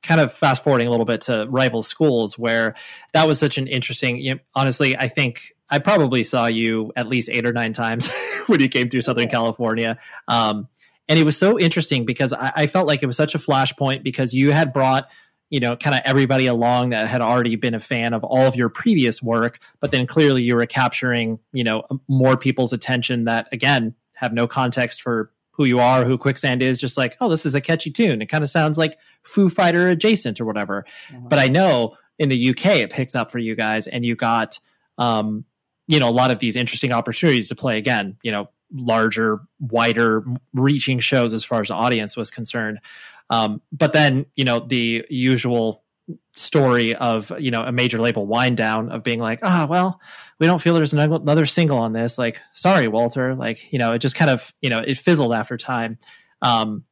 kind 0.03 0.21
of 0.21 0.33
fast 0.33 0.63
forwarding 0.63 0.87
a 0.87 0.91
little 0.91 1.05
bit 1.05 1.21
to 1.21 1.47
rival 1.49 1.83
schools 1.83 2.37
where 2.37 2.75
that 3.13 3.27
was 3.27 3.39
such 3.39 3.57
an 3.57 3.67
interesting. 3.67 4.17
You 4.17 4.35
know, 4.35 4.39
honestly, 4.55 4.97
I 4.97 5.07
think 5.07 5.53
I 5.69 5.79
probably 5.79 6.23
saw 6.23 6.47
you 6.47 6.91
at 6.95 7.07
least 7.07 7.29
eight 7.29 7.45
or 7.45 7.53
nine 7.53 7.73
times 7.73 8.09
when 8.47 8.59
you 8.59 8.69
came 8.69 8.89
through 8.89 9.01
Southern 9.01 9.29
California. 9.29 9.97
Um, 10.27 10.67
and 11.07 11.17
it 11.17 11.23
was 11.23 11.37
so 11.37 11.59
interesting 11.59 12.05
because 12.05 12.33
I, 12.33 12.51
I 12.55 12.67
felt 12.67 12.87
like 12.87 13.01
it 13.01 13.07
was 13.07 13.17
such 13.17 13.33
a 13.33 13.39
flashpoint 13.39 14.03
because 14.03 14.33
you 14.33 14.51
had 14.51 14.71
brought 14.71 15.09
you 15.49 15.59
know, 15.59 15.75
kind 15.75 15.95
of 15.95 16.01
everybody 16.05 16.45
along 16.45 16.91
that 16.91 17.07
had 17.07 17.21
already 17.21 17.55
been 17.55 17.73
a 17.73 17.79
fan 17.79 18.13
of 18.13 18.23
all 18.23 18.45
of 18.45 18.55
your 18.55 18.69
previous 18.69 19.21
work, 19.21 19.59
but 19.79 19.91
then 19.91 20.05
clearly 20.05 20.43
you 20.43 20.55
were 20.55 20.65
capturing, 20.65 21.39
you 21.51 21.63
know, 21.63 21.83
more 22.07 22.37
people's 22.37 22.73
attention 22.73 23.25
that 23.25 23.47
again 23.51 23.95
have 24.13 24.33
no 24.33 24.47
context 24.47 25.01
for 25.01 25.31
who 25.51 25.65
you 25.65 25.79
are, 25.79 26.05
who 26.05 26.17
Quicksand 26.17 26.63
is, 26.63 26.79
just 26.79 26.97
like, 26.97 27.17
oh, 27.19 27.29
this 27.29 27.45
is 27.45 27.55
a 27.55 27.61
catchy 27.61 27.91
tune. 27.91 28.21
It 28.21 28.27
kind 28.27 28.43
of 28.43 28.49
sounds 28.49 28.77
like 28.77 28.97
Foo 29.23 29.49
Fighter 29.49 29.89
adjacent 29.89 30.39
or 30.39 30.45
whatever. 30.45 30.85
Uh-huh. 31.09 31.27
But 31.27 31.39
I 31.39 31.47
know 31.47 31.97
in 32.17 32.29
the 32.29 32.49
UK 32.49 32.65
it 32.77 32.91
picked 32.91 33.15
up 33.15 33.31
for 33.31 33.39
you 33.39 33.55
guys 33.55 33.87
and 33.87 34.05
you 34.05 34.15
got 34.15 34.59
um, 34.97 35.45
you 35.89 35.99
know, 35.99 36.07
a 36.07 36.11
lot 36.11 36.29
of 36.29 36.37
these 36.37 36.55
interesting 36.55 36.93
opportunities 36.93 37.49
to 37.49 37.55
play 37.55 37.79
again, 37.79 38.15
you 38.21 38.31
know, 38.31 38.49
larger, 38.71 39.39
wider 39.59 40.23
reaching 40.53 40.99
shows 40.99 41.33
as 41.33 41.43
far 41.43 41.61
as 41.61 41.69
the 41.69 41.73
audience 41.73 42.15
was 42.15 42.29
concerned. 42.29 42.79
Um, 43.29 43.61
but 43.71 43.93
then, 43.93 44.25
you 44.35 44.43
know, 44.43 44.59
the 44.59 45.05
usual 45.09 45.83
story 46.33 46.95
of, 46.95 47.31
you 47.39 47.51
know, 47.51 47.63
a 47.63 47.71
major 47.71 47.99
label 47.99 48.25
wind 48.25 48.57
down 48.57 48.89
of 48.89 49.03
being 49.03 49.19
like, 49.19 49.39
ah, 49.43 49.63
oh, 49.63 49.67
well, 49.67 50.01
we 50.39 50.47
don't 50.47 50.61
feel 50.61 50.73
there's 50.73 50.93
another 50.93 51.45
single 51.45 51.77
on 51.77 51.93
this. 51.93 52.17
Like, 52.17 52.39
sorry, 52.53 52.87
Walter. 52.87 53.35
Like, 53.35 53.71
you 53.71 53.77
know, 53.77 53.93
it 53.93 53.99
just 53.99 54.15
kind 54.15 54.31
of, 54.31 54.53
you 54.61 54.69
know, 54.69 54.79
it 54.79 54.97
fizzled 54.97 55.33
after 55.33 55.57
time. 55.57 55.99
Um, 56.41 56.85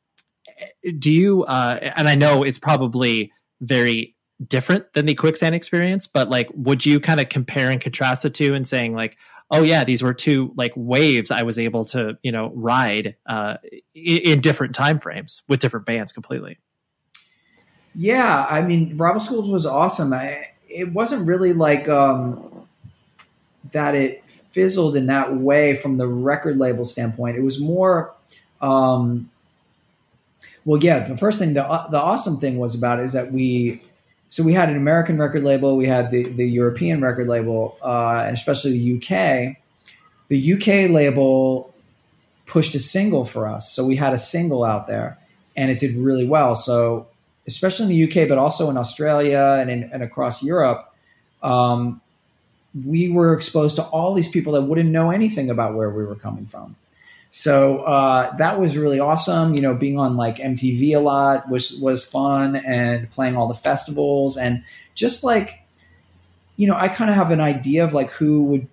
do 0.99 1.11
you, 1.11 1.43
uh, 1.43 1.79
and 1.95 2.07
I 2.07 2.15
know 2.15 2.43
it's 2.43 2.59
probably 2.59 3.31
very 3.61 4.15
different 4.45 4.93
than 4.93 5.05
the 5.05 5.15
quicksand 5.15 5.55
experience, 5.55 6.07
but 6.07 6.29
like, 6.29 6.49
would 6.53 6.85
you 6.85 6.99
kind 6.99 7.19
of 7.19 7.29
compare 7.29 7.69
and 7.71 7.81
contrast 7.81 8.23
the 8.23 8.29
two 8.29 8.53
and 8.53 8.67
saying 8.67 8.93
like, 8.93 9.17
oh 9.49 9.63
yeah, 9.63 9.83
these 9.83 10.03
were 10.03 10.13
two 10.13 10.53
like 10.55 10.73
waves 10.75 11.31
I 11.31 11.43
was 11.43 11.57
able 11.57 11.85
to 11.85 12.17
you 12.21 12.31
know 12.31 12.51
ride 12.53 13.15
uh, 13.25 13.57
in, 13.95 14.17
in 14.17 14.41
different 14.41 14.75
time 14.75 14.99
frames 14.99 15.43
with 15.47 15.59
different 15.59 15.85
bands 15.85 16.11
completely. 16.11 16.59
Yeah, 17.95 18.45
I 18.47 18.61
mean, 18.61 18.95
Rival 18.95 19.19
Schools 19.19 19.49
was 19.49 19.65
awesome. 19.65 20.13
I, 20.13 20.49
it 20.69 20.93
wasn't 20.93 21.25
really 21.25 21.53
like 21.53 21.89
um, 21.89 22.67
that. 23.71 23.95
It 23.95 24.29
fizzled 24.29 24.95
in 24.95 25.07
that 25.07 25.35
way 25.37 25.73
from 25.73 25.97
the 25.97 26.07
record 26.07 26.59
label 26.59 26.85
standpoint. 26.85 27.37
It 27.37 27.41
was 27.41 27.59
more. 27.59 28.13
Um, 28.61 29.31
well, 30.63 30.79
yeah. 30.83 30.99
The 30.99 31.17
first 31.17 31.39
thing, 31.39 31.53
the 31.53 31.63
the 31.89 31.99
awesome 31.99 32.37
thing 32.37 32.59
was 32.59 32.75
about 32.75 32.99
it 32.99 33.03
is 33.03 33.13
that 33.13 33.31
we 33.31 33.81
so 34.27 34.43
we 34.43 34.53
had 34.53 34.69
an 34.69 34.75
American 34.75 35.17
record 35.17 35.43
label, 35.43 35.77
we 35.77 35.85
had 35.85 36.11
the 36.11 36.23
the 36.23 36.45
European 36.45 37.01
record 37.01 37.27
label, 37.27 37.77
uh, 37.81 38.23
and 38.25 38.33
especially 38.33 38.71
the 38.71 38.97
UK. 38.97 39.57
The 40.27 40.53
UK 40.53 40.91
label 40.91 41.73
pushed 42.45 42.75
a 42.75 42.79
single 42.79 43.23
for 43.23 43.47
us, 43.47 43.71
so 43.71 43.85
we 43.85 43.95
had 43.95 44.13
a 44.13 44.17
single 44.17 44.63
out 44.63 44.87
there, 44.87 45.17
and 45.55 45.71
it 45.71 45.79
did 45.79 45.93
really 45.93 46.25
well. 46.25 46.55
So 46.55 47.07
especially 47.47 47.85
in 47.85 47.89
the 47.89 48.21
UK, 48.23 48.27
but 48.27 48.37
also 48.37 48.69
in 48.69 48.77
Australia 48.77 49.57
and 49.59 49.69
in, 49.69 49.89
and 49.93 50.03
across 50.03 50.43
Europe, 50.43 50.93
um, 51.41 52.01
we 52.85 53.09
were 53.09 53.33
exposed 53.33 53.77
to 53.77 53.83
all 53.83 54.13
these 54.13 54.27
people 54.27 54.53
that 54.53 54.63
wouldn't 54.63 54.89
know 54.89 55.09
anything 55.09 55.49
about 55.49 55.73
where 55.73 55.89
we 55.89 56.05
were 56.05 56.15
coming 56.15 56.45
from. 56.45 56.75
So 57.29 57.79
uh, 57.79 58.35
that 58.37 58.59
was 58.59 58.77
really 58.77 58.99
awesome. 58.99 59.53
You 59.53 59.61
know, 59.61 59.75
being 59.75 59.99
on 59.99 60.17
like 60.17 60.37
MTV 60.37 60.95
a 60.95 60.99
lot 60.99 61.49
was 61.49 61.75
was 61.79 62.03
fun, 62.03 62.55
and 62.55 63.09
playing 63.11 63.35
all 63.35 63.47
the 63.47 63.53
festivals, 63.53 64.37
and 64.37 64.63
just 64.95 65.23
like, 65.23 65.61
you 66.55 66.67
know, 66.67 66.75
I 66.75 66.87
kind 66.87 67.09
of 67.09 67.15
have 67.15 67.31
an 67.31 67.41
idea 67.41 67.83
of 67.83 67.93
like 67.93 68.11
who 68.11 68.43
would 68.43 68.67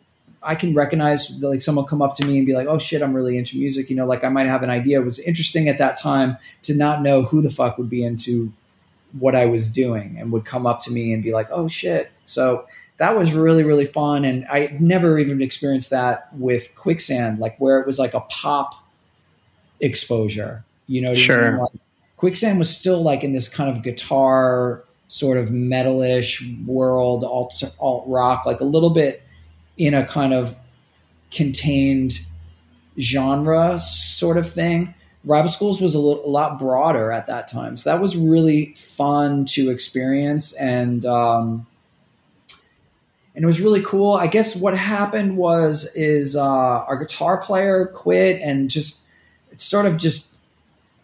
I 0.44 0.54
can 0.54 0.74
recognize 0.74 1.42
like 1.42 1.62
someone 1.62 1.86
come 1.86 2.02
up 2.02 2.14
to 2.16 2.26
me 2.26 2.38
and 2.38 2.46
be 2.46 2.54
like, 2.54 2.68
"Oh 2.68 2.78
shit, 2.78 3.02
I'm 3.02 3.14
really 3.14 3.36
into 3.36 3.58
music." 3.58 3.90
You 3.90 3.96
know, 3.96 4.06
like 4.06 4.24
I 4.24 4.28
might 4.28 4.46
have 4.46 4.62
an 4.62 4.70
idea. 4.70 5.00
It 5.00 5.04
was 5.04 5.18
interesting 5.18 5.68
at 5.68 5.78
that 5.78 5.96
time 5.96 6.36
to 6.62 6.74
not 6.74 7.02
know 7.02 7.22
who 7.22 7.42
the 7.42 7.50
fuck 7.50 7.78
would 7.78 7.88
be 7.88 8.04
into 8.04 8.52
what 9.18 9.34
I 9.34 9.46
was 9.46 9.68
doing 9.68 10.16
and 10.18 10.32
would 10.32 10.44
come 10.44 10.66
up 10.66 10.80
to 10.80 10.92
me 10.92 11.12
and 11.12 11.22
be 11.22 11.32
like, 11.32 11.48
"Oh 11.50 11.68
shit." 11.68 12.10
So 12.24 12.64
that 12.96 13.16
was 13.16 13.32
really 13.32 13.64
really 13.64 13.84
fun. 13.84 14.24
And 14.24 14.46
i 14.50 14.76
never 14.80 15.18
even 15.18 15.42
experienced 15.42 15.90
that 15.90 16.28
with 16.36 16.74
quicksand 16.74 17.38
like 17.38 17.56
where 17.58 17.80
it 17.80 17.86
was 17.86 17.98
like 17.98 18.14
a 18.14 18.20
pop 18.20 18.74
exposure 19.80 20.64
you 20.86 21.00
know 21.00 21.14
sure. 21.14 21.58
Like, 21.58 21.80
quicksand 22.16 22.58
was 22.58 22.74
still 22.74 23.02
like 23.02 23.24
in 23.24 23.32
this 23.32 23.48
kind 23.48 23.68
of 23.68 23.82
guitar 23.82 24.84
sort 25.08 25.36
of 25.36 25.50
metalish 25.50 26.66
world 26.66 27.24
alt, 27.24 27.62
alt 27.78 28.04
rock 28.06 28.46
like 28.46 28.60
a 28.60 28.64
little 28.64 28.90
bit 28.90 29.22
in 29.76 29.94
a 29.94 30.06
kind 30.06 30.32
of 30.32 30.56
contained 31.30 32.20
genre 32.98 33.78
sort 33.78 34.36
of 34.36 34.48
thing. 34.48 34.94
Rival 35.24 35.50
schools 35.50 35.80
was 35.80 35.94
a, 35.94 35.98
little, 35.98 36.24
a 36.24 36.28
lot 36.28 36.58
broader 36.58 37.10
at 37.10 37.26
that 37.26 37.48
time. 37.48 37.76
So 37.76 37.90
that 37.90 38.00
was 38.00 38.16
really 38.16 38.74
fun 38.74 39.46
to 39.46 39.70
experience. 39.70 40.52
And 40.54 41.04
um, 41.04 41.66
and 43.34 43.42
it 43.42 43.46
was 43.46 43.60
really 43.60 43.82
cool. 43.82 44.14
I 44.14 44.26
guess 44.26 44.54
what 44.54 44.76
happened 44.76 45.36
was 45.36 45.90
is 45.94 46.36
uh, 46.36 46.42
our 46.42 46.96
guitar 46.96 47.38
player 47.38 47.86
quit 47.86 48.40
and 48.40 48.70
just 48.70 49.04
it 49.50 49.60
sort 49.60 49.86
of 49.86 49.96
just 49.96 50.34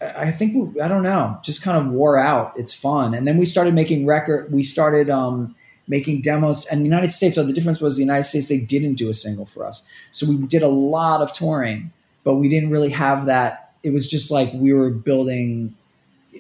I 0.01 0.31
think 0.31 0.79
I 0.81 0.89
don't 0.89 1.03
know, 1.03 1.39
just 1.43 1.63
kind 1.63 1.77
of 1.77 1.93
wore 1.93 2.19
out. 2.19 2.53
It's 2.57 2.73
fun, 2.73 3.15
and 3.15 3.29
then 3.29 3.37
we 3.37 3.45
started 3.45 3.75
making 3.75 4.07
record. 4.07 4.51
We 4.51 4.63
started 4.63 5.11
um, 5.11 5.55
making 5.89 6.23
demos, 6.23 6.65
and 6.67 6.81
the 6.81 6.87
United 6.87 7.13
States. 7.13 7.35
So 7.35 7.45
the 7.45 7.53
difference 7.53 7.81
was 7.81 7.97
the 7.97 8.03
United 8.03 8.25
States 8.25 8.47
they 8.47 8.59
didn't 8.59 8.95
do 8.95 9.11
a 9.11 9.15
single 9.15 9.45
for 9.45 9.65
us, 9.65 9.83
so 10.11 10.27
we 10.27 10.37
did 10.47 10.63
a 10.63 10.69
lot 10.69 11.21
of 11.21 11.33
touring, 11.33 11.93
but 12.25 12.37
we 12.37 12.49
didn't 12.49 12.71
really 12.71 12.91
have 12.91 13.27
that. 13.27 13.73
It 13.83 13.93
was 13.93 14.07
just 14.07 14.31
like 14.31 14.53
we 14.55 14.73
were 14.73 14.91
building. 14.91 15.75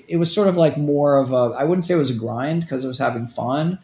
It 0.08 0.16
was 0.16 0.32
sort 0.32 0.48
of 0.48 0.56
like 0.56 0.78
more 0.78 1.18
of 1.18 1.32
a. 1.32 1.54
I 1.58 1.64
wouldn't 1.64 1.84
say 1.84 1.94
it 1.94 1.98
was 1.98 2.10
a 2.10 2.14
grind 2.14 2.62
because 2.62 2.82
it 2.82 2.88
was 2.88 2.98
having 2.98 3.26
fun, 3.26 3.78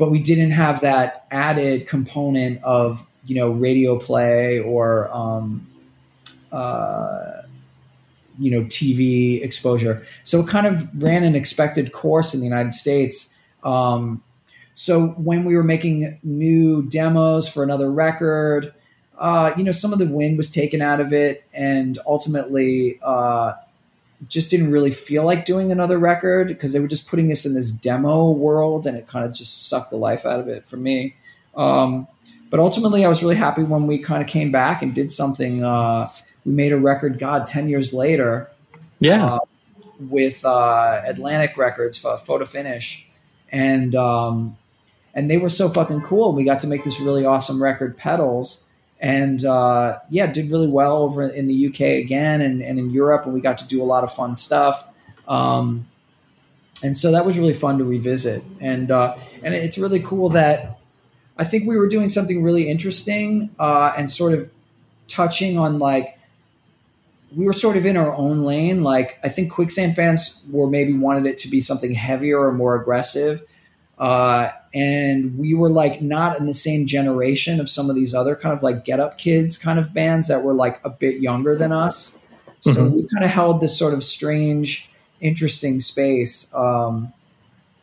but 0.00 0.10
we 0.10 0.18
didn't 0.18 0.50
have 0.50 0.80
that 0.80 1.26
added 1.30 1.86
component 1.86 2.64
of 2.64 3.06
you 3.26 3.34
know 3.34 3.50
radio 3.50 3.98
play 3.98 4.58
or 4.58 5.14
um, 5.14 5.64
uh, 6.50 7.42
you 8.38 8.50
know 8.50 8.62
TV 8.62 9.44
exposure. 9.44 10.02
So 10.24 10.40
it 10.40 10.48
kind 10.48 10.66
of 10.66 10.88
ran 11.02 11.22
an 11.22 11.36
expected 11.36 11.92
course 11.92 12.32
in 12.32 12.40
the 12.40 12.46
United 12.46 12.72
States. 12.72 13.32
Um, 13.62 14.22
so 14.72 15.08
when 15.08 15.44
we 15.44 15.54
were 15.54 15.62
making 15.62 16.18
new 16.22 16.82
demos 16.88 17.46
for 17.46 17.62
another 17.62 17.92
record, 17.92 18.72
uh, 19.18 19.52
you 19.54 19.64
know, 19.64 19.72
some 19.72 19.92
of 19.92 19.98
the 19.98 20.06
wind 20.06 20.38
was 20.38 20.48
taken 20.48 20.80
out 20.80 21.00
of 21.00 21.12
it, 21.12 21.44
and 21.54 21.98
ultimately, 22.06 22.98
uh, 23.02 23.52
just 24.28 24.50
didn't 24.50 24.70
really 24.70 24.90
feel 24.90 25.24
like 25.24 25.44
doing 25.44 25.72
another 25.72 25.98
record 25.98 26.48
because 26.48 26.72
they 26.72 26.80
were 26.80 26.88
just 26.88 27.08
putting 27.08 27.32
us 27.32 27.46
in 27.46 27.54
this 27.54 27.70
demo 27.70 28.30
world 28.30 28.86
and 28.86 28.96
it 28.96 29.06
kind 29.06 29.24
of 29.24 29.32
just 29.32 29.68
sucked 29.68 29.90
the 29.90 29.96
life 29.96 30.26
out 30.26 30.40
of 30.40 30.48
it 30.48 30.64
for 30.64 30.76
me. 30.76 31.16
Um, 31.56 32.06
but 32.50 32.60
ultimately, 32.60 33.04
I 33.04 33.08
was 33.08 33.22
really 33.22 33.36
happy 33.36 33.62
when 33.62 33.86
we 33.86 33.98
kind 33.98 34.22
of 34.22 34.28
came 34.28 34.50
back 34.52 34.82
and 34.82 34.94
did 34.94 35.10
something. 35.10 35.64
Uh, 35.64 36.08
we 36.44 36.52
made 36.52 36.72
a 36.72 36.78
record, 36.78 37.18
God, 37.18 37.46
10 37.46 37.68
years 37.68 37.94
later. 37.94 38.50
Yeah. 38.98 39.34
Uh, 39.34 39.38
with 39.98 40.44
uh, 40.44 41.00
Atlantic 41.06 41.56
Records, 41.56 41.96
for 41.96 42.16
Photo 42.16 42.44
Finish. 42.44 43.06
And, 43.52 43.94
um, 43.94 44.56
and 45.14 45.30
they 45.30 45.38
were 45.38 45.48
so 45.48 45.68
fucking 45.68 46.02
cool. 46.02 46.32
We 46.32 46.44
got 46.44 46.60
to 46.60 46.66
make 46.66 46.84
this 46.84 47.00
really 47.00 47.24
awesome 47.24 47.62
record, 47.62 47.96
Pedals 47.96 48.69
and 49.00 49.44
uh, 49.44 49.98
yeah, 50.10 50.26
did 50.26 50.50
really 50.50 50.68
well 50.68 50.98
over 50.98 51.22
in 51.22 51.46
the 51.46 51.68
UK 51.68 51.80
again 52.02 52.42
and, 52.42 52.62
and 52.62 52.78
in 52.78 52.90
Europe, 52.90 53.24
and 53.24 53.32
we 53.32 53.40
got 53.40 53.58
to 53.58 53.66
do 53.66 53.82
a 53.82 53.84
lot 53.84 54.04
of 54.04 54.12
fun 54.12 54.34
stuff. 54.34 54.84
Um, 55.26 55.86
and 56.82 56.96
so 56.96 57.12
that 57.12 57.24
was 57.24 57.38
really 57.38 57.54
fun 57.54 57.78
to 57.78 57.84
revisit, 57.84 58.42
and 58.60 58.90
uh, 58.90 59.16
and 59.42 59.54
it's 59.54 59.78
really 59.78 60.00
cool 60.00 60.30
that 60.30 60.78
I 61.36 61.44
think 61.44 61.66
we 61.66 61.76
were 61.76 61.88
doing 61.88 62.08
something 62.08 62.42
really 62.42 62.68
interesting 62.68 63.50
uh, 63.58 63.92
and 63.96 64.10
sort 64.10 64.34
of 64.34 64.50
touching 65.08 65.58
on 65.58 65.78
like 65.78 66.18
we 67.34 67.44
were 67.44 67.52
sort 67.52 67.76
of 67.76 67.86
in 67.86 67.96
our 67.96 68.14
own 68.14 68.42
lane. 68.42 68.82
Like 68.82 69.18
I 69.24 69.28
think 69.28 69.52
Quicksand 69.52 69.96
fans 69.96 70.42
were 70.50 70.68
maybe 70.68 70.92
wanted 70.92 71.26
it 71.26 71.38
to 71.38 71.48
be 71.48 71.60
something 71.60 71.92
heavier 71.92 72.38
or 72.38 72.52
more 72.52 72.74
aggressive. 72.80 73.42
Uh, 74.00 74.50
and 74.72 75.38
we 75.38 75.52
were 75.52 75.68
like 75.68 76.00
not 76.00 76.40
in 76.40 76.46
the 76.46 76.54
same 76.54 76.86
generation 76.86 77.60
of 77.60 77.68
some 77.68 77.90
of 77.90 77.96
these 77.96 78.14
other 78.14 78.34
kind 78.34 78.54
of 78.54 78.62
like 78.62 78.84
get 78.84 78.98
up 78.98 79.18
kids 79.18 79.58
kind 79.58 79.78
of 79.78 79.92
bands 79.92 80.26
that 80.28 80.42
were 80.42 80.54
like 80.54 80.80
a 80.84 80.90
bit 80.90 81.20
younger 81.20 81.54
than 81.54 81.70
us. 81.70 82.18
So 82.60 82.72
mm-hmm. 82.72 82.96
we 82.96 83.08
kind 83.12 83.24
of 83.24 83.30
held 83.30 83.60
this 83.60 83.78
sort 83.78 83.92
of 83.92 84.02
strange, 84.02 84.88
interesting 85.20 85.80
space. 85.80 86.52
Um, 86.54 87.12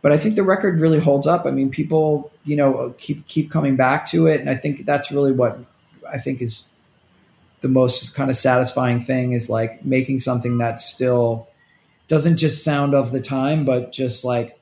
but 0.01 0.11
I 0.11 0.17
think 0.17 0.35
the 0.35 0.43
record 0.43 0.79
really 0.79 0.99
holds 0.99 1.27
up. 1.27 1.45
I 1.45 1.51
mean, 1.51 1.69
people, 1.69 2.31
you 2.45 2.55
know, 2.55 2.95
keep 2.97 3.27
keep 3.27 3.51
coming 3.51 3.75
back 3.75 4.05
to 4.07 4.27
it, 4.27 4.39
and 4.39 4.49
I 4.49 4.55
think 4.55 4.85
that's 4.85 5.11
really 5.11 5.31
what 5.31 5.59
I 6.09 6.17
think 6.17 6.41
is 6.41 6.67
the 7.61 7.67
most 7.67 8.15
kind 8.15 8.29
of 8.29 8.35
satisfying 8.35 9.01
thing 9.01 9.33
is 9.33 9.49
like 9.49 9.83
making 9.83 10.19
something 10.19 10.59
that 10.59 10.79
still 10.79 11.47
doesn't 12.07 12.37
just 12.37 12.63
sound 12.63 12.93
of 12.93 13.11
the 13.11 13.19
time, 13.19 13.65
but 13.65 13.91
just 13.91 14.23
like 14.23 14.56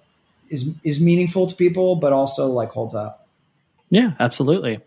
is 0.50 0.74
is 0.84 1.00
meaningful 1.00 1.48
to 1.48 1.56
people, 1.56 1.96
but 1.96 2.14
also 2.14 2.48
like 2.48 2.70
holds 2.70 2.96
up. 2.96 3.28
Yeah, 3.90 4.14
absolutely. 4.20 4.80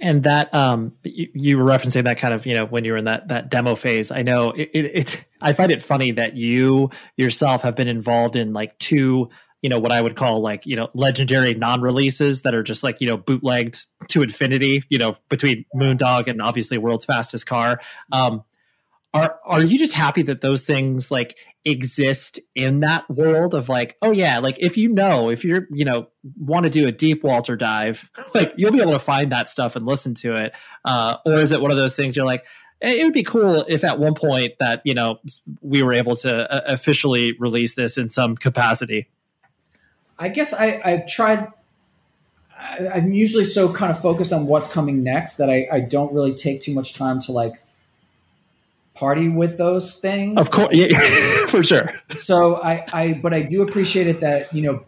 And 0.00 0.22
that 0.24 0.54
um, 0.54 0.92
you, 1.02 1.28
you, 1.34 1.58
were 1.58 1.64
referencing 1.64 2.04
that 2.04 2.18
kind 2.18 2.32
of 2.32 2.46
you 2.46 2.54
know 2.54 2.66
when 2.66 2.84
you 2.84 2.92
were 2.92 2.98
in 2.98 3.06
that 3.06 3.28
that 3.28 3.50
demo 3.50 3.74
phase. 3.74 4.10
I 4.10 4.22
know 4.22 4.50
it, 4.50 4.70
it, 4.72 4.84
it. 4.84 5.24
I 5.40 5.52
find 5.54 5.72
it 5.72 5.82
funny 5.82 6.12
that 6.12 6.36
you 6.36 6.90
yourself 7.16 7.62
have 7.62 7.74
been 7.74 7.88
involved 7.88 8.36
in 8.36 8.52
like 8.52 8.78
two 8.78 9.28
you 9.60 9.68
know 9.68 9.78
what 9.78 9.92
I 9.92 10.00
would 10.00 10.16
call 10.16 10.40
like 10.40 10.66
you 10.66 10.76
know 10.76 10.88
legendary 10.92 11.54
non-releases 11.54 12.42
that 12.42 12.54
are 12.54 12.62
just 12.62 12.82
like 12.82 13.00
you 13.00 13.06
know 13.06 13.16
bootlegged 13.16 13.86
to 14.08 14.22
infinity. 14.22 14.82
You 14.88 14.98
know 14.98 15.16
between 15.28 15.64
Moondog 15.74 16.26
and 16.26 16.42
obviously 16.42 16.78
World's 16.78 17.04
Fastest 17.04 17.46
Car. 17.46 17.80
Um, 18.10 18.44
are 19.14 19.36
are 19.46 19.62
you 19.62 19.78
just 19.78 19.94
happy 19.94 20.22
that 20.22 20.40
those 20.40 20.62
things 20.62 21.10
like 21.10 21.36
exist 21.64 22.40
in 22.54 22.80
that 22.80 23.08
world 23.10 23.54
of 23.54 23.68
like 23.68 23.96
oh 24.02 24.12
yeah 24.12 24.38
like 24.38 24.56
if 24.58 24.76
you 24.76 24.88
know 24.88 25.28
if 25.28 25.44
you're 25.44 25.66
you 25.70 25.84
know 25.84 26.08
want 26.38 26.64
to 26.64 26.70
do 26.70 26.86
a 26.86 26.92
deep 26.92 27.22
walter 27.22 27.56
dive 27.56 28.10
like 28.34 28.52
you'll 28.56 28.72
be 28.72 28.80
able 28.80 28.92
to 28.92 28.98
find 28.98 29.32
that 29.32 29.48
stuff 29.48 29.76
and 29.76 29.86
listen 29.86 30.14
to 30.14 30.34
it 30.34 30.54
uh, 30.84 31.16
or 31.26 31.34
is 31.34 31.52
it 31.52 31.60
one 31.60 31.70
of 31.70 31.76
those 31.76 31.94
things 31.94 32.16
you're 32.16 32.26
like 32.26 32.44
it 32.80 33.04
would 33.04 33.12
be 33.12 33.22
cool 33.22 33.64
if 33.68 33.84
at 33.84 33.98
one 33.98 34.14
point 34.14 34.54
that 34.58 34.82
you 34.84 34.94
know 34.94 35.18
we 35.60 35.82
were 35.82 35.92
able 35.92 36.16
to 36.16 36.50
uh, 36.52 36.60
officially 36.66 37.36
release 37.38 37.74
this 37.74 37.98
in 37.98 38.10
some 38.10 38.36
capacity 38.36 39.08
I 40.22 40.28
guess 40.28 40.54
I, 40.54 40.80
I've 40.84 41.06
tried. 41.06 41.48
I, 42.56 42.98
am 42.98 43.12
usually 43.12 43.44
so 43.44 43.72
kind 43.72 43.90
of 43.90 44.00
focused 44.00 44.32
on 44.32 44.46
what's 44.46 44.68
coming 44.68 45.02
next 45.02 45.34
that 45.36 45.50
I, 45.50 45.66
I 45.70 45.80
don't 45.80 46.12
really 46.14 46.32
take 46.32 46.60
too 46.60 46.72
much 46.72 46.94
time 46.94 47.20
to 47.22 47.32
like 47.32 47.54
party 48.94 49.28
with 49.28 49.58
those 49.58 49.98
things. 49.98 50.38
Of 50.38 50.50
course, 50.50 50.68
yeah, 50.72 50.88
for 51.48 51.62
sure. 51.62 51.88
So 52.10 52.62
I, 52.62 52.84
I, 52.92 53.12
but 53.14 53.32
I 53.32 53.42
do 53.42 53.62
appreciate 53.62 54.06
it 54.06 54.20
that 54.20 54.52
you 54.52 54.62
know 54.62 54.84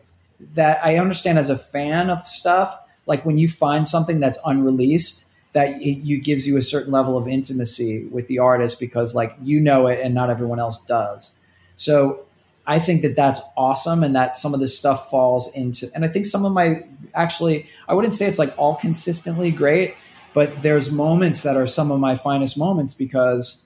that 0.53 0.85
I 0.85 0.99
understand 0.99 1.39
as 1.39 1.51
a 1.51 1.59
fan 1.59 2.11
of 2.11 2.27
stuff. 2.27 2.79
Like 3.07 3.25
when 3.25 3.39
you 3.39 3.49
find 3.49 3.87
something 3.87 4.21
that's 4.21 4.39
unreleased, 4.45 5.27
that 5.53 5.71
it 5.81 5.99
you 6.05 6.21
gives 6.21 6.47
you 6.47 6.57
a 6.57 6.63
certain 6.63 6.93
level 6.93 7.17
of 7.17 7.29
intimacy 7.29 8.05
with 8.07 8.27
the 8.27 8.39
artist 8.39 8.81
because 8.81 9.15
like 9.15 9.35
you 9.43 9.61
know 9.61 9.87
it 9.87 10.01
and 10.01 10.15
not 10.15 10.31
everyone 10.31 10.59
else 10.59 10.79
does. 10.79 11.33
So 11.75 12.25
I 12.67 12.79
think 12.79 13.03
that 13.03 13.15
that's 13.15 13.41
awesome 13.57 14.03
and 14.03 14.17
that 14.17 14.35
some 14.35 14.55
of 14.55 14.61
this 14.61 14.79
stuff 14.79 15.11
falls 15.11 15.53
into, 15.55 15.91
and 15.95 16.05
I 16.05 16.09
think 16.09 16.25
some 16.25 16.45
of 16.45 16.53
my 16.53 16.85
actually, 17.15 17.67
I 17.89 17.95
wouldn't 17.95 18.15
say 18.15 18.27
it's 18.27 18.39
like 18.39 18.55
all 18.57 18.77
consistently 18.77 19.51
great, 19.51 19.95
but 20.33 20.63
there's 20.63 20.91
moments 20.91 21.43
that 21.43 21.57
are 21.57 21.67
some 21.67 21.91
of 21.91 22.01
my 22.01 22.15
finest 22.15 22.59
moments 22.59 22.95
because 22.95 23.64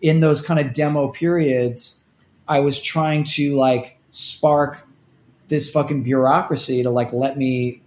in 0.00 0.20
those 0.20 0.40
kind 0.40 0.60
of 0.60 0.72
demo 0.72 1.08
periods, 1.08 2.00
I 2.46 2.60
was 2.60 2.80
trying 2.80 3.24
to 3.24 3.56
like 3.56 3.98
spark 4.10 4.86
this 5.48 5.70
fucking 5.70 6.02
bureaucracy 6.02 6.82
to 6.82 6.90
like 6.90 7.12
let 7.12 7.36
me 7.36 7.82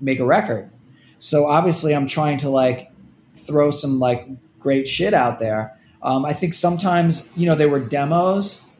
make 0.00 0.20
a 0.20 0.26
record. 0.26 0.70
So 1.18 1.46
obviously, 1.46 1.94
I'm 1.94 2.06
trying 2.06 2.38
to 2.38 2.48
like 2.48 2.90
throw 3.36 3.70
some 3.70 3.98
like 3.98 4.28
great 4.58 4.88
shit 4.88 5.14
out 5.14 5.38
there. 5.38 5.76
Um, 6.02 6.24
I 6.24 6.32
think 6.32 6.54
sometimes, 6.54 7.30
you 7.36 7.46
know, 7.46 7.54
there 7.54 7.68
were 7.68 7.80
demos 7.80 8.70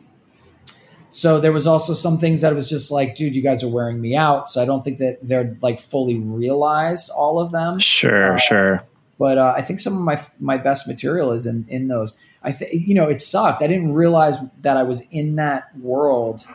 so 1.11 1.41
there 1.41 1.53
was 1.53 1.67
also 1.67 1.93
some 1.93 2.19
things 2.19 2.41
that 2.41 2.55
was 2.55 2.71
just 2.71 2.91
like, 2.93 3.17
dude, 3.17 3.35
you 3.35 3.43
guys 3.43 3.65
are 3.65 3.69
wearing 3.69 4.01
me 4.01 4.17
out. 4.17 4.49
So 4.49 4.63
I 4.63 4.65
don't 4.65 4.83
think 4.83 4.99
that 4.99 5.19
they're 5.21 5.57
like 5.61 5.81
fully 5.81 6.19
realized 6.19 7.11
all 7.11 7.41
of 7.41 7.51
them. 7.51 7.81
Sure, 7.81 8.35
uh, 8.35 8.39
sure. 8.39 8.85
But 9.19 9.37
uh, 9.37 9.53
I 9.57 9.61
think 9.61 9.81
some 9.81 9.97
of 9.97 10.03
my 10.03 10.23
my 10.39 10.57
best 10.57 10.87
material 10.87 11.33
is 11.33 11.47
in 11.47 11.67
in 11.69 11.89
those. 11.89 12.17
I 12.43 12.53
think 12.53 12.73
you 12.73 12.95
know 12.95 13.09
it 13.09 13.21
sucked. 13.21 13.63
I 13.63 13.67
didn't 13.67 13.93
realize 13.95 14.39
that 14.63 14.77
I 14.77 14.83
was 14.83 15.03
in 15.11 15.37
that 15.37 15.77
world 15.79 16.47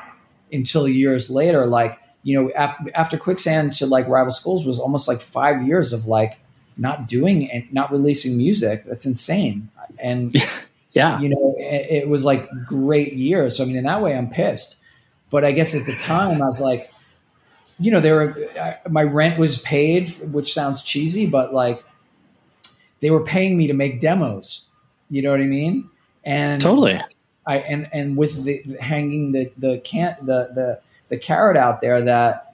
until 0.51 0.87
years 0.87 1.29
later. 1.29 1.65
Like 1.65 1.99
you 2.23 2.41
know, 2.41 2.51
after, 2.53 2.91
after 2.95 3.17
Quicksand 3.17 3.73
to 3.73 3.85
like 3.85 4.07
Rival 4.07 4.31
Schools 4.31 4.65
was 4.65 4.79
almost 4.79 5.07
like 5.07 5.19
five 5.19 5.65
years 5.65 5.93
of 5.93 6.05
like 6.07 6.39
not 6.77 7.07
doing 7.07 7.49
and 7.51 7.71
not 7.71 7.91
releasing 7.91 8.37
music. 8.37 8.83
That's 8.85 9.05
insane. 9.05 9.69
And 10.01 10.35
Yeah. 10.95 11.19
You 11.19 11.29
know, 11.29 11.53
it, 11.57 12.03
it, 12.03 12.09
was 12.09 12.23
like 12.23 12.47
great 12.65 13.13
years. 13.13 13.57
So, 13.57 13.63
I 13.63 13.67
mean, 13.67 13.75
in 13.75 13.83
that 13.83 14.01
way, 14.01 14.17
I'm 14.17 14.29
pissed. 14.29 14.77
But 15.29 15.43
I 15.43 15.51
guess 15.51 15.75
at 15.75 15.85
the 15.85 15.95
time, 15.97 16.41
I 16.41 16.45
was 16.45 16.61
like, 16.61 16.89
you 17.77 17.91
know, 17.91 17.99
there 17.99 18.15
were, 18.15 18.35
my 18.89 19.03
rent 19.03 19.37
was 19.37 19.57
paid, 19.57 20.09
which 20.31 20.53
sounds 20.53 20.81
cheesy, 20.81 21.25
but 21.25 21.53
like 21.53 21.83
they 23.01 23.11
were 23.11 23.25
paying 23.25 23.57
me 23.57 23.67
to 23.67 23.73
make 23.73 23.99
demos. 23.99 24.64
You 25.09 25.21
know 25.21 25.31
what 25.31 25.41
I 25.41 25.45
mean? 25.45 25.89
And 26.23 26.61
totally. 26.61 26.99
I, 27.47 27.57
and, 27.57 27.87
and 27.93 28.17
with 28.17 28.43
the 28.43 28.63
hanging 28.81 29.31
the, 29.31 29.51
the 29.57 29.79
can't, 29.79 30.17
the, 30.25 30.49
the, 30.53 30.81
the 31.09 31.17
carrot 31.17 31.57
out 31.57 31.81
there 31.81 32.01
that 32.01 32.45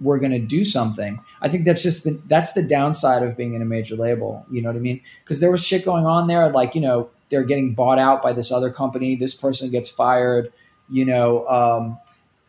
we're 0.00 0.18
going 0.18 0.32
to 0.32 0.38
do 0.38 0.64
something. 0.64 1.20
I 1.40 1.48
think 1.48 1.64
that's 1.64 1.82
just 1.82 2.04
the, 2.04 2.20
that's 2.26 2.52
the 2.52 2.62
downside 2.62 3.22
of 3.22 3.36
being 3.36 3.54
in 3.54 3.62
a 3.62 3.64
major 3.64 3.96
label. 3.96 4.44
You 4.50 4.62
know 4.62 4.68
what 4.68 4.76
I 4.76 4.80
mean? 4.80 5.00
Because 5.22 5.40
there 5.40 5.50
was 5.50 5.64
shit 5.64 5.84
going 5.84 6.06
on 6.06 6.26
there, 6.26 6.48
like 6.50 6.74
you 6.74 6.80
know, 6.80 7.10
they're 7.28 7.44
getting 7.44 7.74
bought 7.74 7.98
out 7.98 8.22
by 8.22 8.32
this 8.32 8.50
other 8.50 8.70
company. 8.70 9.14
This 9.14 9.34
person 9.34 9.70
gets 9.70 9.88
fired, 9.88 10.52
you 10.90 11.04
know, 11.04 11.46
um, 11.48 11.98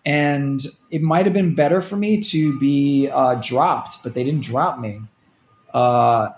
and 0.05 0.61
it 0.91 1.01
might 1.01 1.25
have 1.25 1.33
been 1.33 1.55
better 1.55 1.81
for 1.81 1.95
me 1.95 2.19
to 2.21 2.59
be 2.59 3.09
uh, 3.09 3.35
dropped, 3.35 4.03
but 4.03 4.13
they 4.13 4.23
didn't 4.23 4.43
drop 4.43 4.79
me. 4.79 5.01
Uh, 5.73 6.29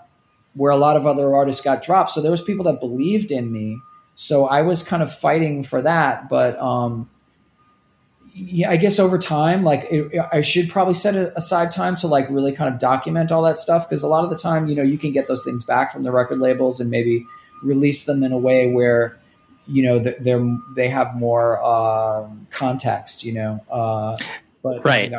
where 0.56 0.72
a 0.72 0.76
lot 0.76 0.96
of 0.96 1.06
other 1.06 1.34
artists 1.34 1.60
got 1.60 1.82
dropped, 1.82 2.10
so 2.10 2.20
there 2.20 2.30
was 2.30 2.40
people 2.40 2.64
that 2.64 2.80
believed 2.80 3.30
in 3.30 3.52
me. 3.52 3.78
So 4.14 4.46
I 4.46 4.62
was 4.62 4.82
kind 4.82 5.02
of 5.02 5.12
fighting 5.12 5.62
for 5.62 5.82
that, 5.82 6.28
but 6.28 6.58
um, 6.58 7.10
yeah, 8.32 8.70
I 8.70 8.76
guess 8.76 8.98
over 8.98 9.18
time, 9.18 9.62
like 9.62 9.86
it, 9.90 10.12
I 10.32 10.40
should 10.40 10.68
probably 10.68 10.94
set 10.94 11.14
aside 11.14 11.70
time 11.70 11.96
to 11.96 12.06
like 12.06 12.28
really 12.30 12.52
kind 12.52 12.72
of 12.72 12.78
document 12.78 13.32
all 13.32 13.42
that 13.42 13.58
stuff. 13.58 13.88
Because 13.88 14.02
a 14.02 14.08
lot 14.08 14.24
of 14.24 14.30
the 14.30 14.36
time, 14.36 14.66
you 14.66 14.74
know, 14.74 14.82
you 14.82 14.98
can 14.98 15.12
get 15.12 15.26
those 15.26 15.44
things 15.44 15.64
back 15.64 15.90
from 15.90 16.02
the 16.02 16.12
record 16.12 16.38
labels 16.38 16.80
and 16.80 16.90
maybe 16.90 17.26
release 17.62 18.04
them 18.04 18.22
in 18.22 18.32
a 18.32 18.38
way 18.38 18.70
where 18.70 19.18
you 19.66 19.82
know 19.82 19.98
they're 19.98 20.56
they 20.74 20.88
have 20.88 21.14
more 21.16 21.60
uh, 21.64 22.28
context 22.50 23.24
you 23.24 23.32
know 23.32 23.60
uh, 23.70 24.16
but 24.62 24.84
right. 24.84 25.12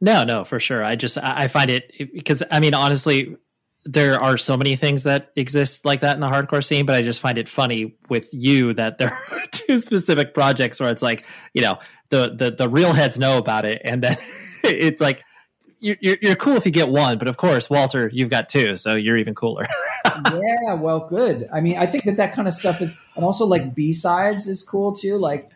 No 0.00 0.24
no 0.24 0.42
for 0.42 0.58
sure. 0.58 0.82
I 0.82 0.96
just 0.96 1.16
i 1.18 1.46
find 1.46 1.70
it 1.70 1.92
because 2.12 2.42
i 2.50 2.58
mean 2.58 2.74
honestly 2.74 3.36
there 3.84 4.20
are 4.20 4.36
so 4.36 4.56
many 4.56 4.76
things 4.76 5.02
that 5.02 5.32
exist 5.34 5.84
like 5.84 6.00
that 6.00 6.14
in 6.14 6.20
the 6.20 6.28
hardcore 6.28 6.64
scene 6.64 6.86
but 6.86 6.94
i 6.94 7.02
just 7.02 7.20
find 7.20 7.38
it 7.38 7.48
funny 7.48 7.96
with 8.08 8.28
you 8.32 8.72
that 8.74 8.98
there 8.98 9.08
are 9.32 9.40
two 9.50 9.76
specific 9.78 10.34
projects 10.34 10.78
where 10.80 10.90
it's 10.90 11.02
like 11.02 11.26
you 11.52 11.62
know 11.62 11.78
the 12.10 12.34
the, 12.36 12.50
the 12.50 12.68
real 12.68 12.92
heads 12.92 13.18
know 13.18 13.38
about 13.38 13.64
it 13.64 13.82
and 13.84 14.02
then 14.02 14.16
it's 14.64 15.00
like 15.00 15.24
you're, 15.82 15.96
you're 16.22 16.36
cool 16.36 16.54
if 16.54 16.64
you 16.64 16.70
get 16.70 16.88
one, 16.88 17.18
but 17.18 17.26
of 17.26 17.36
course, 17.36 17.68
Walter, 17.68 18.08
you've 18.12 18.30
got 18.30 18.48
two, 18.48 18.76
so 18.76 18.94
you're 18.94 19.16
even 19.16 19.34
cooler. 19.34 19.66
yeah, 20.06 20.74
well, 20.74 21.00
good. 21.00 21.48
I 21.52 21.60
mean, 21.60 21.76
I 21.76 21.86
think 21.86 22.04
that 22.04 22.18
that 22.18 22.32
kind 22.32 22.46
of 22.46 22.54
stuff 22.54 22.80
is, 22.80 22.94
and 23.16 23.24
also 23.24 23.46
like 23.46 23.74
B 23.74 23.92
sides 23.92 24.46
is 24.46 24.62
cool 24.62 24.92
too. 24.92 25.18
Like, 25.18 25.50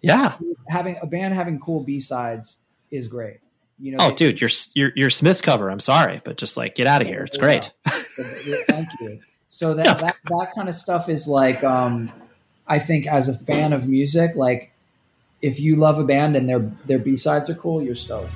yeah, 0.00 0.36
having 0.68 0.96
a 1.02 1.06
band 1.08 1.34
having 1.34 1.58
cool 1.58 1.82
B 1.82 1.98
sides 1.98 2.58
is 2.92 3.08
great. 3.08 3.38
You 3.82 3.90
know, 3.90 3.98
oh, 4.00 4.08
they, 4.10 4.14
dude, 4.14 4.40
your 4.40 4.50
your 4.74 4.92
your 4.94 5.10
Smiths 5.10 5.40
cover. 5.40 5.68
I'm 5.68 5.80
sorry, 5.80 6.20
but 6.22 6.36
just 6.36 6.56
like 6.56 6.76
get 6.76 6.86
out 6.86 7.02
of 7.02 7.08
here. 7.08 7.24
It's 7.24 7.36
great. 7.36 7.72
Thank 7.86 8.86
you. 9.00 9.18
So 9.48 9.74
that, 9.74 9.84
yeah. 9.84 9.94
that 9.94 10.16
that 10.24 10.52
kind 10.54 10.68
of 10.68 10.76
stuff 10.76 11.08
is 11.08 11.26
like, 11.26 11.64
um, 11.64 12.12
I 12.68 12.78
think 12.78 13.08
as 13.08 13.28
a 13.28 13.34
fan 13.34 13.72
of 13.72 13.88
music, 13.88 14.36
like 14.36 14.72
if 15.42 15.58
you 15.58 15.74
love 15.74 15.98
a 15.98 16.04
band 16.04 16.36
and 16.36 16.48
their 16.48 16.60
their 16.86 17.00
B 17.00 17.16
sides 17.16 17.50
are 17.50 17.56
cool, 17.56 17.82
you're 17.82 17.96
stoked. 17.96 18.32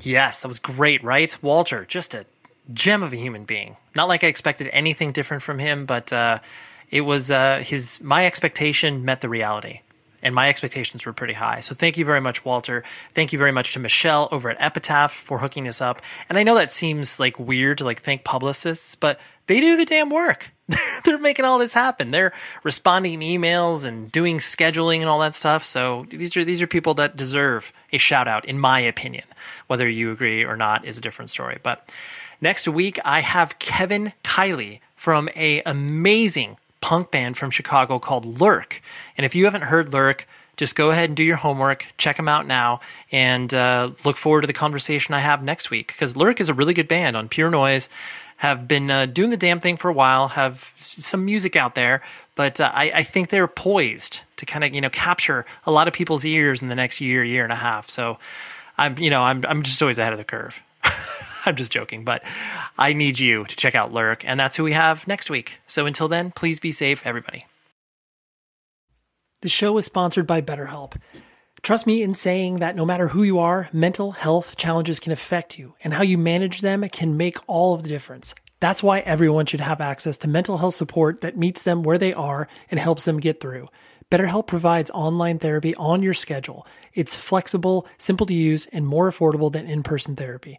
Yes, 0.00 0.42
that 0.42 0.48
was 0.48 0.58
great, 0.58 1.04
right? 1.04 1.40
Walter, 1.40 1.84
just 1.84 2.14
a 2.14 2.26
gem 2.72 3.04
of 3.04 3.12
a 3.12 3.16
human 3.16 3.44
being. 3.44 3.76
Not 3.94 4.08
like 4.08 4.24
I 4.24 4.26
expected 4.26 4.70
anything 4.72 5.12
different 5.12 5.44
from 5.44 5.60
him, 5.60 5.86
but 5.86 6.12
uh, 6.12 6.40
it 6.90 7.02
was 7.02 7.30
uh, 7.30 7.62
his 7.64 8.02
my 8.02 8.26
expectation 8.26 9.04
met 9.04 9.20
the 9.20 9.28
reality. 9.28 9.82
And 10.24 10.34
my 10.34 10.48
expectations 10.48 11.06
were 11.06 11.12
pretty 11.12 11.34
high. 11.34 11.60
So 11.60 11.74
thank 11.74 11.96
you 11.96 12.04
very 12.04 12.20
much, 12.20 12.44
Walter. 12.44 12.82
Thank 13.14 13.32
you 13.32 13.38
very 13.38 13.52
much 13.52 13.74
to 13.74 13.78
Michelle 13.78 14.28
over 14.32 14.50
at 14.50 14.56
Epitaph 14.58 15.12
for 15.12 15.38
hooking 15.38 15.64
this 15.64 15.80
up. 15.80 16.02
And 16.28 16.38
I 16.38 16.42
know 16.42 16.56
that 16.56 16.72
seems 16.72 17.20
like 17.20 17.38
weird 17.38 17.78
to 17.78 17.84
like 17.84 18.00
thank 18.00 18.24
publicists, 18.24 18.94
but 18.94 19.20
they 19.46 19.60
do 19.60 19.76
the 19.76 19.84
damn 19.84 20.08
work. 20.08 20.50
They're 21.04 21.18
making 21.18 21.44
all 21.44 21.58
this 21.58 21.74
happen. 21.74 22.10
They're 22.10 22.32
responding 22.62 23.20
emails 23.20 23.84
and 23.84 24.10
doing 24.10 24.38
scheduling 24.38 25.00
and 25.00 25.08
all 25.08 25.20
that 25.20 25.34
stuff. 25.34 25.62
So 25.64 26.06
these 26.08 26.36
are 26.36 26.44
these 26.44 26.62
are 26.62 26.66
people 26.66 26.94
that 26.94 27.16
deserve 27.16 27.72
a 27.92 27.98
shout 27.98 28.26
out, 28.26 28.46
in 28.46 28.58
my 28.58 28.80
opinion. 28.80 29.24
Whether 29.66 29.88
you 29.88 30.10
agree 30.10 30.44
or 30.44 30.56
not 30.56 30.86
is 30.86 30.96
a 30.96 31.02
different 31.02 31.30
story. 31.30 31.58
But 31.62 31.92
next 32.40 32.66
week 32.66 32.98
I 33.04 33.20
have 33.20 33.58
Kevin 33.58 34.14
Kiley 34.22 34.80
from 34.96 35.28
a 35.36 35.62
amazing 35.66 36.56
punk 36.84 37.10
band 37.10 37.34
from 37.38 37.50
Chicago 37.50 37.98
called 37.98 38.38
Lurk. 38.38 38.82
And 39.16 39.24
if 39.24 39.34
you 39.34 39.46
haven't 39.46 39.62
heard 39.62 39.94
Lurk, 39.94 40.26
just 40.58 40.76
go 40.76 40.90
ahead 40.90 41.08
and 41.08 41.16
do 41.16 41.24
your 41.24 41.36
homework, 41.36 41.86
check 41.96 42.18
them 42.18 42.28
out 42.28 42.46
now, 42.46 42.80
and 43.10 43.54
uh, 43.54 43.92
look 44.04 44.18
forward 44.18 44.42
to 44.42 44.46
the 44.46 44.52
conversation 44.52 45.14
I 45.14 45.20
have 45.20 45.42
next 45.42 45.70
week. 45.70 45.86
Because 45.86 46.14
Lurk 46.14 46.42
is 46.42 46.50
a 46.50 46.54
really 46.54 46.74
good 46.74 46.86
band 46.86 47.16
on 47.16 47.30
Pure 47.30 47.52
Noise, 47.52 47.88
have 48.36 48.68
been 48.68 48.90
uh, 48.90 49.06
doing 49.06 49.30
the 49.30 49.38
damn 49.38 49.60
thing 49.60 49.78
for 49.78 49.88
a 49.88 49.94
while, 49.94 50.28
have 50.28 50.74
some 50.76 51.24
music 51.24 51.56
out 51.56 51.74
there, 51.74 52.02
but 52.34 52.60
uh, 52.60 52.70
I, 52.74 52.90
I, 52.96 53.02
think 53.02 53.30
they're 53.30 53.48
poised 53.48 54.20
to 54.36 54.44
kind 54.44 54.62
of 54.62 54.74
you 54.74 54.82
know 54.82 54.90
capture 54.90 55.46
a 55.64 55.70
lot 55.70 55.88
of 55.88 55.94
people's 55.94 56.26
ears 56.26 56.60
in 56.60 56.68
the 56.68 56.74
next 56.74 57.00
year, 57.00 57.24
year 57.24 57.44
and 57.44 57.52
a 57.52 57.56
half. 57.56 57.88
So 57.88 58.18
I'm 58.76 58.98
you 58.98 59.08
know 59.08 59.22
I'm 59.22 59.42
I'm 59.48 59.62
just 59.62 59.80
always 59.80 59.98
ahead 59.98 60.12
of 60.12 60.18
the 60.18 60.24
curve. 60.24 60.62
I'm 61.46 61.56
just 61.56 61.72
joking, 61.72 62.04
but 62.04 62.22
I 62.78 62.92
need 62.92 63.18
you 63.18 63.44
to 63.44 63.56
check 63.56 63.74
out 63.74 63.92
Lurk, 63.92 64.26
and 64.26 64.38
that's 64.38 64.56
who 64.56 64.64
we 64.64 64.72
have 64.72 65.06
next 65.06 65.30
week. 65.30 65.60
So 65.66 65.86
until 65.86 66.08
then, 66.08 66.30
please 66.30 66.60
be 66.60 66.72
safe, 66.72 67.06
everybody. 67.06 67.46
The 69.42 69.48
show 69.48 69.76
is 69.76 69.84
sponsored 69.84 70.26
by 70.26 70.40
BetterHelp. 70.40 70.94
Trust 71.62 71.86
me 71.86 72.02
in 72.02 72.14
saying 72.14 72.58
that 72.58 72.76
no 72.76 72.84
matter 72.84 73.08
who 73.08 73.22
you 73.22 73.38
are, 73.38 73.68
mental 73.72 74.12
health 74.12 74.56
challenges 74.56 75.00
can 75.00 75.12
affect 75.12 75.58
you, 75.58 75.74
and 75.82 75.94
how 75.94 76.02
you 76.02 76.18
manage 76.18 76.60
them 76.60 76.86
can 76.88 77.16
make 77.16 77.38
all 77.46 77.74
of 77.74 77.82
the 77.82 77.88
difference. 77.88 78.34
That's 78.60 78.82
why 78.82 79.00
everyone 79.00 79.46
should 79.46 79.60
have 79.60 79.80
access 79.80 80.16
to 80.18 80.28
mental 80.28 80.58
health 80.58 80.74
support 80.74 81.20
that 81.20 81.36
meets 81.36 81.62
them 81.62 81.82
where 81.82 81.98
they 81.98 82.14
are 82.14 82.48
and 82.70 82.80
helps 82.80 83.04
them 83.04 83.20
get 83.20 83.40
through. 83.40 83.68
BetterHelp 84.10 84.46
provides 84.46 84.90
online 84.90 85.38
therapy 85.38 85.74
on 85.74 86.02
your 86.02 86.14
schedule. 86.14 86.66
It's 86.92 87.16
flexible, 87.16 87.86
simple 87.98 88.26
to 88.26 88.34
use, 88.34 88.66
and 88.66 88.86
more 88.86 89.10
affordable 89.10 89.52
than 89.52 89.66
in 89.66 89.82
person 89.82 90.16
therapy. 90.16 90.58